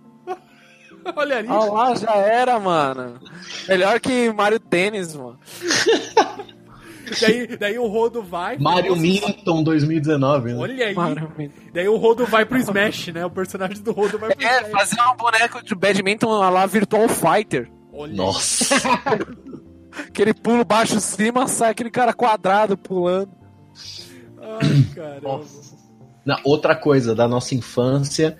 Olha 1.16 1.38
ali. 1.38 1.48
Ah 1.48 1.64
lá, 1.64 1.94
já 1.94 2.14
era, 2.14 2.58
mano. 2.58 3.20
Melhor 3.68 4.00
que 4.00 4.32
Mario 4.32 4.60
Tênis, 4.60 5.14
mano. 5.14 5.38
Daí, 7.20 7.56
daí 7.58 7.78
o 7.78 7.86
Rodo 7.86 8.22
vai. 8.22 8.56
Mario 8.58 8.96
Nossa, 8.96 9.02
Minton 9.02 9.62
2019, 9.62 10.54
né? 10.54 10.58
Olha 10.58 10.86
aí. 10.86 10.94
Mario 10.94 11.30
Daí 11.72 11.86
o 11.86 11.96
Rodo 11.96 12.24
vai 12.26 12.46
pro 12.46 12.58
Smash, 12.58 13.08
né? 13.08 13.24
O 13.26 13.30
personagem 13.30 13.82
do 13.82 13.92
Rodo 13.92 14.18
vai 14.18 14.34
pro 14.34 14.42
É, 14.46 14.62
Smash. 14.62 14.72
fazer 14.72 15.02
um 15.12 15.16
boneco 15.16 15.62
de 15.62 15.74
badminton 15.74 16.38
lá 16.50 16.64
Virtual 16.64 17.06
Fighter. 17.08 17.70
Olha. 17.92 18.14
Nossa. 18.14 18.74
Aquele 20.08 20.32
pulo 20.34 20.64
baixo 20.64 20.98
cima, 21.00 21.46
sai 21.46 21.72
aquele 21.72 21.90
cara 21.90 22.12
quadrado 22.12 22.76
pulando. 22.76 23.30
Ai, 24.40 24.94
caramba. 24.94 25.44
Na, 26.24 26.40
outra 26.44 26.74
coisa 26.74 27.14
da 27.14 27.28
nossa 27.28 27.54
infância, 27.54 28.36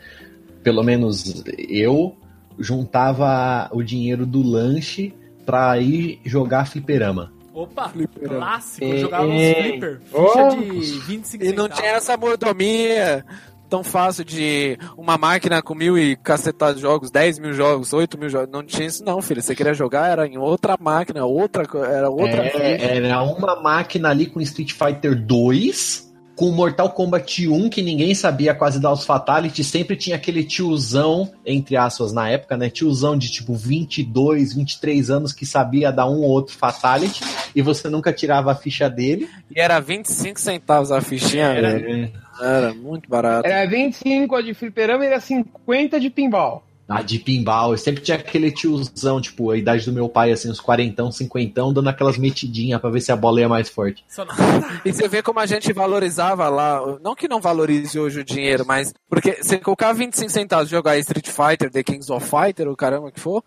pelo 0.62 0.82
menos 0.82 1.44
eu, 1.68 2.16
juntava 2.58 3.68
o 3.72 3.82
dinheiro 3.82 4.24
do 4.26 4.42
lanche 4.42 5.14
pra 5.44 5.78
ir 5.78 6.20
jogar 6.24 6.66
fliperama. 6.66 7.32
Opa, 7.52 7.88
Fliperama. 7.88 8.36
clássico. 8.38 8.84
Ei, 8.84 8.98
Jogava 8.98 9.26
uns 9.26 9.40
ei. 9.40 9.54
flipper. 9.62 10.00
Oh. 10.12 10.50
Ficha 10.50 10.56
de 10.56 10.98
25 11.00 11.44
E 11.44 11.46
não 11.52 11.64
centavos. 11.64 11.78
tinha 11.78 11.90
essa 11.92 12.16
mordomia 12.16 13.24
tão 13.70 13.84
fácil 13.84 14.24
de 14.24 14.76
uma 14.96 15.16
máquina 15.16 15.62
com 15.62 15.74
mil 15.74 15.96
e 15.96 16.16
cacetados 16.16 16.80
jogos, 16.80 17.10
10 17.10 17.38
mil 17.38 17.52
jogos, 17.52 17.92
8 17.92 18.18
mil 18.18 18.28
jogos. 18.28 18.48
Não 18.50 18.62
tinha 18.64 18.86
isso 18.86 19.04
não, 19.04 19.22
filho. 19.22 19.40
Você 19.42 19.54
queria 19.54 19.72
jogar, 19.74 20.08
era 20.10 20.26
em 20.26 20.36
outra 20.36 20.76
máquina, 20.80 21.24
outra, 21.24 21.64
era 21.86 22.10
outra. 22.10 22.44
É, 22.44 22.96
era 23.06 23.22
uma 23.22 23.60
máquina 23.60 24.08
ali 24.10 24.26
com 24.26 24.40
Street 24.40 24.72
Fighter 24.72 25.14
2, 25.14 26.12
com 26.36 26.50
Mortal 26.50 26.90
Kombat 26.90 27.48
1, 27.48 27.68
que 27.68 27.82
ninguém 27.82 28.14
sabia 28.14 28.54
quase 28.54 28.80
dar 28.80 28.92
os 28.92 29.04
fatalities. 29.04 29.66
Sempre 29.66 29.96
tinha 29.96 30.16
aquele 30.16 30.44
tiozão, 30.44 31.30
entre 31.46 31.76
aspas, 31.76 32.12
na 32.12 32.28
época, 32.28 32.56
né? 32.56 32.68
Tiozão 32.68 33.16
de 33.16 33.30
tipo 33.30 33.54
22, 33.54 34.54
23 34.54 35.10
anos 35.10 35.32
que 35.32 35.46
sabia 35.46 35.92
dar 35.92 36.06
um 36.06 36.22
ou 36.22 36.30
outro 36.30 36.56
fatality 36.56 37.22
e 37.54 37.62
você 37.62 37.88
nunca 37.88 38.12
tirava 38.12 38.52
a 38.52 38.54
ficha 38.54 38.90
dele. 38.90 39.28
E 39.54 39.60
era 39.60 39.78
25 39.80 40.40
centavos 40.40 40.90
a 40.90 41.00
fichinha, 41.00 41.46
Era. 41.46 41.78
velho. 41.78 42.12
Era 42.40 42.74
muito 42.74 43.08
barato. 43.08 43.46
Era 43.46 43.68
25 43.68 44.34
a 44.34 44.42
de 44.42 44.54
fliperama 44.54 45.04
e 45.04 45.08
era 45.08 45.20
50 45.20 46.00
de 46.00 46.10
pinball. 46.10 46.64
A 46.86 47.00
de 47.00 47.18
pinball, 47.18 47.72
eu 47.72 47.78
sempre 47.78 48.02
tinha 48.02 48.18
aquele 48.18 48.52
tiozão, 48.52 49.18
tipo, 49.20 49.50
a 49.50 49.56
idade 49.56 49.86
do 49.86 49.92
meu 49.92 50.06
pai, 50.08 50.32
assim, 50.32 50.50
uns 50.50 50.60
quarentão, 50.60 51.10
cinquentão, 51.10 51.72
dando 51.72 51.88
aquelas 51.88 52.18
metidinhas 52.18 52.78
pra 52.80 52.90
ver 52.90 53.00
se 53.00 53.10
a 53.10 53.16
bola 53.16 53.40
ia 53.40 53.48
mais 53.48 53.70
forte. 53.70 54.04
E 54.84 54.92
você 54.92 55.08
vê 55.08 55.22
como 55.22 55.40
a 55.40 55.46
gente 55.46 55.72
valorizava 55.72 56.48
lá, 56.50 56.80
não 57.02 57.14
que 57.14 57.26
não 57.26 57.40
valorize 57.40 57.98
hoje 57.98 58.20
o 58.20 58.24
dinheiro, 58.24 58.64
mas 58.66 58.92
porque 59.08 59.42
você 59.42 59.58
colocar 59.58 59.92
25 59.94 60.30
centavos 60.30 60.68
e 60.68 60.70
jogar 60.72 60.98
Street 60.98 61.28
Fighter, 61.28 61.70
The 61.70 61.82
Kings 61.82 62.12
of 62.12 62.28
Fighter, 62.28 62.68
o 62.68 62.76
caramba 62.76 63.10
que 63.10 63.20
for, 63.20 63.42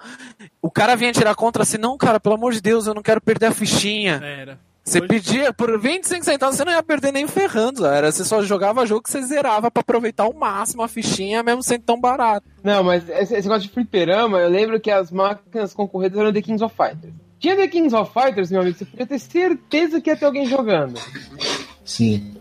o 0.59 0.71
cara 0.71 0.95
vinha 0.95 1.11
tirar 1.11 1.35
contra 1.35 1.61
assim, 1.61 1.77
não, 1.77 1.95
cara, 1.95 2.19
pelo 2.19 2.35
amor 2.35 2.53
de 2.53 2.61
Deus, 2.61 2.88
eu 2.88 2.93
não 2.95 3.03
quero 3.03 3.21
perder 3.21 3.47
a 3.47 3.53
fichinha. 3.53 4.19
Era. 4.23 4.59
Você 4.88 4.99
Hoje- 4.99 5.07
pedia 5.09 5.51
por 5.51 5.77
25 5.77 6.23
centavos, 6.23 6.55
você 6.55 6.63
não 6.63 6.71
ia 6.71 6.81
perder 6.81 7.11
nem 7.11 7.27
ferrando, 7.27 7.85
era 7.85 8.09
você 8.09 8.23
só 8.23 8.41
jogava 8.41 8.85
jogo 8.85 9.01
que 9.01 9.11
você 9.11 9.21
zerava 9.21 9.69
pra 9.69 9.81
aproveitar 9.81 10.23
ao 10.23 10.33
máximo 10.33 10.81
a 10.81 10.88
fichinha, 10.88 11.43
mesmo 11.43 11.61
sendo 11.61 11.81
tão 11.83 11.99
barato. 11.99 12.47
Não, 12.63 12.85
mas 12.85 13.03
esse, 13.09 13.35
esse 13.35 13.47
negócio 13.49 13.67
de 13.67 13.73
fliperama, 13.73 14.39
eu 14.39 14.49
lembro 14.49 14.79
que 14.79 14.89
as 14.89 15.11
máquinas 15.11 15.73
concorridas 15.73 16.17
eram 16.17 16.31
The 16.31 16.41
Kings 16.41 16.63
of 16.63 16.73
Fighters. 16.73 17.13
Tinha 17.38 17.55
The 17.57 17.67
Kings 17.67 17.93
of 17.93 18.11
Fighters, 18.13 18.49
meu 18.49 18.61
amigo, 18.61 18.77
você 18.77 18.85
podia 18.85 19.05
ter 19.05 19.19
certeza 19.19 19.99
que 19.99 20.09
ia 20.09 20.15
ter 20.15 20.25
alguém 20.25 20.45
jogando. 20.45 20.97
Sim. 21.83 22.35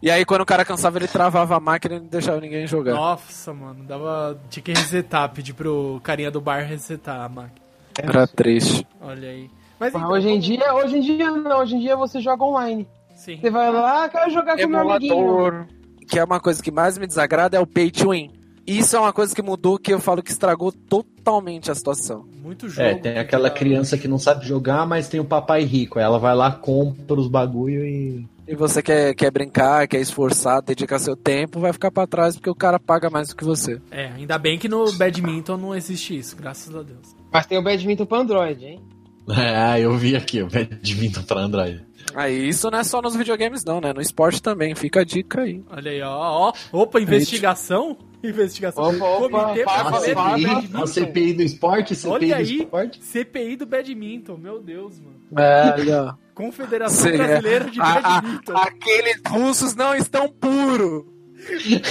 E 0.00 0.10
aí 0.10 0.24
quando 0.24 0.42
o 0.42 0.46
cara 0.46 0.64
cansava, 0.64 0.98
ele 0.98 1.08
travava 1.08 1.56
a 1.56 1.60
máquina 1.60 1.96
e 1.96 1.98
não 1.98 2.06
deixava 2.06 2.40
ninguém 2.40 2.66
jogar. 2.68 2.94
Nossa, 2.94 3.52
mano, 3.52 3.82
dava. 3.84 4.38
Tinha 4.48 4.62
que 4.62 4.72
resetar, 4.72 5.28
pedir 5.30 5.54
pro 5.54 6.00
carinha 6.04 6.30
do 6.30 6.40
bar 6.40 6.60
resetar 6.64 7.20
a 7.22 7.28
máquina. 7.28 7.64
Era 7.98 8.26
triste. 8.28 8.86
Olha 9.00 9.28
aí. 9.28 9.50
Mas 9.78 9.94
então, 9.94 10.08
hoje 10.10 10.28
em 10.28 10.38
dia, 10.38 10.74
hoje 10.74 10.96
em 10.98 11.00
dia 11.00 11.30
não, 11.30 11.58
hoje 11.60 11.76
em 11.76 11.80
dia 11.80 11.96
você 11.96 12.20
joga 12.20 12.44
online. 12.44 12.86
Sim. 13.14 13.38
Você 13.40 13.50
vai 13.50 13.72
lá, 13.72 14.08
quero 14.08 14.30
jogar 14.30 14.56
com 14.56 14.66
meu 14.68 14.80
amiguinho. 14.90 15.66
Que 16.08 16.18
é 16.18 16.24
uma 16.24 16.40
coisa 16.40 16.62
que 16.62 16.70
mais 16.70 16.98
me 16.98 17.06
desagrada 17.06 17.56
é 17.56 17.60
o 17.60 17.66
pay 17.66 17.90
to 17.90 18.10
win. 18.10 18.30
Isso 18.66 18.96
é 18.96 19.00
uma 19.00 19.12
coisa 19.12 19.34
que 19.34 19.42
mudou, 19.42 19.78
que 19.78 19.92
eu 19.92 20.00
falo 20.00 20.22
que 20.22 20.30
estragou 20.30 20.72
totalmente 20.72 21.70
a 21.70 21.74
situação. 21.74 22.24
Muito 22.42 22.68
jogo. 22.68 22.88
É, 22.88 22.94
tem 22.94 23.18
aquela 23.18 23.50
que- 23.50 23.58
criança 23.58 23.96
que 23.98 24.08
não 24.08 24.18
sabe 24.18 24.46
jogar, 24.46 24.86
mas 24.86 25.08
tem 25.08 25.20
o 25.20 25.24
papai 25.24 25.62
rico. 25.64 25.98
Aí 25.98 26.04
ela 26.04 26.18
vai 26.18 26.34
lá, 26.34 26.50
compra 26.50 27.14
os 27.20 27.28
bagulho 27.28 27.84
e. 27.84 28.26
E 28.46 28.54
você 28.54 28.82
quer, 28.82 29.14
quer 29.14 29.30
brincar, 29.30 29.86
quer 29.88 30.00
esforçar, 30.00 30.60
dedicar 30.62 30.98
seu 30.98 31.16
tempo, 31.16 31.60
vai 31.60 31.72
ficar 31.72 31.90
pra 31.90 32.06
trás 32.06 32.36
porque 32.36 32.50
o 32.50 32.54
cara 32.54 32.78
paga 32.78 33.08
mais 33.08 33.28
do 33.28 33.36
que 33.36 33.44
você. 33.44 33.80
É, 33.90 34.06
ainda 34.08 34.36
bem 34.38 34.58
que 34.58 34.68
no 34.68 34.90
badminton 34.92 35.56
não 35.56 35.74
existe 35.74 36.16
isso, 36.18 36.36
graças 36.36 36.74
a 36.74 36.82
Deus. 36.82 37.14
Mas 37.32 37.46
tem 37.46 37.56
o 37.58 37.62
badminton 37.62 38.04
pra 38.04 38.18
Android, 38.18 38.64
hein? 38.64 38.80
É, 39.28 39.80
eu 39.84 39.96
vi 39.96 40.16
aqui, 40.16 40.42
o 40.42 40.48
badminton 40.48 41.22
pra 41.22 41.40
Android. 41.40 41.84
Aí 42.14 42.48
isso 42.48 42.70
não 42.70 42.78
é 42.78 42.84
só 42.84 43.00
nos 43.02 43.16
videogames 43.16 43.64
não, 43.64 43.80
né? 43.80 43.92
No 43.92 44.00
esporte 44.00 44.40
também, 44.42 44.74
fica 44.74 45.00
a 45.00 45.04
dica 45.04 45.40
aí. 45.42 45.62
Olha 45.70 45.90
aí, 45.90 46.02
ó, 46.02 46.12
ó. 46.48 46.52
Opa, 46.72 47.00
investigação? 47.00 47.96
Investigação. 48.22 48.84
Opa, 48.84 49.04
opa, 49.04 49.40
Comitê 49.40 49.58
de 49.60 49.64
fala. 49.64 50.82
A. 50.82 50.86
CPI 50.86 51.32
do 51.34 51.42
esporte, 51.42 51.94
CPI 51.94 52.10
Olha 52.12 52.26
do 52.28 52.34
aí, 52.34 52.56
esporte. 52.58 53.04
CPI 53.04 53.56
do 53.56 53.66
badminton, 53.66 54.36
meu 54.36 54.60
Deus, 54.62 55.00
mano. 55.00 55.14
É, 55.36 56.14
Confederação 56.34 57.06
Sim, 57.10 57.14
é. 57.14 57.16
Brasileira 57.16 57.70
de 57.70 57.80
A- 57.80 57.84
a- 57.84 58.00
Badminton. 58.00 58.56
aqueles 58.56 59.20
russos 59.28 59.74
não 59.74 59.94
estão 59.94 60.28
puros. 60.28 61.04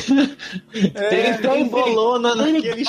Tem, 0.73 1.38
tem 1.38 1.68
bolona 1.68 2.34
naquele 2.35 2.84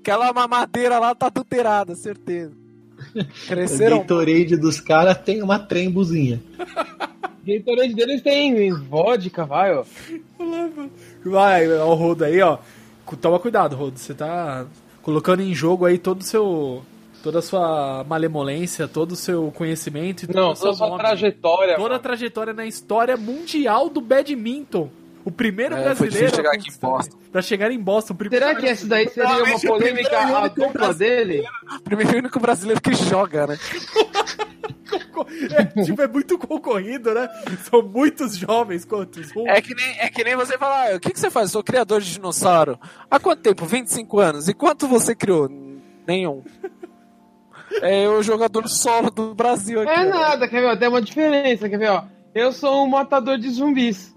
Aquela 0.00 0.32
mamadeira 0.32 0.98
lá 0.98 1.14
tá 1.14 1.26
adulterada, 1.26 1.94
certeza. 1.94 2.52
Cresceram 3.46 3.98
Gatorade 3.98 4.56
dos 4.56 4.80
caras 4.80 5.18
tem 5.18 5.42
uma 5.42 5.58
trembuzinha. 5.58 6.40
Gatorade 7.46 7.94
deles 7.94 8.22
tem 8.22 8.72
vodka, 8.72 9.44
vai, 9.44 9.72
ó. 9.72 9.84
Vai, 11.24 11.72
ó, 11.72 11.90
o 11.90 11.94
rodo 11.94 12.24
aí, 12.24 12.40
ó. 12.40 12.58
toma 13.20 13.38
cuidado, 13.38 13.76
Rodo. 13.76 13.98
Você 13.98 14.14
tá 14.14 14.66
colocando 15.02 15.42
em 15.42 15.54
jogo 15.54 15.84
aí 15.84 15.98
todo 15.98 16.20
o 16.20 16.24
seu. 16.24 16.82
toda 17.22 17.38
a 17.38 17.42
sua 17.42 18.04
malemolência, 18.08 18.88
todo 18.88 19.12
o 19.12 19.16
seu 19.16 19.52
conhecimento 19.52 20.24
e 20.24 20.34
Não, 20.34 20.50
o 20.50 20.54
toda 20.54 20.74
sua 20.74 20.88
nome. 20.88 20.98
trajetória. 21.00 21.76
Toda 21.76 21.96
a 21.96 21.98
trajetória 22.00 22.52
na 22.52 22.66
história 22.66 23.16
mundial 23.16 23.88
do 23.88 24.00
badminton. 24.00 24.88
O 25.26 25.30
primeiro 25.32 25.74
É, 25.74 25.82
brasileiro 25.82 26.34
chegar 26.34 26.52
aqui 26.52 26.70
em 26.70 26.78
Boston. 26.80 27.18
Pra 27.32 27.42
chegar 27.42 27.70
em 27.72 27.78
Boston. 27.80 28.14
o 28.14 28.16
primeiro- 28.16 28.46
Será 28.46 28.58
que 28.58 28.66
essa 28.66 28.86
daí 28.86 29.08
seria 29.08 29.42
uma 29.42 29.60
polêmica 29.60 30.18
a 30.20 30.46
dupla 30.48 30.94
dele? 30.94 31.44
Primeiro 31.82 32.14
e 32.14 32.18
único 32.20 32.38
brasileiro 32.38 32.80
que 32.80 32.94
joga, 32.94 33.48
né? 33.48 33.58
É, 35.56 35.82
tipo, 35.82 36.00
é 36.00 36.06
muito 36.06 36.38
concorrido, 36.38 37.12
né? 37.12 37.28
São 37.68 37.82
muitos 37.82 38.36
jovens 38.36 38.84
quantos? 38.84 39.34
Um. 39.34 39.48
É 39.48 39.60
que 39.60 39.74
nem, 39.74 39.98
é 39.98 40.08
que 40.08 40.22
nem 40.22 40.36
você 40.36 40.56
falar, 40.58 40.92
"Ah, 40.92 40.96
o 40.96 41.00
que, 41.00 41.10
que 41.10 41.18
você 41.18 41.30
faz? 41.30 41.46
Eu 41.48 41.52
sou 41.54 41.64
criador 41.64 42.00
de 42.00 42.12
dinossauro. 42.12 42.78
Há 43.10 43.18
quanto 43.18 43.40
tempo? 43.42 43.64
25 43.66 44.20
anos. 44.20 44.46
E 44.48 44.54
quanto 44.54 44.86
você 44.86 45.14
criou? 45.14 45.48
Nenhum. 46.06 46.44
É 47.82 48.08
o 48.08 48.22
jogador 48.22 48.68
solo 48.68 49.10
do 49.10 49.34
Brasil 49.34 49.80
aqui. 49.80 49.90
É 49.90 50.00
ó. 50.06 50.08
nada, 50.08 50.46
quer 50.48 50.60
ver? 50.60 50.78
Tem 50.78 50.88
uma 50.88 51.02
diferença, 51.02 51.68
quer 51.68 51.78
ver? 51.78 51.90
Ó, 51.90 52.04
eu 52.34 52.52
sou 52.52 52.84
um 52.84 52.88
matador 52.88 53.38
de 53.38 53.48
zumbis. 53.50 54.14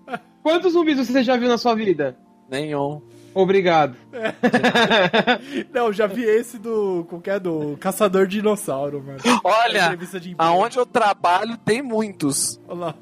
Quantos 0.50 0.74
zumbis 0.74 0.98
você 0.98 1.24
já 1.24 1.38
viu 1.38 1.48
na 1.48 1.60
sua 1.60 1.76
vida? 1.76 2.18
Nenhum. 2.50 3.04
Obrigado. 3.36 3.96
Não, 5.72 5.94
já 5.94 6.08
vi 6.08 6.24
esse 6.24 6.58
do. 6.58 7.06
qualquer 7.08 7.40
do 7.40 7.78
Caçador 7.80 8.26
de 8.26 8.38
Dinossauro, 8.38 9.04
mano. 9.06 9.20
Olha, 9.44 9.96
aonde 10.40 10.80
eu 10.80 10.88
trabalho 10.88 11.56
tem 11.58 11.84
muitos. 11.84 12.60
Olha 12.68 12.80
lá. 12.80 12.96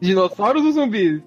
Dinossauros 0.00 0.64
ou 0.64 0.70
zumbis? 0.70 1.22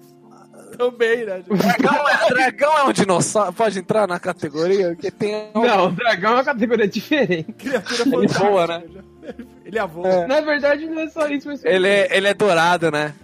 Também, 0.78 1.26
né? 1.26 1.42
Dragão 1.46 2.08
é, 2.08 2.28
dragão 2.28 2.78
é 2.78 2.84
um 2.84 2.92
dinossauro. 2.92 3.52
Pode 3.52 3.78
entrar 3.78 4.08
na 4.08 4.18
categoria? 4.18 4.88
Porque 4.94 5.10
tem. 5.10 5.50
Não, 5.54 5.88
o 5.88 5.90
dragão 5.90 6.32
é 6.32 6.34
uma 6.36 6.44
categoria 6.44 6.88
diferente. 6.88 7.52
Criatura 7.52 8.02
Ele 8.02 8.28
voa, 8.28 8.66
né? 8.66 8.82
Ele. 9.66 9.78
É. 9.78 10.26
Na 10.26 10.40
verdade, 10.40 10.86
não 10.86 11.02
é 11.02 11.08
só 11.10 11.28
isso, 11.28 11.48
mas. 11.48 11.62
Ele 11.66 11.86
é, 11.86 12.16
ele 12.16 12.28
é 12.28 12.34
dourado, 12.34 12.90
né? 12.90 13.14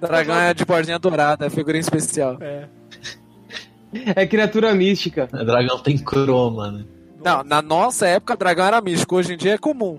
Dragão 0.00 0.36
é 0.36 0.54
de 0.54 0.64
bordinha 0.64 0.98
dourada, 0.98 1.46
é 1.46 1.50
figurinha 1.50 1.80
especial. 1.80 2.36
É. 2.40 2.68
É 4.14 4.26
criatura 4.26 4.74
mística. 4.74 5.28
O 5.32 5.44
dragão 5.44 5.78
tem 5.78 5.96
croma, 5.96 6.70
né? 6.70 6.84
Não, 7.24 7.42
na 7.42 7.62
nossa 7.62 8.06
época, 8.06 8.36
dragão 8.36 8.66
era 8.66 8.80
místico. 8.80 9.16
Hoje 9.16 9.34
em 9.34 9.36
dia 9.36 9.54
é 9.54 9.58
comum. 9.58 9.98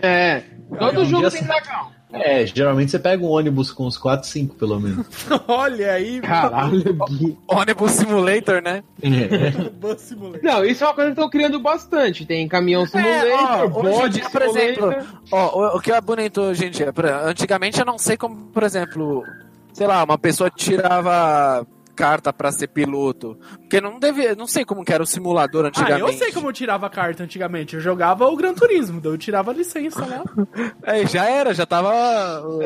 É. 0.00 0.42
Todo 0.78 1.00
um 1.00 1.04
jogo 1.04 1.30
tem 1.30 1.42
dragão. 1.42 1.90
É, 2.12 2.46
geralmente 2.46 2.90
você 2.90 2.98
pega 2.98 3.24
um 3.24 3.30
ônibus 3.30 3.72
com 3.72 3.86
uns 3.86 3.96
4, 3.96 4.28
5 4.28 4.54
pelo 4.56 4.78
menos. 4.78 5.06
Olha 5.48 5.92
aí, 5.92 6.20
Caralho, 6.20 6.94
Gui. 7.08 7.38
Ônibus 7.48 7.92
Simulator, 7.92 8.62
né? 8.62 8.82
É. 9.02 9.50
Bus 9.80 10.00
Simulator. 10.00 10.40
Não, 10.42 10.64
isso 10.64 10.84
é 10.84 10.86
uma 10.86 10.94
coisa 10.94 11.10
que 11.10 11.14
estão 11.14 11.30
criando 11.30 11.58
bastante. 11.60 12.26
Tem 12.26 12.46
caminhão 12.46 12.86
simulator, 12.86 13.28
É, 13.28 13.34
ó, 13.34 13.64
hoje 13.64 13.66
em 13.66 13.98
bode 13.98 14.14
dia, 14.14 14.30
por 14.30 14.42
exemplo, 14.42 14.74
simulator. 14.74 15.04
Ó, 15.30 15.58
o, 15.58 15.76
o 15.76 15.80
que 15.80 15.92
é 15.92 16.00
bonito 16.00 16.40
hoje 16.42 16.66
em 16.66 16.70
dia? 16.70 16.92
Antigamente 17.24 17.80
eu 17.80 17.86
não 17.86 17.98
sei 17.98 18.16
como, 18.16 18.36
por 18.46 18.62
exemplo, 18.62 19.24
sei 19.72 19.86
lá, 19.86 20.04
uma 20.04 20.18
pessoa 20.18 20.50
tirava 20.50 21.66
carta 21.94 22.32
pra 22.32 22.50
ser 22.52 22.68
piloto. 22.68 23.38
Porque 23.60 23.80
não 23.80 23.98
devia, 23.98 24.34
não 24.34 24.46
sei 24.46 24.64
como 24.64 24.84
que 24.84 24.92
era 24.92 25.02
o 25.02 25.06
simulador 25.06 25.64
Ah, 25.64 25.68
antigamente. 25.68 26.00
eu 26.00 26.12
sei 26.12 26.32
como 26.32 26.48
eu 26.48 26.52
tirava 26.52 26.88
carta 26.90 27.22
antigamente. 27.22 27.74
Eu 27.74 27.80
jogava 27.80 28.26
o 28.26 28.36
Gran 28.36 28.54
Turismo, 28.54 29.00
daí 29.00 29.12
eu 29.12 29.18
tirava 29.18 29.50
a 29.50 29.54
licença 29.54 30.00
lá. 30.04 30.22
É, 30.84 31.06
já 31.06 31.24
era, 31.28 31.54
já 31.54 31.64
tava. 31.66 31.90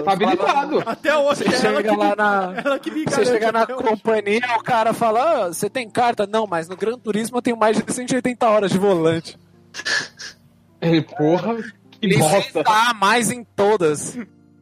Tá 0.05 0.13
habilitado. 0.13 0.83
Até 0.87 1.17
hoje, 1.17 1.45
Você 1.45 1.67
é 1.67 1.69
ela 1.71 1.77
chega 1.79 1.91
que, 1.91 1.97
lá 1.97 2.09
me, 2.11 2.17
na. 2.17 2.55
ela 2.65 2.79
que 2.79 2.91
me 2.91 3.05
Você 3.05 3.25
chega 3.27 3.53
na 3.53 3.63
até 3.63 3.75
hoje. 3.75 3.85
companhia, 3.85 4.41
o 4.59 4.63
cara 4.63 4.93
fala: 4.95 5.45
"Ah, 5.45 5.49
Você 5.49 5.69
tem 5.69 5.89
carta? 5.91 6.27
Não, 6.27 6.47
mas 6.47 6.69
no 6.69 6.77
Gran 6.77 6.99
Turismo 6.99 7.37
eu 7.39 7.43
tenho 7.43 7.57
mais 7.57 7.77
de 7.77 7.93
180 7.93 8.47
horas 8.49 8.71
de 8.71 8.79
volante. 8.79 9.39
Ele, 10.81 11.03
porra, 11.03 11.57
que 12.01 12.17
bosta. 12.19 12.63
A 12.67 12.95
mais 12.95 13.31
em 13.31 13.45
todas. 13.45 14.19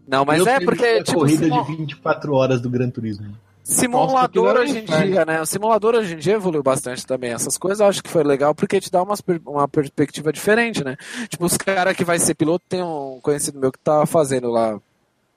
Não, 0.07 0.25
mas 0.25 0.43
Meu 0.45 0.53
é 0.53 0.61
porque, 0.61 0.83
tinha 0.83 1.03
tipo, 1.03 1.19
corrida 1.21 1.45
simu- 1.45 1.65
de 1.65 1.77
24 1.77 2.35
horas 2.35 2.61
do 2.61 2.69
Gran 2.71 2.91
Turismo. 2.91 3.27
Simulador 3.65 4.57
hoje 4.59 4.79
em 4.79 4.85
dia, 4.85 5.25
né? 5.25 5.41
O 5.41 5.47
simulador 5.47 5.95
hoje 5.95 6.15
em 6.15 6.19
dia 6.19 6.35
evoluiu 6.35 6.63
bastante 6.63 7.07
também. 7.07 7.33
Essas 7.33 7.57
coisas 7.57 7.81
eu 7.81 7.87
acho 7.87 8.03
que 8.03 8.11
foi 8.11 8.23
legal 8.23 8.55
porque 8.55 8.81
te 8.81 8.91
dá 8.91 9.03
umas 9.03 9.23
uma 9.47 9.67
perspectiva 9.67 10.33
diferente, 10.33 10.85
né? 10.85 10.97
Tipo, 11.29 11.47
os 11.47 11.57
caras 11.57 11.97
que 11.97 12.05
vai 12.05 12.19
ser 12.19 12.35
piloto, 12.35 12.65
tem 12.69 12.83
um 12.83 13.19
conhecido 13.23 13.59
meu 13.59 13.73
que 13.73 13.79
tá 13.79 14.05
fazendo 14.07 14.51
lá 14.51 14.79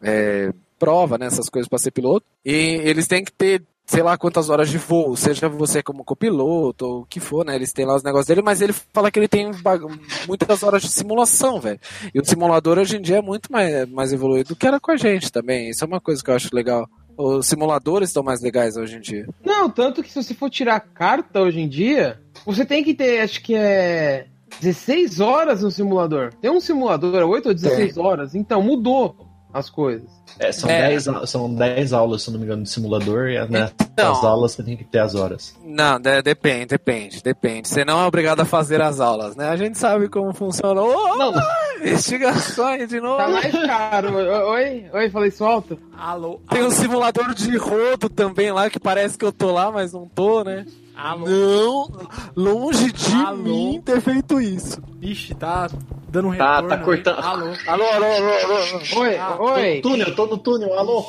é, 0.02 0.52
prova, 0.78 1.18
né? 1.18 1.28
Essas 1.28 1.50
coisas 1.50 1.70
pra 1.70 1.80
ser 1.80 1.92
piloto. 1.92 2.26
E 2.46 2.52
eles 2.84 3.08
têm 3.08 3.24
que 3.24 3.32
ter 3.32 3.64
sei 3.88 4.04
lá 4.04 4.18
quantas 4.18 4.50
horas 4.50 4.70
de 4.70 4.78
voo, 4.78 5.16
seja 5.16 5.48
você 5.48 5.82
como 5.82 6.04
copiloto 6.04 6.86
ou 6.86 7.02
o 7.02 7.06
que 7.06 7.22
for, 7.22 7.46
né? 7.46 7.56
Eles 7.56 7.72
têm 7.72 7.86
lá 7.86 7.96
os 7.96 8.04
negócios 8.04 8.28
dele, 8.28 8.42
mas 8.42 8.62
ele 8.62 8.74
fala 8.74 9.10
que 9.10 9.18
ele 9.18 9.30
tem 9.30 9.50
muitas 10.28 10.62
horas 10.62 10.82
de 10.82 10.90
simulação, 10.90 11.62
velho. 11.62 11.80
E 12.14 12.20
o 12.20 12.26
simulador 12.26 12.78
hoje 12.78 12.98
em 12.98 13.02
dia 13.02 13.20
é 13.20 13.22
muito 13.22 13.50
mais, 13.50 13.90
mais 13.90 14.12
evoluído 14.12 14.50
do 14.50 14.56
que 14.58 14.68
era 14.68 14.78
com 14.78 14.92
a 14.92 14.98
gente 14.98 15.32
também. 15.32 15.70
Isso 15.70 15.86
é 15.86 15.88
uma 15.88 16.02
coisa 16.02 16.22
que 16.22 16.30
eu 16.30 16.36
acho 16.36 16.54
legal. 16.54 16.88
Os 17.18 17.48
simuladores 17.48 18.10
estão 18.10 18.22
mais 18.22 18.42
legais 18.42 18.78
hoje 18.78 18.98
em 18.98 19.02
dia. 19.02 19.28
Não, 19.44 19.70
tanto 19.70 20.04
que 20.04 20.10
se 20.12 20.24
você 20.24 20.34
for 20.34 20.50
tirar 20.50 20.80
carta 20.80 21.42
hoje 21.42 21.60
em 21.60 21.68
dia, 21.68 22.22
você 22.46 22.64
tem 22.64 22.84
que 22.84 22.94
ter, 22.94 23.22
acho 23.22 23.42
que 23.42 23.56
é 23.56 24.28
16 24.62 25.20
horas 25.20 25.64
no 25.64 25.72
simulador. 25.72 26.34
Tem 26.42 26.52
um 26.52 26.60
simulador, 26.60 27.16
é 27.16 27.26
8 27.26 27.50
ou 27.50 27.54
16 27.56 27.98
horas, 27.98 28.36
então 28.36 28.62
mudou 28.62 29.27
as 29.58 29.70
coisas. 29.70 30.08
É, 30.40 30.52
são, 30.52 30.70
É. 30.70 30.90
10, 30.90 31.08
au- 31.08 31.26
são 31.28 31.54
10 31.54 31.94
aulas, 31.94 32.22
se 32.22 32.30
eu 32.30 32.34
não 32.34 32.40
me 32.40 32.46
engano, 32.46 32.64
de 32.64 32.70
simulador, 32.70 33.28
e 33.30 33.48
nessas 33.50 33.74
Então. 33.94 34.14
aulas 34.26 34.52
você 34.52 34.62
tem 34.64 34.78
que 34.78 34.84
ter 34.84 35.00
as 35.00 35.16
horas. 35.16 35.56
Não, 35.64 36.00
de- 36.00 36.22
depende, 36.22 36.68
depende, 36.68 37.24
depende. 37.24 37.68
Você 37.68 37.84
não 37.84 38.00
é 38.02 38.06
obrigado 38.06 38.40
a 38.42 38.46
fazer 38.46 38.82
as 38.82 39.00
aulas, 39.00 39.36
né? 39.36 39.50
A 39.50 39.56
gente 39.56 39.78
sabe 39.78 40.08
como 40.10 40.34
funciona. 40.34 40.82
Ô, 40.82 41.16
Não, 41.18 41.34
investigações 41.82 42.90
de 42.90 43.00
novo. 43.02 43.18
tá 43.18 43.28
mais 43.28 43.52
caro. 43.52 44.16
Oi, 44.52 44.86
oi, 44.94 45.10
falei 45.10 45.30
isso 45.30 45.44
alto? 45.44 45.80
Alô, 45.98 46.40
Tem 46.50 46.64
um 46.64 46.70
simulador 46.72 47.34
de 47.34 47.58
rodo 47.58 48.08
também 48.10 48.52
lá, 48.52 48.70
que 48.70 48.80
parece 48.80 49.18
que 49.18 49.26
eu 49.26 49.32
tô 49.32 49.52
lá, 49.52 49.72
mas 49.72 49.94
não 49.94 50.08
tô, 50.08 50.44
né? 50.44 50.66
alô. 50.96 51.26
Não, 51.28 51.90
longe 52.36 52.92
de 52.92 53.14
Alô? 53.14 53.38
mim 53.38 53.82
ter 53.84 54.02
feito 54.02 54.40
isso. 54.42 54.82
Ixi, 55.02 55.36
tá 55.36 55.70
dando 56.22 56.34
um 56.34 56.38
Tá, 56.38 56.56
retorno. 56.56 56.70
tá 56.70 56.76
aí. 56.76 56.84
cortando. 56.84 57.20
Alô. 57.20 57.46
Alô, 57.68 57.84
alô, 57.86 58.06
alô, 58.06 58.56
alô. 58.56 59.02
Oi, 59.02 59.18
Ah, 59.18 59.36
oi. 59.40 59.76
No 59.76 59.82
túnel, 59.82 60.16
tô 60.16 60.26
no 60.28 60.38
túnel, 60.38 60.74
alô? 60.78 61.06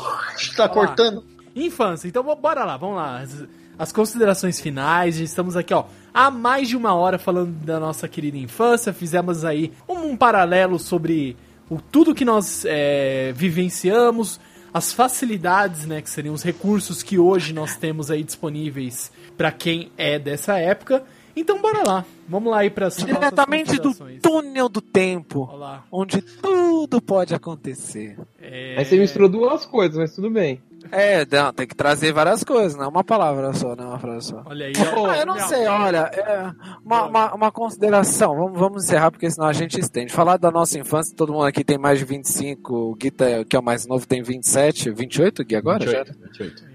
Tá 0.56 0.68
cortando. 0.68 1.24
Infância, 1.56 2.06
então 2.08 2.22
bo- 2.22 2.36
bora 2.36 2.64
lá, 2.64 2.76
vamos 2.76 2.96
lá. 2.96 3.18
As, 3.20 3.44
as 3.78 3.92
considerações 3.92 4.60
finais, 4.60 5.18
estamos 5.18 5.56
aqui, 5.56 5.72
ó, 5.74 5.84
há 6.14 6.30
mais 6.30 6.68
de 6.68 6.76
uma 6.76 6.94
hora 6.94 7.18
falando 7.18 7.50
da 7.64 7.80
nossa 7.80 8.06
querida 8.06 8.36
infância. 8.36 8.92
Fizemos 8.92 9.44
aí 9.44 9.72
um, 9.88 10.10
um 10.10 10.16
paralelo 10.16 10.78
sobre 10.78 11.36
o, 11.70 11.80
tudo 11.80 12.14
que 12.14 12.24
nós 12.24 12.64
é, 12.66 13.32
vivenciamos, 13.34 14.38
as 14.72 14.92
facilidades, 14.92 15.86
né, 15.86 16.00
que 16.02 16.10
seriam 16.10 16.34
os 16.34 16.42
recursos 16.42 17.02
que 17.02 17.18
hoje 17.18 17.52
nós 17.52 17.76
temos 17.76 18.10
aí 18.10 18.22
disponíveis 18.22 19.10
pra 19.36 19.50
quem 19.50 19.90
é 19.96 20.18
dessa 20.18 20.58
época. 20.58 21.02
Então 21.40 21.60
bora 21.60 21.82
lá, 21.86 22.04
vamos 22.28 22.50
lá 22.50 22.58
aí 22.58 22.70
para 22.70 22.88
Diretamente 22.88 23.76
do 23.78 23.94
túnel 24.20 24.68
do 24.68 24.80
tempo, 24.80 25.48
Olha 25.50 25.58
lá. 25.58 25.84
onde 25.90 26.20
tudo 26.20 27.00
pode 27.00 27.34
acontecer. 27.34 28.18
É... 28.40 28.76
Aí 28.78 28.84
você 28.84 28.98
misturou 28.98 29.28
duas 29.28 29.64
coisas, 29.66 29.96
mas 29.96 30.14
tudo 30.14 30.30
bem. 30.30 30.60
É, 30.92 31.26
não, 31.26 31.52
tem 31.52 31.66
que 31.66 31.74
trazer 31.74 32.12
várias 32.12 32.42
coisas, 32.44 32.74
não 32.76 32.84
é 32.84 32.88
uma 32.88 33.02
palavra 33.04 33.52
só, 33.52 33.74
não 33.74 33.84
é 33.84 33.88
uma 33.88 33.98
frase 33.98 34.28
só. 34.28 34.42
Olha 34.46 34.66
aí, 34.66 34.72
Ah, 34.76 35.16
eu 35.18 35.26
não 35.26 35.38
sei, 35.40 35.66
olha, 35.66 35.98
é 36.14 36.52
uma, 36.84 37.04
uma, 37.06 37.34
uma 37.34 37.52
consideração, 37.52 38.34
vamos, 38.34 38.58
vamos 38.58 38.84
encerrar 38.84 39.10
porque 39.10 39.28
senão 39.30 39.48
a 39.48 39.52
gente 39.52 39.78
estende. 39.78 40.12
Falar 40.12 40.36
da 40.38 40.50
nossa 40.50 40.78
infância, 40.78 41.14
todo 41.16 41.32
mundo 41.32 41.44
aqui 41.44 41.64
tem 41.64 41.76
mais 41.76 41.98
de 41.98 42.04
25, 42.04 42.74
o 42.74 42.94
Gui, 42.94 43.10
tá- 43.10 43.44
que 43.48 43.56
é 43.56 43.58
o 43.58 43.62
mais 43.62 43.86
novo, 43.86 44.06
tem 44.06 44.22
27, 44.22 44.90
28, 44.90 45.44
Gui, 45.44 45.56
agora? 45.56 45.84
já? 45.84 46.04
28, 46.04 46.18
28. 46.24 46.67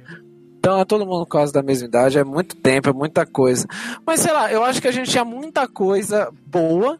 Então 0.65 0.79
é 0.79 0.85
todo 0.85 1.05
mundo 1.05 1.25
quase 1.25 1.51
da 1.51 1.61
mesma 1.61 1.89
idade, 1.89 2.17
é 2.17 2.23
muito 2.23 2.55
tempo, 2.55 2.87
é 2.87 2.93
muita 2.93 3.25
coisa. 3.25 3.67
Mas 4.07 4.21
sei 4.21 4.31
lá, 4.31 4.49
eu 4.49 4.63
acho 4.63 4.81
que 4.81 4.87
a 4.87 4.93
gente 4.93 5.11
tinha 5.11 5.25
muita 5.25 5.67
coisa 5.67 6.31
boa 6.45 6.97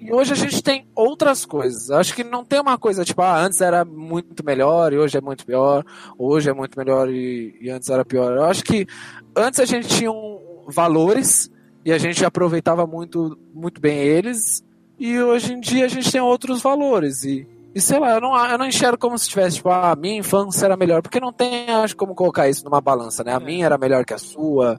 e 0.00 0.12
hoje 0.12 0.32
a 0.32 0.34
gente 0.34 0.60
tem 0.60 0.84
outras 0.92 1.44
coisas. 1.46 1.88
Acho 1.92 2.12
que 2.12 2.24
não 2.24 2.44
tem 2.44 2.58
uma 2.60 2.76
coisa 2.76 3.04
tipo, 3.04 3.22
ah, 3.22 3.38
antes 3.40 3.60
era 3.60 3.84
muito 3.84 4.44
melhor 4.44 4.92
e 4.92 4.98
hoje 4.98 5.16
é 5.16 5.20
muito 5.20 5.46
pior, 5.46 5.84
hoje 6.18 6.50
é 6.50 6.52
muito 6.52 6.76
melhor 6.76 7.08
e, 7.08 7.56
e 7.60 7.70
antes 7.70 7.88
era 7.88 8.04
pior. 8.04 8.32
Eu 8.36 8.42
acho 8.42 8.64
que 8.64 8.88
antes 9.36 9.60
a 9.60 9.64
gente 9.64 9.86
tinha 9.86 10.10
um- 10.10 10.64
valores 10.66 11.48
e 11.84 11.92
a 11.92 11.98
gente 11.98 12.24
aproveitava 12.24 12.84
muito, 12.88 13.38
muito 13.54 13.80
bem 13.80 13.98
eles 13.98 14.64
e 14.98 15.16
hoje 15.20 15.52
em 15.52 15.60
dia 15.60 15.84
a 15.84 15.88
gente 15.88 16.10
tem 16.10 16.20
outros 16.20 16.60
valores 16.60 17.22
e 17.22 17.46
e 17.74 17.80
sei 17.80 17.98
lá, 17.98 18.10
eu 18.14 18.20
não, 18.20 18.36
eu 18.46 18.58
não 18.58 18.66
enxergo 18.66 18.98
como 18.98 19.18
se 19.18 19.28
tivesse, 19.28 19.56
tipo, 19.56 19.68
ah, 19.70 19.92
a 19.92 19.96
minha 19.96 20.18
infância 20.18 20.66
era 20.66 20.76
melhor, 20.76 21.00
porque 21.02 21.18
não 21.20 21.32
tem, 21.32 21.70
acho, 21.70 21.96
como 21.96 22.14
colocar 22.14 22.48
isso 22.48 22.64
numa 22.64 22.80
balança, 22.80 23.24
né? 23.24 23.32
A 23.32 23.40
É. 23.40 23.44
minha 23.44 23.66
era 23.66 23.78
melhor 23.78 24.04
que 24.04 24.12
a 24.14 24.18
sua. 24.18 24.78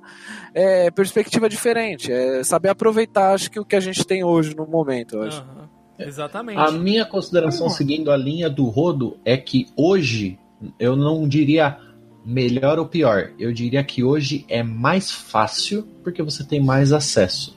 É 0.54 0.92
perspectiva 0.92 1.50
diferente, 1.50 2.12
é 2.12 2.44
saber 2.44 2.70
aproveitar, 2.70 3.34
acho 3.34 3.50
que 3.50 3.60
o 3.60 3.66
que 3.66 3.76
a 3.76 3.80
gente 3.80 4.06
tem 4.06 4.24
hoje 4.24 4.56
no 4.56 4.66
momento, 4.68 5.16
eu 5.16 5.24
acho. 5.24 5.42
Aham, 5.42 5.70
Exatamente. 6.00 6.60
A 6.60 6.72
minha 6.72 7.06
consideração, 7.06 7.70
seguindo 7.70 8.12
a 8.12 8.18
linha 8.18 8.50
do 8.50 8.66
Rodo, 8.66 9.18
é 9.24 9.38
que 9.38 9.68
hoje, 9.78 10.40
eu 10.80 10.96
não 10.96 11.28
diria 11.28 11.78
melhor 12.26 12.80
ou 12.80 12.86
pior? 12.88 13.32
Eu 13.38 13.54
diria 13.54 13.84
que 13.84 14.04
hoje 14.04 14.46
é 14.50 14.64
mais 14.64 15.12
fácil 15.12 15.88
porque 16.04 16.22
você 16.24 16.44
tem 16.44 16.60
mais 16.62 16.92
acesso. 16.92 17.56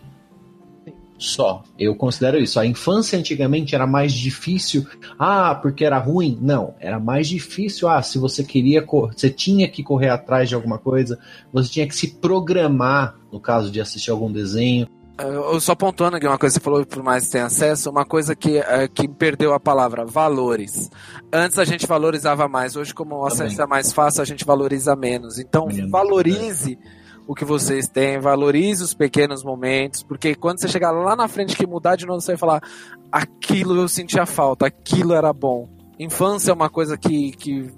Só. 1.18 1.62
Eu 1.78 1.94
considero 1.94 2.38
isso. 2.38 2.60
A 2.60 2.66
infância 2.66 3.18
antigamente 3.18 3.74
era 3.74 3.86
mais 3.86 4.12
difícil. 4.12 4.86
Ah, 5.18 5.54
porque 5.54 5.84
era 5.84 5.98
ruim? 5.98 6.38
Não. 6.40 6.74
Era 6.78 7.00
mais 7.00 7.28
difícil. 7.28 7.88
Ah, 7.88 8.02
se 8.02 8.18
você 8.18 8.44
queria. 8.44 8.84
Você 8.84 9.30
tinha 9.30 9.68
que 9.68 9.82
correr 9.82 10.10
atrás 10.10 10.48
de 10.48 10.54
alguma 10.54 10.78
coisa. 10.78 11.18
Você 11.52 11.70
tinha 11.70 11.86
que 11.86 11.96
se 11.96 12.08
programar, 12.16 13.16
no 13.32 13.40
caso 13.40 13.70
de 13.70 13.80
assistir 13.80 14.10
algum 14.10 14.30
desenho. 14.30 14.86
Eu 15.18 15.58
só 15.60 15.74
pontuando 15.74 16.18
aqui 16.18 16.26
uma 16.26 16.36
coisa 16.36 16.58
que 16.58 16.62
você 16.62 16.64
falou 16.64 16.84
por 16.84 17.02
mais 17.02 17.30
ter 17.30 17.40
acesso, 17.40 17.88
uma 17.88 18.04
coisa 18.04 18.36
que, 18.36 18.58
é, 18.58 18.86
que 18.86 19.08
perdeu 19.08 19.54
a 19.54 19.60
palavra, 19.60 20.04
valores. 20.04 20.90
Antes 21.32 21.58
a 21.58 21.64
gente 21.64 21.86
valorizava 21.86 22.46
mais, 22.46 22.76
hoje 22.76 22.92
como 22.92 23.16
o 23.16 23.24
acesso 23.24 23.62
é 23.62 23.66
mais 23.66 23.94
fácil, 23.94 24.20
a 24.20 24.26
gente 24.26 24.44
valoriza 24.44 24.94
menos. 24.94 25.38
Então 25.38 25.68
valorize 25.88 26.78
o 27.26 27.34
que 27.34 27.44
vocês 27.44 27.88
têm, 27.88 28.20
valorize 28.20 28.82
os 28.82 28.94
pequenos 28.94 29.42
momentos, 29.42 30.02
porque 30.02 30.34
quando 30.34 30.60
você 30.60 30.68
chegar 30.68 30.92
lá 30.92 31.16
na 31.16 31.26
frente 31.26 31.56
que 31.56 31.66
mudar 31.66 31.96
de 31.96 32.06
novo, 32.06 32.20
você 32.20 32.32
vai 32.32 32.38
falar, 32.38 32.62
aquilo 33.10 33.76
eu 33.76 33.88
sentia 33.88 34.24
falta, 34.24 34.66
aquilo 34.66 35.12
era 35.12 35.32
bom. 35.32 35.68
Infância 35.98 36.50
é 36.50 36.54
uma 36.54 36.70
coisa 36.70 36.96
que, 36.96 37.32
que 37.32 37.70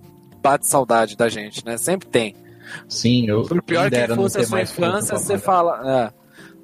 bate 0.43 0.67
saudade 0.67 1.17
da 1.17 1.29
gente, 1.29 1.65
né? 1.65 1.79
Sempre 1.79 2.09
tem. 2.09 2.37
Sim, 2.89 3.27
eu. 3.27 3.43
Por 3.45 3.63
pior 3.63 3.91
que 3.91 4.15
fosse 4.15 4.41
a 4.41 4.47
sua 4.47 4.63
infância, 4.63 5.17
você 5.17 5.39
fala. 5.39 6.13
É, 6.13 6.13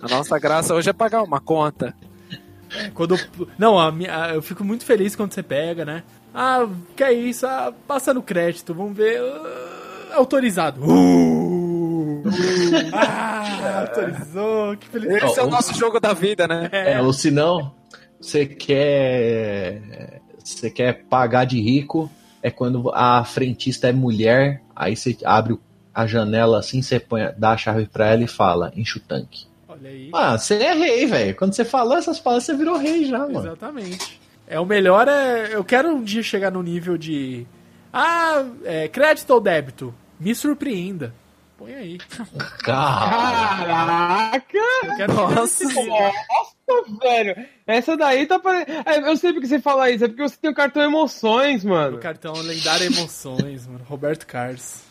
a 0.05 0.09
nossa 0.09 0.39
graça 0.39 0.74
hoje 0.74 0.90
é 0.90 0.93
pagar 0.93 1.23
uma 1.23 1.40
conta. 1.40 1.94
Quando, 2.93 3.16
não, 3.56 3.78
a 3.78 3.90
minha, 3.90 4.32
eu 4.35 4.43
fico 4.43 4.65
muito 4.65 4.85
feliz 4.85 5.15
quando 5.15 5.32
você 5.32 5.44
pega, 5.44 5.85
né? 5.85 6.02
Ah, 6.35 6.66
que 6.97 7.05
é 7.05 7.12
isso? 7.12 7.47
Ah, 7.47 7.73
passa 7.86 8.12
no 8.12 8.20
crédito, 8.20 8.74
vamos 8.74 8.97
ver. 8.97 9.23
Uh, 9.23 10.15
autorizado. 10.15 10.82
Uh! 10.85 11.44
Ah, 12.93 13.81
autorizou, 13.81 14.77
que 14.77 14.89
feliz. 14.89 15.23
Esse 15.23 15.41
é 15.41 15.43
o 15.43 15.51
nosso 15.51 15.75
jogo 15.75 16.01
da 16.01 16.13
vida, 16.13 16.47
né? 16.47 16.69
É, 16.73 17.01
ou 17.01 17.13
se 17.13 17.31
não, 17.31 17.75
você 18.21 18.47
quer. 18.47 20.21
Você 20.43 20.71
quer 20.71 21.05
pagar 21.05 21.47
de 21.47 21.59
rico, 21.61 22.11
é 22.43 22.51
quando 22.51 22.91
a 22.95 23.25
frentista 23.25 23.89
é 23.89 23.93
mulher, 23.93 24.63
aí 24.77 24.95
você 24.95 25.17
abre 25.25 25.59
a 25.95 26.07
janela 26.07 26.59
assim, 26.59 26.83
você 26.83 27.01
põe, 27.01 27.33
dá 27.39 27.53
a 27.53 27.57
chave 27.57 27.87
pra 27.87 28.11
ela 28.11 28.25
e 28.25 28.29
fala, 28.29 28.71
enche 28.77 28.99
o 28.99 29.01
tanque. 29.01 29.47
Olha 29.67 29.89
aí. 29.89 30.11
Ah, 30.13 30.37
você 30.37 30.57
é 30.57 30.75
rei, 30.75 31.07
velho. 31.07 31.35
Quando 31.37 31.55
você 31.55 31.65
falou 31.65 31.97
essas 31.97 32.21
palavras, 32.21 32.45
você 32.45 32.55
virou 32.55 32.77
rei 32.77 33.07
já, 33.07 33.21
mano. 33.21 33.41
Exatamente. 33.41 34.21
É 34.47 34.61
o 34.61 34.67
melhor 34.67 35.09
é. 35.09 35.55
Eu 35.55 35.65
quero 35.65 35.89
um 35.89 36.03
dia 36.03 36.23
chegar 36.23 36.51
no 36.51 36.63
nível 36.63 36.99
de. 36.99 37.47
Ah, 37.93 38.45
é, 38.65 38.89
crédito 38.89 39.31
ou 39.31 39.41
débito? 39.41 39.95
Me 40.21 40.35
surpreenda. 40.35 41.15
Põe 41.56 41.74
aí. 41.74 41.98
Caraca! 42.62 44.43
Nossa! 45.09 45.64
Nossa, 45.64 46.98
velho! 47.01 47.47
Essa 47.66 47.97
daí 47.97 48.26
tá 48.26 48.39
parecendo. 48.40 48.82
É, 48.85 48.98
eu 49.10 49.16
sei 49.16 49.32
porque 49.32 49.47
você 49.47 49.60
fala 49.60 49.90
isso, 49.90 50.05
é 50.05 50.09
porque 50.09 50.22
você 50.22 50.36
tem 50.36 50.51
o 50.51 50.55
cartão 50.55 50.82
Emoções, 50.82 51.64
mano. 51.64 51.97
O 51.97 52.01
cartão 52.01 52.35
lendário 52.35 52.86
Emoções, 52.86 53.66
mano. 53.68 53.85
Roberto 53.85 54.26
Carlos. 54.26 54.82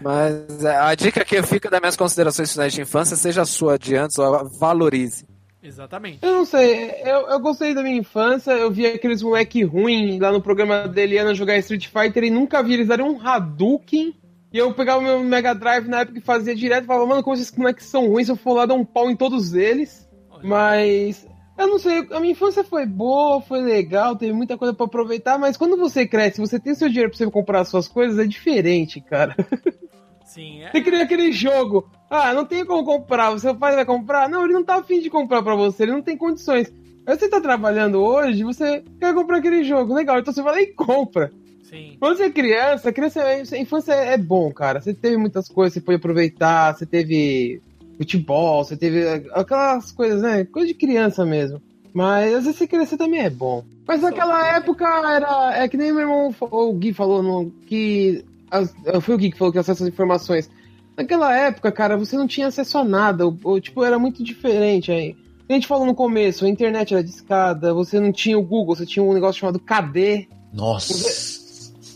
Mas 0.00 0.64
é, 0.64 0.76
a 0.76 0.94
dica 0.94 1.24
que 1.24 1.42
fica 1.42 1.70
das 1.70 1.80
minhas 1.80 1.96
considerações 1.96 2.52
finais 2.52 2.72
de 2.72 2.82
infância, 2.82 3.16
seja 3.16 3.42
a 3.42 3.46
sua 3.46 3.78
de 3.78 3.96
antes, 3.96 4.16
valorize. 4.60 5.26
Exatamente. 5.62 6.18
Eu 6.22 6.32
não 6.32 6.44
sei, 6.44 6.90
eu, 7.04 7.28
eu 7.28 7.40
gostei 7.40 7.72
da 7.72 7.82
minha 7.82 7.96
infância, 7.96 8.50
eu 8.50 8.70
vi 8.70 8.84
aqueles 8.84 9.22
moleque 9.22 9.62
ruim 9.62 10.18
lá 10.18 10.32
no 10.32 10.42
programa 10.42 10.86
dele 10.88 11.16
Ana 11.16 11.34
jogar 11.34 11.56
Street 11.58 11.88
Fighter 11.88 12.24
e 12.24 12.30
nunca 12.30 12.62
vi 12.62 12.74
eles 12.74 12.88
darem 12.88 13.06
um 13.06 13.20
Hadouken 13.24 14.12
e 14.52 14.58
eu 14.58 14.72
pegava 14.74 14.98
o 14.98 15.02
meu 15.02 15.20
Mega 15.20 15.54
Drive 15.54 15.88
na 15.88 16.00
época 16.00 16.18
e 16.18 16.22
fazia 16.22 16.54
direto 16.54 16.84
e 16.84 16.86
falava, 16.86 17.06
mano, 17.06 17.22
como 17.22 17.34
esses 17.34 17.50
moleques 17.56 17.86
são 17.86 18.06
ruins, 18.06 18.26
se 18.26 18.32
eu 18.32 18.36
for 18.36 18.54
lá 18.54 18.66
dar 18.66 18.74
um 18.74 18.84
pau 18.84 19.10
em 19.10 19.16
todos 19.16 19.54
eles. 19.54 20.08
Olha. 20.30 20.46
Mas. 20.46 21.26
Eu 21.56 21.66
não 21.66 21.78
sei, 21.78 22.06
a 22.10 22.18
minha 22.18 22.32
infância 22.32 22.64
foi 22.64 22.86
boa, 22.86 23.40
foi 23.40 23.60
legal, 23.60 24.16
teve 24.16 24.32
muita 24.32 24.56
coisa 24.56 24.74
para 24.74 24.86
aproveitar, 24.86 25.38
mas 25.38 25.56
quando 25.56 25.76
você 25.76 26.06
cresce, 26.06 26.40
você 26.40 26.58
tem 26.58 26.74
seu 26.74 26.88
dinheiro 26.88 27.10
pra 27.10 27.18
você 27.18 27.30
comprar 27.30 27.64
suas 27.64 27.86
coisas, 27.86 28.18
é 28.18 28.26
diferente, 28.26 29.00
cara. 29.00 29.36
Sim, 30.24 30.62
é. 30.62 30.70
Você 30.70 30.80
cria 30.80 31.02
aquele 31.02 31.30
jogo. 31.30 31.88
Ah, 32.08 32.32
não 32.32 32.46
tem 32.46 32.64
como 32.64 32.84
comprar, 32.84 33.38
seu 33.38 33.54
pai 33.54 33.74
vai 33.74 33.84
comprar? 33.84 34.30
Não, 34.30 34.44
ele 34.44 34.54
não 34.54 34.64
tá 34.64 34.76
afim 34.76 34.98
de 35.00 35.10
comprar 35.10 35.42
para 35.42 35.54
você, 35.54 35.82
ele 35.82 35.92
não 35.92 36.02
tem 36.02 36.16
condições. 36.16 36.72
Aí 37.06 37.18
você 37.18 37.28
tá 37.28 37.40
trabalhando 37.40 38.02
hoje, 38.02 38.44
você 38.44 38.82
quer 38.98 39.14
comprar 39.14 39.38
aquele 39.38 39.62
jogo, 39.62 39.94
legal, 39.94 40.18
então 40.18 40.32
você 40.32 40.42
vai 40.42 40.54
lá 40.54 40.62
e 40.62 40.68
compra. 40.68 41.30
Sim. 41.72 41.96
Quando 41.98 42.18
você 42.18 42.24
é 42.24 42.30
criança, 42.30 42.92
criança, 42.92 43.22
a 43.22 43.58
infância 43.58 43.92
é 43.94 44.18
bom, 44.18 44.52
cara. 44.52 44.78
Você 44.78 44.92
teve 44.92 45.16
muitas 45.16 45.48
coisas, 45.48 45.72
você 45.72 45.80
pôde 45.80 45.96
aproveitar, 45.96 46.76
você 46.76 46.84
teve 46.84 47.62
futebol, 47.96 48.62
você 48.62 48.76
teve 48.76 49.08
aquelas 49.32 49.90
coisas, 49.90 50.20
né? 50.20 50.44
Coisa 50.44 50.68
de 50.68 50.74
criança 50.74 51.24
mesmo. 51.24 51.62
Mas 51.94 52.34
às 52.34 52.44
vezes 52.44 52.58
você 52.58 52.66
crescer 52.66 52.98
também 52.98 53.20
é 53.20 53.30
bom. 53.30 53.64
Mas 53.88 54.02
naquela 54.02 54.54
época 54.54 54.84
era. 54.86 55.56
É 55.56 55.66
que 55.66 55.78
nem 55.78 55.92
meu 55.92 56.02
irmão, 56.02 56.34
o 56.38 56.72
Gui 56.74 56.92
falou 56.92 57.22
no, 57.22 57.50
que. 57.66 58.22
As, 58.50 58.74
foi 59.00 59.14
o 59.14 59.18
Gui 59.18 59.30
que 59.30 59.38
falou 59.38 59.50
que 59.50 59.58
acesso 59.58 59.82
às 59.82 59.88
informações. 59.88 60.50
Naquela 60.94 61.34
época, 61.34 61.72
cara, 61.72 61.96
você 61.96 62.16
não 62.16 62.26
tinha 62.26 62.48
acesso 62.48 62.76
a 62.76 62.84
nada. 62.84 63.24
Ou, 63.24 63.38
ou, 63.44 63.60
tipo, 63.60 63.82
era 63.82 63.98
muito 63.98 64.22
diferente 64.22 64.92
aí. 64.92 65.16
A 65.48 65.54
gente 65.54 65.66
falou 65.66 65.86
no 65.86 65.94
começo, 65.94 66.44
a 66.44 66.48
internet 66.48 66.92
era 66.92 67.02
discada, 67.02 67.74
você 67.74 67.98
não 67.98 68.12
tinha 68.12 68.38
o 68.38 68.42
Google, 68.42 68.76
você 68.76 68.86
tinha 68.86 69.02
um 69.02 69.12
negócio 69.12 69.40
chamado 69.40 69.58
KD. 69.58 70.28
Nossa! 70.52 70.94
Você, 70.94 71.31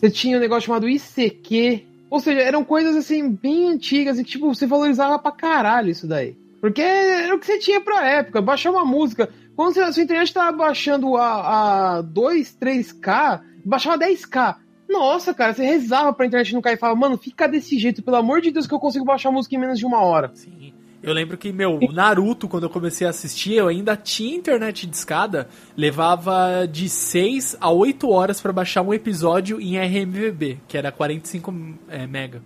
você 0.06 0.10
tinha 0.10 0.36
um 0.36 0.40
negócio 0.40 0.66
chamado 0.66 0.88
ICQ. 0.88 1.86
Ou 2.08 2.20
seja, 2.20 2.40
eram 2.40 2.64
coisas 2.64 2.94
assim, 2.94 3.30
bem 3.30 3.68
antigas 3.68 4.18
e 4.18 4.24
tipo, 4.24 4.54
você 4.54 4.66
valorizava 4.66 5.18
pra 5.18 5.32
caralho 5.32 5.90
isso 5.90 6.06
daí. 6.06 6.36
Porque 6.60 6.80
era 6.80 7.34
o 7.34 7.38
que 7.38 7.46
você 7.46 7.58
tinha 7.58 7.80
pra 7.80 8.08
época, 8.08 8.40
baixar 8.40 8.70
uma 8.70 8.84
música. 8.84 9.28
Quando 9.54 9.74
você, 9.74 9.80
a 9.80 9.92
sua 9.92 10.02
internet 10.02 10.32
tava 10.32 10.56
baixando 10.56 11.16
a, 11.16 11.96
a 11.96 12.02
2, 12.02 12.56
3K, 12.60 13.40
baixava 13.64 13.98
10K. 13.98 14.56
Nossa, 14.88 15.34
cara, 15.34 15.52
você 15.52 15.64
rezava 15.64 16.12
pra 16.12 16.26
internet 16.26 16.54
não 16.54 16.62
cair 16.62 16.74
e 16.74 16.78
falava, 16.78 16.98
mano, 16.98 17.18
fica 17.18 17.48
desse 17.48 17.76
jeito, 17.78 18.02
pelo 18.02 18.16
amor 18.16 18.40
de 18.40 18.52
Deus, 18.52 18.66
que 18.66 18.74
eu 18.74 18.78
consigo 18.78 19.04
baixar 19.04 19.32
música 19.32 19.56
em 19.56 19.58
menos 19.58 19.78
de 19.78 19.84
uma 19.84 20.00
hora. 20.00 20.30
Sim. 20.34 20.72
Eu 21.02 21.12
lembro 21.12 21.36
que, 21.36 21.52
meu, 21.52 21.78
Naruto, 21.93 22.48
quando 22.48 22.64
eu 22.64 22.70
comecei 22.70 23.06
a 23.06 23.10
assistir, 23.10 23.55
eu 23.55 23.68
ainda 23.68 23.97
tinha 23.97 24.36
internet 24.36 24.86
de 24.86 24.97
escada, 24.97 25.48
levava 25.77 26.66
de 26.66 26.89
6 26.89 27.56
a 27.60 27.70
8 27.70 28.10
horas 28.10 28.40
para 28.40 28.52
baixar 28.52 28.82
um 28.82 28.93
episódio 28.93 29.60
em 29.60 29.78
RMVB, 29.78 30.60
que 30.66 30.77
era 30.77 30.90
45 30.90 31.55
é, 31.89 32.06
mega. 32.06 32.43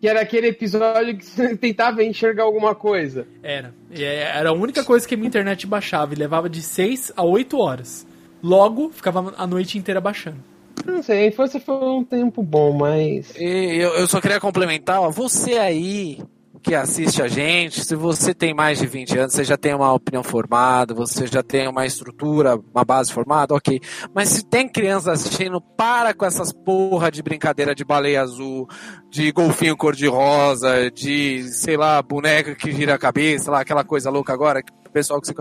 Que 0.00 0.08
era 0.08 0.20
aquele 0.20 0.48
episódio 0.48 1.16
que 1.16 1.24
você 1.24 1.56
tentava 1.56 2.02
enxergar 2.02 2.42
alguma 2.42 2.74
coisa. 2.74 3.26
Era. 3.42 3.72
Era 3.90 4.50
a 4.50 4.52
única 4.52 4.82
coisa 4.84 5.06
que 5.06 5.14
a 5.14 5.16
minha 5.16 5.28
internet 5.28 5.66
baixava 5.66 6.12
e 6.12 6.16
levava 6.16 6.50
de 6.50 6.60
6 6.60 7.12
a 7.16 7.22
8 7.22 7.56
horas. 7.58 8.06
Logo, 8.42 8.90
ficava 8.90 9.32
a 9.38 9.46
noite 9.46 9.78
inteira 9.78 10.00
baixando. 10.00 10.38
Não 10.84 11.02
sei, 11.02 11.24
a 11.24 11.26
infância 11.28 11.60
foi 11.60 11.76
um 11.76 12.02
tempo 12.02 12.42
bom, 12.42 12.72
mas. 12.72 13.32
E 13.38 13.76
eu, 13.76 13.90
eu 13.90 14.08
só 14.08 14.20
queria 14.20 14.40
complementar, 14.40 15.00
ó, 15.00 15.10
você 15.10 15.52
aí 15.52 16.18
que 16.62 16.74
assiste 16.74 17.20
a 17.20 17.28
gente, 17.28 17.84
se 17.84 17.96
você 17.96 18.32
tem 18.32 18.54
mais 18.54 18.78
de 18.78 18.86
20 18.86 19.18
anos, 19.18 19.32
você 19.34 19.44
já 19.44 19.56
tem 19.56 19.74
uma 19.74 19.92
opinião 19.92 20.22
formada, 20.22 20.94
você 20.94 21.26
já 21.26 21.42
tem 21.42 21.66
uma 21.68 21.84
estrutura, 21.84 22.56
uma 22.72 22.84
base 22.84 23.12
formada, 23.12 23.54
ok. 23.54 23.80
Mas 24.14 24.28
se 24.28 24.44
tem 24.44 24.68
crianças 24.68 25.08
assistindo, 25.08 25.60
para 25.60 26.14
com 26.14 26.24
essas 26.24 26.52
porra 26.52 27.10
de 27.10 27.22
brincadeira 27.22 27.74
de 27.74 27.84
baleia 27.84 28.22
azul, 28.22 28.68
de 29.12 29.30
golfinho 29.30 29.76
cor-de-rosa, 29.76 30.90
de, 30.90 31.42
sei 31.52 31.76
lá, 31.76 32.00
boneca 32.00 32.54
que 32.54 32.72
gira 32.72 32.94
a 32.94 32.98
cabeça, 32.98 33.50
lá, 33.50 33.60
aquela 33.60 33.84
coisa 33.84 34.08
louca 34.08 34.32
agora, 34.32 34.62
pessoal 34.90 35.20
que. 35.20 35.34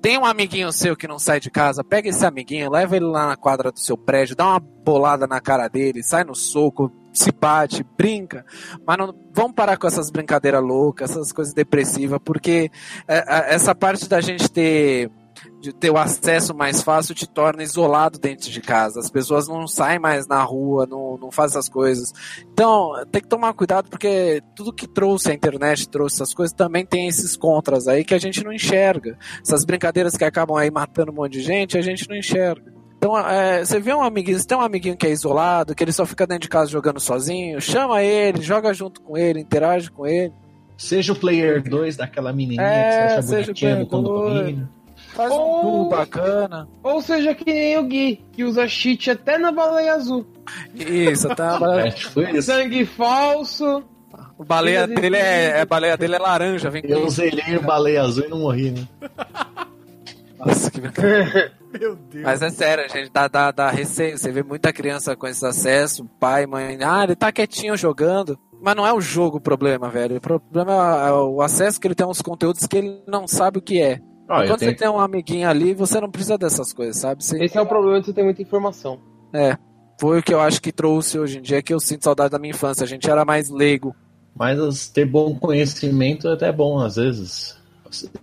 Tem 0.00 0.16
um 0.16 0.24
amiguinho 0.24 0.72
seu 0.72 0.96
que 0.96 1.06
não 1.06 1.18
sai 1.18 1.38
de 1.38 1.50
casa, 1.50 1.84
pega 1.84 2.08
esse 2.08 2.24
amiguinho, 2.24 2.70
leva 2.70 2.96
ele 2.96 3.04
lá 3.04 3.26
na 3.26 3.36
quadra 3.36 3.70
do 3.70 3.78
seu 3.78 3.94
prédio, 3.98 4.34
dá 4.34 4.46
uma 4.46 4.58
bolada 4.58 5.26
na 5.26 5.38
cara 5.38 5.68
dele, 5.68 6.02
sai 6.02 6.24
no 6.24 6.34
soco, 6.34 6.90
se 7.12 7.30
bate, 7.30 7.84
brinca, 7.98 8.42
mas 8.86 8.96
não 8.96 9.14
vamos 9.34 9.52
parar 9.52 9.76
com 9.76 9.86
essas 9.86 10.10
brincadeiras 10.10 10.62
loucas, 10.62 11.10
essas 11.10 11.30
coisas 11.30 11.52
depressivas, 11.52 12.20
porque 12.24 12.70
é, 13.06 13.18
é, 13.18 13.54
essa 13.54 13.74
parte 13.74 14.08
da 14.08 14.22
gente 14.22 14.50
ter 14.50 15.10
de 15.60 15.72
ter 15.72 15.90
o 15.90 15.96
acesso 15.96 16.54
mais 16.54 16.82
fácil 16.82 17.14
te 17.14 17.28
torna 17.28 17.62
isolado 17.62 18.18
dentro 18.18 18.50
de 18.50 18.60
casa. 18.60 19.00
As 19.00 19.10
pessoas 19.10 19.48
não 19.48 19.66
saem 19.66 19.98
mais 19.98 20.26
na 20.26 20.42
rua, 20.42 20.86
não, 20.86 21.16
não 21.16 21.30
fazem 21.30 21.58
essas 21.58 21.68
coisas. 21.68 22.12
Então, 22.52 22.92
tem 23.10 23.22
que 23.22 23.28
tomar 23.28 23.52
cuidado 23.52 23.88
porque 23.90 24.42
tudo 24.54 24.72
que 24.72 24.88
trouxe 24.88 25.30
a 25.30 25.34
internet, 25.34 25.88
trouxe 25.88 26.16
essas 26.16 26.34
coisas, 26.34 26.54
também 26.54 26.84
tem 26.84 27.08
esses 27.08 27.36
contras 27.36 27.86
aí 27.88 28.04
que 28.04 28.14
a 28.14 28.18
gente 28.18 28.44
não 28.44 28.52
enxerga. 28.52 29.18
Essas 29.44 29.64
brincadeiras 29.64 30.16
que 30.16 30.24
acabam 30.24 30.56
aí 30.56 30.70
matando 30.70 31.12
um 31.12 31.14
monte 31.14 31.32
de 31.32 31.42
gente, 31.42 31.76
a 31.76 31.82
gente 31.82 32.08
não 32.08 32.16
enxerga. 32.16 32.80
Então, 33.00 33.18
é, 33.18 33.64
você 33.64 33.80
vê 33.80 33.94
um 33.94 34.02
amiguinho, 34.02 34.38
você 34.38 34.46
tem 34.46 34.58
um 34.58 34.60
amiguinho 34.60 34.94
que 34.94 35.06
é 35.06 35.10
isolado, 35.10 35.74
que 35.74 35.82
ele 35.82 35.92
só 35.92 36.04
fica 36.04 36.26
dentro 36.26 36.42
de 36.42 36.48
casa 36.50 36.70
jogando 36.70 37.00
sozinho, 37.00 37.58
chama 37.58 38.02
ele, 38.02 38.42
joga 38.42 38.74
junto 38.74 39.00
com 39.00 39.16
ele, 39.16 39.40
interage 39.40 39.90
com 39.90 40.06
ele. 40.06 40.34
Seja 40.76 41.14
o 41.14 41.16
player 41.16 41.62
2 41.62 41.96
daquela 41.96 42.30
menininha 42.30 42.62
é, 42.62 43.16
que 43.16 43.22
você 43.22 43.36
acha 43.36 43.46
bonitinha 43.46 43.76
no 43.76 43.86
condomínio. 43.86 44.68
Faz 45.14 45.32
um 45.32 45.36
Ou- 45.36 45.62
duo 45.62 45.88
bacana. 45.88 46.68
Ou 46.82 47.02
seja, 47.02 47.34
que 47.34 47.44
nem 47.52 47.78
o 47.78 47.82
Gui, 47.84 48.24
que 48.32 48.44
usa 48.44 48.66
cheat 48.68 49.10
até 49.10 49.38
na 49.38 49.50
baleia 49.52 49.94
azul. 49.94 50.26
Isso, 50.74 51.28
tá. 51.34 51.58
É. 51.84 52.40
Sangue 52.40 52.84
falso. 52.86 53.82
O 54.38 54.44
baleia 54.44 54.86
dele 54.86 55.16
é, 55.16 55.60
é- 55.60 55.66
baleia 55.66 55.96
dele 55.96 56.16
é 56.16 56.18
laranja, 56.18 56.70
vem 56.70 56.82
Eu 56.86 57.08
zerei 57.10 57.56
o 57.56 57.62
baleia 57.62 58.02
azul 58.02 58.24
e 58.24 58.28
não 58.28 58.38
morri, 58.38 58.70
né? 58.70 58.88
Nossa, 60.38 60.70
que. 60.70 60.80
Meu 61.78 61.94
Deus. 61.94 62.24
Mas 62.24 62.42
é 62.42 62.50
sério, 62.50 62.88
gente, 62.90 63.12
dá, 63.12 63.28
dá, 63.28 63.50
dá 63.52 63.70
receio. 63.70 64.18
Você 64.18 64.32
vê 64.32 64.42
muita 64.42 64.72
criança 64.72 65.14
com 65.14 65.26
esse 65.26 65.44
acesso, 65.46 66.04
pai, 66.18 66.46
mãe, 66.46 66.78
ah, 66.82 67.04
ele 67.04 67.14
tá 67.14 67.30
quietinho 67.30 67.76
jogando. 67.76 68.38
Mas 68.60 68.74
não 68.74 68.86
é 68.86 68.92
o 68.92 69.00
jogo 69.00 69.38
o 69.38 69.40
problema, 69.40 69.88
velho. 69.88 70.16
O 70.16 70.20
problema 70.20 71.06
é 71.06 71.12
o 71.12 71.40
acesso 71.40 71.80
que 71.80 71.86
ele 71.86 71.94
tem 71.94 72.04
a 72.04 72.08
uns 72.10 72.20
conteúdos 72.20 72.66
que 72.66 72.76
ele 72.76 73.02
não 73.06 73.26
sabe 73.26 73.58
o 73.58 73.62
que 73.62 73.80
é. 73.80 74.00
Eu 74.38 74.46
Quando 74.46 74.58
tenho- 74.60 74.70
você 74.72 74.76
tem 74.76 74.88
um 74.88 75.00
amiguinho 75.00 75.48
ali, 75.48 75.74
você 75.74 76.00
não 76.00 76.10
precisa 76.10 76.38
dessas 76.38 76.72
coisas, 76.72 76.96
sabe? 76.98 77.24
Você, 77.24 77.42
Esse 77.44 77.58
é 77.58 77.60
o 77.60 77.66
problema 77.66 78.00
de 78.00 78.06
você 78.06 78.12
ter 78.12 78.22
muita 78.22 78.40
informação. 78.42 78.98
é, 79.32 79.56
foi 80.00 80.20
o 80.20 80.22
que 80.22 80.32
eu 80.32 80.40
acho 80.40 80.62
que 80.62 80.72
trouxe 80.72 81.18
hoje 81.18 81.38
em 81.38 81.42
dia, 81.42 81.62
que 81.62 81.74
eu 81.74 81.80
sinto 81.80 82.04
saudade 82.04 82.30
da 82.30 82.38
minha 82.38 82.52
infância. 82.54 82.84
A 82.84 82.86
gente 82.86 83.10
era 83.10 83.24
mais 83.24 83.48
leigo. 83.50 83.94
Mas 84.34 84.58
as- 84.58 84.88
ter 84.88 85.04
bom 85.04 85.34
conhecimento 85.36 86.28
é 86.28 86.32
até 86.34 86.50
bom, 86.52 86.78
às 86.78 86.96
vezes. 86.96 87.58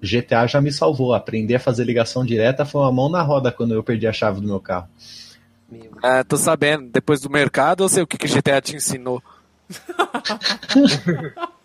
GTA 0.01 0.47
já 0.47 0.61
me 0.61 0.71
salvou. 0.71 1.13
Aprender 1.13 1.55
a 1.55 1.59
fazer 1.59 1.83
ligação 1.83 2.25
direta 2.25 2.65
foi 2.65 2.79
uma 2.81 2.91
mão 2.91 3.09
na 3.09 3.21
roda 3.21 3.51
quando 3.51 3.73
eu 3.73 3.83
perdi 3.83 4.07
a 4.07 4.13
chave 4.13 4.39
do 4.39 4.47
meu 4.47 4.59
carro. 4.61 4.87
É, 6.01 6.23
tô 6.23 6.37
sabendo, 6.37 6.89
depois 6.89 7.19
do 7.19 7.29
mercado, 7.29 7.83
eu 7.83 7.89
sei 7.89 8.01
o 8.01 8.07
que, 8.07 8.17
que 8.17 8.27
GTA 8.27 8.61
te 8.61 8.75
ensinou. 8.77 9.21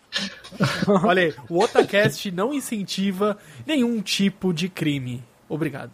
Olha 1.03 1.23
aí, 1.23 1.33
o 1.49 1.61
Otacast 1.61 2.31
não 2.31 2.53
incentiva 2.53 3.37
nenhum 3.65 4.01
tipo 4.01 4.53
de 4.53 4.69
crime. 4.69 5.23
Obrigado. 5.49 5.91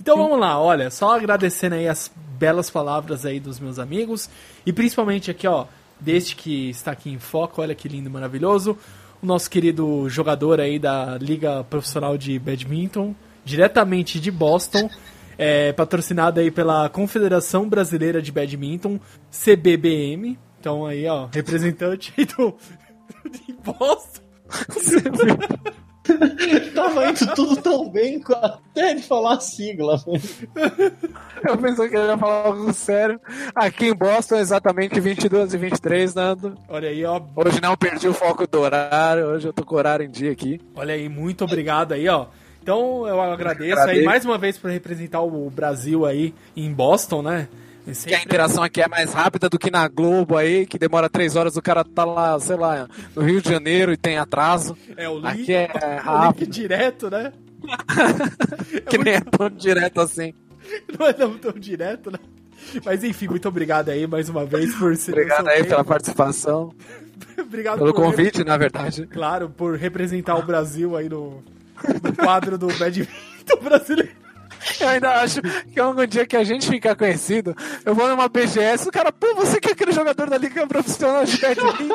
Então 0.00 0.16
vamos 0.16 0.38
lá, 0.38 0.60
olha, 0.60 0.90
só 0.90 1.16
agradecendo 1.16 1.74
aí 1.74 1.88
as 1.88 2.10
belas 2.38 2.68
palavras 2.68 3.24
aí 3.24 3.40
dos 3.40 3.58
meus 3.58 3.78
amigos 3.78 4.28
e 4.66 4.72
principalmente 4.72 5.30
aqui, 5.30 5.46
ó, 5.46 5.66
deste 5.98 6.36
que 6.36 6.68
está 6.70 6.92
aqui 6.92 7.10
em 7.10 7.18
foco, 7.18 7.62
olha 7.62 7.74
que 7.74 7.88
lindo, 7.88 8.10
maravilhoso, 8.10 8.76
o 9.22 9.26
nosso 9.26 9.50
querido 9.50 10.08
jogador 10.08 10.60
aí 10.60 10.78
da 10.78 11.16
Liga 11.18 11.64
Profissional 11.64 12.18
de 12.18 12.38
Badminton, 12.38 13.14
diretamente 13.44 14.20
de 14.20 14.30
Boston, 14.30 14.90
é, 15.38 15.72
patrocinado 15.72 16.38
aí 16.38 16.50
pela 16.50 16.88
Confederação 16.88 17.68
Brasileira 17.68 18.20
de 18.20 18.30
Badminton, 18.30 19.00
CBBM. 19.30 20.38
Então 20.60 20.84
aí, 20.84 21.06
ó, 21.06 21.28
representante 21.32 22.12
do 22.36 22.54
de 23.28 23.52
Boston. 23.64 24.22
Tava 26.74 27.10
indo 27.10 27.34
tudo 27.34 27.56
tão 27.56 27.90
bem 27.90 28.22
até 28.34 28.92
ele 28.92 29.02
falar 29.02 29.34
a 29.34 29.40
sigla. 29.40 30.02
Eu 31.46 31.58
pensei 31.58 31.88
que 31.88 31.96
ele 31.96 32.06
ia 32.06 32.16
falar 32.16 32.46
algo 32.46 32.72
sério. 32.72 33.20
Aqui 33.54 33.88
em 33.88 33.94
Boston, 33.94 34.36
exatamente 34.36 34.98
22 35.00 35.52
e 35.52 35.58
23, 35.58 36.14
Nando. 36.14 36.54
Olha 36.68 36.88
aí, 36.88 37.04
ó. 37.04 37.20
Hoje 37.36 37.60
não 37.60 37.76
perdi 37.76 38.08
o 38.08 38.14
foco 38.14 38.46
do 38.46 38.60
horário, 38.60 39.26
hoje 39.26 39.48
eu 39.48 39.52
tô 39.52 39.64
com 39.64 39.74
o 39.74 39.78
horário 39.78 40.06
em 40.06 40.10
dia 40.10 40.32
aqui. 40.32 40.60
Olha 40.74 40.94
aí, 40.94 41.08
muito 41.08 41.44
obrigado 41.44 41.92
aí, 41.92 42.08
ó. 42.08 42.26
Então 42.62 43.06
eu 43.06 43.20
agradeço, 43.20 43.72
Agradeço. 43.72 44.00
aí 44.00 44.04
mais 44.04 44.24
uma 44.24 44.36
vez 44.38 44.58
por 44.58 44.70
representar 44.70 45.20
o 45.22 45.50
Brasil 45.50 46.04
aí 46.04 46.34
em 46.56 46.72
Boston, 46.72 47.22
né? 47.22 47.48
E 47.82 47.84
Que 47.84 47.90
a 47.90 47.94
sempre- 47.94 48.24
interação 48.24 48.62
aqui 48.62 48.82
é 48.82 48.88
mais 48.88 49.12
rápida 49.12 49.48
do 49.48 49.58
que 49.58 49.70
na 49.70 49.88
Globo 49.88 50.36
aí, 50.36 50.66
que 50.66 50.78
demora 50.78 51.08
três 51.08 51.36
horas, 51.36 51.56
o 51.56 51.62
cara 51.62 51.82
tá 51.84 52.04
lá, 52.04 52.38
sei 52.38 52.56
lá, 52.56 52.88
no 53.16 53.22
Rio 53.22 53.40
de 53.40 53.48
Janeiro 53.50 53.92
e 53.92 53.96
tem 53.96 54.18
atraso. 54.18 54.76
É 54.96 55.08
o 55.08 55.16
link, 55.18 55.26
Aqui 55.26 55.52
é 55.54 55.68
o 55.72 55.94
link 55.94 56.02
rápido, 56.04 56.50
direto, 56.50 57.10
né? 57.10 57.32
que 58.88 58.98
nem 58.98 59.14
é 59.14 59.20
tão 59.20 59.48
direto 59.50 60.00
assim. 60.00 60.32
Não 60.98 61.06
é 61.06 61.12
tão, 61.12 61.38
tão 61.38 61.52
direto, 61.52 62.10
né? 62.10 62.18
Mas 62.84 63.02
enfim, 63.04 63.28
muito 63.28 63.48
obrigado 63.48 63.88
aí 63.88 64.06
mais 64.06 64.28
uma 64.28 64.44
vez 64.44 64.74
por 64.74 64.94
ser. 64.96 65.12
Obrigado 65.12 65.48
aí 65.48 65.64
pela 65.64 65.84
participação, 65.84 66.74
Obrigado 67.38 67.78
pelo 67.78 67.94
convite, 67.94 68.44
na 68.44 68.56
verdade. 68.56 69.06
Claro, 69.06 69.48
por 69.48 69.76
representar 69.76 70.36
o 70.36 70.42
Brasil 70.42 70.96
aí 70.96 71.08
no, 71.08 71.42
no 72.02 72.16
quadro 72.16 72.58
do 72.58 72.66
badminton 72.66 73.56
brasileiro. 73.62 74.10
Eu 74.80 74.88
ainda 74.88 75.10
acho 75.22 75.40
que 75.42 75.78
algum 75.80 76.06
dia 76.06 76.26
que 76.26 76.36
a 76.36 76.44
gente 76.44 76.68
ficar 76.68 76.94
conhecido, 76.94 77.56
eu 77.84 77.94
vou 77.94 78.08
numa 78.08 78.28
BGS, 78.28 78.88
o 78.88 78.92
cara, 78.92 79.12
pô, 79.12 79.34
você 79.34 79.60
que 79.60 79.68
é 79.68 79.72
aquele 79.72 79.92
jogador 79.92 80.28
da 80.28 80.38
Liga 80.38 80.66
Profissional 80.66 81.24
de 81.24 81.38
Badminton 81.38 81.94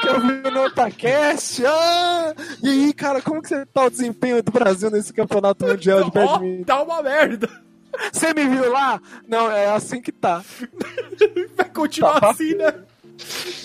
que 0.00 0.08
eu 0.08 0.20
vi 0.20 0.50
no 0.50 0.64
Otacast, 0.64 1.64
ah! 1.66 2.34
E 2.62 2.68
aí, 2.68 2.92
cara, 2.92 3.20
como 3.22 3.42
que 3.42 3.48
você 3.48 3.64
tá 3.66 3.84
o 3.86 3.90
desempenho 3.90 4.42
do 4.42 4.52
Brasil 4.52 4.90
nesse 4.90 5.12
campeonato 5.12 5.66
mundial 5.66 6.04
de 6.04 6.10
badminton? 6.10 6.64
tá 6.64 6.82
uma 6.82 7.02
merda. 7.02 7.48
Você 8.10 8.32
me 8.32 8.48
viu 8.48 8.72
lá? 8.72 9.00
Não, 9.28 9.50
é 9.50 9.66
assim 9.70 10.00
que 10.00 10.10
tá. 10.12 10.42
Vai 11.56 11.68
continuar 11.68 12.20
Tá 12.20 12.30
assim, 12.30 12.54
né? 12.54 12.72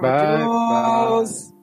Vai, 0.00 0.38
vai. 0.38 0.44
Nossa. 0.44 1.57